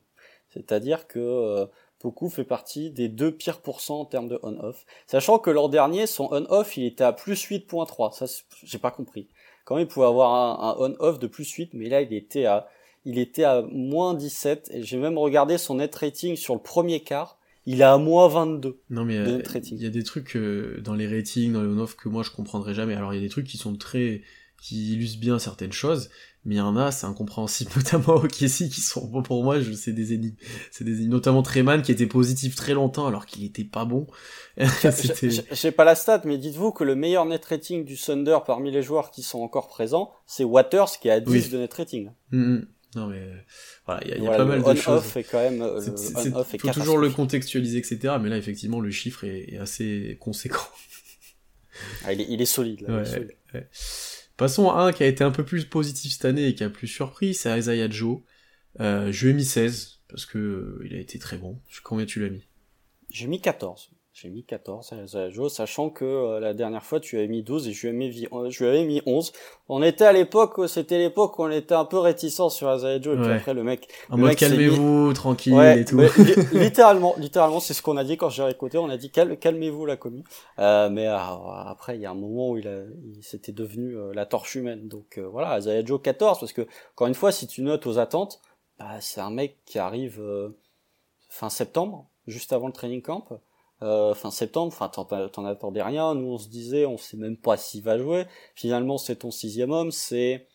C'est-à-dire 0.51 1.07
que 1.07 1.19
euh, 1.19 1.67
Poku 1.99 2.29
fait 2.29 2.45
partie 2.45 2.91
des 2.91 3.09
deux 3.09 3.35
pires 3.35 3.63
pourcents 3.63 4.01
en 4.01 4.05
termes 4.05 4.29
de 4.29 4.39
on-off. 4.43 4.85
Sachant 5.07 5.39
que 5.39 5.51
l'an 5.51 5.69
dernier, 5.69 6.07
son 6.07 6.29
on-off, 6.31 6.77
il 6.77 6.85
était 6.85 7.05
à 7.05 7.13
plus 7.13 7.43
8.3. 7.47 8.13
Ça, 8.13 8.27
j'ai 8.65 8.79
pas 8.79 8.91
compris. 8.91 9.29
Quand 9.65 9.79
il 9.79 9.87
pouvait 9.87 10.07
avoir 10.07 10.35
un, 10.35 10.71
un 10.71 10.91
on-off 10.91 11.19
de 11.19 11.27
plus 11.27 11.51
8, 11.51 11.71
mais 11.73 11.89
là, 11.89 12.03
il 12.03 12.13
était 12.13 12.45
à, 12.45 12.69
il 13.07 13.19
était 13.19 13.45
à 13.45 13.63
moins 13.63 14.13
17. 14.13 14.73
Et 14.75 14.83
j'ai 14.83 14.99
même 14.99 15.17
regardé 15.17 15.57
son 15.57 15.77
net 15.77 15.95
rating 15.95 16.37
sur 16.37 16.55
le 16.55 16.61
premier 16.61 17.01
quart 17.01 17.39
il 17.67 17.81
est 17.81 17.85
à 17.85 17.99
moins 17.99 18.29
22 18.29 18.81
non 18.91 19.05
mais 19.05 19.19
euh, 19.19 19.43
il 19.71 19.83
y 19.83 19.87
a 19.87 19.91
des 19.91 20.03
trucs 20.03 20.37
euh, 20.37 20.81
dans 20.83 20.95
les 20.95 21.07
ratings 21.07 21.53
dans 21.53 21.63
les 21.63 21.69
on-off 21.69 21.97
que 21.97 22.09
moi 22.09 22.23
je 22.23 22.31
comprendrai 22.31 22.75
jamais. 22.75 22.95
Alors 22.95 23.15
il 23.15 23.17
y 23.17 23.21
a 23.21 23.23
des 23.23 23.29
trucs 23.29 23.47
qui 23.47 23.59
sont 23.59 23.77
très 23.77 24.23
qui 24.61 24.95
illustrent 24.95 25.21
bien 25.21 25.39
certaines 25.39 25.73
choses 25.73 26.11
mais 26.45 26.57
il 26.57 26.59
y 26.59 26.61
en 26.61 26.77
a 26.77 26.91
c'est 26.91 27.07
incompréhensible 27.07 27.71
notamment 27.77 28.15
au 28.15 28.27
Kessie 28.27 28.69
qui 28.69 28.81
sont 28.81 29.07
bon 29.07 29.23
pour 29.23 29.45
moi 29.45 29.61
je 29.61 29.73
sais 29.73 29.93
des 29.93 30.13
énigmes 30.13 30.37
c'est 30.71 30.85
des 30.85 31.07
notamment 31.07 31.43
Treman 31.43 31.83
qui 31.83 31.93
était 31.93 32.07
positif 32.07 32.57
très 32.57 32.75
longtemps 32.75 33.07
alors 33.07 33.27
qu'il 33.27 33.45
était 33.45 33.65
pas 33.65 33.85
bon. 33.85 34.07
J'ai 35.53 35.71
pas 35.71 35.85
la 35.85 35.95
stat 35.95 36.23
mais 36.25 36.39
dites-vous 36.39 36.73
que 36.73 36.85
le 36.85 36.97
meilleur 36.97 37.27
net 37.27 37.45
rating 37.45 37.85
du 37.85 37.97
Thunder 37.97 38.39
parmi 38.45 38.71
les 38.71 38.83
joueurs 38.83 39.11
qui 39.11 39.23
sont 39.23 39.41
encore 39.41 39.69
présents 39.69 40.11
c'est 40.27 40.45
Waters 40.45 40.99
qui 41.01 41.11
a 41.11 41.21
10 41.21 41.51
de 41.51 41.59
net 41.59 41.75
rating. 41.75 42.11
Mm, 42.33 42.55
mm. 42.55 42.67
Non 42.95 43.07
mais 43.07 43.23
voilà, 43.87 44.03
il 44.05 44.23
y 44.23 44.27
a, 44.27 44.37
pas 44.37 44.45
mal 44.45 44.63
de 44.63 44.75
choses. 44.75 45.17
Est 45.17 45.25
quand 45.25 45.39
même, 45.39 45.63
euh, 45.63 45.81
il 46.53 46.59
faut 46.59 46.71
toujours 46.71 46.99
le 46.99 47.09
contextualiser, 47.09 47.79
etc. 47.79 48.17
Mais 48.21 48.29
là, 48.29 48.37
effectivement, 48.37 48.81
le 48.81 48.91
chiffre 48.91 49.25
est, 49.25 49.57
assez 49.57 50.19
conséquent. 50.21 50.69
Ah, 52.05 52.13
il, 52.13 52.21
est, 52.21 52.27
il 52.29 52.41
est 52.41 52.47
solide. 52.47 52.83
Là, 52.87 53.03
Passons 54.37 54.71
à 54.71 54.83
un 54.83 54.93
qui 54.93 55.03
a 55.03 55.07
été 55.07 55.25
un 55.25 55.31
peu 55.31 55.45
plus 55.45 55.65
positif 55.65 56.13
cette 56.13 56.25
année 56.25 56.49
et 56.49 56.55
qui 56.55 56.65
a 56.65 56.71
plus 56.71 56.89
surpris, 56.89 57.35
c'est 57.35 57.59
Isaiah 57.59 57.89
Joe. 57.89 58.21
Euh, 58.81 59.13
je 59.13 59.27
lui 59.27 59.33
ai 59.33 59.35
mis 59.35 59.45
16 59.45 60.01
parce 60.09 60.27
que 60.27 60.39
euh, 60.39 60.83
il 60.85 60.95
a 60.95 60.99
été 60.99 61.19
très 61.19 61.37
bon. 61.37 61.61
Combien 61.83 62.07
tu 62.07 62.21
l'as 62.21 62.31
mis? 62.31 62.47
J'ai 63.11 63.27
mis 63.27 63.41
14. 63.41 63.91
J'ai 64.15 64.29
mis 64.29 64.45
14 64.45 64.93
à 64.93 65.49
sachant 65.49 65.89
que 65.89 66.05
euh, 66.05 66.39
la 66.39 66.53
dernière 66.53 66.85
fois 66.85 67.01
tu 67.01 67.17
avais 67.17 67.29
mis 67.29 67.43
12 67.43 67.67
et 67.69 67.73
je 67.73 67.89
lui 67.89 67.89
avais 67.89 67.97
mis, 67.97 68.27
euh, 68.31 68.51
je 68.51 68.63
lui 68.63 68.69
avais 68.69 68.85
mis 68.85 69.01
11. 69.07 69.33
On 69.71 69.83
était 69.83 70.05
à 70.05 70.13
l'époque, 70.13 70.61
c'était 70.69 70.99
l'époque 70.99 71.39
où 71.39 71.45
on 71.45 71.51
était 71.51 71.75
un 71.75 71.87
peu 71.87 71.97
réticent 71.99 72.51
sur 72.51 72.69
Azayajo 72.69 73.15
et 73.15 73.17
puis 73.17 73.27
Ouais. 73.27 73.37
après 73.37 73.55
le 73.55 73.65
mec... 73.65 73.89
En 74.11 74.17
le 74.17 74.21
mode 74.23 74.31
mis- 74.33 74.37
calmez-vous, 74.37 75.15
tranquille 75.15 75.55
Ouais, 75.55 75.81
et 75.81 75.85
tout. 75.87 75.97
mais 75.97 76.09
littéralement, 76.53 77.15
littéralement, 77.17 77.59
c'est 77.59 77.73
ce 77.73 77.81
qu'on 77.81 77.97
a 77.97 78.05
dit 78.05 78.19
quand 78.19 78.29
j'ai 78.29 78.47
écouté. 78.51 78.77
On 78.77 78.91
a 78.91 78.99
dit 78.99 79.09
Calme- 79.11 79.39
calmez-vous 79.39 79.87
la 79.87 79.97
commis. 79.97 80.25
Euh, 80.59 80.91
mais 80.91 81.07
euh, 81.09 81.17
après, 81.17 81.97
il 81.97 82.03
y 82.03 82.07
a 82.07 82.11
un 82.11 82.15
moment 82.15 82.51
où 82.51 82.59
il, 82.59 82.69
a, 82.69 82.83
il 83.17 83.23
s'était 83.25 83.53
devenu 83.53 83.97
euh, 83.97 84.13
la 84.13 84.27
torche 84.27 84.55
humaine. 84.57 84.89
Donc 84.89 85.17
euh, 85.17 85.27
voilà, 85.27 85.53
Azayajo 85.53 85.99
14, 85.99 86.39
parce 86.39 86.53
que 86.53 86.67
encore 86.95 87.07
une 87.07 87.15
fois, 87.15 87.33
si 87.33 87.47
tu 87.47 87.63
notes 87.63 87.87
aux 87.87 87.99
attentes, 87.99 88.43
bah, 88.79 89.01
c'est 89.01 89.23
un 89.23 89.31
mec 89.31 89.57
qui 89.65 89.79
arrive 89.79 90.21
euh, 90.21 90.51
fin 91.31 91.49
septembre, 91.49 92.05
juste 92.27 92.53
avant 92.53 92.67
le 92.67 92.75
training 92.75 93.01
camp. 93.01 93.27
Euh, 93.83 94.15
fin 94.15 94.31
septembre, 94.31 94.69
enfin 94.69 94.89
t'en, 94.89 95.05
t'en 95.05 95.45
attendais 95.45 95.83
rien. 95.83 96.15
Nous 96.15 96.29
on 96.29 96.39
se 96.39 96.49
disait, 96.49 96.87
on 96.87 96.97
sait 96.97 97.17
même 97.17 97.37
pas 97.37 97.57
s'il 97.57 97.83
va 97.83 97.99
jouer. 97.99 98.27
Finalement, 98.55 98.97
c'est 98.97 99.17
ton 99.17 99.33
sixième 99.33 99.73
homme, 99.73 99.91
c'est 99.91 100.47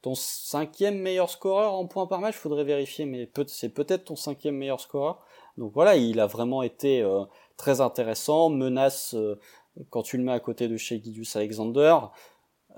ton 0.00 0.14
cinquième 0.14 0.98
meilleur 0.98 1.28
scoreur 1.28 1.74
en 1.74 1.86
points 1.86 2.06
par 2.06 2.20
match, 2.20 2.34
faudrait 2.36 2.64
vérifier, 2.64 3.04
mais 3.04 3.26
peut- 3.26 3.44
c'est 3.48 3.68
peut-être 3.68 4.04
ton 4.04 4.16
cinquième 4.16 4.56
meilleur 4.56 4.80
scoreur. 4.80 5.22
Donc 5.58 5.72
voilà, 5.74 5.96
il 5.96 6.18
a 6.20 6.26
vraiment 6.26 6.62
été 6.62 7.02
euh, 7.02 7.24
très 7.58 7.80
intéressant, 7.82 8.48
menace 8.48 9.14
euh, 9.14 9.38
quand 9.90 10.02
tu 10.02 10.16
le 10.16 10.22
mets 10.24 10.32
à 10.32 10.40
côté 10.40 10.68
de 10.68 10.76
chez 10.78 10.98
Guidus 10.98 11.26
Alexander. 11.34 11.96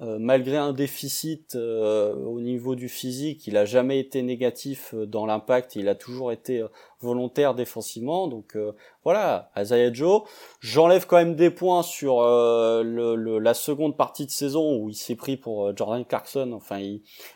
Euh, 0.01 0.16
malgré 0.20 0.57
un 0.57 0.72
déficit 0.72 1.57
euh, 1.57 2.14
au 2.14 2.41
niveau 2.41 2.76
du 2.76 2.89
physique, 2.89 3.49
il 3.49 3.57
a 3.57 3.64
jamais 3.64 3.99
été 3.99 4.22
négatif 4.22 4.95
euh, 4.95 5.07
dans 5.07 5.26
l'impact, 5.26 5.74
il 5.74 5.89
a 5.89 5.97
toujours 5.97 6.31
été 6.31 6.61
euh, 6.61 6.68
volontaire 7.01 7.57
défensivement. 7.57 8.29
Donc 8.29 8.55
euh, 8.55 8.74
voilà, 9.09 9.51
Isaiah 9.57 9.91
Joe, 9.91 10.25
j'enlève 10.61 11.07
quand 11.07 11.17
même 11.17 11.35
des 11.35 11.49
points 11.49 11.83
sur 11.83 12.21
euh, 12.21 13.41
la 13.41 13.55
seconde 13.55 13.97
partie 13.97 14.27
de 14.27 14.31
saison 14.31 14.77
où 14.77 14.91
il 14.91 14.95
s'est 14.95 15.17
pris 15.17 15.39
pour 15.39 15.69
euh, 15.69 15.73
Jordan 15.75 16.05
Clarkson. 16.05 16.53
Enfin, 16.53 16.79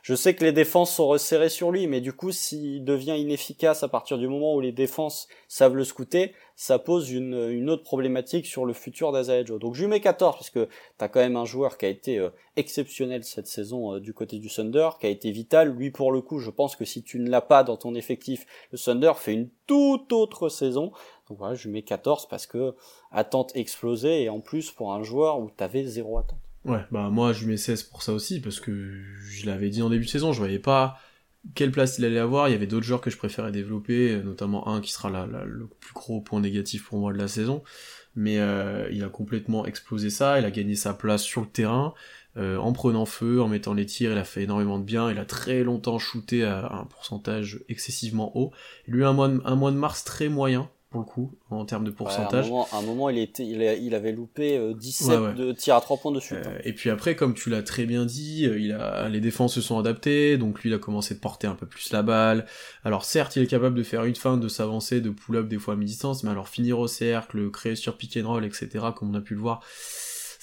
je 0.03 0.15
sais 0.15 0.35
que 0.35 0.45
les 0.45 0.53
défenses 0.53 0.95
sont 0.95 1.07
resserrées 1.07 1.49
sur 1.49 1.71
lui, 1.71 1.87
mais 1.87 2.03
du 2.03 2.13
coup, 2.13 2.31
s'il 2.31 2.85
devient 2.85 3.19
inefficace 3.19 3.83
à 3.83 3.89
partir 3.89 4.19
du 4.19 4.29
moment 4.29 4.55
où 4.55 4.61
les 4.61 4.71
défenses 4.71 5.29
savent 5.49 5.75
le 5.75 5.85
scouter, 5.85 6.35
ça 6.57 6.79
pose 6.79 7.11
une, 7.11 7.71
autre 7.71 7.85
problématique 7.85 8.45
sur 8.45 8.67
le 8.67 8.75
futur 8.75 9.11
d'Isaiah 9.11 9.43
Joe. 9.43 9.59
Donc 9.59 9.75
je 9.75 9.81
lui 9.81 9.89
mets 9.89 10.01
14 10.01 10.37
parce 10.37 10.51
que 10.51 10.69
t'as 10.99 11.09
quand 11.09 11.21
même 11.21 11.37
un 11.37 11.47
joueur 11.47 11.79
qui 11.79 11.87
a 11.87 11.89
été 11.89 12.19
euh, 12.19 12.29
exceptionnel 12.57 13.25
cette 13.25 13.47
saison 13.47 13.99
du 13.99 14.13
côté 14.13 14.39
du 14.39 14.51
Thunder, 14.51 14.91
qui 15.01 15.07
a 15.07 15.09
été 15.09 15.31
vital. 15.31 15.75
Lui, 15.75 15.91
pour 15.91 16.13
le 16.13 16.21
coup, 16.21 16.39
je 16.39 16.51
pense 16.51 16.77
que 16.77 16.85
si 16.85 17.03
tu 17.03 17.19
ne 17.19 17.31
l'as 17.31 17.41
pas 17.41 17.65
dans 17.65 17.79
ton 17.79 17.95
effectif, 17.95 18.45
le 18.73 18.79
Thunder 18.79 19.13
fait 19.17 19.33
une 19.33 19.49
toute 19.67 20.13
autre 20.13 20.51
saison. 20.51 20.93
Je 21.55 21.65
lui 21.65 21.75
mets 21.75 21.83
14 21.83 22.29
parce 22.29 22.47
que 22.47 22.75
attente 23.11 23.53
explosée 23.55 24.23
et 24.23 24.29
en 24.29 24.41
plus 24.41 24.71
pour 24.71 24.93
un 24.93 25.03
joueur 25.03 25.41
où 25.41 25.51
t'avais 25.51 25.85
zéro 25.85 26.19
attente. 26.19 26.39
Ouais, 26.65 26.85
bah 26.93 27.11
moi 27.11 27.33
je 27.33 27.41
lui 27.41 27.53
mets 27.53 27.57
16 27.57 27.85
pour 27.85 28.03
ça 28.03 28.13
aussi, 28.13 28.41
parce 28.41 28.61
que 28.61 29.03
je 29.31 29.47
l'avais 29.47 29.69
dit 29.69 29.83
en 29.83 29.91
début 29.91 30.05
de 30.05 30.11
saison, 30.11 30.33
je 30.33 30.39
voyais 30.39 30.61
pas 30.61 30.97
quelle 31.55 31.73
place 31.73 31.99
il 31.99 32.05
allait 32.05 32.19
avoir, 32.19 32.49
il 32.49 32.53
y 32.53 32.55
avait 32.55 32.67
d'autres 32.67 32.87
joueurs 32.87 33.01
que 33.01 33.11
je 33.11 33.17
préférais 33.17 33.51
développer, 33.51 34.21
notamment 34.23 34.69
un 34.69 34.81
qui 34.81 34.93
sera 34.93 35.11
le 35.11 35.67
plus 35.81 35.93
gros 35.93 36.21
point 36.21 36.41
négatif 36.41 36.87
pour 36.87 36.99
moi 36.99 37.13
de 37.13 37.19
la 37.19 37.29
saison, 37.29 37.63
mais 38.15 38.39
euh, 38.39 38.89
il 38.93 39.03
a 39.03 39.09
complètement 39.09 39.67
explosé 39.67 40.11
ça, 40.11 40.39
il 40.39 40.45
a 40.45 40.51
gagné 40.51 40.77
sa 40.77 40.95
place 40.95 41.23
sur 41.23 41.41
le 41.41 41.49
terrain, 41.49 41.95
euh, 42.37 42.57
en 42.59 42.73
prenant 42.73 43.07
feu, 43.07 43.43
en 43.43 43.49
mettant 43.49 43.75
les 43.75 43.87
tirs, 43.87 44.13
il 44.13 44.19
a 44.19 44.25
fait 44.25 44.45
énormément 44.45 44.79
de 44.79 44.85
bien, 44.85 45.11
il 45.11 45.19
a 45.19 45.25
très 45.25 45.65
longtemps 45.65 45.99
shooté 45.99 46.45
à 46.45 46.73
un 46.73 46.85
pourcentage 46.85 47.65
excessivement 47.69 48.37
haut, 48.39 48.53
il 48.87 48.95
a 48.95 48.97
eu 48.99 49.05
un 49.05 49.13
mois 49.13 49.73
de 49.73 49.77
mars 49.77 50.05
très 50.05 50.29
moyen, 50.29 50.71
pour 50.93 51.01
le 51.01 51.07
coup, 51.07 51.33
en 51.51 51.65
termes 51.65 51.83
de 51.85 51.91
Ouais, 51.91 51.97
à, 51.97 52.01
un 52.01 52.05
pourcentage. 52.05 52.47
moment, 52.51 52.69
à 52.71 52.77
un 52.79 52.83
moment, 52.83 53.09
il, 53.11 53.19
était, 53.19 53.45
il, 53.45 53.61
a- 53.63 53.75
il 53.75 53.95
avait 53.95 54.13
loupé 54.13 54.57
euh, 54.57 54.75
17 54.75 55.09
Ouais, 55.09 55.27
ouais. 55.27 55.35
de 55.35 55.51
tirs 55.53 55.75
à 55.75 55.81
3 55.81 55.97
points 55.97 56.13
dessus. 56.13 56.35
Euh, 56.35 56.59
et 56.65 56.73
puis 56.73 56.91
après, 56.91 57.17
comme 57.17 57.35
tu 57.35 57.51
l'as 57.51 57.63
très 57.63 57.85
bien 57.87 58.05
dit, 58.05 58.47
euh, 58.47 58.59
il 58.59 58.71
a, 58.73 59.09
les 59.09 59.21
défenses 59.21 59.55
se 59.55 59.61
sont 59.61 59.79
adaptées, 59.79 60.37
donc 60.39 60.63
lui 60.63 60.71
il 60.71 60.75
a 60.75 60.79
commencé 60.79 61.15
de 61.15 61.21
porter 61.21 61.47
un 61.49 61.55
peu 61.57 61.67
plus 61.67 61.91
la 61.93 62.03
balle. 62.03 62.47
Alors 62.85 63.05
certes, 63.05 63.35
il 63.37 63.43
est 63.43 63.47
capable 63.49 63.75
de 63.77 63.83
faire 63.83 64.05
une 64.05 64.15
feinte, 64.15 64.41
de 64.41 64.49
s'avancer, 64.49 65.01
de 65.01 65.11
pull-up 65.11 65.49
des 65.49 65.59
fois 65.59 65.75
à 65.75 65.77
mi-distance, 65.77 66.23
mais 66.23 66.31
alors 66.31 66.49
finir 66.49 66.79
au 66.79 66.87
cercle, 66.87 67.51
créer 67.51 67.75
sur 67.75 67.97
pick 67.97 68.17
and 68.23 68.29
roll, 68.29 68.45
etc., 68.45 68.69
comme 68.95 69.11
on 69.11 69.15
a 69.15 69.21
pu 69.21 69.35
le 69.35 69.41
voir, 69.41 69.63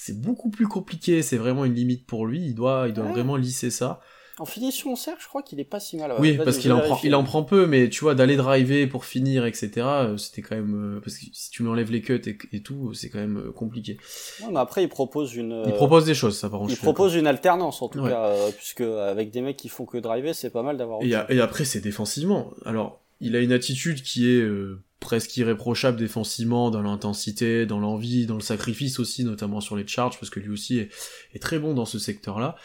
c'est 0.02 0.20
beaucoup 0.20 0.50
plus 0.50 0.66
compliqué, 0.66 1.22
c'est 1.22 1.36
vraiment 1.36 1.64
une 1.64 1.74
limite 1.74 2.06
pour 2.06 2.26
lui, 2.26 2.40
il 2.40 2.54
doit, 2.54 2.86
il 2.88 2.94
doit 2.94 3.04
Ouais. 3.04 3.12
vraiment 3.12 3.36
lisser 3.36 3.70
ça. 3.70 4.00
En 4.40 4.46
finition 4.46 4.96
cercle, 4.96 5.22
je 5.22 5.28
crois 5.28 5.42
qu'il 5.42 5.60
est 5.60 5.64
pas 5.64 5.80
si 5.80 5.98
mal. 5.98 6.14
oui, 6.18 6.38
parce 6.42 6.56
qu'il 6.56 6.72
en 6.72 6.80
prend, 6.80 6.98
il 7.04 7.14
en 7.14 7.22
prend 7.24 7.42
peu, 7.42 7.66
mais 7.66 7.90
tu 7.90 8.00
vois, 8.00 8.14
d'aller 8.14 8.36
driver 8.36 8.86
pour 8.86 9.04
finir, 9.04 9.44
etc., 9.44 9.70
euh, 9.76 10.16
c'était 10.16 10.40
quand 10.40 10.56
même, 10.56 10.96
euh, 10.96 11.00
parce 11.00 11.16
que 11.18 11.26
si 11.32 11.50
tu 11.50 11.62
lui 11.62 11.68
enlèves 11.68 11.90
les 11.92 12.00
cuts 12.00 12.22
et, 12.26 12.38
et 12.56 12.62
tout, 12.62 12.94
c'est 12.94 13.10
quand 13.10 13.18
même 13.18 13.36
euh, 13.36 13.52
compliqué. 13.52 13.98
Ouais, 14.42 14.48
mais 14.50 14.58
après, 14.60 14.82
il 14.82 14.88
propose 14.88 15.34
une. 15.36 15.62
Il 15.66 15.74
propose 15.74 16.06
des 16.06 16.14
choses, 16.14 16.38
ça 16.38 16.48
par 16.48 16.60
contre. 16.60 16.72
il 16.72 16.78
propose 16.78 17.14
une 17.14 17.26
alternance 17.26 17.82
en 17.82 17.88
tout 17.88 18.00
Ouais. 18.00 18.08
cas, 18.10 18.28
euh, 18.28 18.50
puisque 18.56 18.80
avec 18.80 19.30
des 19.30 19.42
mecs 19.42 19.58
qui 19.58 19.68
font 19.68 19.84
que 19.84 19.98
driver, 19.98 20.34
c'est 20.34 20.50
pas 20.50 20.62
mal 20.62 20.78
d'avoir. 20.78 21.00
Et, 21.02 21.14
après, 21.40 21.64
c'est 21.66 21.80
défensivement. 21.80 22.52
Alors, 22.64 23.00
il 23.20 23.36
a 23.36 23.40
une 23.40 23.52
attitude 23.52 24.02
qui 24.02 24.30
est 24.30 24.40
euh, 24.40 24.80
presque 25.00 25.36
irréprochable 25.36 25.98
défensivement, 25.98 26.70
dans 26.70 26.80
l'intensité, 26.80 27.66
dans 27.66 27.78
l'envie, 27.78 28.24
dans 28.24 28.36
le 28.36 28.40
sacrifice 28.40 28.98
aussi, 29.00 29.24
notamment 29.24 29.60
sur 29.60 29.76
les 29.76 29.86
charges, 29.86 30.18
parce 30.18 30.30
que 30.30 30.40
lui 30.40 30.48
aussi 30.50 30.78
est, 30.78 30.88
est 31.34 31.38
très 31.40 31.58
bon 31.58 31.74
dans 31.74 31.84
ce 31.84 31.98
secteur-là. 31.98 32.56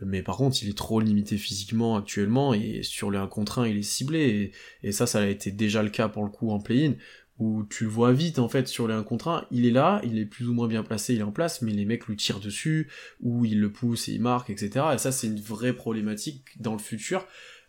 Mais 0.00 0.22
par 0.22 0.36
contre, 0.36 0.58
il 0.62 0.68
est 0.68 0.76
trop 0.76 1.00
limité 1.00 1.36
physiquement 1.36 1.96
actuellement, 1.96 2.54
et 2.54 2.82
sur 2.82 3.10
les 3.10 3.18
1 3.18 3.26
contre 3.26 3.60
1, 3.60 3.68
il 3.68 3.78
est 3.78 3.82
ciblé, 3.82 4.52
et, 4.82 4.92
ça, 4.92 5.06
ça 5.06 5.20
a 5.20 5.26
été 5.26 5.50
déjà 5.50 5.82
le 5.82 5.90
cas 5.90 6.08
pour 6.08 6.24
le 6.24 6.30
coup 6.30 6.50
en 6.50 6.60
play-in, 6.60 6.94
où 7.38 7.64
tu 7.64 7.84
le 7.84 7.90
vois 7.90 8.12
vite, 8.12 8.38
en 8.38 8.48
fait, 8.48 8.68
sur 8.68 8.86
les 8.88 8.94
1 8.94 9.02
contre 9.02 9.28
1, 9.28 9.46
il 9.50 9.66
est 9.66 9.70
là, 9.70 10.00
il 10.04 10.18
est 10.18 10.26
plus 10.26 10.48
ou 10.48 10.54
moins 10.54 10.68
bien 10.68 10.82
placé, 10.82 11.14
il 11.14 11.20
est 11.20 11.24
en 11.24 11.32
place, 11.32 11.62
mais 11.62 11.72
les 11.72 11.84
mecs 11.84 12.06
lui 12.06 12.16
tirent 12.16 12.40
dessus, 12.40 12.88
ou 13.20 13.44
il 13.44 13.60
le 13.60 13.72
pousse 13.72 14.08
et 14.08 14.12
il 14.12 14.20
marque, 14.20 14.50
etc. 14.50 14.86
Et 14.94 14.98
ça, 14.98 15.12
c'est 15.12 15.26
une 15.26 15.40
vraie 15.40 15.72
problématique 15.72 16.44
dans 16.60 16.72
le 16.72 16.78
futur, 16.78 17.26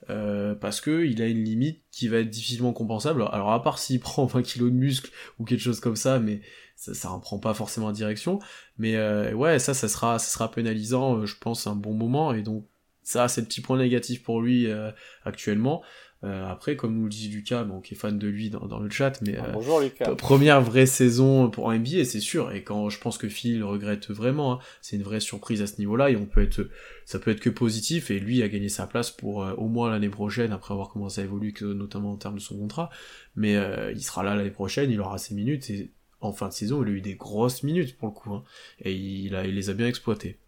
euh, 0.09 0.53
parce 0.53 0.81
que 0.81 1.05
il 1.05 1.21
a 1.21 1.27
une 1.27 1.43
limite 1.43 1.81
qui 1.91 2.07
va 2.07 2.17
être 2.19 2.29
difficilement 2.29 2.73
compensable. 2.73 3.27
Alors 3.31 3.51
à 3.51 3.63
part 3.63 3.79
s'il 3.79 3.99
prend 4.01 4.25
20 4.25 4.43
kilos 4.43 4.71
de 4.71 4.75
muscle 4.75 5.09
ou 5.39 5.45
quelque 5.45 5.61
chose 5.61 5.79
comme 5.79 5.95
ça, 5.95 6.19
mais 6.19 6.41
ça, 6.75 6.93
ça 6.93 7.11
en 7.11 7.19
prend 7.19 7.39
pas 7.39 7.53
forcément 7.53 7.87
en 7.87 7.91
direction. 7.91 8.39
Mais 8.77 8.95
euh, 8.95 9.33
ouais, 9.33 9.59
ça, 9.59 9.73
ça 9.73 9.87
sera, 9.87 10.19
ça 10.19 10.27
sera 10.27 10.51
pénalisant, 10.51 11.17
euh, 11.17 11.25
je 11.25 11.35
pense, 11.37 11.67
un 11.67 11.75
bon 11.75 11.93
moment. 11.93 12.33
Et 12.33 12.41
donc 12.41 12.65
ça, 13.03 13.27
c'est 13.27 13.41
le 13.41 13.47
petit 13.47 13.61
point 13.61 13.77
négatif 13.77 14.23
pour 14.23 14.41
lui 14.41 14.67
euh, 14.67 14.91
actuellement. 15.23 15.83
Euh, 16.23 16.47
après, 16.47 16.75
comme 16.75 16.95
nous 16.95 17.03
le 17.03 17.09
dit 17.09 17.27
Lucas, 17.27 17.63
bon, 17.65 17.81
qui 17.81 17.93
est 17.93 17.97
fan 17.97 18.17
de 18.17 18.27
lui 18.27 18.49
dans, 18.49 18.65
dans 18.65 18.79
le 18.79 18.89
chat, 18.89 19.21
mais 19.21 19.35
Ah, 19.37 19.45
euh, 19.45 19.51
Bonjour 19.51 19.79
Lucas. 19.79 20.15
Première 20.15 20.59
vraie 20.59 20.87
saison 20.87 21.51
pour 21.51 21.69
un 21.69 21.77
NBA, 21.77 22.03
c'est 22.03 22.19
sûr. 22.19 22.51
Et 22.51 22.63
quand 22.63 22.89
je 22.89 22.99
pense 22.99 23.19
que 23.19 23.29
Phil 23.29 23.59
le 23.59 23.65
regrette 23.65 24.09
vraiment, 24.09 24.53
hein, 24.53 24.59
c'est 24.81 24.95
une 24.95 25.03
vraie 25.03 25.19
surprise 25.19 25.61
à 25.61 25.67
ce 25.67 25.77
niveau-là. 25.77 26.09
Et 26.09 26.15
on 26.15 26.25
peut 26.25 26.41
être, 26.41 26.67
ça 27.05 27.19
peut 27.19 27.29
être 27.29 27.41
que 27.41 27.51
positif. 27.51 28.09
Et 28.09 28.19
lui 28.19 28.41
a 28.41 28.47
gagné 28.47 28.69
sa 28.69 28.87
place 28.87 29.11
pour 29.11 29.43
euh, 29.43 29.53
au 29.55 29.67
moins 29.67 29.91
l'année 29.91 30.09
prochaine, 30.09 30.51
après 30.51 30.73
avoir 30.73 30.89
commencé 30.89 31.21
à 31.21 31.25
évoluer, 31.25 31.53
notamment 31.61 32.13
en 32.13 32.17
termes 32.17 32.35
de 32.35 32.39
son 32.39 32.57
contrat. 32.57 32.89
Mais 33.35 33.55
euh, 33.55 33.91
il 33.91 34.01
sera 34.01 34.23
là 34.23 34.35
l'année 34.35 34.49
prochaine, 34.49 34.89
il 34.89 34.99
aura 35.01 35.19
ses 35.19 35.35
minutes. 35.35 35.69
Et 35.69 35.91
en 36.21 36.31
fin 36.31 36.47
de 36.47 36.53
saison, 36.53 36.81
il 36.83 36.87
a 36.89 36.91
eu 36.91 37.01
des 37.01 37.15
grosses 37.15 37.63
minutes 37.63 37.97
pour 37.97 38.07
le 38.07 38.13
coup. 38.13 38.33
hein. 38.33 38.43
et 38.79 38.93
il, 38.93 39.35
a, 39.35 39.45
il 39.45 39.55
les 39.55 39.69
a 39.69 39.73
bien 39.73 39.87
exploitées. 39.87 40.39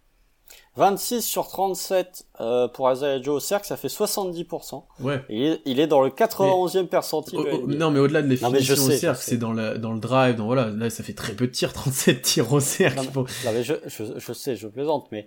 26 0.78 1.24
sur 1.24 1.48
37 1.48 2.26
euh, 2.40 2.68
pour 2.68 2.90
Isaiah 2.92 3.22
Joe 3.22 3.38
au 3.38 3.40
cercle, 3.40 3.66
ça 3.66 3.78
fait 3.78 3.88
70%. 3.88 4.84
Ouais. 5.02 5.24
Il, 5.30 5.42
est, 5.44 5.62
il 5.66 5.80
est 5.80 5.88
dans 5.88 6.02
le 6.02 6.10
91e 6.12 6.86
percentile. 6.86 7.40
Oh, 7.42 7.48
oh, 7.64 7.68
non, 7.68 7.90
mais 7.90 8.00
au-delà 8.00 8.22
de 8.22 8.28
Non, 8.28 8.36
je 8.36 8.44
l'efficacité 8.54 8.74
au 8.96 8.98
cercle, 8.98 9.22
c'est 9.24 9.38
dans, 9.38 9.54
la, 9.54 9.78
dans 9.78 9.92
le 9.92 10.00
drive, 10.00 10.36
dans 10.36 10.46
voilà, 10.46 10.68
là 10.70 10.90
ça 10.92 11.04
fait 11.04 11.14
très 11.16 11.34
peu 11.34 11.48
de 11.48 11.52
tirs, 11.52 11.74
37 11.74 12.22
tirs 12.22 12.54
au 12.54 12.60
cercle. 12.60 13.10
Non, 13.16 13.26
mais 13.52 13.64
je, 13.64 13.74
je, 13.88 14.04
je 14.18 14.34
sais, 14.34 14.56
je 14.56 14.68
plaisante, 14.68 15.08
mais 15.12 15.26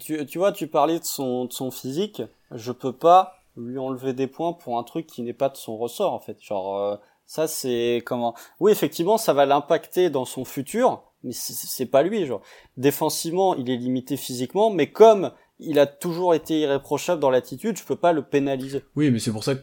tu, 0.00 0.26
tu 0.26 0.38
vois, 0.38 0.50
tu 0.52 0.66
parlais 0.66 0.98
de 0.98 1.04
son, 1.04 1.44
de 1.44 1.52
son 1.52 1.70
physique, 1.70 2.22
je 2.50 2.72
peux 2.72 2.92
pas 2.92 3.34
lui 3.56 3.78
enlever 3.78 4.12
des 4.12 4.26
points 4.26 4.52
pour 4.52 4.78
un 4.78 4.82
truc 4.84 5.06
qui 5.06 5.22
n'est 5.22 5.32
pas 5.32 5.48
de 5.48 5.56
son 5.56 5.76
ressort, 5.78 6.12
en 6.12 6.20
fait. 6.20 6.42
Genre, 6.42 6.76
euh, 6.76 6.96
ça 7.28 7.46
c'est 7.46 8.02
comment? 8.04 8.34
Oui, 8.58 8.72
effectivement, 8.72 9.18
ça 9.18 9.32
va 9.34 9.46
l'impacter 9.46 10.10
dans 10.10 10.24
son 10.24 10.44
futur, 10.44 11.02
mais 11.22 11.32
c'est- 11.32 11.52
c'est 11.54 11.86
pas 11.86 12.02
lui, 12.02 12.26
genre. 12.26 12.42
Défensivement, 12.76 13.54
il 13.54 13.70
est 13.70 13.76
limité 13.76 14.16
physiquement, 14.16 14.70
mais 14.70 14.90
comme 14.90 15.30
il 15.60 15.78
a 15.78 15.86
toujours 15.86 16.34
été 16.34 16.60
irréprochable 16.60 17.20
dans 17.20 17.30
l'attitude, 17.30 17.76
je 17.76 17.84
peux 17.84 17.96
pas 17.96 18.12
le 18.12 18.22
pénaliser. 18.22 18.82
Oui, 18.96 19.10
mais 19.10 19.18
c'est 19.18 19.32
pour 19.32 19.44
ça 19.44 19.54
que 19.56 19.60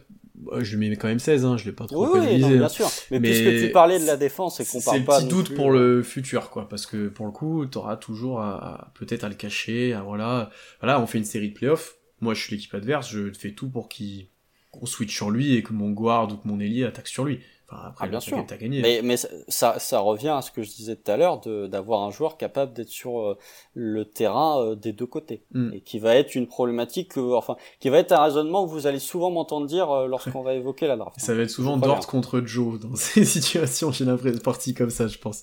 euh, 0.52 0.62
je 0.62 0.76
lui 0.76 0.88
mets 0.90 0.96
quand 0.96 1.08
même 1.08 1.18
16, 1.18 1.46
hein, 1.46 1.56
je 1.56 1.64
l'ai 1.64 1.72
pas 1.72 1.86
trop 1.86 2.04
Oui, 2.04 2.10
oui, 2.12 2.20
pénalisé. 2.20 2.40
non, 2.42 2.48
hein. 2.50 2.56
bien 2.58 2.68
sûr. 2.68 2.88
Mais, 3.10 3.18
Mais 3.18 3.30
puisque 3.30 3.58
tu 3.66 3.72
parlais 3.72 3.98
de 3.98 4.04
la 4.04 4.16
défense 4.18 4.60
et 4.60 4.64
qu'on 4.66 4.78
C'est 4.80 4.84
parle 4.84 4.98
le 5.00 5.04
pas 5.06 5.16
petit 5.18 5.24
non 5.24 5.30
doute 5.30 5.46
plus, 5.46 5.54
pour 5.56 5.70
euh, 5.72 5.96
le 5.96 6.02
futur, 6.02 6.50
quoi, 6.50 6.68
parce 6.68 6.84
que 6.86 7.08
pour 7.08 7.24
le 7.26 7.32
coup, 7.32 7.64
t'auras 7.66 7.96
toujours 7.96 8.40
à, 8.42 8.56
à- 8.82 8.90
peut-être 8.94 9.24
à 9.24 9.28
le 9.30 9.34
cacher, 9.34 9.94
à 9.94 10.02
voilà, 10.02 10.50
voilà, 10.80 11.00
on 11.00 11.06
fait 11.06 11.18
une 11.18 11.24
série 11.24 11.48
de 11.48 11.54
playoffs. 11.54 11.96
Moi, 12.20 12.34
je 12.34 12.42
suis 12.42 12.54
l'équipe 12.54 12.74
adverse, 12.74 13.08
je 13.10 13.32
fais 13.32 13.52
tout 13.52 13.68
pour 13.70 13.88
qu'il 13.88 14.28
qu'on 14.72 14.84
switch 14.86 15.14
sur 15.14 15.30
lui 15.30 15.54
et 15.54 15.62
que 15.62 15.72
mon 15.72 15.90
guard 15.90 16.30
ou 16.30 16.36
que 16.36 16.46
mon 16.46 16.60
ailier 16.60 16.84
attaque 16.84 17.08
sur 17.08 17.24
lui. 17.24 17.40
Enfin, 17.68 17.82
après, 17.88 18.04
Ah, 18.04 18.08
bien 18.08 18.20
sûr. 18.20 18.44
gagné. 18.44 18.80
Mais, 18.80 19.00
mais 19.02 19.16
ça, 19.16 19.78
ça 19.78 19.98
revient 19.98 20.28
à 20.28 20.40
ce 20.42 20.50
que 20.52 20.62
je 20.62 20.70
disais 20.70 20.94
tout 20.94 21.10
à 21.10 21.16
l'heure, 21.16 21.40
de- 21.40 21.66
d'avoir 21.66 22.02
un 22.02 22.10
joueur 22.10 22.36
capable 22.36 22.72
d'être 22.72 22.88
sur 22.90 23.20
euh, 23.20 23.38
le 23.74 24.04
terrain 24.04 24.60
euh, 24.60 24.74
des 24.76 24.92
deux 24.92 25.06
côtés. 25.06 25.44
Mm. 25.52 25.72
Et 25.74 25.80
qui 25.80 25.98
va 25.98 26.14
être 26.14 26.34
une 26.36 26.46
problématique, 26.46 27.12
que, 27.14 27.34
enfin, 27.34 27.56
qui 27.80 27.88
va 27.88 27.98
être 27.98 28.12
un 28.12 28.22
raisonnement 28.22 28.64
que 28.64 28.70
vous 28.70 28.86
allez 28.86 29.00
souvent 29.00 29.30
m'entendre 29.30 29.66
dire 29.66 29.90
euh, 29.90 30.06
lorsqu'on 30.06 30.42
va 30.42 30.54
évoquer 30.54 30.86
la 30.86 30.96
draft. 30.96 31.18
Ça 31.18 31.34
va 31.34 31.42
être 31.42 31.50
souvent 31.50 31.76
Dort 31.76 32.06
contre 32.06 32.40
Joe 32.40 32.78
dans 32.78 32.94
ces 32.94 33.24
situations, 33.24 33.90
j'ai 33.90 34.04
l'impression, 34.04 34.40
partie 34.40 34.72
comme 34.74 34.90
ça, 34.90 35.08
je 35.08 35.18
pense. 35.18 35.42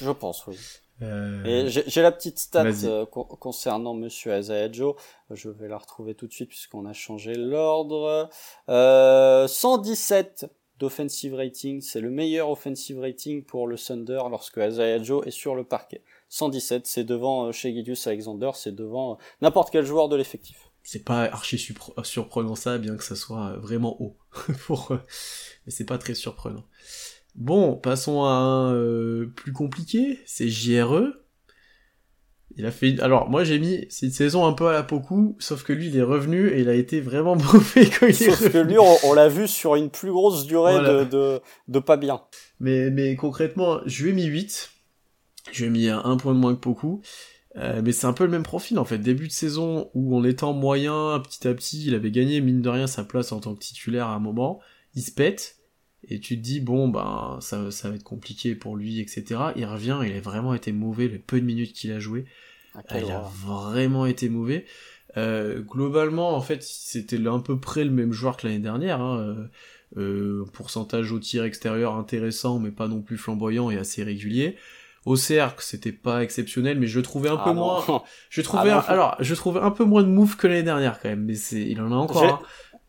Je 0.00 0.10
pense, 0.10 0.46
oui. 0.46 0.56
Euh, 1.02 1.68
j'ai 1.68 2.02
la 2.02 2.12
petite 2.12 2.38
stat 2.38 2.64
euh, 2.84 3.04
concernant 3.04 3.94
Monsieur 3.94 4.38
Isaiah 4.38 4.70
Joe. 4.70 4.94
Je 5.30 5.50
vais 5.50 5.66
la 5.66 5.76
retrouver 5.78 6.14
tout 6.14 6.28
de 6.28 6.32
suite 6.32 6.50
puisqu'on 6.50 6.86
a 6.86 6.92
changé 6.92 7.34
l'ordre. 7.34 8.30
Euh, 8.68 9.48
117 9.48 10.46
d'offensive 10.78 11.34
rating, 11.34 11.80
c'est 11.80 12.00
le 12.00 12.10
meilleur 12.10 12.50
offensive 12.50 12.98
rating 13.00 13.44
pour 13.44 13.66
le 13.66 13.76
Thunder 13.76 14.22
lorsque 14.30 14.56
Isaiah 14.56 15.02
Joe 15.02 15.26
est 15.26 15.30
sur 15.30 15.54
le 15.54 15.64
parquet. 15.64 16.02
117, 16.28 16.86
c'est 16.86 17.04
devant 17.04 17.46
euh, 17.46 17.52
chez 17.52 17.72
Gideus 17.72 18.06
Alexander, 18.08 18.50
c'est 18.54 18.74
devant 18.74 19.12
euh, 19.12 19.16
n'importe 19.40 19.70
quel 19.70 19.84
joueur 19.86 20.08
de 20.08 20.16
l'effectif. 20.16 20.70
c'est 20.82 21.04
pas 21.04 21.22
archi 21.24 21.56
supr- 21.56 22.04
surprenant 22.04 22.56
ça, 22.56 22.78
bien 22.78 22.96
que 22.96 23.04
ça 23.04 23.14
soit 23.16 23.52
euh, 23.52 23.56
vraiment 23.58 23.96
haut. 24.02 24.16
Pour, 24.66 24.90
euh, 24.92 24.98
mais 25.66 25.72
c'est 25.72 25.84
pas 25.86 25.98
très 25.98 26.14
surprenant. 26.14 26.64
Bon, 27.36 27.76
passons 27.76 28.24
à 28.24 28.28
un 28.30 28.74
euh, 28.74 29.26
plus 29.34 29.52
compliqué, 29.52 30.18
c'est 30.26 30.48
JRE. 30.48 31.12
Il 32.56 32.66
a 32.66 32.70
fait, 32.70 33.00
alors 33.00 33.28
moi 33.28 33.42
j'ai 33.42 33.58
mis, 33.58 33.84
c'est 33.88 34.06
une 34.06 34.12
saison 34.12 34.46
un 34.46 34.52
peu 34.52 34.68
à 34.68 34.72
la 34.72 34.82
Poku, 34.84 35.36
sauf 35.40 35.64
que 35.64 35.72
lui 35.72 35.88
il 35.88 35.96
est 35.96 36.02
revenu 36.02 36.48
et 36.50 36.60
il 36.60 36.68
a 36.68 36.74
été 36.74 37.00
vraiment 37.00 37.34
mauvais 37.52 37.86
quand 37.90 38.06
il 38.06 38.10
est 38.10 38.12
Sauf 38.12 38.48
que 38.50 38.58
lui, 38.58 38.78
on, 38.78 38.96
on 39.04 39.12
l'a 39.12 39.28
vu 39.28 39.48
sur 39.48 39.74
une 39.74 39.90
plus 39.90 40.12
grosse 40.12 40.46
durée 40.46 40.74
Voilà. 40.74 41.04
de, 41.04 41.10
de, 41.10 41.40
de 41.68 41.78
pas 41.80 41.96
bien. 41.96 42.20
Mais, 42.60 42.90
mais 42.90 43.16
concrètement, 43.16 43.80
je 43.86 44.04
lui 44.04 44.10
ai 44.10 44.14
mis 44.14 44.24
8. 44.26 44.70
Je 45.52 45.64
lui 45.64 45.66
ai 45.66 45.70
mis 45.70 45.88
un 45.88 46.16
point 46.16 46.32
de 46.32 46.38
moins 46.38 46.54
que 46.54 46.60
Poku. 46.60 47.00
Euh, 47.56 47.82
mais 47.84 47.92
c'est 47.92 48.06
un 48.06 48.12
peu 48.12 48.24
le 48.24 48.30
même 48.30 48.42
profil 48.42 48.78
en 48.78 48.84
fait. 48.84 48.98
Début 48.98 49.28
de 49.28 49.32
saison 49.32 49.90
où 49.94 50.16
en 50.16 50.24
étant 50.24 50.52
moyen, 50.52 51.20
petit 51.24 51.46
à 51.46 51.54
petit, 51.54 51.84
il 51.86 51.94
avait 51.94 52.10
gagné 52.10 52.40
mine 52.40 52.62
de 52.62 52.68
rien 52.68 52.86
sa 52.86 53.04
place 53.04 53.30
en 53.32 53.40
tant 53.40 53.54
que 53.54 53.60
titulaire 53.60 54.06
à 54.08 54.14
un 54.14 54.18
moment. 54.20 54.60
Il 54.94 55.02
se 55.02 55.12
pète. 55.12 55.53
Et 56.08 56.20
tu 56.20 56.36
te 56.36 56.42
dis, 56.42 56.60
bon, 56.60 56.88
ben, 56.88 57.38
ça, 57.40 57.70
ça 57.70 57.88
va 57.90 57.96
être 57.96 58.02
compliqué 58.04 58.54
pour 58.54 58.76
lui, 58.76 59.00
etc. 59.00 59.52
Il 59.56 59.64
revient, 59.66 59.98
il 60.04 60.16
a 60.16 60.20
vraiment 60.20 60.54
été 60.54 60.72
mauvais, 60.72 61.08
les 61.08 61.18
peu 61.18 61.40
de 61.40 61.46
minutes 61.46 61.72
qu'il 61.72 61.92
a 61.92 62.00
joué. 62.00 62.24
Ah, 62.74 62.82
Ah, 62.88 62.98
il 63.00 63.10
a 63.10 63.20
vraiment 63.20 64.06
été 64.06 64.28
mauvais. 64.28 64.64
Euh, 65.16 65.60
globalement, 65.60 66.34
en 66.36 66.40
fait, 66.40 66.62
c'était 66.62 67.24
à 67.26 67.38
peu 67.38 67.58
près 67.60 67.84
le 67.84 67.90
même 67.90 68.12
joueur 68.12 68.36
que 68.36 68.46
l'année 68.46 68.58
dernière. 68.58 69.00
Hein. 69.00 69.18
Euh, 69.18 69.46
euh, 69.96 70.44
pourcentage 70.52 71.12
au 71.12 71.20
tir 71.20 71.44
extérieur 71.44 71.94
intéressant, 71.94 72.58
mais 72.58 72.72
pas 72.72 72.88
non 72.88 73.00
plus 73.00 73.16
flamboyant 73.16 73.70
et 73.70 73.76
assez 73.78 74.02
régulier. 74.02 74.56
Au 75.06 75.16
cercle, 75.16 75.62
c'était 75.62 75.92
pas 75.92 76.22
exceptionnel, 76.24 76.78
mais 76.80 76.86
je 76.88 76.98
le 76.98 77.04
trouvais 77.04 77.28
un 77.28 77.36
peu 77.36 77.50
Ah, 77.50 77.54
non. 77.54 77.60
moins. 77.84 78.02
Je 78.30 78.40
trouvais, 78.40 78.70
Ah, 78.70 78.78
un- 78.78 78.92
alors, 78.92 79.16
je 79.20 79.34
trouvais 79.34 79.60
un 79.60 79.70
peu 79.70 79.84
moins 79.84 80.02
de 80.02 80.08
move 80.08 80.36
que 80.36 80.46
l'année 80.48 80.62
dernière 80.62 80.98
quand 80.98 81.10
même, 81.10 81.24
mais 81.24 81.34
c'est, 81.34 81.60
il 81.62 81.80
en 81.80 81.92
a 81.92 81.94
encore. 81.94 82.42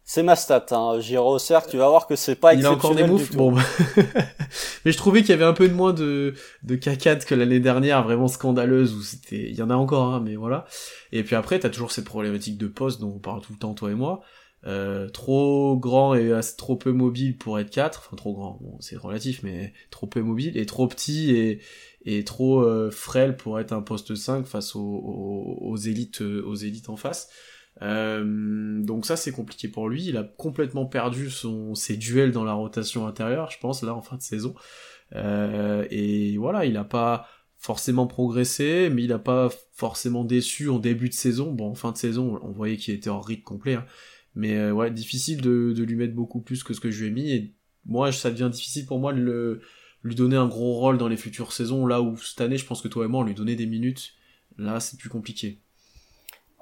C'est 0.07 0.21
ma 0.21 0.35
stat, 0.35 0.67
hein. 0.69 0.99
Giro 0.99 1.33
au 1.33 1.39
cercle, 1.39 1.71
tu 1.71 1.77
vas 1.77 1.89
voir 1.89 2.05
que 2.05 2.15
c'est 2.15 2.35
pas 2.35 2.53
Il 2.53 2.63
a 2.63 2.71
encore 2.71 2.93
des 2.93 3.01
exceptionnel 3.01 3.27
du 3.27 3.35
bon. 3.35 3.55
mais 4.85 4.91
je 4.91 4.97
trouvais 4.97 5.21
qu'il 5.21 5.31
y 5.31 5.33
avait 5.33 5.45
un 5.45 5.53
peu 5.53 5.67
de 5.67 5.73
moins 5.73 5.93
de, 5.93 6.35
de 6.61 6.75
cacade 6.75 7.25
que 7.25 7.33
l'année 7.33 7.59
dernière, 7.59 8.03
vraiment 8.03 8.27
scandaleuse, 8.27 8.93
où 8.93 9.01
c'était, 9.01 9.49
il 9.49 9.55
y 9.55 9.63
en 9.63 9.71
a 9.71 9.75
encore, 9.75 10.13
hein, 10.13 10.21
mais 10.23 10.35
voilà. 10.35 10.65
Et 11.11 11.23
puis 11.23 11.35
après, 11.35 11.57
t'as 11.57 11.69
toujours 11.71 11.91
cette 11.91 12.05
problématique 12.05 12.59
de 12.59 12.67
poste 12.67 13.01
dont 13.01 13.13
on 13.15 13.19
parle 13.19 13.41
tout 13.41 13.53
le 13.53 13.57
temps, 13.57 13.73
toi 13.73 13.89
et 13.89 13.95
moi. 13.95 14.21
Euh, 14.67 15.09
trop 15.09 15.75
grand 15.77 16.13
et 16.13 16.31
assez- 16.33 16.55
trop 16.55 16.75
peu 16.75 16.91
mobile 16.91 17.35
pour 17.37 17.59
être 17.59 17.69
4, 17.71 18.03
enfin 18.05 18.15
trop 18.15 18.33
grand, 18.33 18.57
bon, 18.61 18.77
c'est 18.81 18.97
relatif, 18.97 19.41
mais 19.43 19.73
trop 19.91 20.07
peu 20.07 20.21
mobile, 20.21 20.55
et 20.57 20.65
trop 20.67 20.87
petit 20.87 21.31
et, 21.31 21.61
et 22.03 22.23
trop 22.23 22.61
euh, 22.61 22.89
frêle 22.91 23.37
pour 23.37 23.59
être 23.59 23.73
un 23.73 23.81
poste 23.81 24.15
5 24.15 24.45
face 24.45 24.75
aux, 24.75 24.79
aux, 24.81 25.57
aux 25.61 25.77
élites, 25.77 26.21
aux 26.21 26.55
élites 26.55 26.89
en 26.89 26.95
face. 26.95 27.29
Euh, 27.81 28.81
donc 28.83 29.05
ça 29.05 29.15
c'est 29.17 29.31
compliqué 29.31 29.67
pour 29.67 29.89
lui. 29.89 30.05
Il 30.05 30.17
a 30.17 30.23
complètement 30.23 30.85
perdu 30.85 31.29
son 31.29 31.75
ses 31.75 31.97
duels 31.97 32.31
dans 32.31 32.43
la 32.43 32.53
rotation 32.53 33.05
intérieure, 33.07 33.51
je 33.51 33.59
pense 33.59 33.83
là 33.83 33.93
en 33.93 34.01
fin 34.01 34.17
de 34.17 34.21
saison. 34.21 34.55
Euh, 35.13 35.85
et 35.91 36.37
voilà, 36.37 36.65
il 36.65 36.77
a 36.77 36.83
pas 36.83 37.27
forcément 37.57 38.07
progressé, 38.07 38.89
mais 38.91 39.03
il 39.03 39.11
a 39.13 39.19
pas 39.19 39.49
forcément 39.73 40.23
déçu 40.23 40.69
en 40.69 40.79
début 40.79 41.09
de 41.09 41.13
saison. 41.13 41.51
Bon, 41.51 41.71
en 41.71 41.75
fin 41.75 41.91
de 41.91 41.97
saison, 41.97 42.39
on 42.43 42.51
voyait 42.51 42.77
qu'il 42.77 42.93
était 42.93 43.09
en 43.09 43.19
rythme 43.21 43.43
complet. 43.43 43.73
hein. 43.75 43.85
Mais 44.35 44.55
euh, 44.57 44.71
ouais, 44.71 44.91
difficile 44.91 45.41
de, 45.41 45.73
de 45.75 45.83
lui 45.83 45.95
mettre 45.95 46.13
beaucoup 46.13 46.41
plus 46.41 46.63
que 46.63 46.73
ce 46.73 46.79
que 46.81 46.91
je 46.91 47.03
lui 47.05 47.07
ai 47.09 47.11
mis. 47.11 47.31
Et 47.31 47.55
moi, 47.85 48.11
ça 48.11 48.31
devient 48.31 48.49
difficile 48.51 48.85
pour 48.85 48.99
moi 48.99 49.13
de 49.13 49.21
le, 49.21 49.61
lui 50.03 50.15
donner 50.15 50.35
un 50.35 50.47
gros 50.47 50.73
rôle 50.73 50.97
dans 50.97 51.07
les 51.07 51.17
futures 51.17 51.53
saisons. 51.53 51.87
Là 51.87 52.01
où 52.01 52.17
cette 52.17 52.41
année, 52.41 52.57
je 52.57 52.65
pense 52.65 52.81
que 52.81 52.87
toi 52.89 53.05
et 53.05 53.07
moi, 53.07 53.21
on 53.21 53.23
lui 53.23 53.33
donnait 53.33 53.55
des 53.55 53.65
minutes. 53.65 54.13
Là, 54.57 54.79
c'est 54.79 54.99
plus 54.99 55.09
compliqué. 55.09 55.61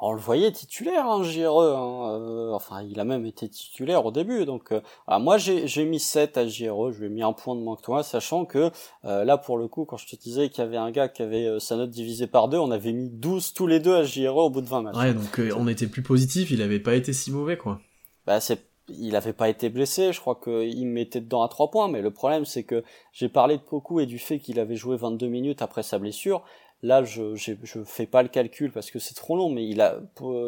On 0.06 0.12
le 0.12 0.20
voyait 0.20 0.52
titulaire, 0.52 1.06
hein, 1.06 1.24
JRE. 1.24 1.62
Hein, 1.62 2.20
euh, 2.20 2.52
enfin, 2.52 2.82
il 2.84 3.00
a 3.00 3.06
même 3.06 3.26
été 3.26 3.48
titulaire 3.48 4.06
au 4.06 4.12
début. 4.12 4.44
Donc, 4.44 4.74
euh, 4.74 4.82
ah, 5.08 5.18
moi, 5.18 5.38
j'ai 5.38 5.86
mis 5.86 6.00
7 6.02 6.38
à 6.38 6.46
JRE. 6.46 6.92
Je 6.92 7.00
lui 7.00 7.06
ai 7.06 7.10
mis 7.10 7.24
un 7.24 7.32
point 7.32 7.56
de 7.56 7.62
moins 7.62 7.78
que 7.78 7.84
toi, 7.84 8.04
sachant 8.04 8.44
que 8.44 8.70
euh, 9.06 9.24
là, 9.24 9.38
pour 9.38 9.58
le 9.58 9.70
coup, 9.70 9.86
quand 9.86 9.96
je 9.96 10.06
te 10.08 10.18
disais 10.18 10.50
qu'il 10.50 10.62
y 10.62 10.68
avait 10.68 10.76
un 10.76 10.92
gars 10.92 11.08
qui 11.08 11.22
avait 11.22 11.46
euh, 11.46 11.60
sa 11.60 11.78
note 11.78 11.90
divisée 11.90 12.28
par 12.28 12.50
deux, 12.50 12.58
on 12.58 12.72
avait 12.72 12.92
mis 12.92 13.10
12 13.12 13.54
tous 13.54 13.66
les 13.66 13.80
deux 13.80 13.96
à 13.96 14.04
JRE 14.04 14.36
au 14.36 14.50
bout 14.50 14.60
de 14.60 14.68
20 14.68 14.82
matchs. 14.82 14.98
Ouais, 14.98 15.14
donc 15.14 15.40
euh, 15.40 15.52
on 15.58 15.70
était 15.70 15.88
plus 15.88 16.04
positif, 16.04 16.52
il 16.52 16.62
avait 16.62 16.82
pas 16.82 16.96
été 16.96 17.14
si 17.14 17.32
mauvais, 17.32 17.56
quoi. 17.56 17.80
Bah, 18.28 18.42
c'est 18.42 18.60
il 18.90 19.16
avait 19.16 19.34
pas 19.34 19.48
été 19.48 19.70
blessé, 19.70 20.12
je 20.12 20.20
crois 20.20 20.36
qu'il 20.36 20.86
me 20.86 20.92
mettait 20.92 21.22
dedans 21.22 21.44
à 21.44 21.48
3 21.48 21.72
points, 21.72 21.88
mais 21.88 22.02
le 22.02 22.12
problème 22.12 22.44
c'est 22.44 22.64
que 22.64 22.84
j'ai 23.14 23.30
parlé 23.30 23.58
de 23.58 23.62
Poku 23.62 24.02
et 24.02 24.06
du 24.06 24.20
fait 24.20 24.40
qu'il 24.40 24.60
avait 24.60 24.76
joué 24.76 24.98
22 24.98 25.28
minutes 25.28 25.62
après 25.62 25.84
sa 25.84 26.00
blessure. 26.00 26.44
Là, 26.84 27.04
je 27.04 27.36
je 27.36 27.54
fais 27.86 28.06
pas 28.06 28.22
le 28.24 28.30
calcul 28.30 28.72
parce 28.72 28.92
que 28.92 29.00
c'est 29.00 29.16
trop 29.16 29.36
long, 29.38 29.50
mais 29.50 29.66
il 29.68 29.82
a 29.82 30.00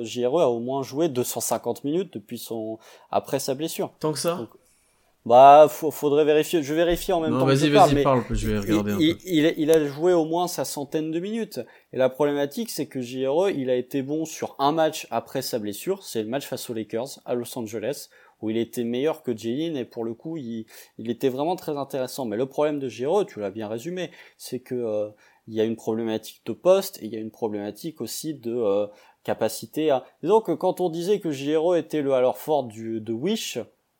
JRE 0.04 0.42
a 0.42 0.50
au 0.50 0.60
moins 0.60 0.84
joué 0.84 1.10
250 1.10 1.84
minutes 1.86 2.14
depuis 2.14 2.38
son 2.38 2.78
après 3.10 3.40
sa 3.40 3.56
blessure. 3.56 3.92
Tant 4.00 4.14
que 4.14 4.20
ça 4.20 4.36
Donc, 4.36 4.50
Bah, 5.26 5.68
faudrait 5.70 6.26
vérifier. 6.26 6.62
Je 6.62 6.74
vérifie 6.74 7.12
en 7.14 7.22
même 7.22 7.32
Non, 7.32 7.40
temps. 7.40 7.46
vas-y, 7.46 7.70
vas-y, 7.70 8.04
parle, 8.04 8.24
je 8.32 8.48
vais 8.48 8.60
regarder 8.60 8.92
un 8.92 9.00
il, 9.00 9.16
peu. 9.16 9.22
il, 9.26 9.54
il 9.58 9.72
a 9.72 9.84
joué 9.88 10.14
au 10.14 10.26
moins 10.26 10.48
sa 10.48 10.66
centaine 10.66 11.10
de 11.12 11.20
minutes. 11.20 11.60
Et 11.94 11.98
la 11.98 12.10
problématique, 12.10 12.70
c'est 12.70 12.86
que 12.88 13.02
JRE, 13.02 13.50
il 13.50 13.70
a 13.72 13.76
été 13.76 14.04
bon 14.04 14.26
sur 14.26 14.56
un 14.60 14.72
match 14.72 15.08
après 15.10 15.42
sa 15.42 15.58
blessure. 15.58 16.04
C'est 16.04 16.22
le 16.22 16.30
match 16.30 16.46
face 16.46 16.70
aux 16.70 16.74
Lakers 16.76 17.20
à 17.26 17.34
Los 17.34 17.58
Angeles, 17.58 18.10
où 18.42 18.52
il 18.52 18.58
était 18.58 18.84
meilleur 18.84 19.24
que 19.24 19.36
Jalen 19.36 19.76
et 19.78 19.86
pour 19.86 20.04
le 20.04 20.14
coup, 20.14 20.38
il, 20.38 20.66
il 21.00 21.10
était 21.10 21.30
vraiment 21.30 21.56
très 21.56 21.76
intéressant. 21.78 22.26
Mais 22.26 22.38
le 22.38 22.46
problème 22.46 22.78
de 22.78 22.88
JRE, 22.90 23.26
tu 23.26 23.40
l'as 23.40 23.50
bien 23.52 23.68
résumé, 23.68 24.12
c'est 24.38 24.60
que 24.60 24.76
euh, 24.76 25.10
il 25.48 25.54
y 25.54 25.62
a 25.62 25.64
une 25.64 25.76
problématique 25.76 26.42
de 26.46 26.54
poste 26.54 27.02
et 27.02 27.06
il 27.06 27.14
y 27.14 27.18
a 27.18 27.20
une 27.20 27.32
problématique 27.32 28.02
aussi 28.02 28.34
de 28.34 28.56
euh, 28.56 28.88
capacité 29.24 29.90
à. 29.92 30.06
Disons 30.22 30.42
que 30.42 30.52
quand 30.52 30.82
on 30.82 30.90
disait 30.90 31.20
que 31.20 31.32
JRE 31.32 31.76
était 31.76 32.02
le 32.02 32.14
alors 32.14 32.38
fort 32.38 32.64
du 32.64 33.02
de 33.02 33.14
Wish, 33.14 33.60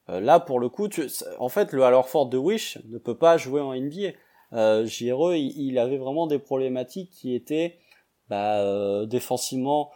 euh, 0.10 0.20
là 0.20 0.40
pour 0.40 0.60
le 0.60 0.70
coup, 0.70 0.88
tu, 0.88 1.08
en 1.40 1.50
fait, 1.50 1.72
le 1.72 1.84
alors 1.84 2.10
fort 2.10 2.28
de 2.28 2.38
Wish 2.38 2.80
ne 2.86 2.98
peut 2.98 3.18
pas 3.18 3.38
jouer 3.38 3.62
en 3.62 3.74
NBA. 3.76 4.12
Euh, 4.54 4.86
JRE, 4.86 5.36
il, 5.36 5.54
il 5.58 5.80
avait 5.80 5.98
vraiment 5.98 6.28
des 6.28 6.40
problématiques 6.40 7.12
qui 7.12 7.34
étaient 7.36 7.80
bah, 8.30 8.62
euh, 8.62 9.06
défensivement 9.06 9.92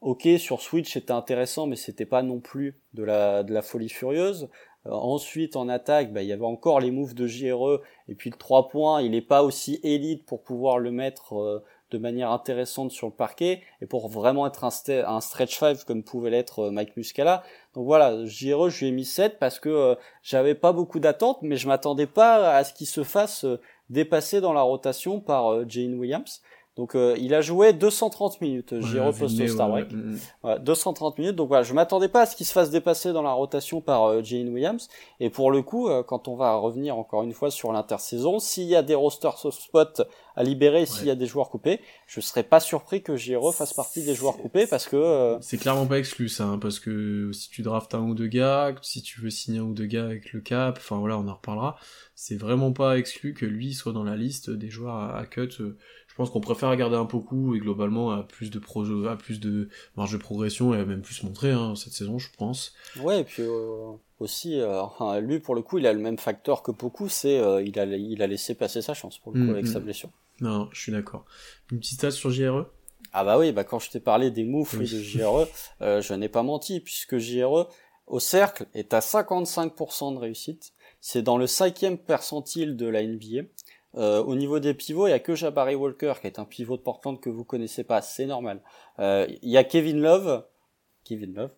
ok 0.00 0.28
sur 0.38 0.60
Switch 0.60 0.92
c'était 0.92 1.12
intéressant 1.12 1.66
mais 1.66 1.76
c'était 1.76 2.06
pas 2.06 2.22
non 2.22 2.40
plus 2.40 2.80
de 2.92 3.04
la 3.04 3.42
de 3.42 3.52
la 3.52 3.62
folie 3.62 3.88
furieuse 3.88 4.50
ensuite 4.90 5.56
en 5.56 5.68
attaque 5.68 6.12
bah, 6.12 6.22
il 6.22 6.28
y 6.28 6.32
avait 6.32 6.44
encore 6.44 6.80
les 6.80 6.90
moves 6.90 7.14
de 7.14 7.26
JRE 7.26 7.80
et 8.08 8.14
puis 8.14 8.30
le 8.30 8.36
3 8.36 8.68
points 8.68 9.02
il 9.02 9.14
est 9.14 9.20
pas 9.20 9.42
aussi 9.42 9.78
élite 9.82 10.26
pour 10.26 10.42
pouvoir 10.42 10.78
le 10.78 10.90
mettre 10.90 11.36
euh, 11.36 11.62
de 11.92 11.98
manière 11.98 12.30
intéressante 12.30 12.90
sur 12.90 13.06
le 13.06 13.12
parquet 13.12 13.60
et 13.80 13.86
pour 13.86 14.08
vraiment 14.08 14.46
être 14.46 14.64
un, 14.64 14.70
un 15.06 15.20
stretch 15.20 15.58
5 15.58 15.84
comme 15.84 16.02
pouvait 16.02 16.30
l'être 16.30 16.60
euh, 16.60 16.70
Mike 16.70 16.96
Muscala. 16.96 17.44
Donc 17.74 17.84
voilà 17.84 18.24
JRE 18.24 18.70
je 18.70 18.80
lui 18.80 18.88
ai 18.88 18.92
mis 18.92 19.04
7 19.04 19.38
parce 19.38 19.60
que 19.60 19.68
euh, 19.68 19.94
j'avais 20.22 20.54
pas 20.54 20.72
beaucoup 20.72 20.98
d'attentes 20.98 21.38
mais 21.42 21.56
je 21.56 21.68
m'attendais 21.68 22.06
pas 22.06 22.56
à 22.56 22.64
ce 22.64 22.72
qu'il 22.72 22.86
se 22.86 23.04
fasse 23.04 23.44
euh, 23.44 23.60
dépasser 23.90 24.40
dans 24.40 24.52
la 24.52 24.62
rotation 24.62 25.20
par 25.20 25.52
euh, 25.52 25.64
Jane 25.68 25.94
Williams 25.94 26.42
donc 26.76 26.94
euh, 26.94 27.14
il 27.18 27.34
a 27.34 27.42
joué 27.42 27.72
230 27.74 28.40
minutes, 28.40 28.74
j'y 28.80 28.94
Ouais, 28.98 29.06
reposte 29.06 29.36
mais 29.38 29.44
au 29.50 29.52
Star 29.52 29.70
ouais, 29.70 29.84
Break. 29.84 29.90
ouais, 29.90 29.96
mm, 29.96 30.12
mm. 30.12 30.18
Ouais, 30.44 30.58
230 30.60 31.18
minutes, 31.18 31.36
donc 31.36 31.48
voilà, 31.48 31.62
je 31.62 31.74
m'attendais 31.74 32.08
pas 32.08 32.22
à 32.22 32.26
ce 32.26 32.34
qu'il 32.34 32.46
se 32.46 32.52
fasse 32.52 32.70
dépasser 32.70 33.12
dans 33.12 33.20
la 33.22 33.32
rotation 33.32 33.82
par 33.82 34.04
euh, 34.04 34.22
Jane 34.22 34.48
Williams. 34.48 34.88
Et 35.20 35.28
pour 35.28 35.50
le 35.50 35.60
coup, 35.60 35.88
euh, 35.88 36.02
quand 36.02 36.28
on 36.28 36.36
va 36.36 36.54
revenir 36.54 36.96
encore 36.96 37.22
une 37.24 37.34
fois 37.34 37.50
sur 37.50 37.72
l'intersaison, 37.72 38.38
s'il 38.38 38.64
y 38.68 38.74
a 38.76 38.82
des 38.82 38.94
rosters 38.94 39.36
spot 39.52 40.02
à 40.34 40.44
libérer, 40.44 40.86
s'il 40.86 41.06
y 41.06 41.10
a 41.10 41.14
des 41.14 41.26
joueurs 41.26 41.50
coupés, 41.50 41.80
je 42.06 42.20
serais 42.22 42.42
pas 42.42 42.58
surpris 42.58 43.02
que 43.02 43.16
Giro 43.16 43.52
fasse 43.52 43.74
partie 43.74 44.02
des 44.02 44.14
joueurs 44.14 44.38
coupés 44.38 44.66
parce 44.66 44.86
que 44.88 44.96
euh, 44.96 45.38
C'est 45.42 45.58
clairement 45.58 45.84
pas 45.86 45.98
exclu 45.98 46.30
ça, 46.30 46.44
hein, 46.44 46.58
parce 46.58 46.78
que 46.80 47.30
si 47.32 47.50
tu 47.50 47.60
draftes 47.60 47.94
un 47.94 48.00
ou 48.00 48.14
deux 48.14 48.28
gars, 48.28 48.74
si 48.80 49.02
tu 49.02 49.20
veux 49.20 49.28
signer 49.28 49.58
un 49.58 49.64
ou 49.64 49.74
deux 49.74 49.84
gars 49.84 50.06
avec 50.06 50.32
le 50.32 50.40
cap, 50.40 50.78
enfin 50.78 50.96
voilà, 50.96 51.18
on 51.18 51.28
en 51.28 51.34
reparlera. 51.34 51.76
c'est 52.14 52.36
vraiment 52.36 52.72
pas 52.72 52.96
exclu 52.96 53.34
que 53.34 53.44
lui 53.44 53.74
soit 53.74 53.92
dans 53.92 54.04
la 54.04 54.16
liste 54.16 54.48
des 54.48 54.70
joueurs 54.70 54.96
à, 54.96 55.26
cut. 55.26 55.50
Je 56.12 56.16
pense 56.16 56.30
qu'on 56.30 56.40
préfère 56.40 56.68
regarder 56.68 56.96
un 56.96 57.06
Poku 57.06 57.54
et 57.56 57.58
globalement 57.58 58.10
à 58.10 58.22
plus 58.22 58.50
de 58.50 58.60
à 59.08 59.16
plus 59.16 59.40
de 59.40 59.68
marge 59.96 60.12
de 60.12 60.18
progression 60.18 60.74
et 60.74 60.84
même 60.84 61.02
plus 61.02 61.22
montrer 61.22 61.50
hein, 61.50 61.74
cette 61.74 61.94
saison, 61.94 62.18
je 62.18 62.28
pense. 62.36 62.74
Ouais, 63.00 63.22
et 63.22 63.24
puis 63.24 63.42
aussi, 64.20 64.62
enfin, 64.62 65.20
lui 65.20 65.40
pour 65.40 65.54
le 65.54 65.62
coup, 65.62 65.78
il 65.78 65.86
a 65.86 65.92
le 65.92 65.98
même 65.98 66.18
facteur 66.18 66.62
que 66.62 66.70
Poku, 66.70 67.08
c'est 67.08 67.36
il 67.64 67.78
a 67.78 67.86
il 67.86 68.22
a 68.22 68.26
laissé 68.26 68.54
passer 68.54 68.82
sa 68.82 68.92
chance 68.92 69.18
pour 69.18 69.32
le 69.32 69.40
coup 69.40 69.46
mm, 69.46 69.54
avec 69.54 69.66
sa 69.66 69.80
mm. 69.80 69.84
blessure. 69.84 70.10
Non, 70.40 70.68
je 70.72 70.80
suis 70.80 70.92
d'accord. 70.92 71.24
Une 71.70 71.78
petite 71.78 71.98
stat 71.98 72.10
sur 72.10 72.30
JRE 72.30 72.66
ah 73.12 73.24
bah 73.24 73.38
oui, 73.38 73.52
bah 73.52 73.64
quand 73.64 73.78
je 73.78 73.90
t'ai 73.90 74.00
parlé 74.00 74.30
des 74.30 74.44
moufles 74.44 74.80
de 74.80 74.86
JRE, 74.86 75.46
euh, 75.82 76.00
je 76.00 76.14
n'ai 76.14 76.28
pas 76.28 76.42
menti, 76.42 76.80
puisque 76.80 77.18
JRE 77.18 77.68
au 78.06 78.20
cercle 78.20 78.66
est 78.74 78.94
à 78.94 79.00
55% 79.00 80.14
de 80.14 80.18
réussite. 80.18 80.72
C'est 81.00 81.22
dans 81.22 81.36
le 81.36 81.46
cinquième 81.46 81.98
percentile 81.98 82.76
de 82.76 82.86
la 82.86 83.02
NBA. 83.02 83.48
Euh, 83.96 84.22
au 84.22 84.34
niveau 84.34 84.58
des 84.58 84.74
pivots, 84.74 85.06
il 85.06 85.10
y 85.10 85.14
a 85.14 85.18
que 85.18 85.34
Jabari 85.34 85.74
Walker, 85.74 86.14
qui 86.20 86.26
est 86.26 86.38
un 86.38 86.44
pivot 86.44 86.76
de 86.76 86.82
Portland 86.82 87.20
que 87.20 87.30
vous 87.30 87.44
connaissez 87.44 87.84
pas, 87.84 88.02
c'est 88.02 88.26
normal. 88.26 88.62
Euh, 88.98 89.26
il 89.42 89.50
y 89.50 89.56
a 89.56 89.64
Kevin 89.64 90.00
Love, 90.00 90.44
Kevin 91.04 91.34
Love, 91.34 91.50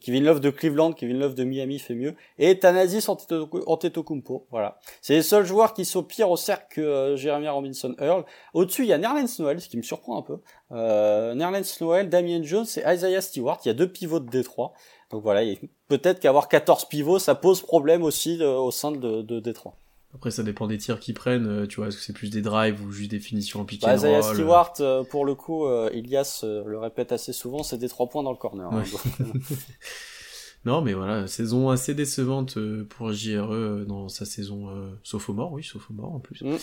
Kevin 0.00 0.24
Love 0.24 0.40
de 0.40 0.50
Cleveland, 0.50 0.92
Kevin 0.92 1.18
Love 1.18 1.34
de 1.34 1.44
Miami 1.44 1.78
fait 1.78 1.94
mieux. 1.94 2.14
Et 2.38 2.58
Thanasis 2.58 3.08
Antetokounmpo, 3.08 4.46
voilà. 4.50 4.80
C'est 5.00 5.14
les 5.14 5.22
seuls 5.22 5.46
joueurs 5.46 5.72
qui 5.72 5.84
sont 5.84 6.02
pires 6.02 6.30
au 6.30 6.36
cercle 6.36 6.66
que 6.70 6.80
euh, 6.80 7.16
Jeremy 7.16 7.48
Robinson 7.48 7.94
Earl. 8.00 8.24
Au-dessus, 8.54 8.82
il 8.82 8.88
y 8.88 8.92
a 8.92 8.98
Nerlens 8.98 9.38
Noel, 9.38 9.60
ce 9.60 9.68
qui 9.68 9.76
me 9.76 9.82
surprend 9.82 10.18
un 10.18 10.22
peu. 10.22 10.38
Euh, 10.72 11.34
Nerlens 11.34 11.80
Noel, 11.80 12.08
Damien 12.08 12.42
Jones 12.42 12.66
et 12.76 12.92
Isaiah 12.92 13.20
Stewart. 13.20 13.60
Il 13.64 13.68
y 13.68 13.70
a 13.70 13.74
deux 13.74 13.90
pivots 13.90 14.20
de 14.20 14.28
Détroit. 14.28 14.72
Donc 15.10 15.22
voilà, 15.22 15.42
peut-être 15.86 16.18
qu'avoir 16.18 16.48
14 16.48 16.86
pivots, 16.86 17.20
ça 17.20 17.36
pose 17.36 17.62
problème 17.62 18.02
aussi 18.02 18.38
euh, 18.40 18.56
au 18.56 18.72
sein 18.72 18.90
de, 18.90 19.22
de 19.22 19.38
Détroit. 19.38 19.76
Après, 20.14 20.30
ça 20.30 20.44
dépend 20.44 20.66
des 20.68 20.78
tirs 20.78 21.00
qu'ils 21.00 21.14
prennent. 21.14 21.46
Euh, 21.46 21.66
tu 21.66 21.76
vois, 21.76 21.88
est-ce 21.88 21.96
que 21.96 22.02
c'est 22.02 22.12
plus 22.12 22.30
des 22.30 22.40
drives 22.40 22.80
ou 22.82 22.92
juste 22.92 23.10
des 23.10 23.18
finitions 23.18 23.60
en 23.60 23.64
pick 23.64 23.82
bah, 23.82 23.96
Stewart, 23.98 24.72
euh, 24.80 25.02
pour 25.02 25.24
le 25.24 25.34
coup, 25.34 25.66
euh, 25.66 25.90
Ilias 25.92 26.44
le 26.44 26.78
répète 26.78 27.10
assez 27.12 27.32
souvent, 27.32 27.62
c'est 27.62 27.78
des 27.78 27.88
trois 27.88 28.08
points 28.08 28.22
dans 28.22 28.30
le 28.30 28.38
corner. 28.38 28.72
Hein, 28.72 28.84
non, 30.64 30.82
mais 30.82 30.92
voilà, 30.92 31.26
saison 31.26 31.68
assez 31.68 31.94
décevante 31.94 32.58
pour 32.88 33.12
JRE 33.12 33.84
dans 33.86 34.08
sa 34.08 34.24
saison 34.24 34.68
sophomore, 35.02 35.52
oui, 35.52 35.64
sophomore 35.64 36.14
en 36.14 36.20
plus. 36.20 36.42
Mm. 36.42 36.56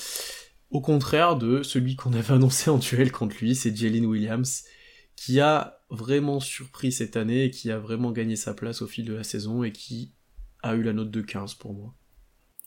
Au 0.71 0.79
contraire 0.79 1.35
de 1.35 1.63
celui 1.63 1.97
qu'on 1.97 2.13
avait 2.13 2.33
annoncé 2.33 2.69
en 2.69 2.77
duel 2.77 3.11
contre 3.11 3.35
lui, 3.41 3.55
c'est 3.55 3.75
Jalen 3.75 4.05
Williams, 4.05 4.63
qui 5.17 5.41
a 5.41 5.81
vraiment 5.89 6.39
surpris 6.39 6.93
cette 6.93 7.17
année 7.17 7.43
et 7.43 7.51
qui 7.51 7.69
a 7.69 7.77
vraiment 7.77 8.11
gagné 8.11 8.37
sa 8.37 8.53
place 8.53 8.81
au 8.81 8.87
fil 8.87 9.03
de 9.03 9.13
la 9.13 9.25
saison 9.25 9.63
et 9.63 9.73
qui 9.73 10.13
a 10.63 10.75
eu 10.75 10.83
la 10.83 10.93
note 10.93 11.11
de 11.11 11.21
15 11.21 11.55
pour 11.55 11.73
moi. 11.73 11.93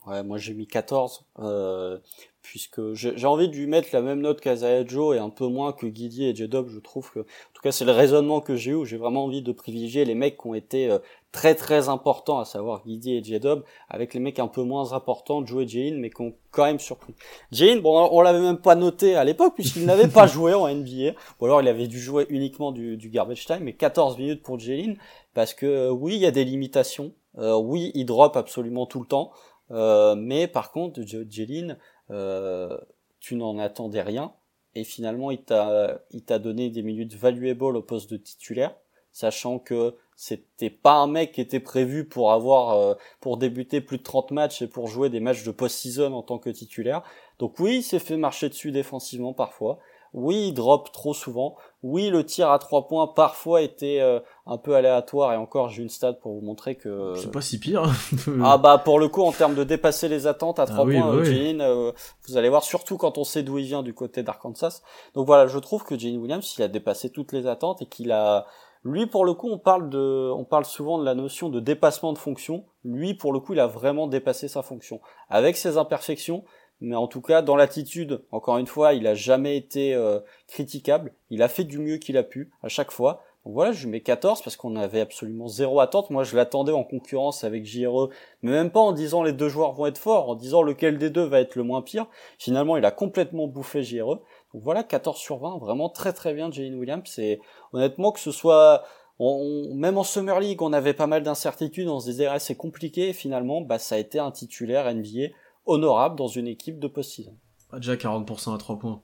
Ouais, 0.07 0.23
moi 0.23 0.37
j'ai 0.37 0.53
mis 0.53 0.67
14, 0.67 1.25
euh, 1.39 1.99
puisque 2.43 2.93
j'ai 2.93 3.27
envie 3.27 3.49
de 3.49 3.55
lui 3.55 3.67
mettre 3.67 3.89
la 3.95 4.03
même 4.03 4.21
note 4.21 4.43
qu'Azaya 4.43 4.87
Joe 4.87 5.17
et 5.17 5.19
un 5.19 5.31
peu 5.31 5.47
moins 5.47 5.73
que 5.73 5.87
Guidi 5.87 6.27
et 6.27 6.35
J-Dub. 6.35 6.69
Je 6.69 6.79
trouve 6.79 7.11
que, 7.11 7.21
en 7.21 7.53
tout 7.55 7.63
cas, 7.63 7.73
c'est 7.73 7.87
le 7.87 7.93
raisonnement 7.93 8.43
que 8.43 8.55
j'ai 8.55 8.73
eu. 8.73 8.85
J'ai 8.85 8.99
vraiment 8.99 9.25
envie 9.25 9.41
de 9.41 9.51
privilégier 9.51 10.05
les 10.05 10.15
mecs 10.15 10.37
qui 10.37 10.47
ont 10.47 10.55
été 10.55 10.91
euh, 10.91 10.99
très 11.33 11.55
très 11.55 11.89
importants, 11.89 12.39
à 12.39 12.45
savoir 12.45 12.83
Guidi 12.85 13.15
et 13.15 13.25
J-Dub, 13.25 13.63
avec 13.89 14.13
les 14.13 14.21
mecs 14.21 14.39
un 14.39 14.47
peu 14.47 14.63
moins 14.63 14.93
importants, 14.93 15.45
Joe 15.45 15.65
et 15.65 15.69
Jain, 15.69 15.97
mais 15.99 16.11
qui 16.11 16.21
ont 16.21 16.35
quand 16.51 16.65
même 16.65 16.79
surpris. 16.79 17.15
Jain, 17.51 17.81
bon, 17.81 18.09
on 18.13 18.21
l'avait 18.21 18.43
même 18.43 18.59
pas 18.59 18.75
noté 18.75 19.17
à 19.17 19.25
l'époque, 19.25 19.55
puisqu'il 19.55 19.87
n'avait 19.87 20.09
pas 20.09 20.27
joué 20.29 20.53
en 20.53 20.69
NBA, 20.69 21.15
ou 21.41 21.47
alors 21.47 21.63
il 21.63 21.69
avait 21.69 21.89
dû 21.89 21.99
jouer 21.99 22.27
uniquement 22.29 22.73
du, 22.73 22.99
du 22.99 23.09
garbage 23.09 23.47
time, 23.47 23.61
mais 23.63 23.73
14 23.73 24.19
minutes 24.19 24.43
pour 24.43 24.59
Jain, 24.59 24.97
parce 25.33 25.55
que 25.55 25.65
euh, 25.65 25.91
oui, 25.91 26.17
il 26.17 26.21
y 26.21 26.27
a 26.27 26.31
des 26.31 26.45
limitations. 26.45 27.13
Euh, 27.39 27.57
oui, 27.57 27.91
il 27.95 28.07
drop 28.07 28.37
absolument 28.37 28.87
tout 28.87 29.01
le 29.01 29.07
temps. 29.07 29.33
Euh, 29.71 30.15
mais 30.15 30.47
par 30.47 30.73
contre, 30.73 31.01
Jeline, 31.03 31.79
euh, 32.11 32.79
tu 33.21 33.37
n'en 33.37 33.59
attendais 33.59 34.03
rien. 34.03 34.33
Et 34.75 34.85
finalement, 34.85 35.31
il 35.31 35.43
t'a, 35.43 36.01
donné 36.39 36.71
des 36.71 36.83
minutes 36.83 37.15
valuables 37.15 37.77
au 37.77 37.83
poste 37.83 38.11
de 38.11 38.17
titulaire, 38.17 38.75
sachant 39.13 39.59
que 39.59 39.97
c'était 40.17 40.71
pas 40.71 40.95
un 40.95 41.07
mec 41.07 41.33
qui 41.33 41.41
était 41.41 41.61
prévu 41.61 42.09
pour 42.09 42.33
avoir, 42.33 42.71
euh, 42.77 42.95
pour 43.21 43.37
débuter 43.37 43.81
plus 43.81 43.99
de 43.99 44.03
30 44.03 44.33
matchs 44.33 44.63
et 44.63 44.67
pour 44.67 44.89
jouer 44.89 45.11
des 45.11 45.21
matchs 45.21 45.45
de 45.45 45.53
post-season 45.53 46.13
en 46.13 46.23
tant 46.23 46.39
que 46.39 46.51
titulaire. 46.51 47.03
Donc 47.39 47.59
oui, 47.61 47.77
il 47.77 47.83
s'est 47.83 47.99
fait 48.01 48.17
marcher 48.17 48.49
dessus 48.49 48.73
défensivement 48.73 49.33
parfois. 49.33 49.79
Oui, 50.13 50.49
il 50.49 50.55
drop 50.55 50.93
trop 50.93 51.15
souvent. 51.15 51.57
Oui, 51.87 52.09
le 52.09 52.25
tir 52.25 52.51
à 52.51 52.59
trois 52.59 52.89
points 52.89 53.07
parfois 53.07 53.61
était 53.61 53.99
euh, 54.01 54.19
un 54.47 54.57
peu 54.57 54.75
aléatoire 54.75 55.35
et 55.35 55.37
encore 55.37 55.69
j'ai 55.69 55.83
une 55.83 55.91
stat 55.91 56.15
pour 56.15 56.33
vous 56.33 56.41
montrer 56.41 56.77
que 56.77 57.13
c'est 57.15 57.31
pas 57.31 57.43
si 57.43 57.61
pire. 57.61 57.83
ah 58.43 58.57
bah 58.57 58.79
pour 58.79 58.99
le 58.99 59.09
coup 59.09 59.21
en 59.21 59.33
termes 59.33 59.55
de 59.55 59.65
dépasser 59.65 60.09
les 60.09 60.27
attentes 60.27 60.59
à 60.59 60.65
trois 60.65 60.87
ah 60.89 60.91
points, 60.91 61.15
bah 61.15 61.23
euh, 61.29 61.93
vous 62.27 62.39
allez 62.39 62.49
voir 62.49 62.63
surtout 62.63 62.97
quand 62.97 63.19
on 63.19 63.25
sait 63.25 63.43
d'où 63.43 63.59
il 63.59 63.67
vient 63.67 63.83
du 63.83 63.93
côté 63.93 64.23
d'Arkansas. 64.23 64.81
Donc 65.15 65.27
voilà, 65.27 65.47
je 65.47 65.59
trouve 65.59 65.85
que 65.85 65.99
Jane 65.99 66.17
Williams 66.17 66.55
il 66.57 66.63
a 66.63 66.69
dépassé 66.69 67.11
toutes 67.11 67.33
les 67.33 67.47
attentes 67.47 67.83
et 67.83 67.87
qu'il 67.87 68.13
a 68.13 68.47
lui 68.83 69.05
pour 69.05 69.27
le 69.27 69.35
coup 69.35 69.51
on 69.51 69.59
parle 69.59 69.91
de 69.91 70.31
on 70.35 70.45
parle 70.45 70.65
souvent 70.65 70.99
de 70.99 71.05
la 71.05 71.15
notion 71.15 71.51
de 71.51 71.61
dépassement 71.61 72.15
de 72.15 72.19
fonction. 72.19 72.65
Lui 72.87 73.13
pour 73.13 73.31
le 73.31 73.41
coup 73.41 73.53
il 73.53 73.61
a 73.61 73.67
vraiment 73.67 74.07
dépassé 74.07 74.49
sa 74.49 74.63
fonction 74.63 75.03
avec 75.29 75.59
ses 75.59 75.77
imperfections 75.77 76.45
mais 76.81 76.97
en 76.97 77.07
tout 77.07 77.21
cas 77.21 77.43
dans 77.43 77.57
l'attitude, 77.57 78.23
encore 78.31 78.59
une 78.59 78.67
fois, 78.67 78.95
il 78.95 79.07
a 79.07 79.15
jamais 79.15 79.57
été 79.57 79.95
euh, 79.95 80.21
critiquable. 80.49 81.13
Il 81.31 81.43
a 81.43 81.49
fait 81.49 81.65
du 81.65 81.79
mieux 81.79 81.97
qu'il 81.97 82.17
a 82.17 82.23
pu 82.23 82.51
à 82.63 82.69
chaque 82.69 82.91
fois. 82.91 83.23
Donc 83.45 83.55
voilà, 83.55 83.73
je 83.73 83.87
mets 83.89 84.01
14 84.01 84.41
parce 84.43 84.57
qu'on 84.57 84.75
avait 84.77 85.01
absolument 85.01 85.49
zéro 85.49 85.81
attente. 85.81 86.09
Moi, 86.11 86.25
je 86.25 86.35
l'attendais 86.35 86.73
en 86.73 86.83
concurrence 86.83 87.45
avec 87.45 87.67
JRE, 87.67 88.09
mais 88.43 88.53
même 88.53 88.71
pas 88.71 88.81
en 88.81 88.93
disant 88.93 89.23
les 89.23 89.33
deux 89.33 89.51
joueurs 89.51 89.73
vont 89.73 89.87
être 89.87 89.99
forts, 89.99 90.31
en 90.31 90.35
disant 90.35 90.63
lequel 90.63 90.97
des 90.97 91.11
deux 91.11 91.25
va 91.25 91.41
être 91.41 91.55
le 91.55 91.63
moins 91.63 91.83
pire. 91.83 92.07
Finalement, 92.39 92.77
il 92.79 92.85
a 92.87 92.91
complètement 92.91 93.47
bouffé 93.47 93.83
JRE. 93.83 94.21
Donc 94.55 94.63
voilà, 94.63 94.83
14 94.83 95.19
sur 95.19 95.39
20, 95.39 95.59
vraiment 95.59 95.91
très 95.91 96.15
très 96.15 96.33
bien 96.33 96.51
Jalen 96.51 96.75
Williams. 96.77 97.03
C'est 97.05 97.41
honnêtement 97.73 98.13
que 98.13 98.21
ce 98.21 98.31
soit 98.31 98.85
même 99.21 99.97
en 99.97 100.03
Summer 100.03 100.41
League, 100.41 100.61
on 100.61 100.73
avait 100.73 100.95
pas 100.95 101.07
mal 101.07 101.23
d'incertitudes, 101.23 101.89
on 101.89 102.01
se 102.01 102.07
disait 102.07 102.27
ah, 102.27 102.39
c'est 102.39 102.57
compliqué. 102.57 103.13
finalement, 103.13 103.61
bah 103.61 103.79
ça 103.79 103.95
a 103.95 103.99
été 103.99 104.19
un 104.19 104.31
titulaire 104.31 104.93
NBA 104.93 105.29
honorable 105.67 106.17
dans 106.17 106.29
une 106.29 106.47
équipe 106.47 106.79
de 106.79 106.89
post-season. 106.89 107.37
déjà 107.75 107.97
40% 107.97 108.55
à 108.55 108.59
3 108.59 108.79
points. 108.79 109.03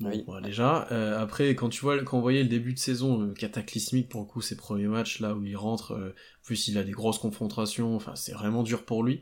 oui. 0.00 0.24
déjà, 0.42 0.88
euh, 0.90 1.20
après 1.20 1.54
quand 1.54 1.68
tu 1.68 1.80
vois 1.80 2.02
quand 2.02 2.18
on 2.18 2.20
voyait 2.20 2.42
le 2.42 2.48
début 2.48 2.72
de 2.72 2.78
saison 2.78 3.22
euh, 3.22 3.32
cataclysmique 3.34 4.08
pour 4.08 4.22
le 4.22 4.26
coup 4.26 4.40
ces 4.40 4.56
premiers 4.56 4.88
matchs 4.88 5.20
là 5.20 5.34
où 5.34 5.44
il 5.44 5.56
rentre, 5.56 5.92
euh, 5.92 6.14
plus 6.42 6.68
il 6.68 6.78
a 6.78 6.82
des 6.82 6.92
grosses 6.92 7.18
confrontations, 7.18 7.94
enfin 7.94 8.16
c'est 8.16 8.32
vraiment 8.32 8.62
dur 8.62 8.84
pour 8.84 9.04
lui. 9.04 9.20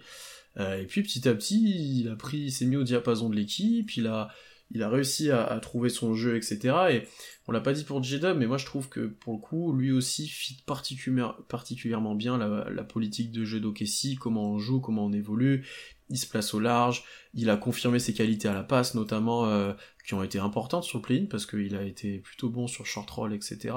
et 0.59 0.87
puis 0.87 1.03
petit 1.03 1.29
à 1.29 1.35
petit, 1.35 2.01
il 2.01 2.09
a 2.09 2.17
pris, 2.17 2.39
il 2.39 2.51
s'est 2.51 2.67
mis 2.67 2.77
au 2.77 2.85
diapason 2.85 3.29
de 3.29 3.37
l'équipe, 3.37 3.97
il 3.97 4.07
a 4.07 4.29
il 4.73 4.83
a 4.83 4.89
réussi 4.89 5.31
à, 5.31 5.59
trouver 5.61 5.89
son 5.89 6.15
jeu, 6.15 6.37
etc. 6.37 6.77
Et 6.91 7.03
on 7.49 7.53
l'a 7.53 7.61
pas 7.61 7.73
dit 7.73 7.83
pour 7.83 8.01
j 8.03 8.21
mais 8.37 8.47
moi 8.47 8.57
je 8.57 8.65
trouve 8.65 8.89
que 8.89 9.01
pour 9.01 9.33
le 9.33 9.41
coup, 9.41 9.73
lui 9.73 9.91
aussi 9.91 10.29
fit 10.29 10.63
particulièrement 10.65 12.15
bien 12.15 12.39
la, 12.39 12.71
la 12.71 12.85
politique 12.85 13.33
de 13.33 13.45
jeu 13.45 13.59
d'Okessi, 13.59 14.15
comment 14.15 14.53
on 14.53 14.59
joue, 14.59 14.81
comment 14.81 15.07
on 15.07 15.13
évolue 15.13 15.67
il 16.11 16.19
se 16.19 16.27
place 16.27 16.53
au 16.53 16.61
large, 16.61 17.05
il 17.33 17.49
a 17.49 17.57
confirmé 17.57 17.99
ses 17.99 18.13
qualités 18.13 18.49
à 18.49 18.53
la 18.53 18.65
passe, 18.65 18.95
notamment 18.95 19.47
euh, 19.47 19.73
qui 20.05 20.15
ont 20.15 20.23
été 20.23 20.39
importantes 20.39 20.85
sur 20.85 21.01
play-in, 21.01 21.27
parce 21.27 21.47
qu'il 21.47 21.77
a 21.77 21.85
été 21.85 22.19
plutôt 22.19 22.51
bon 22.51 22.67
sur 22.67 22.85
short 22.85 23.09
roll, 23.09 23.33
etc. 23.33 23.75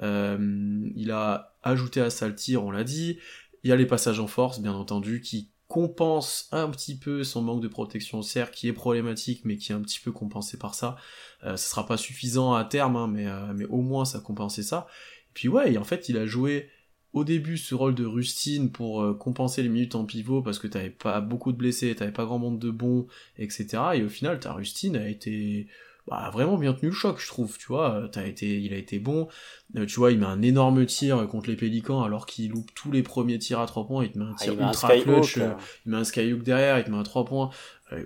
Euh, 0.00 0.88
il 0.94 1.10
a 1.10 1.56
ajouté 1.62 2.00
à 2.00 2.10
ça 2.10 2.28
le 2.28 2.34
tir, 2.34 2.64
on 2.64 2.70
l'a 2.70 2.84
dit. 2.84 3.18
Il 3.64 3.70
y 3.70 3.72
a 3.72 3.76
les 3.76 3.86
passages 3.86 4.20
en 4.20 4.28
force, 4.28 4.60
bien 4.60 4.72
entendu, 4.72 5.20
qui 5.20 5.50
compensent 5.66 6.46
un 6.52 6.70
petit 6.70 6.96
peu 6.96 7.24
son 7.24 7.42
manque 7.42 7.62
de 7.62 7.68
protection 7.68 8.18
au 8.18 8.22
cercle, 8.22 8.54
qui 8.54 8.68
est 8.68 8.72
problématique, 8.72 9.42
mais 9.44 9.56
qui 9.56 9.72
est 9.72 9.74
un 9.74 9.80
petit 9.80 9.98
peu 9.98 10.12
compensé 10.12 10.56
par 10.56 10.74
ça. 10.74 10.96
Euh, 11.42 11.56
ce 11.56 11.68
sera 11.68 11.86
pas 11.86 11.96
suffisant 11.96 12.54
à 12.54 12.64
terme, 12.64 12.96
hein, 12.96 13.08
mais, 13.08 13.26
mais 13.54 13.64
au 13.64 13.80
moins 13.80 14.04
ça 14.04 14.20
compensait 14.20 14.62
ça. 14.62 14.86
Et 15.30 15.32
puis 15.34 15.48
ouais, 15.48 15.76
en 15.76 15.84
fait, 15.84 16.08
il 16.08 16.16
a 16.18 16.26
joué 16.26 16.70
au 17.14 17.22
début 17.22 17.56
ce 17.56 17.74
rôle 17.74 17.94
de 17.94 18.04
Rustine 18.04 18.70
pour 18.70 19.00
euh, 19.00 19.14
compenser 19.14 19.62
les 19.62 19.68
minutes 19.68 19.94
en 19.94 20.04
pivot 20.04 20.42
parce 20.42 20.58
que 20.58 20.66
t'avais 20.66 20.90
pas 20.90 21.20
beaucoup 21.20 21.52
de 21.52 21.56
blessés, 21.56 21.94
t'avais 21.94 22.12
pas 22.12 22.24
grand 22.24 22.40
monde 22.40 22.58
de 22.58 22.70
bons, 22.70 23.06
etc. 23.38 23.82
Et 23.94 24.02
au 24.02 24.08
final, 24.08 24.40
ta 24.40 24.52
Rustine 24.52 24.96
a 24.96 25.08
été 25.08 25.68
bah, 26.08 26.28
vraiment 26.32 26.58
bien 26.58 26.74
tenu 26.74 26.88
le 26.88 26.94
choc, 26.94 27.20
je 27.20 27.28
trouve, 27.28 27.56
tu 27.56 27.68
vois. 27.68 28.08
T'as 28.10 28.26
été, 28.26 28.60
il 28.60 28.74
a 28.74 28.76
été 28.76 28.98
bon. 28.98 29.28
Euh, 29.76 29.86
tu 29.86 29.94
vois, 29.94 30.10
il 30.10 30.18
met 30.18 30.26
un 30.26 30.42
énorme 30.42 30.84
tir 30.86 31.24
contre 31.28 31.48
les 31.48 31.56
Pélicans 31.56 32.02
alors 32.02 32.26
qu'il 32.26 32.50
loupe 32.50 32.74
tous 32.74 32.90
les 32.90 33.04
premiers 33.04 33.38
tirs 33.38 33.60
à 33.60 33.66
3 33.66 33.86
points. 33.86 34.04
Il 34.04 34.10
te 34.10 34.18
met 34.18 34.24
un 34.24 34.34
ah, 34.34 34.42
tir 34.42 34.60
ultra 34.60 34.96
clutch. 34.98 35.38
Euh, 35.38 35.52
il 35.86 35.92
met 35.92 35.98
un 35.98 36.04
skyhook 36.04 36.42
derrière, 36.42 36.78
il 36.80 36.84
te 36.84 36.90
met 36.90 36.98
un 36.98 37.04
3 37.04 37.24
points 37.24 37.50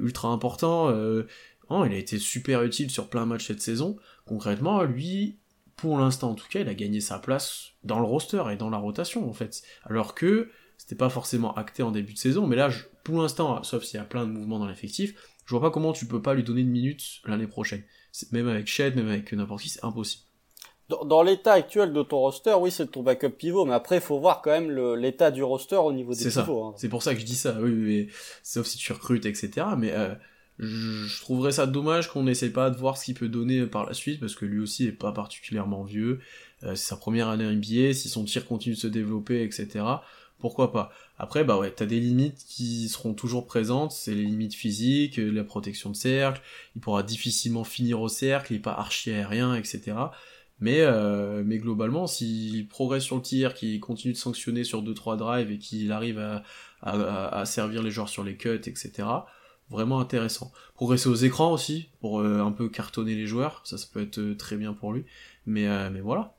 ultra 0.01 0.29
important. 0.29 0.93
Oh, 1.71 1.85
il 1.85 1.93
a 1.93 1.97
été 1.97 2.19
super 2.19 2.63
utile 2.63 2.91
sur 2.91 3.09
plein 3.09 3.23
de 3.23 3.29
matchs 3.29 3.47
cette 3.47 3.63
saison. 3.63 3.97
Concrètement, 4.27 4.83
lui, 4.83 5.39
pour 5.79 5.97
l'instant 5.99 6.31
en 6.31 6.35
tout 6.35 6.47
cas, 6.51 6.61
il 6.61 6.69
a 6.69 6.75
gagné 6.75 7.01
sa 7.01 7.19
place 7.19 7.69
dans 7.85 7.99
le 7.99 8.05
roster 8.05 8.43
et 8.53 8.57
dans 8.57 8.69
la 8.71 8.79
rotation 8.79 9.29
en 9.29 9.33
fait. 9.33 9.63
Alors 9.85 10.15
que 10.15 10.51
c'était 10.77 10.95
pas 10.97 11.09
forcément 11.09 11.55
acté 11.55 11.83
en 11.83 11.91
début 11.91 12.13
de 12.13 12.19
saison, 12.19 12.47
mais 12.47 12.57
là, 12.57 12.69
pour 13.05 13.21
l'instant, 13.23 13.63
sauf 13.63 13.83
s'il 13.85 13.99
y 13.99 14.01
a 14.03 14.05
plein 14.05 14.27
de 14.27 14.31
mouvements 14.31 14.59
dans 14.59 14.67
l'effectif, 14.69 15.15
je 15.47 15.51
vois 15.55 15.61
pas 15.61 15.71
comment 15.71 15.93
tu 15.93 16.07
peux 16.07 16.21
pas 16.21 16.35
lui 16.35 16.43
donner 16.45 16.61
une 16.61 16.69
minute 16.71 17.03
l'année 17.25 17.47
prochaine. 17.47 17.83
Même 18.33 18.49
avec 18.49 18.67
Shed, 18.67 18.95
même 18.97 19.09
avec 19.09 19.33
n'importe 19.33 19.63
qui, 19.63 19.69
c'est 19.71 19.85
impossible. 19.85 20.25
dans, 20.89 21.05
dans 21.05 21.23
l'état 21.23 21.53
actuel 21.55 21.93
de 21.93 22.03
ton 22.03 22.19
roster, 22.19 22.55
oui, 22.61 22.71
c'est 22.71 22.91
ton 22.91 23.03
backup 23.03 23.31
pivot, 23.31 23.65
mais 23.65 23.75
après, 23.75 23.97
il 23.97 24.01
faut 24.03 24.19
voir 24.21 24.43
quand 24.43 24.51
même 24.51 24.71
l'état 24.97 25.31
du 25.31 25.43
roster 25.43 25.77
au 25.77 25.93
niveau 25.93 26.13
des 26.13 26.19
C'est 26.19 26.31
ça. 26.31 26.43
pivots. 26.43 26.65
hein. 26.65 26.75
C'est 26.77 26.89
pour 26.89 27.03
ça 27.03 27.15
que 27.15 27.21
je 27.21 27.25
dis 27.27 27.35
ça, 27.37 27.57
oui, 27.61 27.71
oui. 27.73 28.09
sauf 28.43 28.67
si 28.67 28.79
tu 28.79 28.93
recrutes, 28.93 29.27
etc. 29.27 29.67
Mais 29.79 29.93
euh, 29.93 30.15
je 30.59 31.21
trouverais 31.21 31.53
ça 31.53 31.67
dommage 31.67 32.09
qu'on 32.09 32.25
n'essaie 32.25 32.51
pas 32.51 32.71
de 32.71 32.77
voir 32.77 32.97
ce 32.97 33.05
qu'il 33.07 33.15
peut 33.15 33.29
donner 33.29 33.67
par 33.67 33.87
la 33.87 33.95
suite, 33.95 34.19
parce 34.21 34.35
que 34.35 34.45
lui 34.45 34.59
aussi 34.59 34.87
est 34.87 34.93
pas 34.93 35.13
particulièrement 35.13 35.85
vieux. 35.85 36.21
Euh, 36.65 36.75
c'est 36.75 36.89
sa 36.89 36.97
première 36.97 37.29
année 37.29 37.45
NBA, 37.45 37.95
si 37.95 38.09
son 38.09 38.25
tir 38.25 38.47
continue 38.47 38.75
de 38.75 38.81
se 38.81 38.89
développer, 38.89 39.43
etc. 39.43 39.85
Pourquoi 40.39 40.73
pas? 40.73 40.91
Après, 41.19 41.45
bah 41.45 41.59
ouais, 41.59 41.73
t'as 41.73 41.87
des 41.87 42.01
limites 42.01 42.45
qui 42.49 42.89
seront 42.89 43.15
toujours 43.15 43.47
présentes, 43.47 43.93
c'est 43.93 44.15
les 44.15 44.23
limites 44.23 44.55
physiques, 44.55 45.17
la 45.17 45.43
protection 45.45 45.91
de 45.91 45.97
cercle, 45.97 46.41
il 46.77 46.81
pourra 46.81 47.03
difficilement 47.03 47.65
finir 47.65 48.01
au 48.01 48.09
cercle, 48.09 48.53
il 48.53 48.57
est 48.57 48.61
pas 48.61 48.73
archi 48.75 49.11
aérien, 49.11 49.55
etc. 49.57 49.97
Mais, 50.61 50.81
euh, 50.81 51.43
mais 51.45 51.59
globalement, 51.59 52.07
s'il 52.09 52.67
progresse 52.69 53.05
sur 53.05 53.17
le 53.17 53.23
tir, 53.23 53.55
qu'il 53.55 53.79
continue 53.81 54.13
de 54.13 54.19
sanctionner 54.19 54.65
sur 54.65 54.83
2-3 54.83 55.17
drives 55.17 55.51
et 55.53 55.59
qu'il 55.59 55.91
arrive 55.93 56.19
à- 56.19 56.43
à 56.83 57.45
servir 57.45 57.83
les 57.83 57.91
joueurs 57.91 58.09
sur 58.09 58.23
les 58.25 58.37
cuts, 58.37 58.55
etc. 58.65 59.09
Vraiment 59.71 60.01
intéressant. 60.01 60.51
Progresser 60.75 61.09
aux 61.09 61.15
écrans 61.15 61.53
aussi, 61.53 61.89
pour 62.01 62.21
euh, 62.21 62.41
un 62.41 62.53
peu 62.53 62.69
cartonner 62.69 63.15
les 63.15 63.27
joueurs, 63.27 63.61
ça, 63.65 63.77
ça 63.77 63.87
peut 63.93 64.03
être 64.03 64.19
euh, 64.19 64.35
très 64.35 64.57
bien 64.57 64.73
pour 64.73 64.93
lui. 64.93 65.05
Mais, 65.47 65.67
euh, 65.67 65.91
mais 65.91 66.01
voilà. 66.01 66.35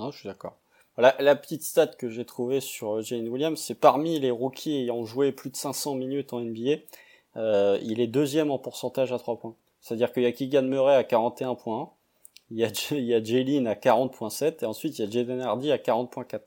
Non, 0.00 0.10
je 0.10 0.18
suis 0.18 0.28
d'accord. 0.28 0.56
La, 0.96 1.14
la 1.18 1.36
petite 1.36 1.62
stat 1.62 1.88
que 1.88 2.08
j'ai 2.08 2.24
trouvée 2.24 2.60
sur 2.60 2.96
euh, 2.96 3.02
Jane 3.02 3.28
Williams, 3.28 3.60
c'est 3.60 3.74
parmi 3.74 4.18
les 4.18 4.30
rookies 4.30 4.74
ayant 4.82 5.04
joué 5.04 5.30
plus 5.30 5.50
de 5.50 5.56
500 5.56 5.94
minutes 5.94 6.32
en 6.32 6.40
NBA, 6.40 6.76
euh, 7.36 7.78
il 7.82 8.00
est 8.00 8.06
deuxième 8.06 8.50
en 8.50 8.58
pourcentage 8.58 9.12
à 9.12 9.18
3 9.18 9.38
points. 9.38 9.54
C'est-à-dire 9.82 10.10
qu'il 10.12 10.22
y 10.22 10.26
a 10.26 10.32
Keegan 10.32 10.62
Murray 10.62 10.96
à 10.96 11.02
41.1, 11.02 11.90
il 12.50 12.56
y 12.56 12.64
a, 12.64 12.70
il 12.92 13.04
y 13.04 13.14
a 13.14 13.22
Jalen 13.22 13.66
à 13.66 13.74
40.7, 13.74 14.62
et 14.62 14.66
ensuite 14.66 14.98
il 14.98 15.04
y 15.04 15.08
a 15.08 15.10
Jaden 15.10 15.42
Hardy 15.42 15.70
à 15.70 15.76
40.4. 15.76 16.40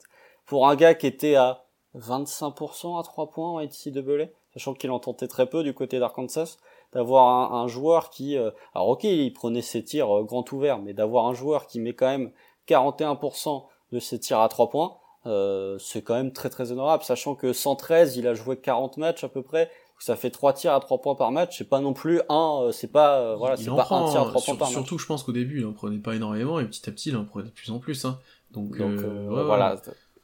Pour 0.48 0.68
un 0.68 0.76
gars 0.76 0.96
qui 0.96 1.06
était 1.06 1.36
à 1.36 1.66
25% 1.96 3.00
à 3.00 3.04
3 3.04 3.30
points 3.30 3.52
en 3.52 3.62
NCAA, 3.62 4.30
sachant 4.54 4.74
qu'il 4.74 4.92
en 4.92 5.00
tentait 5.00 5.28
très 5.28 5.46
peu 5.48 5.64
du 5.64 5.74
côté 5.74 6.00
d'Arkansas, 6.00 6.58
d'avoir 6.94 7.52
un, 7.54 7.62
un 7.64 7.68
joueur 7.68 8.10
qui... 8.10 8.38
euh, 8.38 8.52
alors 8.76 8.90
ok, 8.90 9.04
il 9.06 9.34
prenait 9.34 9.62
ses 9.62 9.84
tirs 9.84 10.16
euh, 10.16 10.24
grand 10.24 10.50
ouverts, 10.52 10.80
mais 10.80 10.94
d'avoir 10.94 11.26
un 11.28 11.34
joueur 11.34 11.68
qui 11.68 11.80
met 11.80 11.94
quand 11.94 12.08
même 12.08 12.32
41% 12.68 13.64
de 13.92 14.00
ses 14.00 14.20
tirs 14.20 14.40
à 14.40 14.50
3 14.50 14.70
points, 14.70 14.96
euh, 15.26 15.78
c'est 15.80 16.02
quand 16.02 16.16
même 16.16 16.32
très 16.34 16.50
très 16.50 16.72
honorable, 16.72 17.04
sachant 17.04 17.36
que 17.36 17.54
113, 17.54 18.18
il 18.18 18.28
a 18.28 18.34
joué 18.34 18.58
40 18.58 18.98
matchs 18.98 19.24
à 19.24 19.30
peu 19.30 19.42
près, 19.42 19.70
ça 20.00 20.16
fait 20.16 20.32
3 20.32 20.54
tirs 20.54 20.74
à 20.74 20.80
3 20.80 21.00
points 21.02 21.16
par 21.16 21.32
match, 21.32 21.58
c'est 21.58 21.70
pas 21.70 21.80
non 21.80 21.94
plus 21.94 22.22
un, 22.30 22.60
euh, 22.64 22.72
c'est 22.72 22.92
pas, 22.92 23.20
euh, 23.20 23.36
voilà, 23.36 23.56
il 23.58 23.64
c'est 23.64 23.70
pas 23.72 23.84
prend, 23.84 24.06
un 24.08 24.12
tir 24.12 24.22
à 24.22 24.26
3 24.26 24.42
sur- 24.42 24.54
points 24.54 24.60
par 24.60 24.68
match. 24.68 24.74
surtout, 24.78 24.98
je 24.98 25.06
pense 25.06 25.24
qu'au 25.24 25.32
début, 25.32 25.60
il 25.62 25.66
en 25.66 25.74
prenait 25.74 25.98
pas 26.00 26.16
énormément, 26.16 26.60
et 26.60 26.66
petit 26.66 26.88
à 26.90 26.92
petit, 26.92 27.10
il 27.10 27.18
en 27.18 27.24
prenait 27.26 27.46
de 27.46 27.54
plus 27.54 27.72
en 27.72 27.80
plus. 27.80 28.04
Hein. 28.06 28.20
Donc, 28.52 28.78
Donc 28.78 29.00
ouais, 29.00 29.44
voilà, 29.44 29.78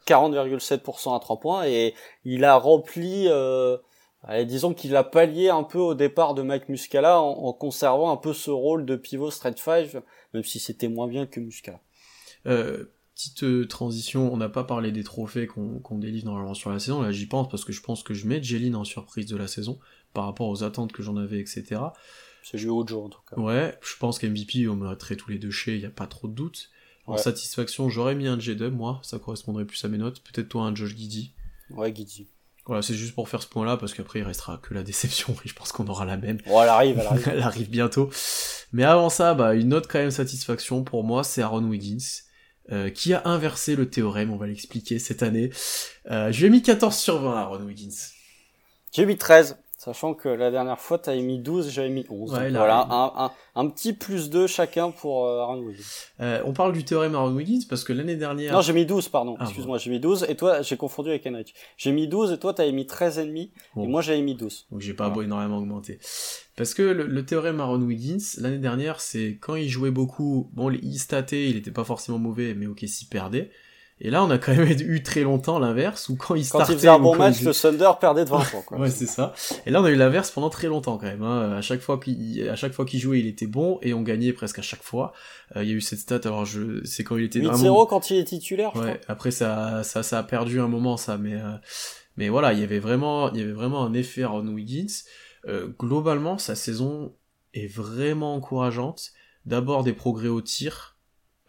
40,7% 0.06 1.15
à 1.15 1.19
3 1.19 1.38
points, 1.39 1.65
et 1.65 1.93
il 2.26 2.43
a 2.43 2.56
rempli, 2.57 3.26
euh, 3.27 3.77
allez, 4.24 4.46
disons 4.46 4.74
qu'il 4.74 4.96
a 4.96 5.04
pallié 5.04 5.50
un 5.50 5.64
peu 5.64 5.80
au 5.80 5.94
départ 5.96 6.34
de 6.34 6.41
Mike 6.41 6.70
Muscala 6.70 7.22
en, 7.22 7.30
en 7.46 7.54
conservant 7.54 8.12
un 8.12 8.18
peu 8.18 8.34
ce 8.34 8.52
rôle 8.52 8.86
de 8.86 8.96
pivot 8.96 9.32
straight 9.32 9.58
5, 9.58 9.96
même 10.34 10.44
si 10.44 10.60
c'était 10.60 10.88
moins 10.88 11.08
bien 11.08 11.26
que 11.26 11.40
Muscala. 11.40 11.80
Euh, 12.46 12.86
petite 13.16 13.44
euh, 13.44 13.68
transition, 13.68 14.32
on 14.32 14.38
n'a 14.38 14.50
pas 14.50 14.64
parlé 14.64 14.91
des 14.91 15.04
trophées 15.04 15.46
qu'on 15.48 15.80
qu'on 15.80 15.98
délivre 15.98 16.26
normalement 16.26 16.54
sur 16.54 16.70
la 16.70 16.80
saison, 16.80 17.02
là 17.02 17.12
j'y 17.12 17.26
pense 17.26 17.50
parce 17.50 17.66
que 17.66 17.74
je 17.74 17.82
pense 17.82 18.04
que 18.04 18.14
je 18.14 18.28
mets 18.28 18.41
Jeline 18.41 18.76
en 18.76 18.86
surprise 18.86 19.26
de 19.26 19.36
la 19.38 19.48
saison, 19.48 19.78
par 20.14 20.26
rapport 20.26 20.48
aux 20.48 20.64
attentes 20.64 20.91
que 20.94 21.04
j'en 21.04 21.18
avais, 21.18 21.40
etc. 21.40 21.82
C'est 22.44 22.58
joué 22.58 22.72
au 22.72 22.88
jour 22.88 23.04
en 23.06 23.10
tout 23.10 23.20
cas. 23.30 23.36
Ouais, 23.40 23.78
je 23.82 23.98
pense 23.98 24.18
qu'MVP, 24.20 24.68
on 24.70 24.76
mettrait 24.76 25.18
tous 25.18 25.30
les 25.32 25.38
deux 25.38 25.52
chez, 25.52 25.76
il 25.76 25.80
n'y 25.82 25.86
a 25.86 25.90
pas 25.91 26.08
trop 26.08 26.28
de 26.28 26.34
doute. 26.34 26.70
En 27.06 27.14
Ouais. 27.14 27.18
satisfaction, 27.18 27.90
j'aurais 27.90 28.16
mis 28.16 28.28
un 28.28 28.40
J-Dub, 28.40 28.74
moi, 28.74 29.00
ça 29.04 29.18
correspondrait 29.20 29.66
plus 29.66 29.84
à 29.84 29.88
mes 29.88 29.98
notes. 29.98 30.22
Peut-être 30.22 30.48
toi 30.50 30.64
un 30.64 30.76
Josh 30.76 30.96
Giddy. 30.96 31.34
Ouais, 31.72 31.91
Guidi. 31.91 32.28
Voilà, 32.65 32.81
c'est 32.81 32.94
juste 32.94 33.15
pour 33.15 33.30
faire 33.30 33.41
ce 33.41 33.48
point-là, 33.48 33.77
parce 33.77 33.94
qu'après 33.94 34.19
il 34.19 34.23
restera 34.23 34.57
que 34.57 34.73
la 34.73 34.84
déception, 34.84 35.36
et 35.45 35.48
je 35.48 35.53
pense 35.53 35.72
qu'on 35.72 35.88
aura 35.88 36.06
la 36.06 36.18
même. 36.18 36.38
Bon, 36.45 36.61
elle 36.61 36.69
arrive, 36.69 36.99
elle 36.99 37.07
arrive. 37.07 37.27
Elle 37.34 37.41
arrive 37.41 37.69
bientôt. 37.69 38.10
Mais 38.72 38.84
avant 38.84 39.10
ça, 39.10 39.34
bah, 39.34 39.56
une 39.56 39.73
autre 39.73 39.88
quand 39.88 39.99
même 39.99 40.11
satisfaction 40.11 40.84
pour 40.84 41.03
moi, 41.03 41.23
c'est 41.23 41.41
Aaron 41.41 41.64
Wiggins, 41.64 41.98
euh, 42.72 42.90
qui 42.90 43.14
a 43.14 43.23
inversé 43.26 43.76
le 43.76 43.90
théorème, 43.90 44.31
on 44.31 44.38
va 44.38 44.45
l'expliquer 44.45 44.99
cette 44.99 45.23
année. 45.23 45.49
Euh, 46.11 46.31
je 46.31 46.40
lui 46.40 46.48
ai 46.48 46.49
mis 46.49 46.61
14 46.61 46.95
sur 46.95 47.19
20 47.19 47.36
à 47.36 47.40
Aaron 47.41 47.64
Wiggins. 47.64 47.95
J'ai 48.91 49.06
mis 49.06 49.18
13, 49.18 49.57
sachant 49.80 50.14
que 50.14 50.27
la 50.30 50.51
dernière 50.51 50.77
fois, 50.77 50.99
t'avais 50.99 51.22
mis 51.22 51.39
12, 51.39 51.69
j'avais 51.72 51.89
mis 51.89 52.06
11. 52.10 52.31
Ouais, 52.34 52.38
Donc 52.45 52.51
là, 52.51 52.60
voilà, 52.60 52.88
il- 52.89 52.93
un, 52.93 53.11
un, 53.26 53.31
un 53.56 53.69
petit 53.69 53.93
plus 53.93 54.30
2 54.30 54.45
chacun 54.45 54.91
pour 54.91 55.26
euh, 55.26 55.39
Aaron 55.39 55.60
Wiggins. 55.61 55.81
Euh, 56.19 56.41
on 56.45 56.51
parle 56.53 56.73
du 56.73 56.84
théorème 56.84 57.15
Aaron 57.15 57.31
Wiggins 57.34 57.61
parce 57.69 57.84
que 57.85 57.93
l'année 57.93 58.18
dernière... 58.18 58.53
Non, 58.53 58.61
j'ai 58.61 58.73
mis 58.73 58.85
12, 58.85 59.07
pardon. 59.10 59.35
Ah, 59.39 59.45
Excuse-moi, 59.45 59.77
j'ai 59.77 59.89
mis 59.89 59.99
12, 60.01 60.26
et 60.30 60.35
toi, 60.35 60.61
j'ai 60.61 60.76
confondu 60.77 61.10
avec 61.10 61.26
Henrich. 61.26 61.53
J'ai 61.77 61.91
mis 61.93 62.07
12, 62.07 62.34
et 62.34 62.38
toi, 62.38 62.53
t'avais 62.53 62.73
mis 62.73 62.85
13 62.85 63.18
et 63.19 63.26
demi, 63.26 63.51
Bon. 63.76 63.85
et 63.85 63.88
moi, 63.88 64.01
j'avais 64.01 64.22
mis 64.22 64.35
12. 64.35 64.68
Donc 64.69 64.81
j'ai 64.81 64.93
pas 64.93 65.07
Voilà. 65.10 65.26
énormément 65.27 65.57
augmenté. 65.57 65.97
Parce 66.57 66.73
que 66.73 66.81
le, 66.81 67.07
le 67.07 67.26
théorème 67.26 67.61
Aaron 67.61 67.80
Wiggins, 67.81 68.18
l'année 68.39 68.57
dernière, 68.57 68.99
c'est 68.99 69.38
quand 69.39 69.56
il 69.56 69.69
jouait 69.69 69.91
beaucoup, 69.91 70.49
bon, 70.53 70.69
il 70.72 70.99
statait, 70.99 71.49
il 71.49 71.56
était 71.56 71.72
pas 71.72 71.85
forcément 71.85 72.19
mauvais, 72.19 72.53
mais 72.53 72.68
ok, 72.68 72.84
s'il 72.85 73.07
perdait. 73.07 73.49
Et 74.02 74.10
là, 74.10 74.24
on 74.24 74.30
a 74.30 74.38
quand 74.38 74.56
même 74.56 74.70
eu 74.70 75.04
très 75.04 75.22
longtemps 75.22 75.60
l'inverse, 75.60 76.08
où 76.08 76.16
quand 76.16 76.36
il 76.36 76.42
Quand 76.42 76.60
startait... 76.60 76.74
il 76.74 76.76
faisait 76.78 76.88
un 76.88 77.00
bon 77.00 77.12
quand 77.12 77.20
match, 77.20 77.42
le 77.42 77.54
Thunder 77.54 77.92
perdait 78.00 78.24
de 78.24 78.30
20 78.30 78.40
points, 78.46 78.62
quoi. 78.62 78.78
Ouais, 78.80 78.90
c'est 78.90 79.06
ça. 79.06 79.34
Et 79.66 79.72
là, 79.72 79.82
on 79.82 79.86
a 79.86 79.90
eu 79.92 79.96
l'inverse 79.96 80.32
pendant 80.32 80.50
très 80.50 80.68
longtemps 80.68 80.98
quand 80.98 81.08
même. 81.08 81.22
Hein. 81.22 81.58
À 81.58 81.62
chaque 81.62 81.82
fois 81.82 82.00
qu'il, 82.00 82.48
à 82.48 82.56
chaque 82.56 82.72
fois 82.72 82.86
qu'il 82.86 83.00
jouait, 83.02 83.20
il 83.20 83.28
était 83.28 83.48
bon 83.48 83.78
et 83.82 83.94
on 83.94 84.02
gagnait 84.02 84.32
presque 84.32 84.60
à 84.60 84.62
chaque 84.62 84.84
fois. 84.84 85.12
Euh, 85.56 85.64
Il 85.64 85.70
y 85.70 85.74
a 85.74 85.76
eu 85.76 85.82
cette 85.82 86.00
stat. 86.00 86.22
Alors, 86.24 86.46
je, 86.46 86.82
c'est 86.86 87.04
quand 87.04 87.18
il 87.18 87.26
était 87.26 87.40
8-0 87.40 87.52
vraiment. 87.52 87.86
quand 87.86 88.10
il 88.10 88.18
est 88.18 88.24
titulaire, 88.24 88.72
je 88.76 88.80
Ouais. 88.80 89.02
Après, 89.10 89.32
ça, 89.32 89.84
ça, 89.84 90.02
ça 90.02 90.20
a 90.20 90.24
perdu 90.24 90.62
un 90.62 90.70
moment, 90.70 90.96
ça. 90.96 91.18
Mais, 91.18 91.36
euh, 91.36 91.56
mais 92.16 92.30
voilà, 92.30 92.54
il 92.54 92.60
y 92.60 92.64
avait 92.64 92.80
vraiment, 92.80 93.32
il 93.34 93.40
y 93.40 93.44
avait 93.44 93.52
vraiment 93.52 93.84
un 93.84 93.94
effet 93.94 94.24
Aaron 94.24 94.48
Wiggins. 94.48 94.88
Euh, 95.48 95.68
globalement, 95.78 96.38
sa 96.38 96.56
saison 96.56 97.16
est 97.54 97.68
vraiment 97.68 98.36
encourageante. 98.36 99.12
D'abord 99.46 99.84
des 99.84 99.94
progrès 99.94 100.28
au 100.28 100.42
tir. 100.42 100.98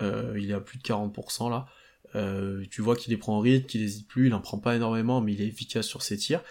Euh, 0.03 0.35
il 0.39 0.51
est 0.51 0.55
à 0.55 0.61
plus 0.61 0.79
de 0.79 0.83
40% 0.83 1.51
là. 1.51 1.67
Euh, 2.15 2.65
tu 2.71 2.83
vois 2.83 2.97
qu'il 2.97 3.13
les 3.13 3.17
prend 3.17 3.37
en 3.37 3.41
rythme, 3.41 3.67
qu'il 3.67 3.83
hésite 3.83 4.09
plus, 4.09 4.27
il 4.29 4.35
en 4.35 4.41
prend 4.41 4.59
pas 4.59 4.77
énormément, 4.77 5.21
mais 5.21 5.33
il 5.33 5.43
est 5.43 5.47
efficace 5.47 5.87
sur 5.87 6.03
ses 6.03 6.17
tirs. 6.17 6.43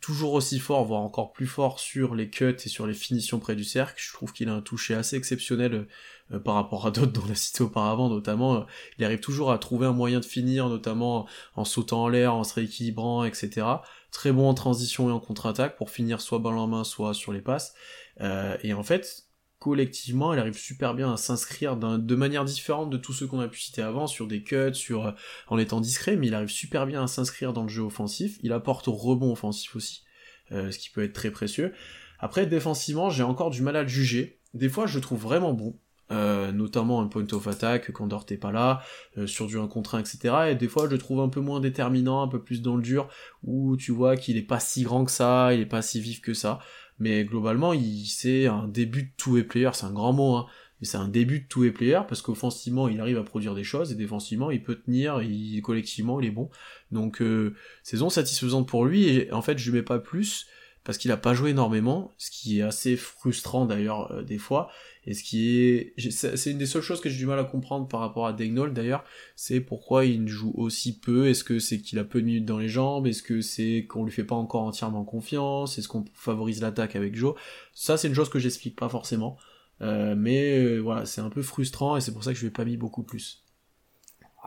Toujours 0.00 0.34
aussi 0.34 0.60
fort, 0.60 0.84
voire 0.84 1.00
encore 1.00 1.32
plus 1.32 1.48
fort 1.48 1.80
sur 1.80 2.14
les 2.14 2.30
cuts 2.30 2.54
et 2.64 2.68
sur 2.68 2.86
les 2.86 2.94
finitions 2.94 3.40
près 3.40 3.56
du 3.56 3.64
cercle. 3.64 4.00
Je 4.00 4.12
trouve 4.12 4.32
qu'il 4.32 4.48
a 4.48 4.54
un 4.54 4.60
toucher 4.60 4.94
assez 4.94 5.16
exceptionnel 5.16 5.88
euh, 6.32 6.38
par 6.38 6.54
rapport 6.54 6.86
à 6.86 6.92
d'autres 6.92 7.12
dont 7.12 7.24
on 7.26 7.30
a 7.32 7.34
cité 7.34 7.62
auparavant, 7.64 8.08
notamment. 8.08 8.56
euh, 8.56 8.64
il 8.98 9.04
arrive 9.04 9.18
toujours 9.20 9.50
à 9.50 9.58
trouver 9.58 9.86
un 9.86 9.92
moyen 9.92 10.20
de 10.20 10.24
finir, 10.24 10.68
notamment 10.68 11.26
en 11.56 11.64
sautant 11.64 12.04
en 12.04 12.08
l'air, 12.08 12.34
en 12.34 12.44
se 12.44 12.54
rééquilibrant, 12.54 13.24
etc. 13.24 13.66
Très 14.12 14.30
bon 14.30 14.48
en 14.48 14.54
transition 14.54 15.08
et 15.08 15.12
en 15.12 15.20
contre-attaque 15.20 15.76
pour 15.76 15.90
finir 15.90 16.20
soit 16.20 16.38
balle 16.38 16.58
en 16.58 16.68
main, 16.68 16.84
soit 16.84 17.12
sur 17.12 17.32
les 17.32 17.42
passes. 17.42 17.74
Euh, 18.20 18.56
et 18.62 18.74
en 18.74 18.84
fait, 18.84 19.27
collectivement, 19.68 20.32
elle 20.32 20.38
arrive 20.38 20.56
super 20.56 20.94
bien 20.94 21.12
à 21.12 21.18
s'inscrire 21.18 21.76
de 21.76 22.14
manière 22.14 22.46
différente 22.46 22.88
de 22.88 22.96
tous 22.96 23.12
ceux 23.12 23.26
qu'on 23.26 23.40
a 23.40 23.48
pu 23.48 23.60
citer 23.60 23.82
avant, 23.82 24.06
sur 24.06 24.26
des 24.26 24.42
cuts, 24.42 24.72
sur 24.72 25.08
euh, 25.08 25.12
en 25.48 25.58
étant 25.58 25.82
discret, 25.82 26.16
mais 26.16 26.28
il 26.28 26.34
arrive 26.34 26.48
super 26.48 26.86
bien 26.86 27.04
à 27.04 27.06
s'inscrire 27.06 27.52
dans 27.52 27.64
le 27.64 27.68
jeu 27.68 27.82
offensif. 27.82 28.38
Il 28.42 28.54
apporte 28.54 28.88
au 28.88 28.92
rebond 28.92 29.30
offensif 29.30 29.76
aussi, 29.76 30.04
euh, 30.52 30.70
ce 30.70 30.78
qui 30.78 30.88
peut 30.88 31.02
être 31.02 31.12
très 31.12 31.30
précieux. 31.30 31.74
Après, 32.18 32.46
défensivement, 32.46 33.10
j'ai 33.10 33.22
encore 33.22 33.50
du 33.50 33.60
mal 33.60 33.76
à 33.76 33.82
le 33.82 33.88
juger. 33.88 34.40
Des 34.54 34.70
fois, 34.70 34.86
je 34.86 34.94
le 34.94 35.02
trouve 35.02 35.20
vraiment 35.20 35.52
bon. 35.52 35.78
euh, 36.10 36.50
notamment 36.52 37.02
un 37.02 37.06
point 37.06 37.26
of 37.32 37.46
attack 37.46 37.92
quand 37.92 38.06
Dort 38.06 38.24
est 38.30 38.38
pas 38.38 38.50
là, 38.50 38.80
sur 39.26 39.46
du 39.46 39.58
1 39.58 39.68
contre 39.68 39.96
1, 39.96 39.98
etc. 39.98 40.34
Et 40.50 40.54
des 40.54 40.66
fois, 40.66 40.86
je 40.86 40.92
le 40.92 40.98
trouve 40.98 41.20
un 41.20 41.28
peu 41.28 41.40
moins 41.40 41.60
déterminant, 41.60 42.22
un 42.22 42.28
peu 42.28 42.42
plus 42.42 42.62
dans 42.62 42.76
le 42.76 42.82
dur, 42.82 43.08
où 43.42 43.76
tu 43.76 43.92
vois 43.92 44.16
qu'il 44.16 44.38
est 44.38 44.42
pas 44.42 44.60
si 44.60 44.84
grand 44.84 45.04
que 45.04 45.10
ça, 45.10 45.52
il 45.52 45.60
est 45.60 45.66
pas 45.66 45.82
si 45.82 46.00
vif 46.00 46.22
que 46.22 46.32
ça. 46.32 46.60
Mais 46.98 47.24
globalement, 47.24 47.72
il 47.72 48.06
c'est 48.06 48.46
un 48.46 48.66
début 48.66 49.04
de 49.04 49.10
two-way 49.16 49.44
player, 49.44 49.70
c'est 49.74 49.86
un 49.86 49.92
grand 49.92 50.12
mot, 50.12 50.34
hein, 50.36 50.46
mais 50.80 50.86
c'est 50.86 50.96
un 50.96 51.08
début 51.08 51.40
de 51.40 51.46
two-way 51.46 51.70
player 51.70 52.00
parce 52.08 52.22
qu'offensivement, 52.22 52.88
il 52.88 53.00
arrive 53.00 53.18
à 53.18 53.24
produire 53.24 53.54
des 53.54 53.64
choses 53.64 53.92
et 53.92 53.94
défensivement, 53.94 54.50
il 54.50 54.62
peut 54.62 54.76
tenir, 54.76 55.22
il, 55.22 55.60
collectivement, 55.62 56.20
il 56.20 56.26
est 56.26 56.32
bon. 56.32 56.50
Donc, 56.90 57.20
euh, 57.20 57.54
saison 57.82 58.10
satisfaisante 58.10 58.68
pour 58.68 58.84
lui 58.84 59.08
et 59.08 59.32
en 59.32 59.42
fait, 59.42 59.58
je 59.58 59.70
lui 59.70 59.78
mets 59.78 59.84
pas 59.84 59.98
plus 59.98 60.46
parce 60.84 60.96
qu'il 60.96 61.12
a 61.12 61.16
pas 61.16 61.34
joué 61.34 61.50
énormément, 61.50 62.14
ce 62.16 62.30
qui 62.30 62.60
est 62.60 62.62
assez 62.62 62.96
frustrant 62.96 63.66
d'ailleurs 63.66 64.10
euh, 64.12 64.22
des 64.22 64.38
fois, 64.38 64.70
et 65.08 65.14
ce 65.14 65.22
qui 65.24 65.58
est, 65.58 65.94
c'est 66.10 66.50
une 66.50 66.58
des 66.58 66.66
seules 66.66 66.82
choses 66.82 67.00
que 67.00 67.08
j'ai 67.08 67.16
du 67.16 67.24
mal 67.24 67.38
à 67.38 67.44
comprendre 67.44 67.88
par 67.88 68.00
rapport 68.00 68.26
à 68.26 68.34
Dagnall 68.34 68.74
d'ailleurs, 68.74 69.04
c'est 69.36 69.60
pourquoi 69.60 70.04
il 70.04 70.28
joue 70.28 70.52
aussi 70.54 71.00
peu, 71.00 71.28
est-ce 71.28 71.44
que 71.44 71.58
c'est 71.58 71.80
qu'il 71.80 71.98
a 71.98 72.04
peu 72.04 72.20
de 72.20 72.26
minutes 72.26 72.44
dans 72.44 72.58
les 72.58 72.68
jambes, 72.68 73.06
est-ce 73.06 73.22
que 73.22 73.40
c'est 73.40 73.86
qu'on 73.88 74.04
lui 74.04 74.12
fait 74.12 74.24
pas 74.24 74.34
encore 74.34 74.62
entièrement 74.64 75.04
confiance, 75.04 75.78
est-ce 75.78 75.88
qu'on 75.88 76.04
favorise 76.12 76.60
l'attaque 76.60 76.94
avec 76.94 77.16
Joe, 77.16 77.34
ça 77.72 77.96
c'est 77.96 78.08
une 78.08 78.14
chose 78.14 78.28
que 78.28 78.38
j'explique 78.38 78.76
pas 78.76 78.88
forcément, 78.90 79.36
Euh, 79.80 80.14
mais 80.16 80.58
euh, 80.58 80.78
voilà, 80.80 81.06
c'est 81.06 81.20
un 81.20 81.30
peu 81.30 81.42
frustrant 81.42 81.96
et 81.96 82.00
c'est 82.00 82.12
pour 82.12 82.24
ça 82.24 82.32
que 82.32 82.38
je 82.38 82.46
ai 82.46 82.50
pas 82.50 82.64
mis 82.64 82.76
beaucoup 82.76 83.04
plus. 83.04 83.44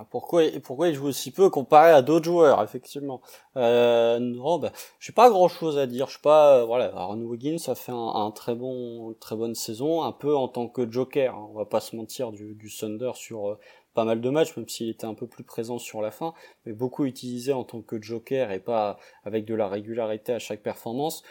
Ah, 0.01 0.07
pourquoi, 0.09 0.41
pourquoi 0.63 0.89
il 0.89 0.95
joue 0.95 1.05
aussi 1.05 1.29
peu 1.29 1.51
comparé 1.51 1.91
à 1.91 2.01
d'autres 2.01 2.25
joueurs, 2.25 2.63
effectivement 2.63 3.21
euh, 3.55 4.17
Non, 4.17 4.57
bah, 4.57 4.71
j'ai 4.99 5.13
pas 5.13 5.29
grand-chose 5.29 5.77
à 5.77 5.85
dire. 5.85 6.07
Je 6.09 6.17
pas, 6.19 6.57
euh, 6.57 6.65
voilà, 6.65 6.85
Aaron 6.95 7.21
Wiggins 7.21 7.57
a 7.67 7.75
fait 7.75 7.91
un, 7.91 8.31
très 8.31 8.55
bon, 8.55 9.13
très 9.19 9.35
bonne 9.35 9.53
saison, 9.53 10.01
un 10.01 10.11
peu 10.11 10.35
en 10.35 10.47
tant 10.47 10.67
que 10.67 10.91
joker. 10.91 11.35
Hein. 11.35 11.47
on 11.51 11.53
va 11.53 11.65
pas 11.65 11.81
se 11.81 11.95
mentir 11.95 12.31
du, 12.31 12.55
du 12.55 12.75
Thunder 12.75 13.11
sur 13.13 13.49
euh, 13.49 13.59
pas 13.93 14.03
mal 14.03 14.21
de 14.21 14.29
matchs, 14.31 14.57
même 14.57 14.67
s'il 14.67 14.89
était 14.89 15.05
un 15.05 15.13
peu 15.13 15.27
plus 15.27 15.43
présent 15.43 15.77
sur 15.77 16.01
la 16.01 16.09
fin, 16.09 16.33
mais 16.65 16.73
beaucoup 16.73 17.05
utilisé 17.05 17.53
en 17.53 17.63
tant 17.63 17.81
que 17.81 18.01
joker 18.01 18.51
et 18.51 18.59
pas 18.59 18.97
avec 19.23 19.45
de 19.45 19.53
la 19.53 19.67
régularité 19.67 20.33
à 20.33 20.39
chaque 20.39 20.63
performance. 20.63 21.21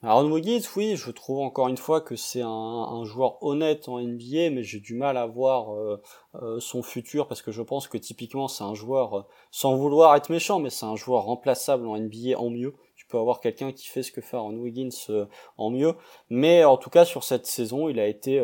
Aaron 0.00 0.30
Wiggins, 0.30 0.62
oui, 0.76 0.94
je 0.94 1.10
trouve 1.10 1.40
encore 1.40 1.66
une 1.66 1.76
fois 1.76 2.00
que 2.00 2.14
c'est 2.14 2.40
un, 2.40 3.04
joueur 3.04 3.42
honnête 3.42 3.88
en 3.88 3.98
NBA, 3.98 4.50
mais 4.50 4.62
j'ai 4.62 4.78
du 4.78 4.94
mal 4.94 5.16
à 5.16 5.26
voir 5.26 5.74
euh, 5.74 6.00
euh, 6.36 6.60
son 6.60 6.84
futur 6.84 7.26
parce 7.26 7.42
que 7.42 7.50
je 7.50 7.62
pense 7.62 7.88
que 7.88 7.98
typiquement 7.98 8.46
c'est 8.46 8.62
un 8.62 8.74
joueur, 8.74 9.18
euh, 9.18 9.22
sans 9.50 9.74
vouloir 9.74 10.14
être 10.14 10.30
méchant, 10.30 10.60
mais 10.60 10.70
c'est 10.70 10.86
un 10.86 10.94
joueur 10.94 11.24
remplaçable 11.24 11.84
en 11.88 11.98
NBA 11.98 12.38
en 12.38 12.48
mieux. 12.48 12.76
Tu 12.94 13.06
peux 13.06 13.18
avoir 13.18 13.40
quelqu'un 13.40 13.72
qui 13.72 13.88
fait 13.88 14.04
ce 14.04 14.12
que 14.12 14.20
fait 14.20 14.36
Aaron 14.36 14.54
Wiggins 14.58 15.26
en 15.56 15.70
mieux, 15.70 15.94
mais 16.30 16.64
en 16.64 16.76
tout 16.76 16.90
cas 16.90 17.04
sur 17.04 17.24
cette 17.24 17.46
saison, 17.46 17.88
il 17.88 17.98
a 17.98 18.06
été 18.06 18.40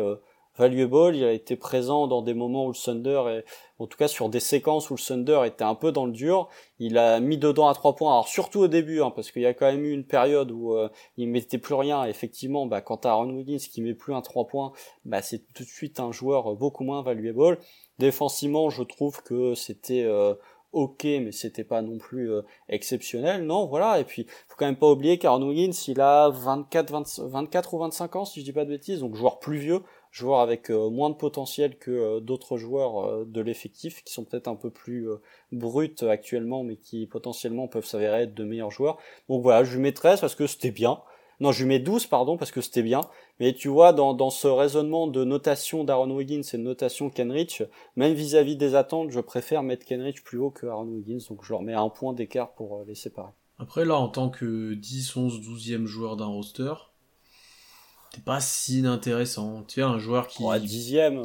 valuable, 0.57 1.15
il 1.15 1.23
a 1.23 1.31
été 1.31 1.55
présent 1.55 2.07
dans 2.07 2.21
des 2.21 2.33
moments 2.33 2.65
où 2.65 2.69
le 2.69 2.75
Thunder 2.75 3.23
est, 3.29 3.45
en 3.79 3.87
tout 3.87 3.97
cas 3.97 4.07
sur 4.07 4.29
des 4.29 4.39
séquences 4.39 4.89
où 4.89 4.95
le 4.95 5.01
Thunder 5.01 5.41
était 5.45 5.63
un 5.63 5.75
peu 5.75 5.91
dans 5.91 6.05
le 6.05 6.11
dur, 6.11 6.47
il 6.79 6.97
a 6.97 7.19
mis 7.19 7.37
dedans 7.37 7.67
à 7.67 7.73
trois 7.73 7.95
points, 7.95 8.11
alors 8.11 8.27
surtout 8.27 8.59
au 8.61 8.67
début, 8.67 9.01
hein, 9.01 9.11
parce 9.15 9.31
qu'il 9.31 9.41
y 9.41 9.45
a 9.45 9.53
quand 9.53 9.65
même 9.65 9.83
eu 9.83 9.91
une 9.91 10.05
période 10.05 10.51
où 10.51 10.73
euh, 10.73 10.89
il 11.17 11.29
mettait 11.29 11.57
plus 11.57 11.75
rien, 11.75 12.03
effectivement, 12.05 12.65
bah, 12.65 12.81
quand 12.81 12.97
t'as 12.97 13.11
Aaron 13.11 13.29
Wiggins 13.29 13.57
qui 13.57 13.81
met 13.81 13.93
plus 13.93 14.13
un 14.13 14.21
trois 14.21 14.47
points, 14.47 14.71
bah, 15.03 15.21
c'est 15.21 15.39
tout 15.53 15.63
de 15.63 15.69
suite 15.69 15.99
un 15.99 16.11
joueur 16.11 16.55
beaucoup 16.55 16.83
moins 16.83 17.01
valuable. 17.01 17.59
Défensivement, 17.99 18.69
je 18.69 18.83
trouve 18.83 19.23
que 19.23 19.55
c'était 19.55 20.03
euh, 20.03 20.35
ok, 20.75 21.05
mais 21.05 21.31
c'était 21.31 21.63
pas 21.63 21.81
non 21.81 21.97
plus 21.97 22.31
euh, 22.31 22.41
exceptionnel, 22.67 23.45
non, 23.45 23.65
voilà, 23.65 23.99
et 23.99 24.03
puis 24.03 24.27
faut 24.47 24.55
quand 24.57 24.65
même 24.65 24.75
pas 24.75 24.91
oublier 24.91 25.17
qu'Aaron 25.17 25.47
Wiggins, 25.47 25.71
il 25.87 26.01
a 26.01 26.29
24, 26.29 27.21
24 27.29 27.73
ou 27.73 27.79
25 27.79 28.15
ans, 28.17 28.25
si 28.25 28.41
je 28.41 28.45
dis 28.45 28.51
pas 28.51 28.65
de 28.65 28.71
bêtises, 28.71 28.99
donc 28.99 29.15
joueur 29.15 29.39
plus 29.39 29.57
vieux, 29.57 29.81
joueur 30.15 30.39
avec 30.39 30.71
euh, 30.71 30.89
moins 30.89 31.09
de 31.09 31.15
potentiel 31.15 31.77
que 31.77 31.91
euh, 31.91 32.19
d'autres 32.21 32.57
joueurs 32.57 33.05
euh, 33.05 33.25
de 33.25 33.41
l'effectif, 33.41 34.01
qui 34.03 34.13
sont 34.13 34.23
peut-être 34.23 34.47
un 34.47 34.55
peu 34.55 34.69
plus 34.69 35.09
bruts 35.51 35.95
actuellement, 36.09 36.63
mais 36.63 36.77
qui 36.77 37.05
potentiellement 37.05 37.67
peuvent 37.67 37.85
s'avérer 37.85 38.23
être 38.23 38.33
de 38.33 38.43
meilleurs 38.45 38.71
joueurs. 38.71 38.97
Donc 39.27 39.43
voilà, 39.43 39.63
je 39.63 39.75
lui 39.75 39.81
mets 39.81 39.91
13 39.91 40.21
parce 40.21 40.35
que 40.35 40.47
c'était 40.47 40.71
bien. 40.71 41.01
Non, 41.41 41.51
je 41.51 41.63
lui 41.63 41.67
mets 41.67 41.79
12, 41.79 42.05
pardon, 42.07 42.37
parce 42.37 42.51
que 42.51 42.61
c'était 42.61 42.81
bien. 42.81 43.01
Mais 43.41 43.51
tu 43.51 43.67
vois, 43.67 43.91
dans, 43.91 44.29
ce 44.29 44.47
raisonnement 44.47 45.07
de 45.07 45.25
notation 45.25 45.83
d'Aaron 45.83 46.09
Wiggins 46.11 46.43
et 46.53 46.57
de 46.57 46.63
notation 46.63 47.09
Kenrich, 47.09 47.61
même 47.97 48.13
vis-à-vis 48.13 48.55
des 48.55 48.73
attentes, 48.73 49.11
je 49.11 49.19
préfère 49.19 49.61
mettre 49.61 49.85
Kenrich 49.85 50.23
plus 50.23 50.37
haut 50.37 50.51
que 50.51 50.65
Aaron 50.65 50.87
Wiggins, 50.87 51.19
donc 51.29 51.43
je 51.43 51.51
leur 51.51 51.61
mets 51.61 51.73
un 51.73 51.89
point 51.89 52.13
d'écart 52.13 52.53
pour 52.53 52.85
les 52.87 52.95
séparer. 52.95 53.31
Après, 53.57 53.83
là, 53.83 53.97
en 53.97 54.07
tant 54.07 54.29
que 54.29 54.73
10, 54.75 55.17
11, 55.17 55.41
12e 55.41 55.85
joueur 55.85 56.15
d'un 56.15 56.27
roster, 56.27 56.73
pas 58.23 58.39
si 58.39 58.79
inintéressant. 58.79 59.63
Tu 59.67 59.75
sais, 59.75 59.81
un 59.81 59.97
joueur 59.97 60.27
qui. 60.27 60.43
Ouais, 60.43 60.59
dixième. 60.59 61.21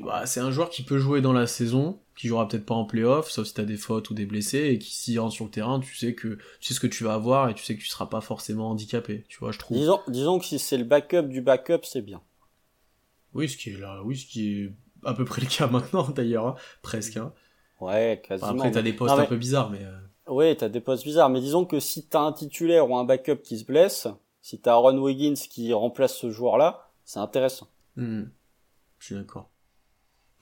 Bah, 0.00 0.26
c'est 0.26 0.40
un 0.40 0.50
joueur 0.50 0.70
qui 0.70 0.82
peut 0.82 0.98
jouer 0.98 1.20
dans 1.20 1.32
la 1.32 1.46
saison, 1.46 1.98
qui 2.16 2.28
jouera 2.28 2.46
peut-être 2.46 2.66
pas 2.66 2.74
en 2.74 2.84
playoff, 2.84 3.30
sauf 3.30 3.46
si 3.46 3.54
t'as 3.54 3.64
des 3.64 3.76
fautes 3.76 4.10
ou 4.10 4.14
des 4.14 4.26
blessés, 4.26 4.68
et 4.68 4.78
qui 4.78 4.94
s'y 4.94 5.18
rentre 5.18 5.34
sur 5.34 5.44
le 5.44 5.50
terrain, 5.50 5.80
tu 5.80 5.96
sais 5.96 6.14
que 6.14 6.38
tu 6.60 6.68
sais 6.68 6.74
ce 6.74 6.80
que 6.80 6.86
tu 6.86 7.04
vas 7.04 7.14
avoir 7.14 7.48
et 7.48 7.54
tu 7.54 7.64
sais 7.64 7.74
que 7.74 7.80
tu 7.80 7.88
seras 7.88 8.06
pas 8.06 8.20
forcément 8.20 8.70
handicapé. 8.70 9.24
Tu 9.28 9.38
vois, 9.38 9.52
je 9.52 9.58
trouve. 9.58 9.76
Disons, 9.76 10.00
disons 10.08 10.38
que 10.38 10.44
si 10.44 10.58
c'est 10.58 10.76
le 10.76 10.84
backup 10.84 11.22
du 11.22 11.40
backup, 11.40 11.80
c'est 11.82 12.02
bien. 12.02 12.22
Oui, 13.34 13.48
ce 13.48 13.56
qui 13.56 13.70
est 13.70 13.78
là, 13.78 14.02
oui, 14.04 14.16
ce 14.16 14.26
qui 14.26 14.62
est 14.62 14.72
à 15.04 15.14
peu 15.14 15.24
près 15.24 15.42
le 15.42 15.48
cas 15.48 15.66
maintenant 15.70 16.08
d'ailleurs, 16.08 16.46
hein. 16.46 16.54
presque. 16.82 17.16
Hein. 17.16 17.32
Ouais, 17.80 18.20
quasiment. 18.26 18.50
après, 18.50 18.70
t'as 18.70 18.82
des 18.82 18.92
postes 18.92 19.18
un 19.18 19.24
peu 19.24 19.36
bizarres, 19.36 19.70
mais. 19.70 19.84
Euh... 19.84 19.98
Oui, 20.28 20.56
t'as 20.56 20.68
des 20.68 20.80
postes 20.80 21.04
bizarres, 21.04 21.30
mais 21.30 21.40
disons 21.40 21.64
que 21.64 21.80
si 21.80 22.06
t'as 22.06 22.20
un 22.20 22.32
titulaire 22.32 22.90
ou 22.90 22.96
un 22.96 23.04
backup 23.04 23.36
qui 23.42 23.58
se 23.58 23.64
blesse, 23.64 24.08
si 24.42 24.60
t'as 24.60 24.72
Aaron 24.72 24.98
Wiggins 24.98 25.34
qui 25.34 25.72
remplace 25.72 26.16
ce 26.16 26.30
joueur-là, 26.30 26.90
c'est 27.04 27.20
intéressant. 27.20 27.68
Hmm. 27.96 28.24
Je 28.98 29.06
suis 29.06 29.14
d'accord. 29.14 29.50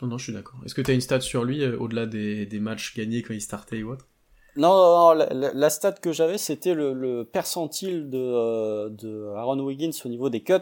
Non, 0.02 0.08
non, 0.08 0.18
je 0.18 0.24
suis 0.24 0.32
d'accord. 0.32 0.60
Est-ce 0.64 0.74
que 0.74 0.82
tu 0.82 0.90
as 0.90 0.94
une 0.94 1.00
stat 1.00 1.20
sur 1.20 1.44
lui, 1.44 1.62
euh, 1.62 1.78
au-delà 1.78 2.06
des, 2.06 2.60
matchs 2.60 2.94
gagnés 2.94 3.22
quand 3.22 3.34
il 3.34 3.40
startait 3.40 3.82
ou 3.82 3.92
autre? 3.92 4.06
Non, 4.56 5.14
non, 5.14 5.26
la, 5.30 5.70
stat 5.70 5.92
que 5.92 6.12
j'avais, 6.12 6.38
c'était 6.38 6.74
le, 6.74 7.24
percentile 7.24 8.08
de, 8.08 8.18
euh, 8.18 8.88
de 8.90 9.32
Aaron 9.36 9.60
Wiggins 9.60 9.90
au 10.04 10.08
niveau 10.08 10.30
des 10.30 10.42
cuts, 10.42 10.54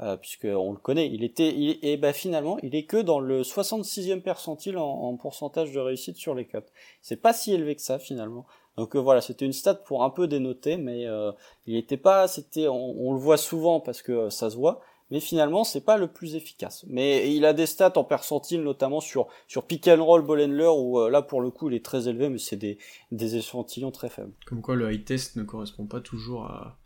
euh, 0.00 0.16
puisque 0.16 0.46
on 0.46 0.72
le 0.72 0.78
connaît. 0.78 1.10
Il 1.12 1.22
était, 1.22 1.54
et 1.82 1.96
ben 1.98 2.12
finalement, 2.12 2.58
il 2.62 2.74
est 2.74 2.84
que 2.84 2.96
dans 2.96 3.20
le 3.20 3.42
66e 3.42 4.22
percentile 4.22 4.78
en, 4.78 4.88
en 4.88 5.16
pourcentage 5.16 5.72
de 5.72 5.78
réussite 5.78 6.16
sur 6.16 6.34
les 6.34 6.46
cuts. 6.46 6.58
C'est 7.02 7.20
pas 7.20 7.32
si 7.32 7.52
élevé 7.52 7.74
que 7.74 7.82
ça 7.82 7.98
finalement. 7.98 8.46
Donc 8.76 8.96
euh, 8.96 8.98
voilà, 8.98 9.20
c'était 9.20 9.44
une 9.44 9.52
stat 9.52 9.74
pour 9.74 10.02
un 10.02 10.10
peu 10.10 10.26
dénoter, 10.26 10.76
mais 10.76 11.06
euh, 11.06 11.30
il 11.66 11.76
était 11.76 11.96
pas, 11.96 12.26
c'était, 12.26 12.68
on, 12.68 13.12
le 13.12 13.18
voit 13.18 13.36
souvent 13.36 13.80
parce 13.80 14.00
que 14.00 14.12
euh, 14.12 14.30
ça 14.30 14.48
se 14.48 14.56
voit, 14.56 14.80
mais 15.10 15.20
finalement 15.20 15.62
c'est 15.62 15.82
pas 15.82 15.98
le 15.98 16.10
plus 16.10 16.36
efficace. 16.36 16.84
Mais 16.88 17.34
il 17.34 17.44
a 17.44 17.52
des 17.52 17.66
stats 17.66 17.92
en 17.96 18.04
percentile, 18.04 18.62
notamment 18.62 19.00
sur 19.00 19.28
sur 19.46 19.66
pick 19.66 19.88
and 19.88 20.02
roll 20.02 20.22
ball 20.22 20.40
handler 20.40 20.70
où 20.74 21.06
là 21.08 21.20
pour 21.20 21.42
le 21.42 21.50
coup 21.50 21.68
il 21.68 21.76
est 21.76 21.84
très 21.84 22.08
élevé, 22.08 22.30
mais 22.30 22.38
c'est 22.38 22.56
des 22.56 22.78
des 23.10 23.36
échantillons 23.36 23.90
très 23.90 24.08
faibles. 24.08 24.32
Comme 24.46 24.62
quoi 24.62 24.74
le 24.74 24.90
high 24.90 25.04
test 25.04 25.36
ne 25.36 25.42
correspond 25.42 25.86
pas 25.86 26.00
toujours 26.00 26.46
à, 26.46 26.78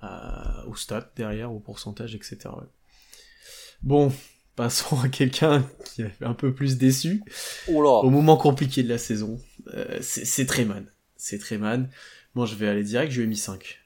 à 0.00 0.64
aux 0.68 0.76
stats 0.76 1.10
derrière, 1.16 1.52
au 1.52 1.58
pourcentage, 1.58 2.14
etc. 2.14 2.38
Bon, 3.82 4.12
passons 4.54 5.00
à 5.00 5.08
quelqu'un 5.08 5.68
qui 5.86 6.02
est 6.02 6.22
un 6.22 6.34
peu 6.34 6.54
plus 6.54 6.78
déçu. 6.78 7.24
Au 7.66 8.10
moment 8.10 8.36
compliqué 8.36 8.84
de 8.84 8.88
la 8.88 8.98
saison, 8.98 9.40
c'est 10.00 10.46
Treman 10.46 10.86
c'est 11.22 11.38
très 11.38 11.56
man. 11.56 11.88
Moi, 12.34 12.46
je 12.46 12.56
vais 12.56 12.68
aller 12.68 12.82
direct, 12.82 13.12
je 13.12 13.18
lui 13.18 13.24
ai 13.24 13.28
mis 13.28 13.36
5. 13.36 13.80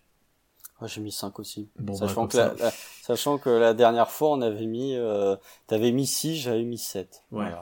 j'ai 0.86 1.00
mis 1.02 1.12
5 1.12 1.38
aussi. 1.38 1.68
Bon, 1.78 1.92
bah, 1.92 2.08
sachant, 2.08 2.26
que 2.26 2.36
la, 2.38 2.54
sachant 3.02 3.36
que 3.36 3.50
la 3.50 3.74
dernière 3.74 4.10
fois, 4.10 4.30
on 4.30 4.40
avait 4.40 4.64
mis, 4.64 4.96
euh, 4.96 5.36
t'avais 5.66 5.92
mis 5.92 6.06
6, 6.06 6.36
j'avais 6.36 6.64
mis 6.64 6.78
7. 6.78 7.24
Ouais. 7.32 7.52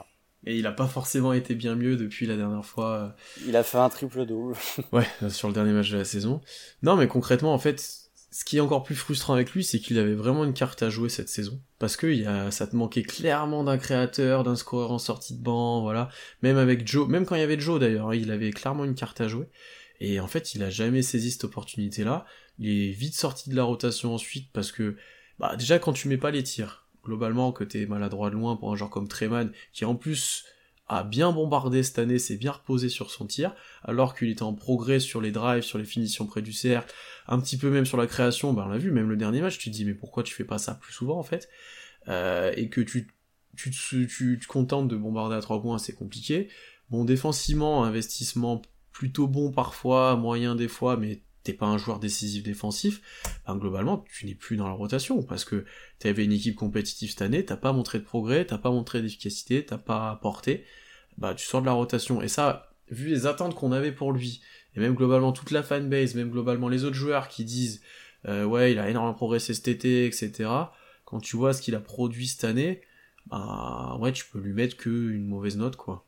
Et 0.45 0.57
il 0.57 0.65
a 0.65 0.71
pas 0.71 0.87
forcément 0.87 1.33
été 1.33 1.55
bien 1.55 1.75
mieux 1.75 1.97
depuis 1.97 2.25
la 2.25 2.37
dernière 2.37 2.63
fois. 2.63 2.91
Euh. 2.93 3.09
Il 3.47 3.57
a 3.57 3.63
fait 3.63 3.77
un 3.77 3.89
triple 3.89 4.25
double. 4.25 4.55
ouais, 4.93 5.07
sur 5.29 5.49
le 5.49 5.53
dernier 5.53 5.71
match 5.71 5.91
de 5.91 5.97
la 5.97 6.05
saison. 6.05 6.39
Non, 6.81 6.95
mais 6.95 7.07
concrètement, 7.09 7.53
en 7.53 7.59
fait, 7.59 8.04
ce 8.35 8.43
qui 8.43 8.57
est 8.57 8.59
encore 8.59 8.83
plus 8.83 8.95
frustrant 8.95 9.33
avec 9.33 9.53
lui, 9.53 9.63
c'est 9.63 9.79
qu'il 9.79 9.97
avait 9.97 10.13
vraiment 10.13 10.43
une 10.43 10.53
carte 10.53 10.83
à 10.83 10.89
jouer 10.89 11.07
cette 11.07 11.29
saison. 11.29 11.61
Parce 11.79 11.95
que 11.95 12.51
ça 12.51 12.67
te 12.67 12.75
manquait 12.75 13.01
clairement 13.01 13.63
d'un 13.63 13.77
créateur, 13.77 14.43
d'un 14.43 14.57
scoreur 14.57 14.91
en 14.91 14.99
sortie 14.99 15.37
de 15.37 15.41
banc, 15.41 15.79
voilà. 15.83 16.09
Même 16.41 16.57
avec 16.57 16.85
Joe, 16.85 17.07
même 17.07 17.25
quand 17.25 17.35
il 17.35 17.39
y 17.39 17.43
avait 17.45 17.57
Joe 17.57 17.79
d'ailleurs, 17.79 18.13
il 18.13 18.31
avait 18.31 18.51
clairement 18.51 18.83
une 18.83 18.93
carte 18.93 19.21
à 19.21 19.29
jouer. 19.29 19.47
Et 20.01 20.19
en 20.19 20.27
fait, 20.27 20.53
il 20.53 20.63
a 20.63 20.69
jamais 20.69 21.01
saisi 21.01 21.31
cette 21.31 21.45
opportunité-là. 21.45 22.25
Il 22.59 22.89
est 22.89 22.91
vite 22.91 23.15
sorti 23.15 23.49
de 23.49 23.55
la 23.55 23.63
rotation 23.63 24.13
ensuite 24.13 24.51
parce 24.51 24.73
que, 24.73 24.97
bah, 25.39 25.55
déjà 25.55 25.79
quand 25.79 25.93
tu 25.93 26.09
mets 26.09 26.17
pas 26.17 26.31
les 26.31 26.43
tirs, 26.43 26.87
globalement, 27.05 27.53
que 27.53 27.63
t'es 27.63 27.85
maladroit 27.85 28.31
de 28.31 28.35
loin 28.35 28.57
pour 28.57 28.69
un 28.69 28.75
joueur 28.75 28.89
comme 28.89 29.07
Treman, 29.07 29.49
qui 29.71 29.85
en 29.85 29.95
plus 29.95 30.43
a 30.87 31.03
bien 31.03 31.31
bombardé 31.31 31.81
cette 31.83 31.99
année, 31.99 32.19
s'est 32.19 32.37
bien 32.37 32.51
reposé 32.51 32.89
sur 32.89 33.09
son 33.09 33.25
tir, 33.25 33.55
alors 33.83 34.15
qu'il 34.15 34.29
était 34.29 34.43
en 34.43 34.53
progrès 34.53 34.99
sur 34.99 35.19
les 35.19 35.31
drives, 35.31 35.63
sur 35.63 35.77
les 35.77 35.85
finitions 35.85 36.25
près 36.25 36.41
du 36.41 36.53
cercle, 36.53 36.93
un 37.27 37.39
petit 37.39 37.57
peu 37.57 37.69
même 37.71 37.85
sur 37.85 37.97
la 37.97 38.07
création, 38.07 38.53
bah 38.53 38.63
on 38.67 38.69
l'a 38.69 38.77
vu, 38.77 38.91
même 38.91 39.09
le 39.09 39.17
dernier 39.17 39.41
match, 39.41 39.57
tu 39.57 39.71
te 39.71 39.75
dis 39.75 39.85
mais 39.85 39.95
pourquoi 39.95 40.23
tu 40.23 40.33
fais 40.33 40.43
pas 40.43 40.59
ça 40.59 40.75
plus 40.75 40.93
souvent 40.93 41.17
en 41.17 41.23
fait? 41.23 41.49
Euh, 42.07 42.53
Et 42.55 42.69
que 42.69 42.81
tu, 42.81 43.07
tu, 43.57 43.71
tu, 43.71 44.07
tu 44.07 44.39
te 44.39 44.47
contentes 44.47 44.87
de 44.87 44.95
bombarder 44.95 45.35
à 45.35 45.41
trois 45.41 45.61
points, 45.61 45.79
c'est 45.79 45.95
compliqué. 45.95 46.49
Bon, 46.91 47.03
défensivement, 47.03 47.83
investissement 47.83 48.61
plutôt 48.91 49.27
bon 49.27 49.51
parfois, 49.51 50.15
moyen 50.15 50.55
des 50.55 50.67
fois, 50.67 50.97
mais 50.97 51.23
t'es 51.45 51.53
pas 51.53 51.67
un 51.67 51.77
joueur 51.77 51.99
décisif 51.99 52.43
défensif, 52.43 53.01
ben 53.47 53.55
globalement, 53.55 54.03
tu 54.11 54.25
n'es 54.25 54.35
plus 54.35 54.57
dans 54.57 54.67
la 54.67 54.73
rotation, 54.73 55.23
parce 55.23 55.45
que 55.45 55.63
t'avais 55.99 56.25
une 56.25 56.33
équipe 56.33 56.55
compétitive 56.55 57.11
cette 57.11 57.21
année, 57.21 57.45
t'as 57.45 57.55
pas 57.55 57.71
montré 57.71 57.99
de 57.99 58.03
progrès, 58.03 58.45
t'as 58.45 58.57
pas 58.57 58.71
montré 58.71 59.01
d'efficacité, 59.01 59.65
t'as 59.65 59.77
pas 59.77 60.09
apporté, 60.09 60.65
bah 61.17 61.33
tu 61.35 61.45
sors 61.45 61.61
de 61.61 61.67
la 61.67 61.73
rotation. 61.73 62.21
Et 62.21 62.27
ça, 62.27 62.71
vu 62.89 63.07
les 63.09 63.27
attentes 63.27 63.55
qu'on 63.55 63.71
avait 63.71 63.91
pour 63.91 64.11
lui, 64.11 64.41
et 64.75 64.79
même 64.79 64.95
globalement 64.95 65.31
toute 65.31 65.51
la 65.51 65.63
fanbase, 65.63 66.15
même 66.15 66.31
globalement 66.31 66.67
les 66.67 66.83
autres 66.83 66.95
joueurs 66.95 67.29
qui 67.29 67.45
disent 67.45 67.81
euh, 68.27 68.43
ouais, 68.43 68.71
il 68.71 68.79
a 68.79 68.89
énormément 68.89 69.13
progressé 69.13 69.53
cet 69.53 69.67
été, 69.67 70.05
etc. 70.05 70.49
Quand 71.05 71.19
tu 71.19 71.37
vois 71.37 71.53
ce 71.53 71.61
qu'il 71.61 71.75
a 71.75 71.79
produit 71.79 72.27
cette 72.27 72.43
année, 72.43 72.81
bah 73.27 73.97
ouais, 73.99 74.11
tu 74.11 74.25
peux 74.25 74.39
lui 74.39 74.53
mettre 74.53 74.77
que 74.77 74.89
une 74.89 75.27
mauvaise 75.27 75.57
note, 75.57 75.75
quoi. 75.75 76.05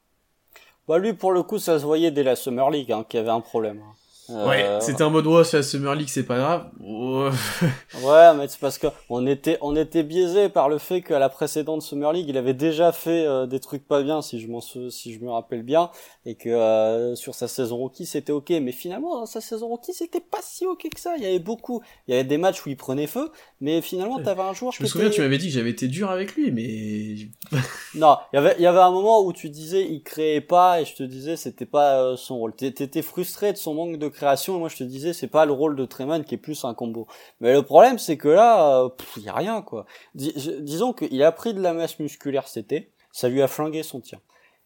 Bah 0.88 0.98
lui, 0.98 1.14
pour 1.14 1.32
le 1.32 1.44
coup, 1.44 1.60
ça 1.60 1.80
se 1.80 1.86
voyait 1.86 2.12
dès 2.12 2.24
la 2.24 2.36
Summer 2.36 2.72
League 2.72 2.92
hein, 2.92 3.06
qu'il 3.08 3.20
y 3.20 3.22
avait 3.22 3.30
un 3.30 3.42
problème. 3.42 3.82
Hein. 4.30 4.48
Ouais, 4.48 4.64
euh, 4.64 4.80
c'était 4.82 5.04
un 5.04 5.10
mode 5.10 5.26
ouais, 5.28 5.44
c'est 5.44 5.58
la 5.58 5.64
Summer 5.64 5.96
League, 5.96 6.10
c'est 6.10 6.24
pas 6.24 6.38
grave. 6.38 6.70
ouais, 6.82 8.36
mais 8.36 8.48
c'est 8.48 8.60
parce 8.60 8.78
que 8.78 8.88
on 9.10 9.26
était 9.26 9.58
on 9.62 9.76
était 9.76 10.04
biaisé 10.04 10.50
par 10.50 10.70
le 10.70 10.78
fait 10.78 11.02
qu'à 11.02 11.20
la 11.20 11.30
précédente 11.30 11.82
Summer 11.82 12.12
League, 12.12 12.28
il 12.28 12.38
avait 12.38 12.54
déjà 12.54 12.92
fait 12.92 13.26
euh, 13.26 13.46
des 13.46 13.60
trucs 13.60 13.88
pas 13.88 14.04
bien 14.04 14.22
si 14.22 14.40
je 14.40 14.48
m'en 14.48 14.60
si 14.62 15.14
je 15.14 15.20
me 15.20 15.32
rappelle 15.32 15.64
bien 15.64 15.92
et 16.26 16.36
que 16.36 16.50
euh, 16.50 17.16
sur 17.16 17.36
sa 17.36 17.48
saison 17.48 17.78
rookie, 17.78 18.06
c'était 18.06 18.34
OK, 18.34 18.50
mais 18.50 18.72
finalement 18.72 19.26
sa 19.26 19.42
saison 19.42 19.68
rookie, 19.68 19.94
c'était 19.94 20.20
pas 20.20 20.40
si 20.42 20.66
OK 20.66 20.88
que 20.94 21.00
ça. 21.00 21.16
Il 21.18 21.24
y 21.24 21.28
avait 21.28 21.40
beaucoup, 21.40 21.82
il 22.08 22.12
y 22.12 22.14
avait 22.16 22.28
des 22.28 22.38
matchs 22.38 22.66
où 22.66 22.70
il 22.70 22.78
prenait 22.78 23.08
feu, 23.08 23.32
mais 23.60 23.82
finalement 23.82 24.22
t'avais 24.22 24.42
un 24.42 24.54
joueur 24.54 24.72
je 24.72 24.84
me 24.84 24.88
souviens 24.88 25.10
tu 25.10 25.22
m'avais 25.22 25.38
dit 25.38 25.48
que 25.48 25.54
j'avais 25.54 25.72
été 25.72 25.88
dur 25.88 26.12
avec 26.12 26.36
lui 26.36 26.52
mais 26.52 27.16
non 27.96 28.18
il 28.32 28.36
y 28.36 28.40
avait 28.40 28.56
il 28.60 28.62
y 28.62 28.68
avait 28.68 28.80
un 28.80 28.92
moment 28.92 29.24
où 29.24 29.34
tu 29.34 29.50
disais 29.50 29.84
il 29.84 30.04
créait 30.04 30.42
pas 30.42 30.82
et 30.82 30.86
je 30.86 30.96
te 30.96 31.04
disais 31.04 31.36
c'était 31.36 31.66
pas 31.66 32.02
euh, 32.02 32.16
son 32.16 32.38
rôle. 32.38 32.56
T'étais 32.56 33.02
frustré 33.02 33.54
de 33.54 33.58
son 33.58 33.74
manque 33.74 33.98
de 33.98 34.08
création 34.08 34.56
et 34.56 34.60
moi 34.60 34.70
je 34.70 34.78
te 34.78 34.84
disais 34.84 35.14
c'est 35.14 35.28
pas 35.28 35.46
le 35.46 35.54
rôle 35.54 35.76
de 35.76 35.86
Treman 35.86 36.24
qui 36.24 36.36
est 36.36 36.40
plus 36.40 36.66
un 36.66 36.74
combo. 36.74 37.08
Mais 37.42 37.54
le 37.54 37.64
problème 37.64 37.98
c'est 37.98 38.18
que 38.18 38.30
là 38.30 38.88
il 39.18 39.24
y 39.24 39.30
a 39.30 39.34
rien 39.34 39.62
quoi. 39.62 39.86
Disons 40.14 40.94
qu'il 40.94 41.24
a 41.24 41.32
pris 41.32 41.54
de 41.54 41.62
la 41.62 41.74
masse 41.74 42.00
musculaire 42.00 42.48
cet 42.48 42.72
été 42.72 42.92
ça 43.12 43.30
lui 43.30 43.42
a 43.42 43.48
flingué 43.48 43.82
son 43.82 44.00
tir. 44.00 44.20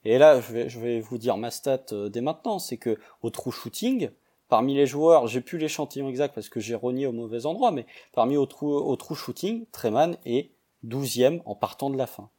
Et 0.04 0.18
là, 0.18 0.42
je 0.42 0.52
vais, 0.52 0.68
je 0.68 0.80
vais 0.80 1.00
vous 1.00 1.18
dire 1.18 1.38
ma 1.38 1.52
stat 1.52 1.86
dès 2.10 2.22
maintenant, 2.22 2.60
c'est 2.60 2.78
que 2.78 2.98
au 3.22 3.30
true 3.30 3.52
shooting, 3.52 4.10
parmi 4.52 4.74
les 4.74 4.86
joueurs, 4.86 5.28
j'ai 5.28 5.40
plus 5.40 5.58
l'échantillon 5.58 6.10
exact 6.10 6.36
parce 6.36 6.50
que 6.50 6.60
j'ai 6.60 6.76
rogné 6.76 7.08
au 7.08 7.14
mauvais 7.14 7.46
endroit, 7.46 7.72
mais 7.72 7.86
parmi 8.12 8.36
au 8.36 8.46
true, 8.46 8.68
au 8.68 8.98
true 8.98 9.16
shooting, 9.16 9.66
Treman 9.72 10.18
est 10.26 10.50
12e 10.86 11.42
en 11.46 11.56
partant 11.56 11.90
de 11.90 11.98
la 11.98 12.06
fin. 12.06 12.30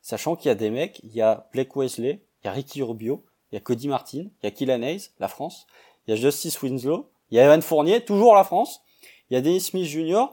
Sachant 0.00 0.36
qu'il 0.36 0.50
y 0.50 0.52
a 0.52 0.54
des 0.54 0.70
mecs, 0.70 1.00
il 1.02 1.12
y 1.12 1.20
a 1.20 1.48
Blake 1.52 1.74
Wesley, 1.74 2.22
il 2.42 2.46
y 2.46 2.48
a 2.48 2.52
Ricky 2.52 2.80
Rubio, 2.80 3.24
il 3.50 3.56
y 3.56 3.58
a 3.58 3.60
Cody 3.60 3.88
Martin, 3.88 4.26
il 4.40 4.44
y 4.44 4.46
a 4.46 4.52
Killan 4.52 4.82
Hayes, 4.82 5.10
la 5.18 5.26
France, 5.26 5.66
il 6.06 6.12
y 6.12 6.14
a 6.14 6.16
Justice 6.16 6.62
Winslow, 6.62 7.10
il 7.32 7.38
y 7.38 7.40
a 7.40 7.44
Evan 7.44 7.60
Fournier, 7.60 8.04
toujours 8.04 8.36
la 8.36 8.44
France, 8.44 8.80
il 9.28 9.34
y 9.34 9.36
a 9.36 9.40
Dennis 9.40 9.62
Smith 9.62 9.86
Jr., 9.86 10.26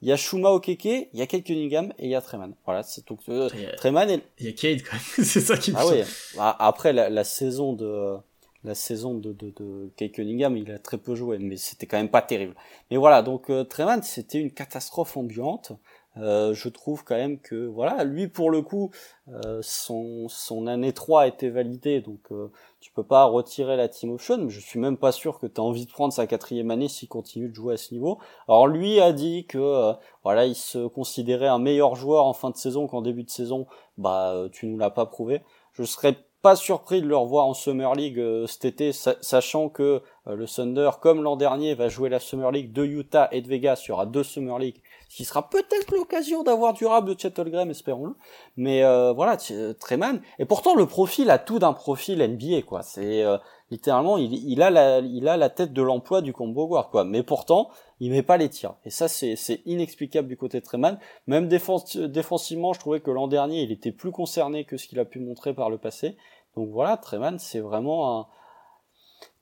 il 0.00 0.08
y 0.08 0.12
a 0.12 0.16
Shuma 0.16 0.48
Okeke, 0.48 1.10
il 1.12 1.18
y 1.18 1.20
a 1.20 1.26
Kate 1.26 1.44
Cunningham 1.44 1.92
et 1.98 2.06
il 2.06 2.10
y 2.10 2.14
a 2.14 2.22
Treman. 2.22 2.54
Voilà, 2.64 2.82
c'est 2.82 3.06
donc 3.06 3.20
euh, 3.28 3.50
Treman 3.76 4.08
et 4.08 4.22
il 4.38 4.46
y 4.46 4.48
a 4.48 4.52
Kate 4.52 4.82
quand 4.82 4.96
même, 4.96 5.26
c'est 5.26 5.42
ça 5.42 5.58
qui 5.58 5.72
me 5.72 5.76
Ah 5.76 5.86
oui. 5.86 6.04
Bah, 6.38 6.56
après 6.58 6.94
la, 6.94 7.10
la, 7.10 7.22
saison 7.22 7.74
de 7.74 8.16
la 8.64 8.74
saison 8.74 9.14
de, 9.14 9.32
de, 9.32 9.50
de 9.50 9.90
Kate 9.96 10.12
Cunningham, 10.12 10.56
il 10.56 10.70
a 10.70 10.78
très 10.78 10.98
peu 10.98 11.14
joué, 11.14 11.38
mais 11.38 11.56
c'était 11.56 11.86
quand 11.86 11.96
même 11.96 12.10
pas 12.10 12.22
terrible. 12.22 12.54
Mais 12.90 12.96
voilà, 12.96 13.22
donc 13.22 13.50
euh, 13.50 13.64
Treman, 13.64 14.02
c'était 14.02 14.38
une 14.38 14.52
catastrophe 14.52 15.16
ambiante. 15.16 15.72
Euh, 16.16 16.54
je 16.54 16.68
trouve 16.68 17.04
quand 17.04 17.14
même 17.14 17.38
que 17.38 17.66
voilà, 17.66 18.02
lui 18.02 18.26
pour 18.26 18.50
le 18.50 18.62
coup, 18.62 18.90
euh, 19.28 19.60
son, 19.62 20.26
son 20.28 20.66
année 20.66 20.92
3 20.92 21.22
a 21.22 21.26
été 21.28 21.48
validée, 21.50 22.00
donc 22.00 22.20
euh, 22.32 22.50
tu 22.80 22.90
peux 22.92 23.04
pas 23.04 23.24
retirer 23.26 23.76
la 23.76 23.88
team 23.88 24.10
option, 24.10 24.38
mais 24.38 24.50
je 24.50 24.58
suis 24.58 24.80
même 24.80 24.96
pas 24.96 25.12
sûr 25.12 25.38
que 25.38 25.46
tu 25.46 25.60
as 25.60 25.64
envie 25.64 25.86
de 25.86 25.90
prendre 25.90 26.12
sa 26.12 26.26
quatrième 26.26 26.72
année 26.72 26.88
s'il 26.88 27.08
continue 27.08 27.48
de 27.48 27.54
jouer 27.54 27.74
à 27.74 27.76
ce 27.76 27.94
niveau. 27.94 28.18
Alors 28.48 28.66
lui 28.66 29.00
a 29.00 29.12
dit 29.12 29.46
que 29.46 29.58
euh, 29.58 29.92
voilà, 30.24 30.46
il 30.46 30.56
se 30.56 30.88
considérait 30.88 31.46
un 31.46 31.60
meilleur 31.60 31.94
joueur 31.94 32.26
en 32.26 32.32
fin 32.32 32.50
de 32.50 32.56
saison 32.56 32.88
qu'en 32.88 33.02
début 33.02 33.22
de 33.22 33.30
saison. 33.30 33.66
Bah 33.96 34.48
tu 34.52 34.66
nous 34.66 34.78
l'as 34.78 34.90
pas 34.90 35.06
prouvé. 35.06 35.42
Je 35.72 35.84
serais 35.84 36.16
pas 36.42 36.56
surpris 36.56 37.02
de 37.02 37.06
le 37.06 37.16
revoir 37.16 37.46
en 37.46 37.54
Summer 37.54 37.94
League 37.94 38.18
euh, 38.18 38.46
cet 38.46 38.64
été, 38.64 38.92
sachant 38.92 39.68
que 39.68 40.02
euh, 40.26 40.34
le 40.34 40.46
Thunder, 40.46 40.90
comme 41.00 41.22
l'an 41.22 41.36
dernier, 41.36 41.74
va 41.74 41.88
jouer 41.88 42.08
la 42.08 42.18
Summer 42.18 42.50
League 42.50 42.72
de 42.72 42.84
Utah 42.84 43.28
et 43.32 43.42
de 43.42 43.48
Vegas. 43.48 43.82
Il 43.84 43.90
y 43.90 43.92
aura 43.92 44.06
deux 44.06 44.22
Summer 44.22 44.58
League, 44.58 44.82
ce 45.10 45.16
qui 45.16 45.24
sera 45.24 45.50
peut-être 45.50 45.90
l'occasion 45.90 46.44
d'avoir 46.44 46.72
durable 46.72 47.14
de 47.14 47.20
Chettle 47.20 47.52
espérons-le. 47.68 48.14
Mais 48.56 48.84
euh, 48.84 49.12
voilà, 49.12 49.36
Treman. 49.80 50.20
Et 50.38 50.44
pourtant, 50.44 50.76
le 50.76 50.86
profil 50.86 51.30
a 51.30 51.38
tout 51.38 51.58
d'un 51.58 51.72
profil 51.72 52.22
NBA, 52.22 52.62
quoi. 52.62 52.82
C'est 52.82 53.24
littéralement, 53.72 54.18
il, 54.18 54.32
il, 54.48 54.62
a 54.62 54.70
la, 54.70 55.00
il 55.00 55.26
a 55.26 55.36
la 55.36 55.50
tête 55.50 55.72
de 55.72 55.82
l'emploi 55.82 56.22
du 56.22 56.32
combo 56.32 56.68
guard, 56.68 56.90
quoi. 56.90 57.04
Mais 57.04 57.24
pourtant, 57.24 57.70
il 57.98 58.12
met 58.12 58.22
pas 58.22 58.36
les 58.36 58.48
tirs. 58.48 58.76
Et 58.84 58.90
ça, 58.90 59.08
c'est 59.08 59.62
inexplicable 59.66 60.28
du 60.28 60.36
côté 60.36 60.60
de 60.60 60.64
Treman. 60.64 60.96
Même 61.26 61.48
défensivement, 61.48 62.72
je 62.72 62.78
trouvais 62.78 63.00
que 63.00 63.10
l'an 63.10 63.26
dernier, 63.26 63.62
il 63.62 63.72
était 63.72 63.92
plus 63.92 64.12
concerné 64.12 64.64
que 64.64 64.76
ce 64.76 64.86
qu'il 64.86 65.00
a 65.00 65.04
pu 65.04 65.18
montrer 65.18 65.54
par 65.54 65.70
le 65.70 65.78
passé. 65.78 66.16
Donc 66.56 66.70
voilà, 66.70 66.96
Treman, 66.96 67.38
c'est 67.40 67.60
vraiment 67.60 68.20
un... 68.20 68.26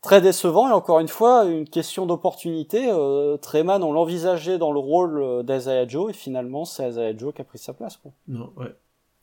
très 0.03 0.21
décevant. 0.21 0.69
Et 0.69 0.73
encore 0.73 1.01
une 1.01 1.09
fois, 1.09 1.45
une 1.45 1.69
question 1.69 2.07
d'opportunité. 2.07 2.91
Euh, 2.91 3.37
Treman, 3.37 3.83
on 3.83 3.93
l'envisageait 3.93 4.59
dans 4.59 4.73
le 4.73 4.81
rôle 4.81 5.21
euh, 5.21 5.43
d'Isaiah 5.43 5.87
Joe, 5.87 6.11
et 6.11 6.15
finalement, 6.15 6.65
c'est 6.65 6.89
Isaiah 6.89 7.17
Joe 7.17 7.35
qui 7.35 7.41
a 7.41 7.45
pris 7.45 7.59
sa 7.59 7.73
place. 7.73 7.97
Quoi. 7.97 8.13
Non, 8.27 8.53
ouais. 8.57 8.75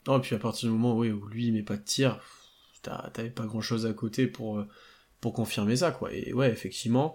Non, 0.06 0.18
et 0.18 0.20
puis 0.20 0.36
à 0.36 0.38
partir 0.38 0.68
du 0.68 0.76
moment 0.76 0.96
où 0.96 1.02
lui, 1.02 1.46
il 1.46 1.52
met 1.52 1.62
pas 1.62 1.76
de 1.76 1.82
tir, 1.82 2.20
t'avais 2.82 3.30
pas 3.30 3.44
grand-chose 3.44 3.86
à 3.86 3.92
côté 3.92 4.26
pour, 4.26 4.58
euh, 4.58 4.68
pour 5.20 5.32
confirmer 5.32 5.76
ça, 5.76 5.90
quoi. 5.90 6.12
Et 6.12 6.32
ouais, 6.32 6.50
effectivement 6.50 7.14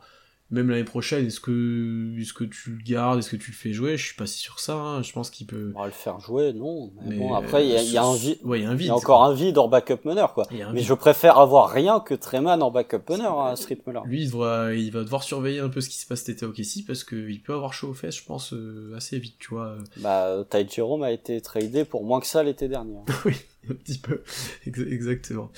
même 0.52 0.70
l'année 0.70 0.84
prochaine, 0.84 1.28
est-ce 1.28 1.40
que, 1.40 2.14
est-ce 2.20 2.34
que 2.34 2.44
tu 2.44 2.72
le 2.72 2.84
gardes, 2.84 3.20
est-ce 3.20 3.30
que 3.30 3.38
tu 3.38 3.52
le 3.52 3.56
fais 3.56 3.72
jouer? 3.72 3.96
Je 3.96 4.06
suis 4.06 4.16
pas 4.16 4.26
si 4.26 4.38
sûr 4.38 4.60
ça. 4.60 4.74
Hein. 4.76 5.02
Je 5.02 5.14
pense 5.14 5.30
qu'il 5.30 5.48
peut. 5.48 5.72
On 5.76 5.80
va 5.80 5.86
le 5.86 5.94
faire 5.94 6.20
jouer, 6.20 6.52
non. 6.52 6.92
Mais, 7.06 7.18
bon, 7.18 7.34
après, 7.34 7.66
il 7.66 7.72
y, 7.72 7.78
a, 7.78 7.82
y 7.82 7.98
a 7.98 8.04
un 8.04 8.16
vide. 8.16 8.38
Ouais, 8.44 8.60
il 8.60 8.64
y 8.64 8.66
a 8.66 8.70
un 8.70 8.76
vide. 8.76 8.88
Il 8.88 8.90
y 8.90 8.92
a 8.92 8.96
encore 8.96 9.24
un 9.24 9.34
vide 9.34 9.58
en 9.58 9.70
backup 9.70 10.00
meneur, 10.04 10.34
quoi. 10.34 10.48
Mais 10.74 10.82
je 10.82 10.94
préfère 10.94 11.40
avoir 11.40 11.70
rien 11.70 12.02
que 12.02 12.14
Treman 12.14 12.62
en 12.62 12.70
backup 12.70 13.10
meneur 13.10 13.40
à 13.40 13.56
ce 13.56 13.68
rythme-là. 13.68 14.04
Lui, 14.06 14.24
il, 14.24 14.28
devra, 14.28 14.74
il 14.74 14.92
va 14.92 15.04
devoir 15.04 15.24
surveiller 15.24 15.60
un 15.60 15.70
peu 15.70 15.80
ce 15.80 15.90
qui 15.90 15.98
se 15.98 16.06
passe 16.06 16.20
cet 16.20 16.38
été 16.38 16.46
au 16.46 16.52
Kessie 16.52 16.84
parce 16.84 17.04
qu'il 17.06 17.42
peut 17.42 17.54
avoir 17.54 17.74
chaud 17.74 17.90
aux 17.90 17.94
fesses, 17.94 18.18
je 18.18 18.26
pense, 18.26 18.54
euh, 18.54 18.94
assez 18.96 19.18
vite, 19.20 19.36
tu 19.40 19.52
vois. 19.52 19.78
Bah, 19.98 20.44
Ty 20.50 20.68
Jerome 20.70 21.04
a 21.04 21.12
été 21.12 21.40
tradé 21.40 21.86
pour 21.86 22.04
moins 22.04 22.20
que 22.20 22.28
ça 22.28 22.44
l'été 22.44 22.68
dernier. 22.68 23.00
oui, 23.26 23.36
un 23.70 23.74
petit 23.74 24.00
peu. 24.00 24.22
Exactement. 24.66 25.50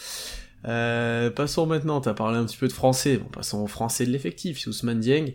Euh, 0.66 1.30
passons 1.30 1.66
maintenant, 1.66 2.00
t'as 2.02 2.14
parlé 2.14 2.38
un 2.38 2.46
petit 2.46 2.58
peu 2.58 2.68
de 2.68 2.74
français, 2.74 3.18
bon, 3.18 3.30
passons 3.30 3.60
au 3.60 3.68
français 3.68 4.06
de 4.06 4.12
l'effectif, 4.12 4.66
Ousmane 4.68 5.00
Dieng. 5.00 5.34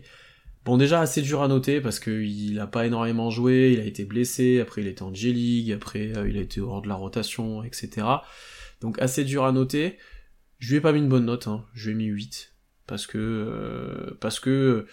Bon, 0.65 0.77
déjà 0.77 0.99
assez 1.01 1.21
dur 1.21 1.41
à 1.41 1.47
noter 1.47 1.81
parce 1.81 1.99
qu'il 1.99 2.59
a 2.59 2.67
pas 2.67 2.85
énormément 2.85 3.29
joué, 3.29 3.71
il 3.73 3.79
a 3.79 3.85
été 3.85 4.05
blessé, 4.05 4.59
après 4.59 4.81
il 4.81 4.87
était 4.87 5.03
en 5.03 5.13
J-League, 5.13 5.71
après 5.71 6.15
euh, 6.17 6.29
il 6.29 6.37
a 6.37 6.41
été 6.41 6.59
hors 6.61 6.81
de 6.81 6.87
la 6.87 6.95
rotation, 6.95 7.63
etc. 7.63 8.07
Donc 8.81 8.99
assez 8.99 9.23
dur 9.23 9.45
à 9.45 9.51
noter. 9.51 9.97
Je 10.57 10.71
lui 10.71 10.77
ai 10.77 10.81
pas 10.81 10.91
mis 10.91 10.99
une 10.99 11.07
bonne 11.07 11.25
note, 11.25 11.47
hein. 11.47 11.65
je 11.73 11.89
lui 11.89 11.95
ai 11.95 11.97
mis 11.97 12.05
8. 12.13 12.53
Parce 12.87 13.07
que, 13.07 13.17
euh, 13.17 14.17
parce 14.19 14.39
que, 14.39 14.85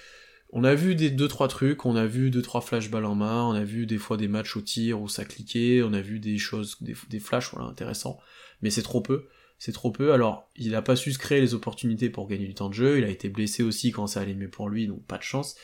on 0.50 0.62
a 0.62 0.74
vu 0.74 0.94
des 0.94 1.10
deux 1.10 1.26
trois 1.26 1.48
trucs, 1.48 1.84
on 1.86 1.96
a 1.96 2.06
vu 2.06 2.30
deux 2.30 2.42
trois 2.42 2.60
flashballs 2.60 3.04
en 3.04 3.16
main, 3.16 3.44
on 3.44 3.52
a 3.52 3.64
vu 3.64 3.84
des 3.86 3.98
fois 3.98 4.16
des 4.16 4.28
matchs 4.28 4.56
au 4.56 4.60
tir 4.60 5.00
où 5.00 5.08
ça 5.08 5.24
cliquait, 5.24 5.82
on 5.82 5.92
a 5.92 6.00
vu 6.00 6.20
des 6.20 6.38
choses, 6.38 6.76
des, 6.80 6.94
des 7.10 7.18
flashs, 7.18 7.50
voilà, 7.52 7.68
intéressants, 7.68 8.20
mais 8.62 8.70
c'est 8.70 8.82
trop 8.82 9.00
peu 9.00 9.26
c'est 9.58 9.72
trop 9.72 9.90
peu. 9.90 10.12
Alors, 10.12 10.50
il 10.56 10.72
n'a 10.72 10.82
pas 10.82 10.96
su 10.96 11.12
se 11.12 11.18
créer 11.18 11.40
les 11.40 11.54
opportunités 11.54 12.10
pour 12.10 12.28
gagner 12.28 12.46
du 12.46 12.54
temps 12.54 12.68
de 12.68 12.74
jeu, 12.74 12.98
il 12.98 13.04
a 13.04 13.08
été 13.08 13.28
blessé 13.28 13.62
aussi 13.62 13.92
quand 13.92 14.06
ça 14.06 14.20
allait 14.20 14.34
mieux 14.34 14.50
pour 14.50 14.68
lui, 14.68 14.86
donc 14.86 15.04
pas 15.04 15.18
de 15.18 15.22
chance. 15.22 15.56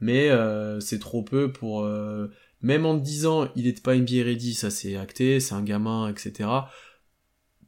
Mais 0.00 0.30
euh, 0.30 0.80
c'est 0.80 0.98
trop 0.98 1.22
peu 1.22 1.52
pour... 1.52 1.82
Euh, 1.82 2.30
même 2.62 2.86
en 2.86 2.98
te 2.98 3.04
disant, 3.04 3.50
il 3.54 3.64
n'était 3.64 3.82
pas 3.82 3.94
NBA 3.94 4.24
ready, 4.24 4.54
ça 4.54 4.70
c'est 4.70 4.96
acté, 4.96 5.40
c'est 5.40 5.54
un 5.54 5.62
gamin, 5.62 6.08
etc. 6.08 6.48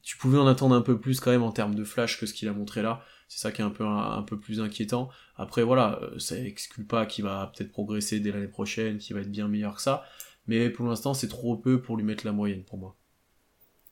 Tu 0.03 0.17
pouvais 0.17 0.39
en 0.39 0.47
attendre 0.47 0.75
un 0.75 0.81
peu 0.81 0.99
plus 0.99 1.21
quand 1.21 1.31
même 1.31 1.43
en 1.43 1.53
termes 1.53 1.75
de 1.75 1.85
flash 1.85 2.19
que 2.19 2.27
ce 2.27 2.33
qu'il 2.33 2.49
a 2.49 2.53
montré 2.53 2.83
là. 2.83 3.05
C'est 3.29 3.41
ça 3.41 3.53
qui 3.53 3.61
est 3.61 3.65
un 3.65 3.71
peu, 3.71 3.85
un, 3.85 4.23
peu 4.23 4.41
plus 4.41 4.61
inquiétant. 4.61 5.11
Après 5.37 5.63
voilà, 5.63 6.01
euh, 6.03 6.19
ça 6.19 6.39
exclut 6.39 6.85
pas 6.85 7.05
qu'il 7.05 7.25
va 7.25 7.53
peut-être 7.55 7.71
progresser 7.71 8.19
dès 8.19 8.33
l'année 8.33 8.49
prochaine, 8.49 8.99
qu'il 8.99 9.15
va 9.15 9.21
être 9.21 9.31
bien 9.31 9.49
meilleur 9.49 9.77
que 9.77 9.83
ça. 9.83 10.05
Mais 10.47 10.71
pour 10.71 10.87
l'instant, 10.87 11.13
c'est 11.13 11.29
trop 11.29 11.57
peu 11.57 11.83
pour 11.83 11.99
lui 11.99 12.05
mettre 12.05 12.25
la 12.25 12.33
moyenne 12.33 12.65
pour 12.65 12.79
moi. 12.79 12.98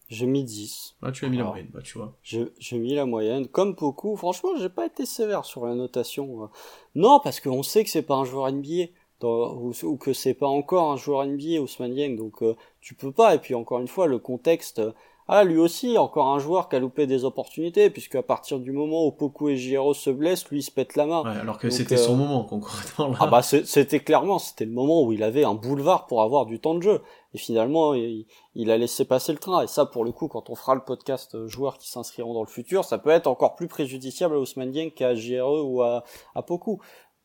J'ai 0.08 0.26
mis 0.26 0.44
10. 0.44 0.96
Ah, 1.02 1.10
tu 1.10 1.24
as 1.24 1.28
mis 1.28 1.36
la 1.36 1.44
moyenne, 1.44 1.68
bah, 1.72 1.80
tu 1.82 1.98
vois. 1.98 2.16
J'ai 2.22 2.78
mis 2.78 2.94
la 2.94 3.06
moyenne. 3.06 3.48
Comme 3.48 3.74
beaucoup, 3.74 4.16
franchement, 4.16 4.50
j'ai 4.56 4.68
pas 4.68 4.86
été 4.86 5.04
sévère 5.04 5.44
sur 5.44 5.66
la 5.66 5.74
notation. 5.74 6.48
Non, 6.94 7.20
parce 7.22 7.40
qu'on 7.40 7.62
sait 7.62 7.82
que 7.82 7.90
c'est 7.90 8.02
pas 8.02 8.14
un 8.14 8.24
joueur 8.24 8.50
NBA. 8.52 8.86
ou, 9.22 9.96
que 9.96 10.12
c'est 10.12 10.34
pas 10.34 10.46
encore 10.46 10.92
un 10.92 10.96
joueur 10.96 11.26
NBA, 11.26 11.60
Ousmane 11.60 11.94
Dieng, 11.94 12.16
donc 12.16 12.42
euh, 12.42 12.54
tu 12.80 12.94
peux 12.94 13.10
pas. 13.10 13.34
Et 13.34 13.38
puis 13.38 13.54
encore 13.54 13.80
une 13.80 13.88
fois, 13.88 14.06
le 14.06 14.18
contexte, 14.18 14.80
ah, 15.28 15.42
lui 15.42 15.58
aussi, 15.58 15.98
encore 15.98 16.28
un 16.28 16.38
joueur 16.38 16.68
qui 16.68 16.76
a 16.76 16.78
loupé 16.78 17.08
des 17.08 17.24
opportunités, 17.24 17.90
puisque 17.90 18.14
à 18.14 18.22
partir 18.22 18.60
du 18.60 18.70
moment 18.70 19.06
où 19.06 19.10
Poku 19.10 19.48
et 19.48 19.56
Giro 19.56 19.92
se 19.92 20.08
blessent, 20.08 20.48
lui 20.50 20.60
il 20.60 20.62
se 20.62 20.70
pète 20.70 20.94
la 20.94 21.04
main. 21.04 21.24
Ouais, 21.24 21.40
alors 21.40 21.58
que 21.58 21.68
c'était 21.68 21.96
son 21.96 22.12
euh, 22.12 22.16
moment, 22.16 22.44
concrètement. 22.44 23.08
Là. 23.08 23.16
Ah 23.18 23.26
bah 23.26 23.42
c'était 23.42 23.98
clairement, 23.98 24.38
c'était 24.38 24.66
le 24.66 24.70
moment 24.70 25.02
où 25.02 25.12
il 25.12 25.24
avait 25.24 25.42
un 25.42 25.54
boulevard 25.54 26.06
pour 26.06 26.22
avoir 26.22 26.46
du 26.46 26.60
temps 26.60 26.76
de 26.76 26.82
jeu. 26.82 27.02
Et 27.34 27.38
finalement, 27.38 27.94
il, 27.94 28.70
a 28.70 28.78
laissé 28.78 29.04
passer 29.04 29.32
le 29.32 29.38
train. 29.38 29.62
Et 29.62 29.66
ça, 29.66 29.84
pour 29.84 30.04
le 30.04 30.12
coup, 30.12 30.28
quand 30.28 30.48
on 30.48 30.54
fera 30.54 30.76
le 30.76 30.84
podcast 30.84 31.34
euh, 31.34 31.48
joueurs 31.48 31.76
qui 31.76 31.90
s'inscriront 31.90 32.32
dans 32.32 32.44
le 32.44 32.48
futur, 32.48 32.84
ça 32.84 32.98
peut 32.98 33.10
être 33.10 33.26
encore 33.26 33.56
plus 33.56 33.66
préjudiciable 33.66 34.36
à 34.36 34.38
Ousmane 34.38 34.70
Dieng 34.70 34.90
qu'à 34.90 35.16
JRE 35.16 35.64
ou 35.64 35.82
à, 35.82 36.04
à 36.36 36.42
Poku. 36.42 36.80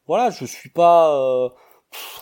Voilà, 0.07 0.31
je 0.31 0.45
suis 0.45 0.71
pas... 0.71 1.15
Euh, 1.15 1.49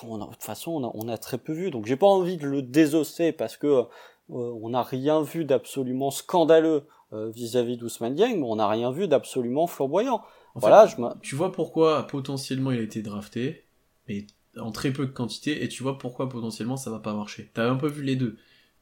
de 0.03 0.25
toute 0.25 0.43
façon, 0.43 0.71
on 0.71 0.83
a, 0.83 0.91
on 0.93 1.07
a, 1.07 1.17
très 1.17 1.37
peu 1.37 1.53
vu, 1.53 1.69
donc 1.69 1.85
j'ai 1.85 1.95
pas 1.95 2.07
envie 2.07 2.37
de 2.37 2.47
le 2.47 2.63
désosser 2.63 3.31
parce 3.31 3.55
que 3.55 3.85
on 4.29 4.69
n'a 4.69 4.83
rien 4.83 5.21
vu 5.21 5.45
d'absolument 5.45 6.11
scandaleux 6.11 6.83
euh, 7.11 7.29
vis-à-vis 7.29 7.77
d'Ousmane 7.77 8.13
Dieng, 8.13 8.35
mais 8.35 8.45
on 8.45 8.57
n'a 8.57 8.67
rien 8.67 8.91
vu 8.91 9.07
d'absolument 9.07 9.65
flamboyant. 9.65 10.21
voilà, 10.53 10.85
je 10.85 10.95
tu 11.21 11.35
vois 11.35 11.51
pourquoi 11.51 12.05
potentiellement 12.05 12.71
il 12.71 12.79
a 12.79 12.83
été 12.83 13.01
drafté, 13.01 13.65
mais 14.07 14.27
en 14.59 14.71
très 14.71 14.91
peu 14.91 15.07
de 15.07 15.11
quantité, 15.11 15.63
et 15.63 15.69
tu 15.69 15.81
vois 15.81 15.97
pourquoi 15.97 16.29
potentiellement 16.29 16.77
ça 16.77 16.91
va 16.91 16.99
pas 16.99 17.13
marcher. 17.13 17.49
T'as 17.53 17.67
un 17.67 17.77
peu 17.77 17.87
vu 17.87 18.03
les 18.03 18.15
deux. 18.15 18.37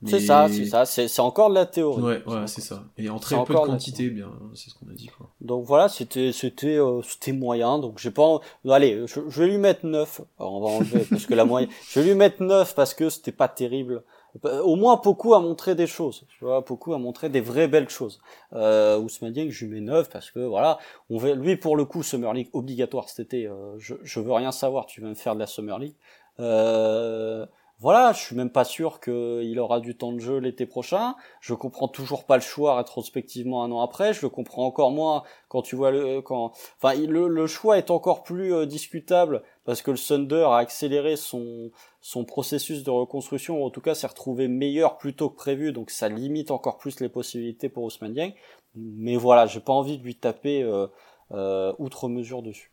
C'est 0.06 0.20
ça, 0.20 0.48
c'est 0.50 0.66
ça, 0.66 0.86
c'est 0.86 1.20
encore 1.22 1.50
de 1.50 1.56
la 1.56 1.66
théorie. 1.66 2.04
Ouais, 2.04 2.24
ouais, 2.28 2.46
c'est 2.46 2.62
ça. 2.62 2.84
Et 2.98 3.10
en 3.10 3.18
très 3.18 3.42
peu 3.46 3.54
de 3.54 3.60
quantité, 3.60 4.10
bien, 4.10 4.32
c'est 4.54 4.70
ce 4.70 4.76
qu'on 4.76 4.90
a 4.92 4.94
dit. 4.94 5.08
Quoi. 5.08 5.32
Donc 5.42 5.66
voilà, 5.66 5.90
c'était 5.90 6.32
c'était 6.32 6.78
euh, 6.78 7.02
c'était 7.02 7.32
moyen. 7.32 7.80
Donc 7.80 7.98
j'ai 7.98 8.12
pas, 8.12 8.40
allez, 8.70 9.06
je, 9.08 9.22
je, 9.28 9.42
vais 9.42 9.48
lui 9.50 9.58
mettre 9.58 9.86
9. 9.86 10.22
on 10.38 10.60
va 10.60 10.68
enlever 10.68 11.06
parce 11.10 11.26
que 11.26 11.34
la 11.34 11.46
moyenne. 11.46 11.72
Je 11.90 12.00
vais 12.00 12.08
lui 12.08 12.16
mettre 12.16 12.44
9 12.44 12.76
parce 12.76 12.94
que 12.94 13.10
c'était 13.10 13.32
pas 13.32 13.48
terrible 13.48 14.04
au 14.44 14.76
moins 14.76 15.00
beaucoup 15.04 15.34
a 15.34 15.40
montré 15.40 15.76
des 15.76 15.88
choses, 15.88 16.26
tu 16.30 16.46
vois, 16.46 16.62
beaucoup 16.62 16.94
a 16.94 17.00
montré 17.00 17.30
des 17.30 17.42
vraies 17.42 17.68
belles 17.68 17.90
choses. 17.90 18.20
Euh, 18.54 19.00
Ousmane 19.00 19.34
Dieng, 19.34 19.50
je 19.50 19.66
lui 19.66 19.76
mets 19.76 19.82
9 19.82 20.10
parce 20.10 20.32
que 20.32 20.40
voilà, 20.40 20.78
on 21.10 21.18
veut, 21.18 21.34
lui 21.34 21.56
pour 21.58 21.76
le 21.76 21.86
coup 21.86 22.04
Summer 22.04 22.34
League 22.34 22.50
obligatoire 22.54 23.10
cet 23.10 23.20
été, 23.20 23.48
euh, 23.48 23.78
je, 23.78 23.96
je 24.04 24.20
veux 24.20 24.34
rien 24.34 24.52
savoir, 24.52 24.86
tu 24.86 25.02
veux 25.02 25.10
me 25.10 25.16
faire 25.16 25.34
de 25.34 25.40
la 25.40 25.48
Summer 25.48 25.80
League. 25.80 25.96
Euh, 26.40 27.46
voilà, 27.80 28.12
je 28.12 28.20
suis 28.20 28.36
même 28.36 28.50
pas 28.50 28.64
sûr 28.64 29.00
qu'il 29.00 29.60
aura 29.60 29.80
du 29.80 29.96
temps 29.96 30.12
de 30.12 30.18
jeu 30.18 30.40
l'été 30.40 30.66
prochain. 30.66 31.14
Je 31.42 31.54
comprends 31.54 31.88
toujours 31.88 32.26
pas 32.26 32.36
le 32.36 32.42
choix 32.42 32.76
rétrospectivement 32.76 33.64
un 33.64 33.72
an 33.72 33.82
après. 33.82 34.14
Je 34.14 34.24
le 34.24 34.30
comprends 34.30 34.66
encore 34.66 34.90
moins 34.90 35.22
quand 35.48 35.62
tu 35.62 35.76
vois 35.76 35.92
le 35.92 36.22
quand. 36.22 36.54
Enfin, 36.82 36.96
le, 36.96 37.28
le 37.28 37.46
choix 37.46 37.78
est 37.78 37.92
encore 37.92 38.24
plus 38.24 38.52
euh, 38.52 38.66
discutable 38.66 39.44
parce 39.64 39.84
que 39.84 39.92
le 39.92 39.98
Thunder 39.98 40.48
a 40.50 40.58
accéléré 40.58 41.18
son 41.18 41.70
son 42.08 42.24
processus 42.24 42.84
de 42.84 42.90
reconstruction, 42.90 43.66
en 43.66 43.70
tout 43.70 43.82
cas 43.82 43.94
s'est 43.94 44.08
retrouvé 44.08 44.48
meilleur 44.48 44.98
plus 44.98 45.14
tôt 45.14 45.30
que 45.30 45.36
prévu, 45.36 45.74
donc 45.74 45.92
ça 45.92 46.08
limite 46.08 46.52
encore 46.52 46.78
plus 46.78 47.02
les 47.02 47.10
possibilités 47.10 47.68
pour 47.68 47.84
Ousmane 47.84 48.14
Dieng. 48.14 48.34
Mais 48.76 49.18
voilà, 49.18 49.46
j'ai 49.46 49.60
pas 49.60 49.74
envie 49.74 49.98
de 49.98 50.06
lui 50.06 50.16
taper 50.16 50.64
euh, 50.64 50.88
euh, 51.32 51.74
outre 51.80 52.08
mesure 52.08 52.44
dessus. 52.44 52.72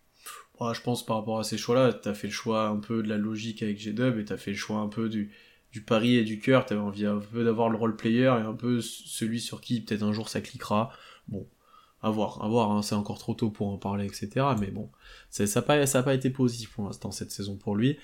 Je 0.61 0.81
pense 0.81 1.05
par 1.05 1.17
rapport 1.17 1.41
à 1.41 1.43
ces 1.43 1.59
choix-là, 1.59 1.93
t'as 1.95 2.15
fait 2.15 2.29
le 2.29 2.33
choix 2.33 2.69
un 2.69 2.77
peu 2.77 3.03
de 3.03 3.09
la 3.09 3.17
logique 3.17 3.61
avec 3.65 3.77
G-Dub 3.77 4.21
et 4.21 4.25
t'as 4.25 4.37
fait 4.37 4.53
le 4.53 4.57
choix 4.57 4.77
un 4.77 4.87
peu 4.87 5.09
du, 5.09 5.33
pari 5.85 6.15
et 6.15 6.23
du 6.23 6.39
cœur. 6.39 6.65
T'avais 6.65 6.81
envie 6.81 7.05
un 7.05 7.19
peu 7.19 7.43
d'avoir 7.43 7.71
le 7.71 7.77
role 7.77 7.97
player 7.97 8.27
et 8.39 8.47
un 8.47 8.55
peu 8.55 8.81
celui 8.81 9.41
sur 9.41 9.61
qui 9.61 9.81
peut-être 9.81 10.05
un 10.05 10.13
jour 10.13 10.29
ça 10.29 10.43
cliquera. 10.43 10.93
Bon, 11.27 11.45
à 12.03 12.11
voir, 12.11 12.41
à 12.45 12.47
voir, 12.47 12.71
hein, 12.71 12.83
c'est 12.83 12.95
encore 12.95 13.19
trop 13.19 13.35
tôt 13.35 13.51
pour 13.51 13.67
en 13.67 13.79
parler, 13.79 14.07
etc. 14.07 14.47
Mais 14.61 14.71
bon, 14.71 14.91
ça 15.29 15.45
n'a 15.45 16.03
pas 16.05 16.15
été 16.15 16.31
positif 16.31 16.71
pour 16.73 16.85
l'instant 16.85 17.11
cette 17.11 17.33
saison 17.33 17.57
pour 17.57 17.75
lui. 17.75 17.99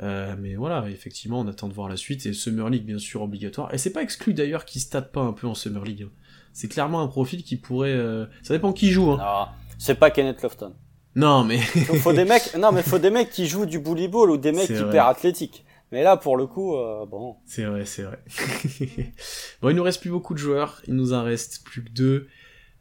Euh, 0.00 0.34
mais 0.38 0.54
voilà, 0.56 0.88
effectivement, 0.90 1.40
on 1.40 1.46
attend 1.48 1.68
de 1.68 1.74
voir 1.74 1.88
la 1.88 1.96
suite. 1.96 2.26
Et 2.26 2.32
Summer 2.32 2.68
League, 2.68 2.84
bien 2.84 2.98
sûr, 2.98 3.22
obligatoire. 3.22 3.72
Et 3.72 3.78
c'est 3.78 3.92
pas 3.92 4.02
exclu 4.02 4.34
d'ailleurs 4.34 4.64
qu'il 4.64 4.80
se 4.80 4.90
tape 4.90 5.12
pas 5.12 5.22
un 5.22 5.32
peu 5.32 5.46
en 5.46 5.54
Summer 5.54 5.82
League. 5.84 6.02
hein. 6.06 6.12
C'est 6.52 6.68
clairement 6.68 7.00
un 7.02 7.08
profil 7.08 7.42
qui 7.42 7.56
pourrait. 7.56 7.92
euh, 7.92 8.26
Ça 8.42 8.54
dépend 8.54 8.72
qui 8.72 8.90
joue. 8.90 9.10
Hein. 9.12 9.18
Non, 9.18 9.46
c'est 9.78 9.94
pas 9.98 10.10
Kenneth 10.10 10.42
Lofton. 10.42 10.74
Non, 11.14 11.44
mais. 11.44 11.58
Donc, 11.88 11.96
faut 11.98 12.12
des 12.12 12.24
mecs, 12.26 12.54
non 12.58 12.72
mais 12.72 12.82
faut 12.82 12.98
des 12.98 13.08
mecs 13.10 13.30
qui 13.30 13.46
jouent 13.46 13.64
du 13.66 13.78
bully 13.78 14.08
ball 14.08 14.30
ou 14.30 14.36
des 14.36 14.52
mecs 14.52 14.66
C'est 14.66 14.74
hyper 14.74 14.90
vrai. 15.04 15.10
athlétiques. 15.12 15.64
Mais 15.92 16.02
là, 16.02 16.16
pour 16.16 16.36
le 16.36 16.46
coup, 16.46 16.76
euh, 16.76 17.06
bon. 17.06 17.36
C'est 17.46 17.64
vrai, 17.64 17.84
c'est 17.86 18.02
vrai. 18.02 18.18
bon, 19.62 19.70
il 19.70 19.76
nous 19.76 19.82
reste 19.82 20.00
plus 20.00 20.10
beaucoup 20.10 20.34
de 20.34 20.38
joueurs. 20.38 20.82
Il 20.86 20.94
nous 20.94 21.12
en 21.12 21.22
reste 21.24 21.62
plus 21.64 21.82
que 21.84 21.90
deux. 21.90 22.28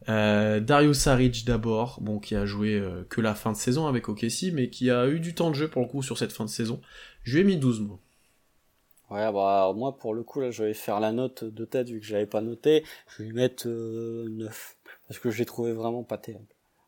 Euh, 0.07 0.59
Dario 0.59 0.93
Saric 0.93 1.45
d'abord, 1.45 1.99
bon, 2.01 2.19
qui 2.19 2.35
a 2.35 2.45
joué 2.45 2.75
euh, 2.75 3.03
que 3.09 3.21
la 3.21 3.35
fin 3.35 3.51
de 3.51 3.57
saison 3.57 3.87
avec 3.87 4.07
OKC, 4.07 4.51
mais 4.53 4.69
qui 4.69 4.89
a 4.91 5.07
eu 5.07 5.19
du 5.19 5.33
temps 5.33 5.49
de 5.49 5.55
jeu 5.55 5.67
pour 5.67 5.81
le 5.81 5.87
coup 5.87 6.03
sur 6.03 6.17
cette 6.17 6.31
fin 6.31 6.45
de 6.45 6.49
saison. 6.49 6.79
Je 7.23 7.35
lui 7.35 7.41
ai 7.41 7.43
mis 7.43 7.57
12 7.57 7.81
mois. 7.81 7.99
Ouais, 9.11 9.31
bah 9.31 9.71
moi 9.75 9.97
pour 9.97 10.15
le 10.15 10.23
coup 10.23 10.39
là, 10.41 10.49
je 10.49 10.63
vais 10.63 10.73
faire 10.73 10.99
la 10.99 11.11
note 11.11 11.43
de 11.43 11.65
tête 11.65 11.89
vu 11.89 11.99
que 11.99 12.05
j'avais 12.05 12.25
pas 12.25 12.41
noté. 12.41 12.83
Je 13.07 13.21
vais 13.21 13.29
lui 13.29 13.35
mettre 13.35 13.67
euh, 13.67 14.25
9 14.29 14.77
parce 15.07 15.19
que 15.19 15.29
je 15.29 15.37
l'ai 15.37 15.45
trouvé 15.45 15.73
vraiment 15.73 16.03
pas 16.03 16.17
terrible. 16.17 16.45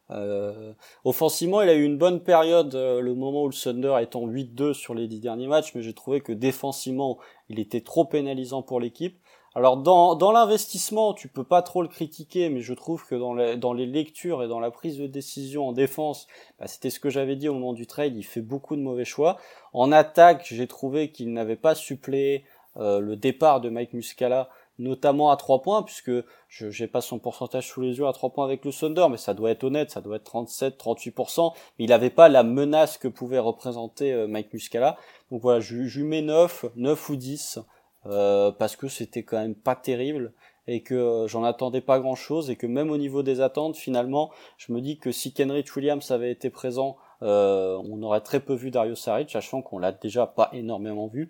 Euh, 0.10 0.74
offensivement, 1.04 1.62
il 1.62 1.70
a 1.70 1.76
eu 1.76 1.84
une 1.84 1.98
bonne 1.98 2.22
période, 2.22 2.74
euh, 2.76 3.02
le 3.02 3.14
moment 3.14 3.44
où 3.44 3.50
le 3.50 3.54
Thunder 3.54 3.98
est 4.00 4.16
en 4.16 4.26
8-2 4.26 4.74
sur 4.74 4.94
les 4.96 5.08
10 5.08 5.20
derniers 5.20 5.48
matchs, 5.48 5.76
mais 5.76 5.82
j'ai 5.82 5.94
trouvé 5.94 6.22
que 6.22 6.32
défensivement, 6.32 7.18
il 7.50 7.60
était 7.60 7.82
trop 7.82 8.06
pénalisant 8.06 8.62
pour 8.62 8.80
l'équipe. 8.80 9.20
Alors 9.58 9.76
dans, 9.76 10.14
dans 10.14 10.32
l'investissement, 10.32 11.16
tu 11.16 11.30
peux 11.30 11.44
pas 11.44 11.64
trop 11.64 11.82
le 11.82 11.88
critiquer, 11.88 12.50
mais 12.50 12.62
je 12.62 12.76
trouve 12.76 13.08
que 13.08 13.16
dans 13.16 13.34
les, 13.34 13.58
dans 13.58 13.74
les 13.74 13.88
lectures 13.88 14.44
et 14.44 14.48
dans 14.48 14.60
la 14.60 14.70
prise 14.70 15.00
de 15.00 15.08
décision 15.08 15.70
en 15.70 15.72
défense, 15.72 16.28
bah, 16.60 16.68
c'était 16.68 16.92
ce 16.92 17.00
que 17.00 17.10
j'avais 17.10 17.36
dit 17.36 17.50
au 17.50 17.56
moment 17.56 17.74
du 17.74 17.88
trade, 17.88 18.16
il 18.16 18.22
fait 18.22 18.44
beaucoup 18.44 18.76
de 18.76 18.82
mauvais 18.82 19.04
choix. 19.04 19.38
En 19.74 19.92
attaque, 19.92 20.46
j'ai 20.48 20.68
trouvé 20.68 21.12
qu'il 21.12 21.34
n'avait 21.34 21.56
pas 21.56 21.74
suppléé 21.74 22.44
euh, 22.78 23.00
le 23.00 23.16
départ 23.16 23.60
de 23.60 23.70
Mike 23.70 23.94
Muscala, 23.94 24.48
notamment 24.78 25.32
à 25.32 25.38
3 25.38 25.64
points, 25.64 25.82
puisque 25.82 26.12
je 26.50 26.70
j'ai 26.70 26.86
pas 26.86 27.02
son 27.02 27.18
pourcentage 27.18 27.68
sous 27.68 27.82
les 27.82 27.98
yeux 27.98 28.06
à 28.06 28.14
3 28.14 28.30
points 28.30 28.46
avec 28.46 28.64
le 28.64 28.72
Thunder, 28.72 29.08
mais 29.10 29.18
ça 29.18 29.34
doit 29.34 29.50
être 29.50 29.64
honnête, 29.64 29.90
ça 29.90 30.02
doit 30.02 30.18
être 30.18 30.32
37-38%, 30.32 31.54
mais 31.80 31.86
il 31.86 31.90
n'avait 31.90 32.12
pas 32.12 32.30
la 32.30 32.44
menace 32.44 33.00
que 33.00 33.08
pouvait 33.08 33.40
représenter 33.40 34.14
euh, 34.14 34.28
Mike 34.28 34.54
Muscala. 34.54 34.98
Donc 35.32 35.42
voilà, 35.42 35.62
je, 35.62 36.02
mets 36.04 36.22
9, 36.22 36.66
9 36.76 37.10
ou 37.10 37.16
10, 37.16 37.60
euh, 38.06 38.52
parce 38.52 38.76
que 38.76 38.88
c'était 38.88 39.24
quand 39.24 39.40
même 39.40 39.56
pas 39.56 39.76
terrible 39.76 40.34
et 40.68 40.84
que 40.84 41.26
j'en 41.28 41.44
attendais 41.44 41.82
pas 41.82 42.00
grand 42.00 42.16
chose 42.16 42.50
et 42.50 42.56
que 42.56 42.68
même 42.68 42.92
au 42.92 42.98
niveau 42.98 43.24
des 43.24 43.42
attentes 43.42 43.78
finalement 43.78 44.32
je 44.58 44.74
me 44.74 44.82
dis 44.82 44.98
que 44.98 45.12
si 45.12 45.34
Kenrich 45.34 45.76
Williams 45.76 46.12
avait 46.12 46.32
été 46.32 46.50
présent 46.50 46.98
euh, 47.24 47.82
on 47.90 48.02
aurait 48.04 48.22
très 48.22 48.40
peu 48.40 48.54
vu 48.54 48.70
Dario 48.70 48.96
Saric 48.96 49.32
sachant 49.32 49.62
qu'on 49.62 49.80
l'a 49.80 49.92
déjà 49.92 50.28
pas 50.28 50.50
énormément 50.54 51.08
vu. 51.08 51.30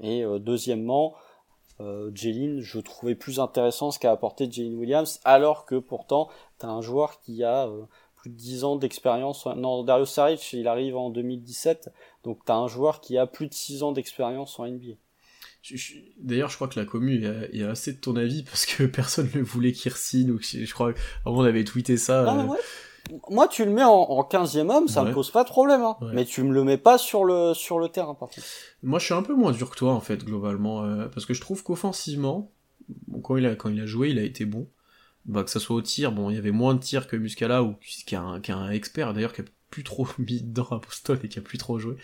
Et 0.00 0.24
euh, 0.24 0.38
deuxièmement 0.38 1.14
euh, 1.80 2.10
je 2.14 2.78
trouvais 2.80 3.14
plus 3.14 3.38
intéressant 3.38 3.90
ce 3.90 3.98
qu'a 3.98 4.10
apporté 4.10 4.50
Jalen 4.50 4.76
Williams 4.76 5.20
alors 5.24 5.66
que 5.66 5.74
pourtant 5.74 6.28
t'as 6.58 6.68
un 6.68 6.80
joueur 6.80 7.20
qui 7.20 7.44
a 7.44 7.66
euh, 7.66 7.82
plus 8.16 8.30
de 8.30 8.36
10 8.36 8.64
ans 8.64 8.76
d'expérience. 8.76 9.46
Non 9.46 9.82
Dario 9.82 10.06
Saric 10.06 10.52
il 10.54 10.68
arrive 10.68 10.96
en 10.96 11.10
2017 11.10 11.90
donc 12.24 12.38
t'as 12.44 12.54
un 12.54 12.68
joueur 12.68 13.00
qui 13.00 13.18
a 13.18 13.26
plus 13.26 13.48
de 13.48 13.54
6 13.54 13.82
ans 13.82 13.92
d'expérience 13.92 14.58
en 14.58 14.66
NBA 14.66 14.94
D'ailleurs, 16.18 16.50
je 16.50 16.54
crois 16.56 16.68
que 16.68 16.78
la 16.78 16.86
commu 16.86 17.24
est, 17.24 17.62
assez 17.62 17.92
de 17.92 17.98
ton 17.98 18.16
avis 18.16 18.42
parce 18.44 18.66
que 18.66 18.84
personne 18.86 19.28
ne 19.34 19.40
voulait 19.42 19.72
qu'il 19.72 19.92
re-signe 19.92 20.30
ou 20.30 20.38
je 20.40 20.72
crois 20.72 20.92
vraiment 21.24 21.40
on 21.40 21.44
avait 21.44 21.64
tweeté 21.64 21.96
ça. 21.96 22.22
Non, 22.24 22.40
euh, 22.40 22.52
ouais. 22.52 22.58
Moi, 23.30 23.46
tu 23.46 23.64
le 23.64 23.70
mets 23.70 23.84
en, 23.84 23.92
en 23.92 24.22
15e 24.22 24.70
homme, 24.70 24.88
ça 24.88 25.02
Ouais. 25.02 25.10
me 25.10 25.14
pose 25.14 25.30
pas 25.30 25.44
de 25.44 25.48
problème. 25.48 25.82
Hein. 25.82 25.96
Ouais. 26.00 26.10
Mais 26.12 26.24
tu 26.24 26.42
me 26.42 26.52
le 26.52 26.64
mets 26.64 26.78
pas 26.78 26.98
sur 26.98 27.24
le 27.24 27.54
sur 27.54 27.78
le 27.78 27.88
terrain, 27.88 28.14
par 28.14 28.28
contre. 28.28 28.46
Moi, 28.82 28.98
je 28.98 29.04
suis 29.04 29.14
un 29.14 29.22
peu 29.22 29.34
moins 29.34 29.52
dur 29.52 29.70
que 29.70 29.76
toi 29.76 29.92
en 29.92 30.00
fait 30.00 30.24
globalement 30.24 30.84
euh, 30.84 31.06
parce 31.06 31.26
que 31.26 31.34
je 31.34 31.40
trouve 31.40 31.62
qu'offensivement, 31.62 32.52
bon, 33.06 33.20
quand 33.20 33.36
il 33.36 33.46
a 33.46 33.54
quand 33.54 33.68
il 33.68 33.80
a 33.80 33.86
joué, 33.86 34.10
il 34.10 34.18
a 34.18 34.22
été 34.22 34.44
bon. 34.44 34.68
Bah 35.24 35.42
que 35.42 35.50
ça 35.50 35.58
soit 35.58 35.74
au 35.74 35.82
tir, 35.82 36.12
bon, 36.12 36.30
il 36.30 36.36
y 36.36 36.38
avait 36.38 36.52
moins 36.52 36.74
de 36.74 36.78
tirs 36.78 37.08
que 37.08 37.16
Muscala 37.16 37.64
ou 37.64 37.74
qui 37.80 38.14
est 38.14 38.18
un, 38.18 38.40
qui 38.40 38.52
est 38.52 38.54
un 38.54 38.70
expert 38.70 39.12
d'ailleurs 39.12 39.32
qui 39.32 39.40
a 39.40 39.44
plus 39.70 39.84
trop 39.84 40.06
mis 40.18 40.42
dedans 40.42 40.68
à 40.70 40.78
Boston 40.78 41.18
et 41.22 41.28
qui 41.28 41.38
a 41.38 41.42
plus 41.42 41.58
trop 41.58 41.78
joué. 41.78 41.96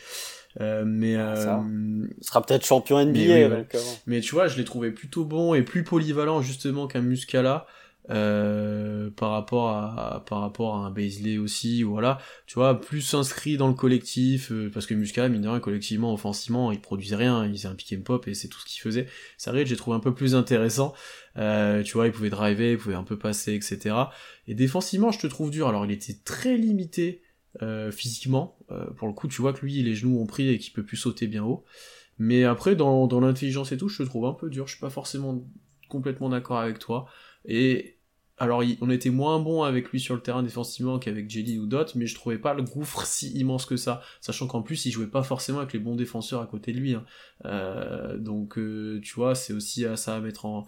Euh, 0.60 0.84
mais 0.86 1.16
Ah, 1.16 1.36
ça. 1.36 1.58
euh, 1.60 2.06
Il 2.20 2.24
sera 2.26 2.42
peut-être 2.44 2.66
champion 2.66 2.98
NBA. 3.04 3.12
Mais 3.12 3.26
oui, 3.26 3.32
ouais. 3.44 3.48
donc, 3.48 3.74
euh, 3.74 3.80
Mais 4.06 4.20
tu 4.20 4.34
vois, 4.34 4.48
je 4.48 4.58
l'ai 4.58 4.64
trouvé 4.64 4.90
plutôt 4.90 5.24
bon 5.24 5.54
et 5.54 5.62
plus 5.62 5.82
polyvalent 5.84 6.42
justement 6.42 6.86
qu'un 6.86 7.00
Muscala 7.00 7.66
euh, 8.10 9.10
par 9.10 9.30
rapport 9.30 9.68
à 9.70 10.24
par 10.28 10.40
rapport 10.40 10.74
à 10.76 10.78
un 10.86 10.90
Baisley 10.90 11.38
aussi. 11.38 11.82
Voilà, 11.84 12.18
tu 12.46 12.54
vois, 12.54 12.78
plus 12.80 13.14
inscrit 13.14 13.56
dans 13.56 13.68
le 13.68 13.74
collectif 13.74 14.50
euh, 14.52 14.70
parce 14.74 14.86
que 14.86 14.94
Muscala, 14.94 15.28
mine 15.28 15.42
de 15.42 15.48
rien, 15.48 15.60
collectivement, 15.60 16.12
offensivement, 16.12 16.72
il 16.72 16.80
produisait 16.80 17.16
rien, 17.16 17.46
il 17.46 17.52
faisait 17.52 17.68
un 17.68 17.74
pick 17.74 17.94
and 17.98 18.02
pop 18.02 18.26
et 18.28 18.34
c'est 18.34 18.48
tout 18.48 18.58
ce 18.60 18.66
qu'il 18.66 18.82
faisait. 18.82 19.06
Sarri, 19.38 19.64
j'ai 19.66 19.76
trouvé 19.76 19.96
un 19.96 20.00
peu 20.00 20.12
plus 20.12 20.34
intéressant. 20.34 20.92
Euh, 21.38 21.82
tu 21.82 21.92
vois, 21.94 22.06
il 22.06 22.12
pouvait 22.12 22.28
driver, 22.30 22.72
il 22.72 22.78
pouvait 22.78 22.94
un 22.96 23.04
peu 23.04 23.16
passer, 23.18 23.54
etc. 23.54 23.94
Et 24.48 24.54
défensivement, 24.54 25.12
je 25.12 25.20
te 25.20 25.26
trouve 25.28 25.50
dur. 25.50 25.68
Alors, 25.68 25.84
il 25.86 25.92
était 25.92 26.16
très 26.24 26.56
limité 26.56 27.22
physiquement. 27.90 28.56
Euh, 28.70 28.86
pour 28.92 29.08
le 29.08 29.14
coup, 29.14 29.28
tu 29.28 29.40
vois 29.40 29.52
que 29.52 29.60
lui, 29.60 29.82
les 29.82 29.94
genoux 29.94 30.18
ont 30.20 30.26
pris 30.26 30.48
et 30.48 30.58
qu'il 30.58 30.72
peut 30.72 30.84
plus 30.84 30.96
sauter 30.96 31.26
bien 31.26 31.44
haut. 31.44 31.64
Mais 32.18 32.44
après, 32.44 32.76
dans, 32.76 33.06
dans 33.06 33.20
l'intelligence 33.20 33.72
et 33.72 33.76
tout, 33.76 33.88
je 33.88 33.98
te 33.98 34.02
trouve 34.02 34.26
un 34.26 34.32
peu 34.32 34.48
dur. 34.50 34.66
Je 34.66 34.72
suis 34.72 34.80
pas 34.80 34.90
forcément 34.90 35.44
complètement 35.88 36.28
d'accord 36.28 36.58
avec 36.58 36.78
toi. 36.78 37.06
Et 37.44 37.98
alors, 38.42 38.62
on 38.80 38.90
était 38.90 39.10
moins 39.10 39.38
bon 39.38 39.62
avec 39.62 39.90
lui 39.90 40.00
sur 40.00 40.14
le 40.14 40.20
terrain 40.20 40.42
défensivement 40.42 40.98
qu'avec 40.98 41.30
Jelly 41.30 41.58
ou 41.58 41.66
Dot, 41.66 41.94
mais 41.94 42.06
je 42.06 42.14
trouvais 42.14 42.38
pas 42.38 42.54
le 42.54 42.62
gouffre 42.62 43.06
si 43.06 43.30
immense 43.38 43.66
que 43.66 43.76
ça. 43.76 44.02
Sachant 44.20 44.46
qu'en 44.46 44.62
plus, 44.62 44.84
il 44.84 44.90
jouait 44.90 45.06
pas 45.06 45.22
forcément 45.22 45.58
avec 45.58 45.72
les 45.72 45.78
bons 45.78 45.94
défenseurs 45.96 46.40
à 46.42 46.46
côté 46.46 46.72
de 46.72 46.78
lui. 46.78 46.94
hein. 46.94 47.04
Euh, 47.44 48.18
donc, 48.18 48.58
euh, 48.58 49.00
tu 49.02 49.14
vois, 49.14 49.34
c'est 49.34 49.52
aussi 49.52 49.84
à 49.86 49.96
ça 49.96 50.16
à 50.16 50.20
mettre 50.20 50.44
en 50.46 50.64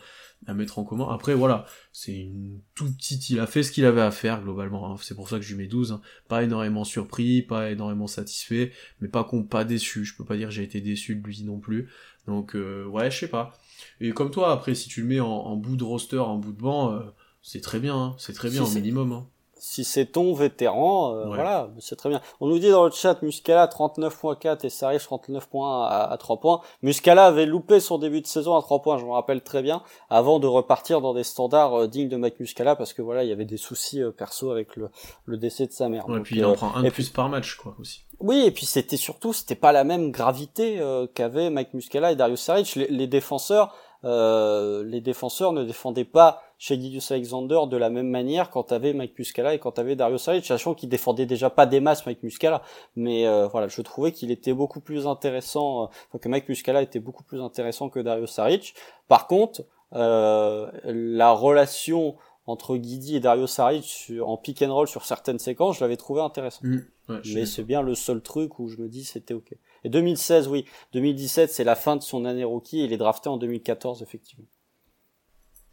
à 0.47 0.53
mettre 0.55 0.79
en 0.79 0.85
commun. 0.85 1.09
Après, 1.11 1.35
voilà, 1.35 1.65
c'est 1.93 2.15
une 2.15 2.61
toute 2.75 2.97
petite. 2.97 3.31
Il 3.31 3.41
a 3.41 3.47
fait 3.47 3.63
ce 3.63 3.73
qu'il 3.73 3.87
avait 3.87 4.03
à 4.03 4.11
faire 4.11 4.43
globalement. 4.43 4.93
hein. 4.93 4.97
C'est 5.01 5.15
pour 5.15 5.29
ça 5.29 5.37
que 5.39 5.43
je 5.43 5.55
lui 5.55 5.63
mets 5.63 5.69
12. 5.69 5.93
hein. 5.93 6.01
Pas 6.29 6.43
énormément 6.43 6.85
surpris, 6.85 7.43
pas 7.43 7.71
énormément 7.71 8.07
satisfait, 8.07 8.73
mais 9.01 9.09
pas 9.09 9.25
con, 9.25 9.43
pas 9.45 9.65
déçu. 9.65 10.05
Je 10.05 10.15
peux 10.17 10.25
pas 10.25 10.37
dire 10.37 10.49
que 10.49 10.55
j'ai 10.55 10.63
été 10.63 10.81
déçu 10.81 11.17
de 11.17 11.27
lui 11.27 11.43
non 11.45 11.59
plus. 11.61 11.89
Donc, 12.27 12.55
euh, 12.57 12.85
ouais, 12.87 13.11
je 13.11 13.19
sais 13.21 13.29
pas. 13.29 13.59
Et 14.01 14.13
comme 14.13 14.31
toi, 14.31 14.53
après, 14.53 14.75
si 14.75 14.89
tu 14.89 15.01
le 15.03 15.07
mets 15.09 15.21
en, 15.21 15.29
en 15.29 15.57
bout 15.57 15.77
de 15.77 15.85
roster, 15.85 16.19
en 16.19 16.37
bout 16.37 16.53
de 16.53 16.61
banc, 16.61 16.93
euh, 16.95 17.01
c'est 17.47 17.61
très 17.61 17.79
bien, 17.79 17.95
hein. 17.95 18.15
c'est 18.19 18.33
très 18.35 18.49
bien 18.51 18.65
Si 18.65 18.73
au 18.73 18.75
minimum. 18.81 19.13
hein. 19.13 19.27
Si 19.57 19.83
c'est 19.85 20.05
ton 20.07 20.35
vétéran, 20.35 21.15
euh, 21.15 21.25
Ouais. 21.29 21.37
voilà, 21.37 21.71
c'est 21.79 21.97
très 21.97 22.11
bien. 22.11 22.21
On 22.41 22.49
nous 22.49 22.59
dit 22.59 22.69
dans 22.69 22.85
le 22.85 22.91
chat 22.91 23.23
Muscala 23.23 23.67
39.4 23.67 24.67
et 24.67 24.69
Sarri 24.69 24.99
39.1 24.99 25.87
à, 25.87 26.05
à 26.13 26.17
3 26.19 26.39
points. 26.39 26.61
Muscala 26.83 27.27
avait 27.27 27.47
loupé 27.47 27.81
son 27.81 27.97
début 27.97 28.21
de 28.21 28.27
saison 28.27 28.57
à 28.57 28.61
3 28.63 28.83
points, 28.83 28.99
je 28.99 29.07
me 29.07 29.13
rappelle 29.13 29.41
très 29.43 29.63
bien, 29.63 29.83
avant 30.11 30.39
de 30.39 30.47
repartir 30.47 31.01
dans 31.01 31.15
des 31.15 31.25
standards 31.25 31.75
euh, 31.83 31.87
dignes 31.87 32.11
de 32.11 32.17
Mike 32.17 32.41
Muscala 32.41 32.77
parce 32.77 32.93
que 32.93 33.01
voilà, 33.01 33.25
il 33.25 33.31
y 33.31 33.33
avait 33.33 33.47
des 33.47 33.57
soucis 33.57 34.03
euh, 34.03 34.11
perso 34.11 34.51
avec 34.51 34.77
le, 34.77 34.91
le 35.25 35.37
décès 35.39 35.67
de 35.67 35.73
sa 35.73 35.89
mère. 35.89 36.07
Ouais, 36.09 36.17
Donc, 36.17 36.25
puis 36.27 36.37
il 36.37 36.45
euh, 36.45 36.49
en 36.49 36.55
prend 36.55 36.75
un 36.75 36.83
de 36.83 36.89
et 36.89 36.91
plus 36.91 37.09
par 37.09 37.31
match, 37.31 37.55
quoi, 37.55 37.75
aussi. 37.81 38.03
Oui, 38.21 38.43
et 38.45 38.51
puis 38.51 38.67
c'était 38.67 38.99
surtout, 38.99 39.33
c'était 39.33 39.55
pas 39.55 39.73
la 39.73 39.85
même 39.85 40.11
gravité 40.11 40.79
euh, 40.81 41.07
qu'avaient 41.07 41.49
Mike 41.49 41.73
Muscala 41.73 42.13
et 42.13 42.17
Darius 42.17 42.41
Saric. 42.41 42.75
Les, 42.75 42.89
les 42.89 43.07
défenseurs, 43.07 43.75
euh, 44.05 44.85
les 44.85 45.01
défenseurs 45.01 45.53
ne 45.53 45.65
défendaient 45.65 46.05
pas 46.05 46.43
chez 46.65 46.81
Gideus 46.81 47.13
Alexander 47.13 47.61
de 47.69 47.77
la 47.77 47.91
même 47.91 48.09
manière 48.09 48.49
quand 48.49 48.63
t'avais 48.63 48.95
Mike 48.95 49.19
Muscala 49.19 49.53
et 49.53 49.59
quand 49.59 49.73
t'avais 49.73 49.97
Darius 49.97 50.23
Saric, 50.23 50.47
sachant 50.47 50.73
qu'il 50.73 50.89
défendait 50.89 51.27
déjà 51.27 51.51
pas 51.51 51.67
des 51.67 51.79
masses 51.79 52.07
Mike 52.07 52.23
Muscala. 52.23 52.63
Mais 52.97 53.27
euh, 53.27 53.47
voilà, 53.49 53.69
je 53.69 53.83
trouvais 53.83 54.13
qu'il 54.13 54.31
était 54.31 54.55
beaucoup 54.55 54.81
plus 54.81 55.07
intéressant, 55.07 55.83
euh, 55.83 55.87
enfin, 56.09 56.19
que 56.19 56.27
Mike 56.27 56.49
Muscala 56.49 56.81
était 56.81 57.01
beaucoup 57.01 57.23
plus 57.23 57.43
intéressant 57.43 57.91
que 57.91 58.01
Darius 58.01 58.31
Saric. 58.31 58.75
Par 59.09 59.27
contre, 59.27 59.67
euh, 59.93 60.71
la 60.85 61.33
relation 61.33 62.17
entre 62.47 62.79
Guidi 62.79 63.17
et 63.17 63.21
Dario 63.21 63.47
Saric 63.47 64.11
en 64.25 64.39
pick 64.39 64.63
and 64.63 64.73
roll 64.73 64.89
sur 64.89 65.05
certaines 65.05 65.39
séquences, 65.39 65.77
je 65.77 65.81
l'avais 65.83 65.99
trouvé 65.99 66.23
intéressant. 66.23 66.61
Mm. 66.63 66.79
Ouais, 67.11 67.21
je 67.23 67.35
Mais 67.35 67.45
c'est 67.45 67.65
bien 67.65 67.83
le 67.83 67.95
seul 67.95 68.23
truc 68.23 68.59
où 68.59 68.69
je 68.69 68.79
me 68.79 68.89
dis 68.89 69.05
c'était 69.05 69.35
ok. 69.35 69.53
Et 69.85 69.91
2016, 69.91 70.49
oui. 70.49 70.65
2017, 70.95 71.51
c'est 71.51 71.65
la 71.65 71.75
fin 71.75 71.97
de 71.97 72.03
son 72.03 72.25
année 72.25 72.45
rookie. 72.45 72.83
Il 72.83 72.95
est 72.95 72.97
drafté 72.97 73.29
en 73.29 73.37
2014, 73.37 74.03
effectivement. 74.03 74.47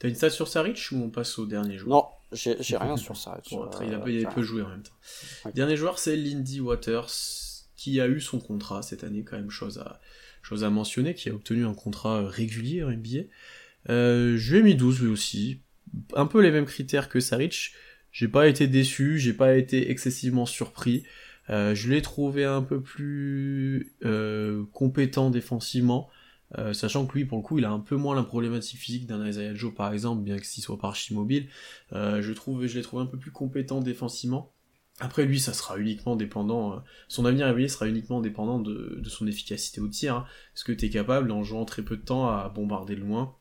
T'as 0.02 0.08
une 0.08 0.16
stat 0.16 0.32
sur 0.32 0.48
Saric 0.48 0.84
ou 0.92 0.96
on 0.96 1.12
passe 1.12 1.38
au 1.38 1.46
dernier 1.46 1.78
joueur 1.78 1.96
Non, 1.96 2.06
j'ai 2.32 2.56
rien 2.76 2.98
sur. 2.98 3.14
Bon, 3.52 3.62
après, 3.62 3.86
il 3.86 3.94
a, 3.94 4.04
il 4.08 4.26
a 4.26 4.32
peu 4.32 4.42
joué 4.42 4.64
en 4.64 4.70
même 4.70 4.82
temps. 4.82 4.96
Ouais. 5.46 5.52
Dernier 5.54 5.78
joueur, 5.78 6.00
c'est 6.00 6.16
Lindy 6.16 6.60
Waters, 6.60 7.12
qui 7.76 8.02
a 8.02 8.08
eu 8.08 8.20
son 8.20 8.40
contrat 8.40 8.82
cette 8.82 9.04
année, 9.04 9.24
quand 9.24 9.38
même, 9.38 9.52
chose 9.52 9.78
à, 9.78 10.02
chose 10.42 10.64
à 10.64 10.72
mentionner, 10.72 11.14
qui 11.14 11.30
a 11.30 11.36
obtenu 11.36 11.68
un 11.68 11.76
contrat 11.76 12.28
régulier 12.28 12.84
en 12.84 12.90
NBA. 12.90 13.26
Euh, 13.92 14.38
je 14.38 14.54
lui 14.54 14.60
ai 14.62 14.64
mis 14.64 14.74
12 14.74 15.02
lui 15.02 15.08
aussi. 15.08 15.60
Un 16.16 16.26
peu 16.26 16.42
les 16.42 16.50
mêmes 16.50 16.66
critères 16.66 17.08
que 17.08 17.20
Saric. 17.20 17.74
J'ai 18.12 18.28
pas 18.28 18.48
été 18.48 18.66
déçu, 18.66 19.20
j'ai 19.20 19.34
pas 19.34 19.56
été 19.56 19.92
excessivement 19.92 20.48
surpris. 20.48 21.04
Euh, 21.52 21.76
je 21.76 21.92
l'ai 21.92 22.02
trouvé 22.02 22.44
un 22.44 22.64
peu 22.64 22.82
plus 22.82 23.94
euh, 24.04 24.64
compétent 24.74 25.30
défensivement. 25.30 26.10
Euh, 26.58 26.74
sachant 26.74 27.06
que 27.06 27.14
lui, 27.18 27.26
pour 27.26 27.38
le 27.38 27.44
coup, 27.44 27.60
il 27.60 27.66
a 27.66 27.72
un 27.72 27.80
peu 27.80 27.96
moins 27.96 28.16
la 28.16 28.24
problématique 28.24 28.80
physique 28.80 29.08
d'un 29.08 29.26
Isaiah 29.26 29.56
Joe, 29.56 29.74
par 29.74 29.94
exemple, 29.94 30.22
bien 30.22 30.38
que 30.38 30.46
s'il 30.46 30.64
soit 30.64 30.78
pas 30.78 30.90
archi 30.90 31.14
mobile. 31.14 31.48
Euh, 31.94 32.22
je 32.22 32.34
trouve, 32.34 32.66
je 32.66 32.76
l'ai 32.78 32.84
trouvé 32.84 33.04
un 33.04 33.06
peu 33.06 33.18
plus 33.18 33.32
compétent 33.32 33.80
défensivement. 33.80 34.52
Après, 35.00 35.26
lui, 35.26 35.40
ça 35.40 35.54
sera 35.54 35.78
uniquement 35.80 36.16
dépendant, 36.16 36.74
euh, 36.74 36.76
son 37.08 37.26
avenir 37.26 37.48
éveillé 37.48 37.68
sera 37.70 37.88
uniquement 37.88 38.22
dépendant 38.22 38.60
de, 38.60 39.00
de 39.02 39.10
son 39.10 39.26
efficacité 39.28 39.82
au 39.82 39.88
tir. 39.88 40.16
Hein. 40.16 40.26
Est-ce 40.56 40.64
que 40.64 40.72
tu 40.74 40.86
es 40.86 40.90
capable, 40.90 41.32
en 41.32 41.42
jouant 41.44 41.66
très 41.66 41.82
peu 41.82 41.98
de 41.98 42.04
temps, 42.04 42.28
à 42.28 42.50
bombarder 42.50 42.96
de 42.96 43.02
loin 43.02 43.34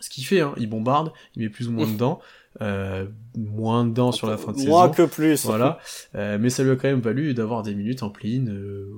Ce 0.00 0.10
qu'il 0.10 0.24
fait, 0.24 0.40
hein, 0.42 0.54
il 0.58 0.68
bombarde, 0.68 1.12
il 1.34 1.42
met 1.42 1.48
plus 1.48 1.66
ou 1.68 1.72
moins 1.72 1.86
dedans, 1.90 2.20
euh, 2.60 3.06
moins 3.36 3.84
dedans 3.84 4.12
sur 4.12 4.28
la 4.28 4.36
fin 4.36 4.52
de 4.52 4.58
Moins 4.58 4.92
saison. 4.92 4.94
que 5.06 5.10
plus. 5.12 5.44
Voilà, 5.44 5.78
Euh, 6.14 6.38
mais 6.38 6.50
ça 6.50 6.62
lui 6.62 6.70
a 6.70 6.76
quand 6.76 6.88
même 6.88 7.00
valu 7.00 7.34
d'avoir 7.34 7.62
des 7.62 7.74
minutes 7.74 8.02
en 8.04 8.10
play-in, 8.10 8.46
euh, 8.46 8.92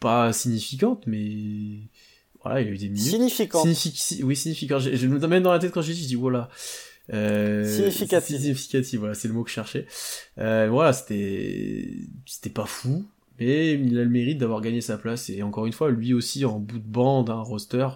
pas 0.00 0.32
significantes, 0.32 1.06
mais 1.06 1.89
voilà, 2.42 2.60
il 2.60 2.68
a 2.68 2.70
eu 2.70 2.76
des 2.78 2.88
minutes. 2.88 3.10
Significant. 3.10 3.62
Signific- 3.64 3.96
si- 4.00 4.22
oui, 4.24 4.36
significant. 4.36 4.78
Je, 4.78 4.94
je 4.96 5.06
me 5.06 5.18
mets 5.26 5.40
dans 5.40 5.52
la 5.52 5.58
tête 5.58 5.72
quand 5.72 5.82
je 5.82 5.92
dis, 5.92 6.02
je 6.02 6.08
dis, 6.08 6.14
voilà. 6.14 6.48
Euh, 7.12 7.64
Significatif. 7.64 8.36
Significatif, 8.40 8.98
voilà, 9.00 9.14
c'est 9.14 9.28
le 9.28 9.34
mot 9.34 9.42
que 9.42 9.50
je 9.50 9.54
cherchais. 9.54 9.86
Euh, 10.38 10.68
voilà, 10.70 10.92
c'était, 10.92 11.88
c'était 12.26 12.50
pas 12.50 12.66
fou, 12.66 13.04
mais 13.38 13.72
il 13.74 13.98
a 13.98 14.04
le 14.04 14.10
mérite 14.10 14.38
d'avoir 14.38 14.60
gagné 14.60 14.80
sa 14.80 14.96
place, 14.96 15.28
et 15.28 15.42
encore 15.42 15.66
une 15.66 15.72
fois, 15.72 15.90
lui 15.90 16.14
aussi, 16.14 16.44
en 16.44 16.58
bout 16.60 16.78
de 16.78 16.86
bande, 16.86 17.28
un 17.30 17.40
roster, 17.42 17.88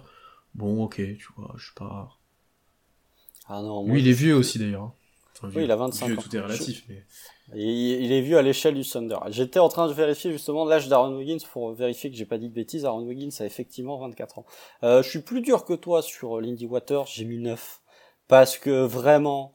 bon, 0.53 0.83
ok, 0.83 0.95
tu 0.97 1.27
vois, 1.37 1.53
je 1.57 1.67
sais 1.67 1.71
pas. 1.75 2.09
Ah 3.47 3.61
non, 3.61 3.83
moi, 3.85 3.93
Lui, 3.95 4.01
il 4.01 4.07
est 4.07 4.13
vieux 4.13 4.35
aussi, 4.35 4.59
d'ailleurs. 4.59 4.83
hein. 4.83 4.93
Enfin, 5.37 5.49
Oui, 5.55 5.63
il 5.65 5.71
a 5.71 5.75
25 5.75 6.07
vieux, 6.07 6.17
ans. 6.17 6.21
Tout 6.21 6.35
est 6.35 6.39
relatif, 6.39 6.83
mais. 6.89 7.05
Il, 7.53 8.11
est 8.11 8.21
vu 8.21 8.35
à 8.35 8.41
l'échelle 8.41 8.73
du 8.73 8.83
Thunder. 8.83 9.17
J'étais 9.29 9.59
en 9.59 9.69
train 9.69 9.87
de 9.87 9.93
vérifier 9.93 10.31
justement 10.31 10.65
l'âge 10.65 10.87
d'Aaron 10.87 11.15
Wiggins 11.15 11.45
pour 11.51 11.73
vérifier 11.73 12.09
que 12.09 12.17
j'ai 12.17 12.25
pas 12.25 12.37
dit 12.37 12.49
de 12.49 12.53
bêtises. 12.53 12.85
Aaron 12.85 13.03
Wiggins 13.03 13.29
a 13.39 13.45
effectivement 13.45 13.97
24 13.99 14.39
ans. 14.39 14.45
Euh, 14.83 15.03
je 15.03 15.09
suis 15.09 15.21
plus 15.21 15.41
dur 15.41 15.63
que 15.63 15.73
toi 15.73 16.01
sur 16.01 16.41
Lindy 16.41 16.65
Waters, 16.65 17.05
j'ai 17.05 17.25
mis 17.25 17.37
9. 17.37 17.81
Parce 18.27 18.57
que 18.57 18.85
vraiment... 18.85 19.54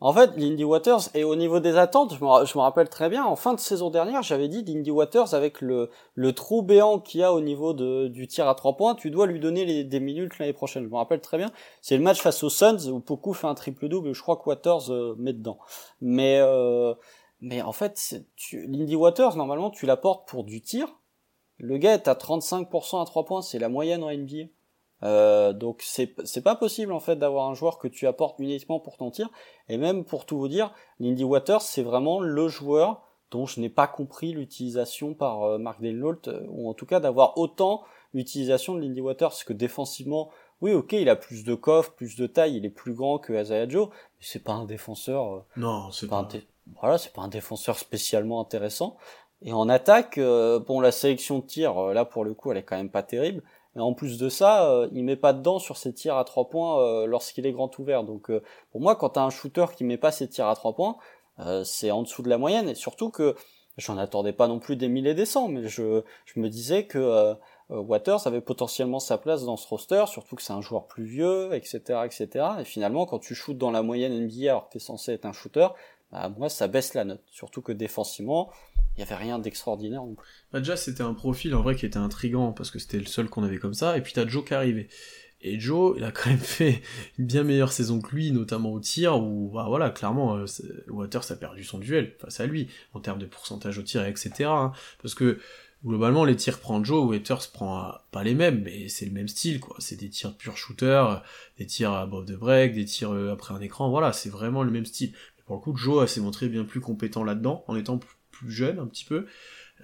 En 0.00 0.12
fait, 0.12 0.36
Lindy 0.36 0.62
Waters, 0.62 1.08
et 1.14 1.24
au 1.24 1.34
niveau 1.34 1.58
des 1.58 1.76
attentes, 1.76 2.14
je 2.14 2.24
me, 2.24 2.44
je 2.44 2.56
rappelle 2.56 2.88
très 2.88 3.08
bien, 3.08 3.24
en 3.24 3.34
fin 3.34 3.52
de 3.54 3.58
saison 3.58 3.90
dernière, 3.90 4.22
j'avais 4.22 4.46
dit 4.46 4.62
Lindy 4.64 4.92
Waters, 4.92 5.34
avec 5.34 5.60
le, 5.60 5.90
le 6.14 6.32
trou 6.32 6.62
béant 6.62 7.00
qu'il 7.00 7.20
y 7.20 7.24
a 7.24 7.32
au 7.32 7.40
niveau 7.40 7.72
de, 7.72 8.06
du 8.06 8.28
tir 8.28 8.46
à 8.48 8.54
trois 8.54 8.76
points, 8.76 8.94
tu 8.94 9.10
dois 9.10 9.26
lui 9.26 9.40
donner 9.40 9.82
des 9.82 10.00
minutes 10.00 10.38
l'année 10.38 10.52
prochaine. 10.52 10.84
Je 10.84 10.88
me 10.88 10.96
rappelle 10.96 11.20
très 11.20 11.36
bien. 11.36 11.50
C'est 11.82 11.96
le 11.96 12.04
match 12.04 12.20
face 12.20 12.44
aux 12.44 12.50
Suns 12.50 12.88
où 12.90 13.00
Poku 13.00 13.32
fait 13.32 13.48
un 13.48 13.54
triple-double 13.54 14.12
je 14.12 14.22
crois 14.22 14.36
que 14.36 14.48
Waters 14.48 14.90
euh, 14.90 15.16
met 15.18 15.32
dedans. 15.32 15.58
Mais... 16.00 16.38
Euh, 16.40 16.94
mais 17.40 17.62
en 17.62 17.72
fait, 17.72 18.24
tu, 18.36 18.66
Lindy 18.66 18.96
Waters, 18.96 19.36
normalement, 19.36 19.70
tu 19.70 19.86
l'apportes 19.86 20.28
pour 20.28 20.44
du 20.44 20.60
tir. 20.60 20.88
Le 21.58 21.78
gars 21.78 21.94
est 21.94 22.08
à 22.08 22.14
35% 22.14 23.00
à 23.00 23.04
3 23.04 23.24
points, 23.24 23.42
c'est 23.42 23.58
la 23.58 23.68
moyenne 23.68 24.02
en 24.02 24.12
NBA. 24.12 24.48
Euh, 25.04 25.52
donc 25.52 25.80
c'est 25.84 26.14
c'est 26.24 26.42
pas 26.42 26.56
possible 26.56 26.92
en 26.92 26.98
fait 27.00 27.16
d'avoir 27.16 27.48
un 27.48 27.54
joueur 27.54 27.78
que 27.78 27.86
tu 27.88 28.06
apportes 28.06 28.38
uniquement 28.40 28.80
pour 28.80 28.96
ton 28.96 29.10
tir. 29.10 29.28
Et 29.68 29.76
même 29.78 30.04
pour 30.04 30.26
tout 30.26 30.38
vous 30.38 30.48
dire, 30.48 30.72
Lindy 30.98 31.24
Waters, 31.24 31.62
c'est 31.62 31.82
vraiment 31.82 32.20
le 32.20 32.48
joueur 32.48 33.02
dont 33.30 33.46
je 33.46 33.60
n'ai 33.60 33.68
pas 33.68 33.86
compris 33.86 34.32
l'utilisation 34.32 35.14
par 35.14 35.42
euh, 35.44 35.58
Mark 35.58 35.80
Denholt, 35.82 36.28
euh, 36.28 36.44
ou 36.48 36.68
en 36.68 36.74
tout 36.74 36.86
cas 36.86 36.98
d'avoir 36.98 37.36
autant 37.38 37.82
l'utilisation 38.14 38.74
de 38.74 38.80
Lindy 38.80 39.00
Waters, 39.02 39.28
parce 39.28 39.44
que 39.44 39.52
défensivement, 39.52 40.30
oui 40.62 40.72
ok, 40.72 40.94
il 40.94 41.08
a 41.10 41.16
plus 41.16 41.44
de 41.44 41.54
coffre, 41.54 41.92
plus 41.92 42.16
de 42.16 42.26
taille, 42.26 42.56
il 42.56 42.64
est 42.64 42.70
plus 42.70 42.94
grand 42.94 43.18
que 43.18 43.34
Isaiah 43.34 43.68
Joe, 43.68 43.88
mais 43.90 44.22
c'est 44.22 44.42
pas 44.42 44.54
un 44.54 44.64
défenseur... 44.64 45.34
euh, 45.34 45.40
Non, 45.56 45.90
c'est 45.92 46.08
pas 46.08 46.16
un 46.16 46.24
pas. 46.24 46.38
voilà, 46.80 46.96
c'est 46.98 47.12
pas 47.12 47.20
un 47.22 47.28
défenseur 47.28 47.78
spécialement 47.78 48.40
intéressant. 48.40 48.96
Et 49.42 49.52
en 49.52 49.68
attaque, 49.68 50.16
euh, 50.18 50.58
bon, 50.58 50.80
la 50.80 50.90
sélection 50.90 51.38
de 51.38 51.44
tir, 51.44 51.78
euh, 51.78 51.92
là 51.92 52.04
pour 52.06 52.24
le 52.24 52.34
coup, 52.34 52.50
elle 52.50 52.56
est 52.58 52.62
quand 52.64 52.76
même 52.76 52.90
pas 52.90 53.02
terrible. 53.04 53.42
Et 53.78 53.80
en 53.80 53.94
plus 53.94 54.18
de 54.18 54.28
ça, 54.28 54.68
euh, 54.68 54.88
il 54.92 55.04
met 55.04 55.16
pas 55.16 55.32
dedans 55.32 55.60
sur 55.60 55.76
ses 55.76 55.94
tirs 55.94 56.16
à 56.16 56.24
trois 56.24 56.48
points 56.50 56.82
euh, 56.82 57.06
lorsqu'il 57.06 57.46
est 57.46 57.52
grand 57.52 57.78
ouvert. 57.78 58.02
Donc, 58.02 58.28
euh, 58.28 58.42
pour 58.72 58.80
moi, 58.80 58.96
quand 58.96 59.10
t'as 59.10 59.22
un 59.22 59.30
shooter 59.30 59.66
qui 59.76 59.84
met 59.84 59.96
pas 59.96 60.10
ses 60.10 60.28
tirs 60.28 60.48
à 60.48 60.56
trois 60.56 60.74
points, 60.74 60.96
euh, 61.38 61.62
c'est 61.62 61.92
en 61.92 62.02
dessous 62.02 62.22
de 62.22 62.28
la 62.28 62.38
moyenne. 62.38 62.68
Et 62.68 62.74
surtout 62.74 63.10
que 63.10 63.36
j'en 63.76 63.96
attendais 63.96 64.32
pas 64.32 64.48
non 64.48 64.58
plus 64.58 64.74
des 64.74 64.88
mille 64.88 65.06
et 65.06 65.14
des 65.14 65.26
cents, 65.26 65.46
mais 65.46 65.68
je, 65.68 66.02
me 66.34 66.48
disais 66.48 66.86
que 66.86 67.36
Waters 67.70 68.26
avait 68.26 68.40
potentiellement 68.40 68.98
sa 68.98 69.18
place 69.18 69.44
dans 69.44 69.56
ce 69.56 69.68
roster, 69.68 70.04
surtout 70.08 70.34
que 70.34 70.42
c'est 70.42 70.52
un 70.52 70.60
joueur 70.60 70.88
plus 70.88 71.04
vieux, 71.04 71.54
etc., 71.54 72.00
etc. 72.04 72.46
Et 72.58 72.64
finalement, 72.64 73.06
quand 73.06 73.20
tu 73.20 73.36
shootes 73.36 73.58
dans 73.58 73.70
la 73.70 73.82
moyenne 73.82 74.26
NBA 74.26 74.50
alors 74.50 74.66
que 74.66 74.72
t'es 74.72 74.78
censé 74.80 75.12
être 75.12 75.26
un 75.26 75.32
shooter, 75.32 75.68
bah, 76.12 76.32
moi, 76.36 76.48
ça 76.48 76.68
baisse 76.68 76.94
la 76.94 77.04
note. 77.04 77.22
Surtout 77.30 77.62
que 77.62 77.72
défensivement, 77.72 78.50
il 78.96 79.00
y 79.00 79.02
avait 79.02 79.14
rien 79.14 79.38
d'extraordinaire. 79.38 80.02
Bah, 80.52 80.60
déjà, 80.60 80.76
c'était 80.76 81.02
un 81.02 81.14
profil 81.14 81.54
en 81.54 81.62
vrai 81.62 81.76
qui 81.76 81.86
était 81.86 81.98
intrigant 81.98 82.52
parce 82.52 82.70
que 82.70 82.78
c'était 82.78 82.98
le 82.98 83.06
seul 83.06 83.28
qu'on 83.28 83.44
avait 83.44 83.58
comme 83.58 83.74
ça. 83.74 83.96
Et 83.96 84.02
puis 84.02 84.12
t'as 84.12 84.26
Joe 84.26 84.44
qui 84.44 84.54
est 84.54 84.56
arrivé. 84.56 84.88
Et 85.40 85.60
Joe, 85.60 85.94
il 85.96 86.04
a 86.04 86.10
quand 86.12 86.30
même 86.30 86.38
fait 86.38 86.82
une 87.18 87.26
bien 87.26 87.44
meilleure 87.44 87.72
saison 87.72 88.00
que 88.00 88.14
lui, 88.14 88.32
notamment 88.32 88.72
au 88.72 88.80
tir, 88.80 89.22
où 89.22 89.50
bah 89.54 89.66
voilà, 89.68 89.90
clairement, 89.90 90.36
euh, 90.36 90.46
Waters 90.88 91.30
a 91.30 91.36
perdu 91.36 91.62
son 91.62 91.78
duel 91.78 92.14
face 92.18 92.40
à 92.40 92.46
lui 92.46 92.68
en 92.92 93.00
termes 93.00 93.18
de 93.18 93.26
pourcentage 93.26 93.78
au 93.78 93.82
tir, 93.82 94.04
etc. 94.04 94.44
hein. 94.44 94.72
parce 95.00 95.14
que 95.14 95.38
globalement, 95.84 96.24
les 96.24 96.36
tirs 96.36 96.58
prend 96.60 96.82
Joe, 96.82 97.06
Waters 97.08 97.50
prend 97.52 97.94
pas 98.10 98.22
les 98.24 98.34
mêmes, 98.34 98.62
mais 98.64 98.88
c'est 98.88 99.06
le 99.06 99.12
même 99.12 99.28
style, 99.28 99.60
quoi. 99.60 99.76
C'est 99.78 99.96
des 99.96 100.08
tirs 100.10 100.36
pur 100.36 100.56
shooter, 100.56 101.04
des 101.58 101.66
tirs 101.66 101.92
above 101.92 102.26
the 102.26 102.32
break, 102.32 102.74
des 102.74 102.84
tirs 102.84 103.12
euh, 103.12 103.32
après 103.32 103.54
un 103.54 103.60
écran, 103.60 103.90
voilà, 103.90 104.12
c'est 104.12 104.30
vraiment 104.30 104.62
le 104.62 104.70
même 104.70 104.86
style. 104.86 105.12
Mais 105.36 105.42
pour 105.44 105.56
le 105.56 105.60
coup, 105.60 105.76
Joe 105.76 106.10
s'est 106.10 106.20
montré 106.20 106.48
bien 106.48 106.64
plus 106.64 106.80
compétent 106.80 107.24
là-dedans, 107.24 107.64
en 107.68 107.76
étant 107.76 107.98
plus- 107.98 108.16
jeune 108.46 108.78
un 108.78 108.86
petit 108.86 109.04
peu. 109.04 109.26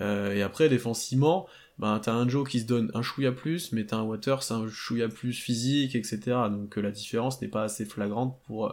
Euh, 0.01 0.33
et 0.33 0.43
après, 0.43 0.69
défensivement, 0.69 1.49
ben, 1.79 1.99
t'as 1.99 2.13
un 2.13 2.29
Joe 2.29 2.49
qui 2.49 2.61
se 2.61 2.67
donne 2.67 2.91
un 2.95 3.03
chouïa 3.03 3.33
plus, 3.33 3.73
mais 3.73 3.85
t'as 3.85 3.97
un 3.97 4.03
Waters 4.03 4.53
un 4.53 4.69
chouïa 4.69 5.09
plus 5.09 5.33
physique, 5.33 5.97
etc. 5.97 6.21
Donc 6.51 6.79
euh, 6.79 6.81
la 6.81 6.93
différence 6.93 7.41
n'est 7.43 7.49
pas 7.49 7.65
assez 7.65 7.85
flagrante 7.85 8.41
pour, 8.47 8.67
euh, 8.67 8.73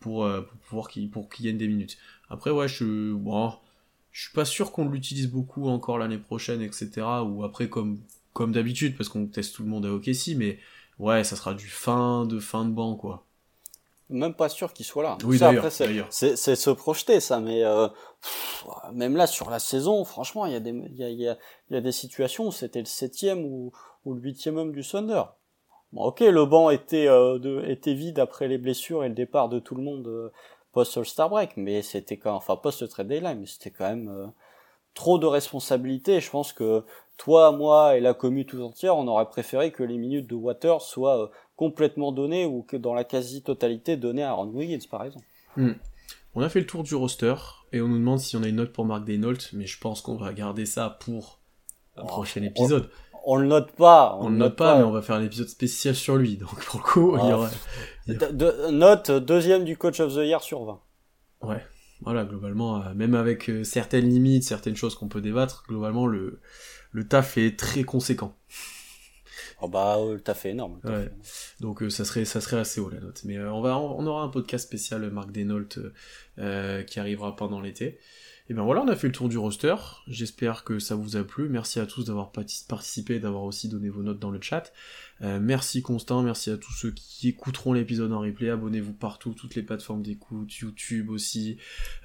pour, 0.00 0.28
pour 0.48 0.58
pouvoir 0.58 0.88
qu'il 0.88 1.08
pour 1.08 1.28
qu'il 1.28 1.46
gagne 1.46 1.56
des 1.56 1.68
minutes. 1.68 1.98
Après, 2.28 2.50
ouais, 2.50 2.66
je, 2.66 3.12
bon, 3.12 3.52
je 4.16 4.22
suis 4.22 4.32
pas 4.32 4.46
sûr 4.46 4.72
qu'on 4.72 4.88
l'utilise 4.88 5.30
beaucoup 5.30 5.68
encore 5.68 5.98
l'année 5.98 6.16
prochaine, 6.16 6.62
etc. 6.62 6.88
Ou 7.22 7.44
après, 7.44 7.68
comme, 7.68 7.98
comme 8.32 8.50
d'habitude, 8.50 8.96
parce 8.96 9.10
qu'on 9.10 9.26
teste 9.26 9.54
tout 9.54 9.62
le 9.62 9.68
monde 9.68 9.84
à 9.84 9.90
OKC, 9.92 10.36
mais 10.38 10.58
ouais, 10.98 11.22
ça 11.22 11.36
sera 11.36 11.52
du 11.52 11.66
fin 11.68 12.24
de 12.24 12.40
fin 12.40 12.64
de 12.64 12.70
banc, 12.70 12.94
quoi. 12.96 13.26
Même 14.08 14.32
pas 14.32 14.48
sûr 14.48 14.72
qu'il 14.72 14.86
soit 14.86 15.02
là. 15.02 15.18
Oui, 15.22 15.38
d'ailleurs, 15.38 15.70
c'est- 16.08 16.36
se 16.56 16.70
projeter, 16.70 17.20
ça, 17.20 17.40
mais 17.40 17.62
euh, 17.62 17.88
pff, 18.22 18.64
même 18.94 19.16
là, 19.16 19.26
sur 19.26 19.50
la 19.50 19.58
saison, 19.58 20.02
franchement, 20.06 20.46
il 20.46 20.52
y, 20.52 20.56
a 20.56 20.60
des- 20.60 20.70
il 20.70 20.96
y, 20.96 21.04
a, 21.04 21.10
il 21.10 21.20
y, 21.20 21.28
a, 21.28 21.36
y 21.70 21.76
a 21.76 21.80
des 21.82 21.92
situations 21.92 22.46
où 22.46 22.52
c'était 22.52 22.78
le 22.78 22.86
septième 22.86 23.44
ou, 23.44 23.70
ou 24.06 24.14
le 24.14 24.20
huitième 24.22 24.56
homme 24.56 24.72
du 24.72 24.82
Thunder. 24.82 25.24
Bon, 25.92 26.04
ok, 26.04 26.20
le 26.20 26.46
banc 26.46 26.70
était, 26.70 27.06
euh, 27.06 27.38
de, 27.38 27.62
était 27.68 27.92
vide 27.92 28.18
après 28.18 28.48
les 28.48 28.56
blessures 28.56 29.04
et 29.04 29.08
le 29.10 29.14
départ 29.14 29.50
de 29.50 29.58
tout 29.58 29.74
le 29.74 29.82
monde 29.82 30.06
euh, 30.08 30.32
post-All-Star 30.76 31.30
Break, 31.30 31.56
mais 31.56 31.80
c'était 31.80 32.18
quand 32.18 32.34
enfin 32.34 32.54
post-trade 32.56 33.08
deadline, 33.08 33.40
mais 33.40 33.46
c'était 33.46 33.70
quand 33.70 33.88
même 33.88 34.08
euh, 34.10 34.26
trop 34.92 35.18
de 35.18 35.24
responsabilités. 35.24 36.20
Je 36.20 36.30
pense 36.30 36.52
que 36.52 36.84
toi, 37.16 37.50
moi 37.50 37.96
et 37.96 38.00
la 38.00 38.12
commune 38.12 38.44
tout 38.44 38.60
entière, 38.62 38.94
on 38.94 39.08
aurait 39.08 39.24
préféré 39.30 39.72
que 39.72 39.82
les 39.82 39.96
minutes 39.96 40.26
de 40.26 40.34
Water 40.34 40.82
soient 40.82 41.22
euh, 41.22 41.26
complètement 41.56 42.12
données 42.12 42.44
ou 42.44 42.62
que 42.62 42.76
dans 42.76 42.92
la 42.92 43.04
quasi-totalité 43.04 43.96
données 43.96 44.22
à 44.22 44.28
Aaron 44.32 44.48
Wiggins, 44.48 44.86
par 44.90 45.02
exemple. 45.04 45.24
On 46.34 46.42
a 46.42 46.50
fait 46.50 46.60
le 46.60 46.66
tour 46.66 46.82
du 46.82 46.94
roster, 46.94 47.34
et 47.72 47.80
on 47.80 47.88
nous 47.88 47.96
demande 47.98 48.18
si 48.20 48.36
on 48.36 48.42
a 48.42 48.48
une 48.48 48.56
note 48.56 48.74
pour 48.74 48.84
Mark 48.84 49.04
Daynault, 49.06 49.32
mais 49.54 49.64
je 49.66 49.78
pense 49.80 50.02
qu'on 50.02 50.16
va 50.16 50.34
garder 50.34 50.66
ça 50.66 50.98
pour 51.00 51.38
un 51.96 52.02
Oh, 52.02 52.06
prochain 52.06 52.42
épisode. 52.42 52.90
On 53.24 53.36
le 53.36 53.46
note 53.46 53.72
pas. 53.72 54.18
On, 54.20 54.28
le 54.28 54.36
note 54.36 54.54
pas, 54.56 54.76
mais 54.76 54.84
on 54.84 54.90
va 54.90 55.00
faire 55.00 55.16
un 55.16 55.24
épisode 55.24 55.48
spécial 55.48 55.94
sur 55.96 56.16
lui, 56.16 56.36
donc 56.36 56.62
pour 56.66 56.80
le 56.80 56.84
coup, 56.84 57.16
il 57.16 57.26
y 57.26 57.30
Ah. 57.32 57.36
aura... 57.38 57.48
De- 58.06 58.14
de- 58.32 58.70
note 58.70 59.10
deuxième 59.10 59.64
du 59.64 59.76
coach 59.76 60.00
of 60.00 60.12
the 60.14 60.18
year 60.18 60.42
sur 60.42 60.64
20. 60.64 60.80
Ouais, 61.42 61.64
voilà, 62.00 62.24
globalement, 62.24 62.82
euh, 62.82 62.94
même 62.94 63.14
avec 63.14 63.48
euh, 63.50 63.64
certaines 63.64 64.08
limites, 64.08 64.44
certaines 64.44 64.76
choses 64.76 64.94
qu'on 64.94 65.08
peut 65.08 65.20
débattre, 65.20 65.64
globalement, 65.68 66.06
le, 66.06 66.40
le 66.92 67.06
taf 67.08 67.36
est 67.36 67.58
très 67.58 67.82
conséquent. 67.84 68.36
Oh 69.62 69.68
bah, 69.68 69.96
euh, 69.98 70.02
énorme. 70.04 70.20
t'as 70.22 70.32
Ouais. 70.34 70.34
fait 70.34 70.50
énorme. 70.50 70.78
Donc 71.60 71.82
euh, 71.82 71.88
ça 71.90 72.04
serait 72.04 72.24
ça 72.26 72.40
serait 72.42 72.58
assez 72.58 72.78
haut 72.80 72.90
la 72.90 73.00
note. 73.00 73.22
Mais 73.24 73.38
on 73.38 73.62
va 73.62 73.78
on 73.78 74.06
aura 74.06 74.22
un 74.22 74.28
podcast 74.28 74.66
spécial 74.66 75.10
Marc 75.10 75.32
Denault 75.32 75.78
euh, 76.38 76.82
qui 76.82 77.00
arrivera 77.00 77.34
pendant 77.36 77.60
l'été. 77.60 77.98
Et 78.48 78.54
ben 78.54 78.62
voilà, 78.62 78.82
on 78.82 78.88
a 78.88 78.94
fait 78.94 79.08
le 79.08 79.12
tour 79.12 79.28
du 79.28 79.38
roster. 79.38 79.74
J'espère 80.06 80.62
que 80.62 80.78
ça 80.78 80.94
vous 80.94 81.16
a 81.16 81.24
plu. 81.24 81.48
Merci 81.48 81.80
à 81.80 81.86
tous 81.86 82.04
d'avoir 82.04 82.30
parti- 82.30 82.64
participé, 82.68 83.18
d'avoir 83.18 83.42
aussi 83.42 83.68
donné 83.68 83.88
vos 83.88 84.04
notes 84.04 84.20
dans 84.20 84.30
le 84.30 84.40
chat. 84.40 84.72
Euh, 85.22 85.40
merci 85.40 85.82
Constant, 85.82 86.22
merci 86.22 86.50
à 86.50 86.56
tous 86.56 86.72
ceux 86.72 86.92
qui 86.92 87.28
écouteront 87.28 87.72
l'épisode 87.72 88.12
en 88.12 88.20
replay. 88.20 88.50
Abonnez-vous 88.50 88.92
partout, 88.92 89.32
toutes 89.32 89.56
les 89.56 89.62
plateformes 89.62 90.02
d'écoute, 90.02 90.54
YouTube 90.58 91.10
aussi, 91.10 91.56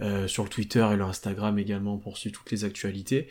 euh, 0.01 0.27
sur 0.27 0.43
le 0.43 0.49
Twitter 0.49 0.87
et 0.91 0.95
le 0.95 1.03
Instagram 1.03 1.59
également 1.59 1.97
pour 1.97 2.17
suivre 2.17 2.35
toutes 2.35 2.51
les 2.51 2.63
actualités. 2.63 3.27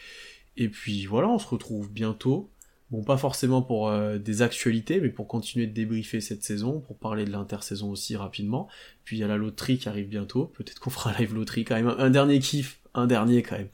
Et 0.56 0.68
puis 0.68 1.06
voilà, 1.06 1.28
on 1.28 1.40
se 1.40 1.48
retrouve 1.48 1.90
bientôt. 1.90 2.50
Bon, 2.92 3.04
pas 3.04 3.16
forcément 3.16 3.62
pour 3.62 3.88
euh, 3.88 4.18
des 4.18 4.42
actualités, 4.42 5.00
mais 5.00 5.10
pour 5.10 5.28
continuer 5.28 5.66
de 5.66 5.72
débriefer 5.72 6.20
cette 6.20 6.42
saison, 6.42 6.80
pour 6.80 6.98
parler 6.98 7.24
de 7.24 7.30
l'intersaison 7.30 7.90
aussi 7.90 8.16
rapidement. 8.16 8.68
Puis 9.04 9.16
il 9.16 9.20
y 9.20 9.24
a 9.24 9.28
la 9.28 9.36
loterie 9.36 9.78
qui 9.78 9.88
arrive 9.88 10.08
bientôt. 10.08 10.46
Peut-être 10.46 10.80
qu'on 10.80 10.90
fera 10.90 11.10
un 11.10 11.18
live 11.18 11.34
loterie 11.34 11.64
quand 11.64 11.76
même. 11.76 11.88
Un 11.88 12.10
dernier 12.10 12.40
kiff, 12.40 12.79
un 12.94 13.06
dernier 13.06 13.42
quand 13.42 13.56
même. 13.56 13.68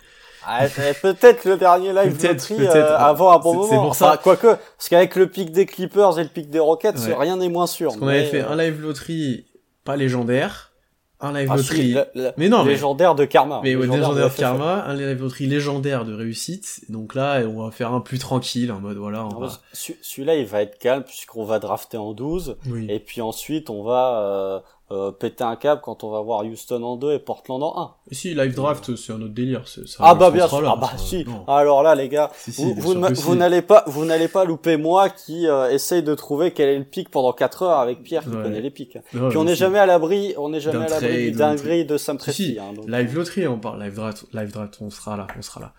Ah, 0.48 0.68
c'est 0.68 1.01
peut-être 1.01 1.44
le 1.44 1.56
dernier 1.56 1.93
live 1.93 2.22
loterie 2.22 2.56
peut-être. 2.56 2.76
euh, 2.76 2.97
avant 2.98 3.32
un 3.32 3.38
bon 3.40 3.55
moment. 3.55 3.68
c'est 3.68 3.74
pour 3.76 3.86
Enfin, 3.88 4.12
ça. 4.12 4.16
quoique, 4.16 4.47
parce 4.47 4.88
qu'avec 4.88 5.16
le 5.16 5.28
pic 5.28 5.51
des 5.51 5.66
Clippers 5.66 6.18
et 6.20 6.22
le 6.22 6.28
pic 6.28 6.51
des 6.51 6.60
Rockets, 6.60 6.94
Ouais. 6.98 7.14
rien 7.18 7.36
n'est 7.36 7.48
moins 7.48 7.66
sûr. 7.66 7.88
Parce 7.88 7.98
qu'on 7.98 8.06
avait 8.09 8.26
fait 8.26 8.43
euh, 8.43 8.51
un 8.51 8.56
live 8.56 8.80
loterie 8.80 9.47
pas 9.84 9.97
légendaire, 9.97 10.70
un 11.18 11.32
live 11.32 11.48
ah, 11.51 11.59
si, 11.59 11.93
loterie. 11.94 12.32
Mais 12.36 12.48
non, 12.48 12.62
mais- 12.62 12.72
légendaire 12.72 13.14
de 13.16 13.24
Karma. 13.24 13.60
Mais 13.64 13.74
ouais, 13.74 13.86
Légendaire 13.86 14.01
légendaire 14.12 14.30
de 14.30 14.36
karma, 14.36 14.84
un 14.86 14.94
live 14.94 15.20
loterie 15.20 15.47
légendaire 15.47 16.05
de 16.05 16.14
réussite. 16.14 16.80
Donc 16.90 17.14
là, 17.16 17.40
on 17.47 17.64
va 17.64 17.70
faire 17.72 17.93
un 17.93 18.01
plus 18.01 18.18
tranquille, 18.18 18.70
en 18.70 18.78
mode 18.80 18.98
voilà, 18.98 19.24
on 19.26 19.40
va. 19.40 19.48
Celui-là, 19.72 20.36
il 20.36 20.47
va 20.47 20.62
être 20.62 20.78
calme 20.78 21.02
puisqu'on 21.02 21.44
va 21.44 21.59
drafter 21.59 21.97
en 21.97 22.12
12. 22.12 22.56
Oui. 22.68 22.86
Et 22.88 23.01
puis 23.01 23.20
ensuite, 23.20 23.68
on 23.70 23.82
va 23.82 24.20
euh, 24.20 24.60
euh, 24.92 25.10
péter 25.10 25.42
un 25.42 25.56
câble 25.56 25.80
quand 25.82 26.04
on 26.04 26.10
va 26.10 26.20
voir 26.20 26.44
Houston 26.44 26.80
en 26.84 26.96
2 26.96 27.14
et 27.14 27.18
Portland 27.18 27.60
en 27.62 27.76
1. 27.76 27.94
Et 28.12 28.14
si, 28.14 28.34
live 28.34 28.54
draft, 28.54 28.94
c'est 28.94 29.12
un 29.12 29.20
autre 29.20 29.34
délire. 29.34 29.66
ça- 29.66 29.80
Ah 29.98 30.14
bah 30.14 30.30
bien 30.30 30.46
sûr. 30.46 30.60
là, 30.62 30.74
ah 30.76 30.80
bah 30.80 30.90
ça- 30.92 30.98
si. 30.98 31.24
non. 31.24 31.44
Alors 31.48 31.82
là, 31.82 31.96
les 31.96 32.08
gars, 32.08 32.30
Si, 32.36 32.52
si, 32.52 32.72
vous, 32.74 33.34
n'allez 33.34 33.62
pas, 33.62 33.82
vous 33.88 34.04
n'allez 34.04 34.28
pas 34.28 34.44
louper 34.44 34.76
moi 34.76 35.08
qui 35.10 35.48
euh, 35.48 35.70
essaye 35.70 36.04
de 36.04 36.14
trouver 36.14 36.52
quel 36.52 36.68
est 36.68 36.78
le 36.78 36.84
pic 36.84 37.10
pendant 37.10 37.32
4 37.32 37.62
heures 37.64 37.78
avec 37.80 38.02
Pierre 38.04 38.22
qui 38.22 38.28
Ouais. 38.30 38.42
connaît 38.44 38.60
les 38.60 38.70
pics. 38.70 38.96
Non, 39.12 39.28
Puis 39.28 39.38
on 39.38 39.44
n'est 39.44 39.56
jamais 39.56 39.80
à 39.80 39.86
l'abri, 39.86 40.34
on 40.38 40.50
n'est 40.50 40.60
jamais 40.60 40.84
à 40.84 40.88
l'abri 40.88 41.32
du 41.32 41.36
d'un 41.36 41.54
dinguerie 41.56 41.84
de 41.84 41.96
Sam 41.96 42.16
Presti. 42.16 42.56
hein, 42.60 42.72
donc, 42.72 42.88
live 42.88 43.14
loterie, 43.16 43.48
on 43.48 43.58
parle, 43.58 43.82
live 43.82 43.94
draft, 43.94 44.26
live 44.32 44.52
draft, 44.52 44.78
on 44.80 44.90
sera 44.90 45.16
là, 45.16 45.26
on 45.36 45.42
sera 45.42 45.60
là. 45.60 45.72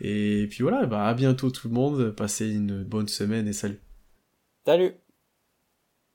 Et 0.00 0.46
puis 0.48 0.62
voilà, 0.62 0.86
bah 0.86 1.04
à 1.04 1.12
bientôt 1.12 1.50
tout 1.50 1.68
le 1.68 1.74
monde, 1.74 2.10
passez 2.16 2.48
une 2.48 2.84
bonne 2.84 3.08
semaine 3.08 3.46
et 3.46 3.52
salut. 3.52 3.82
Salut. 4.64 4.94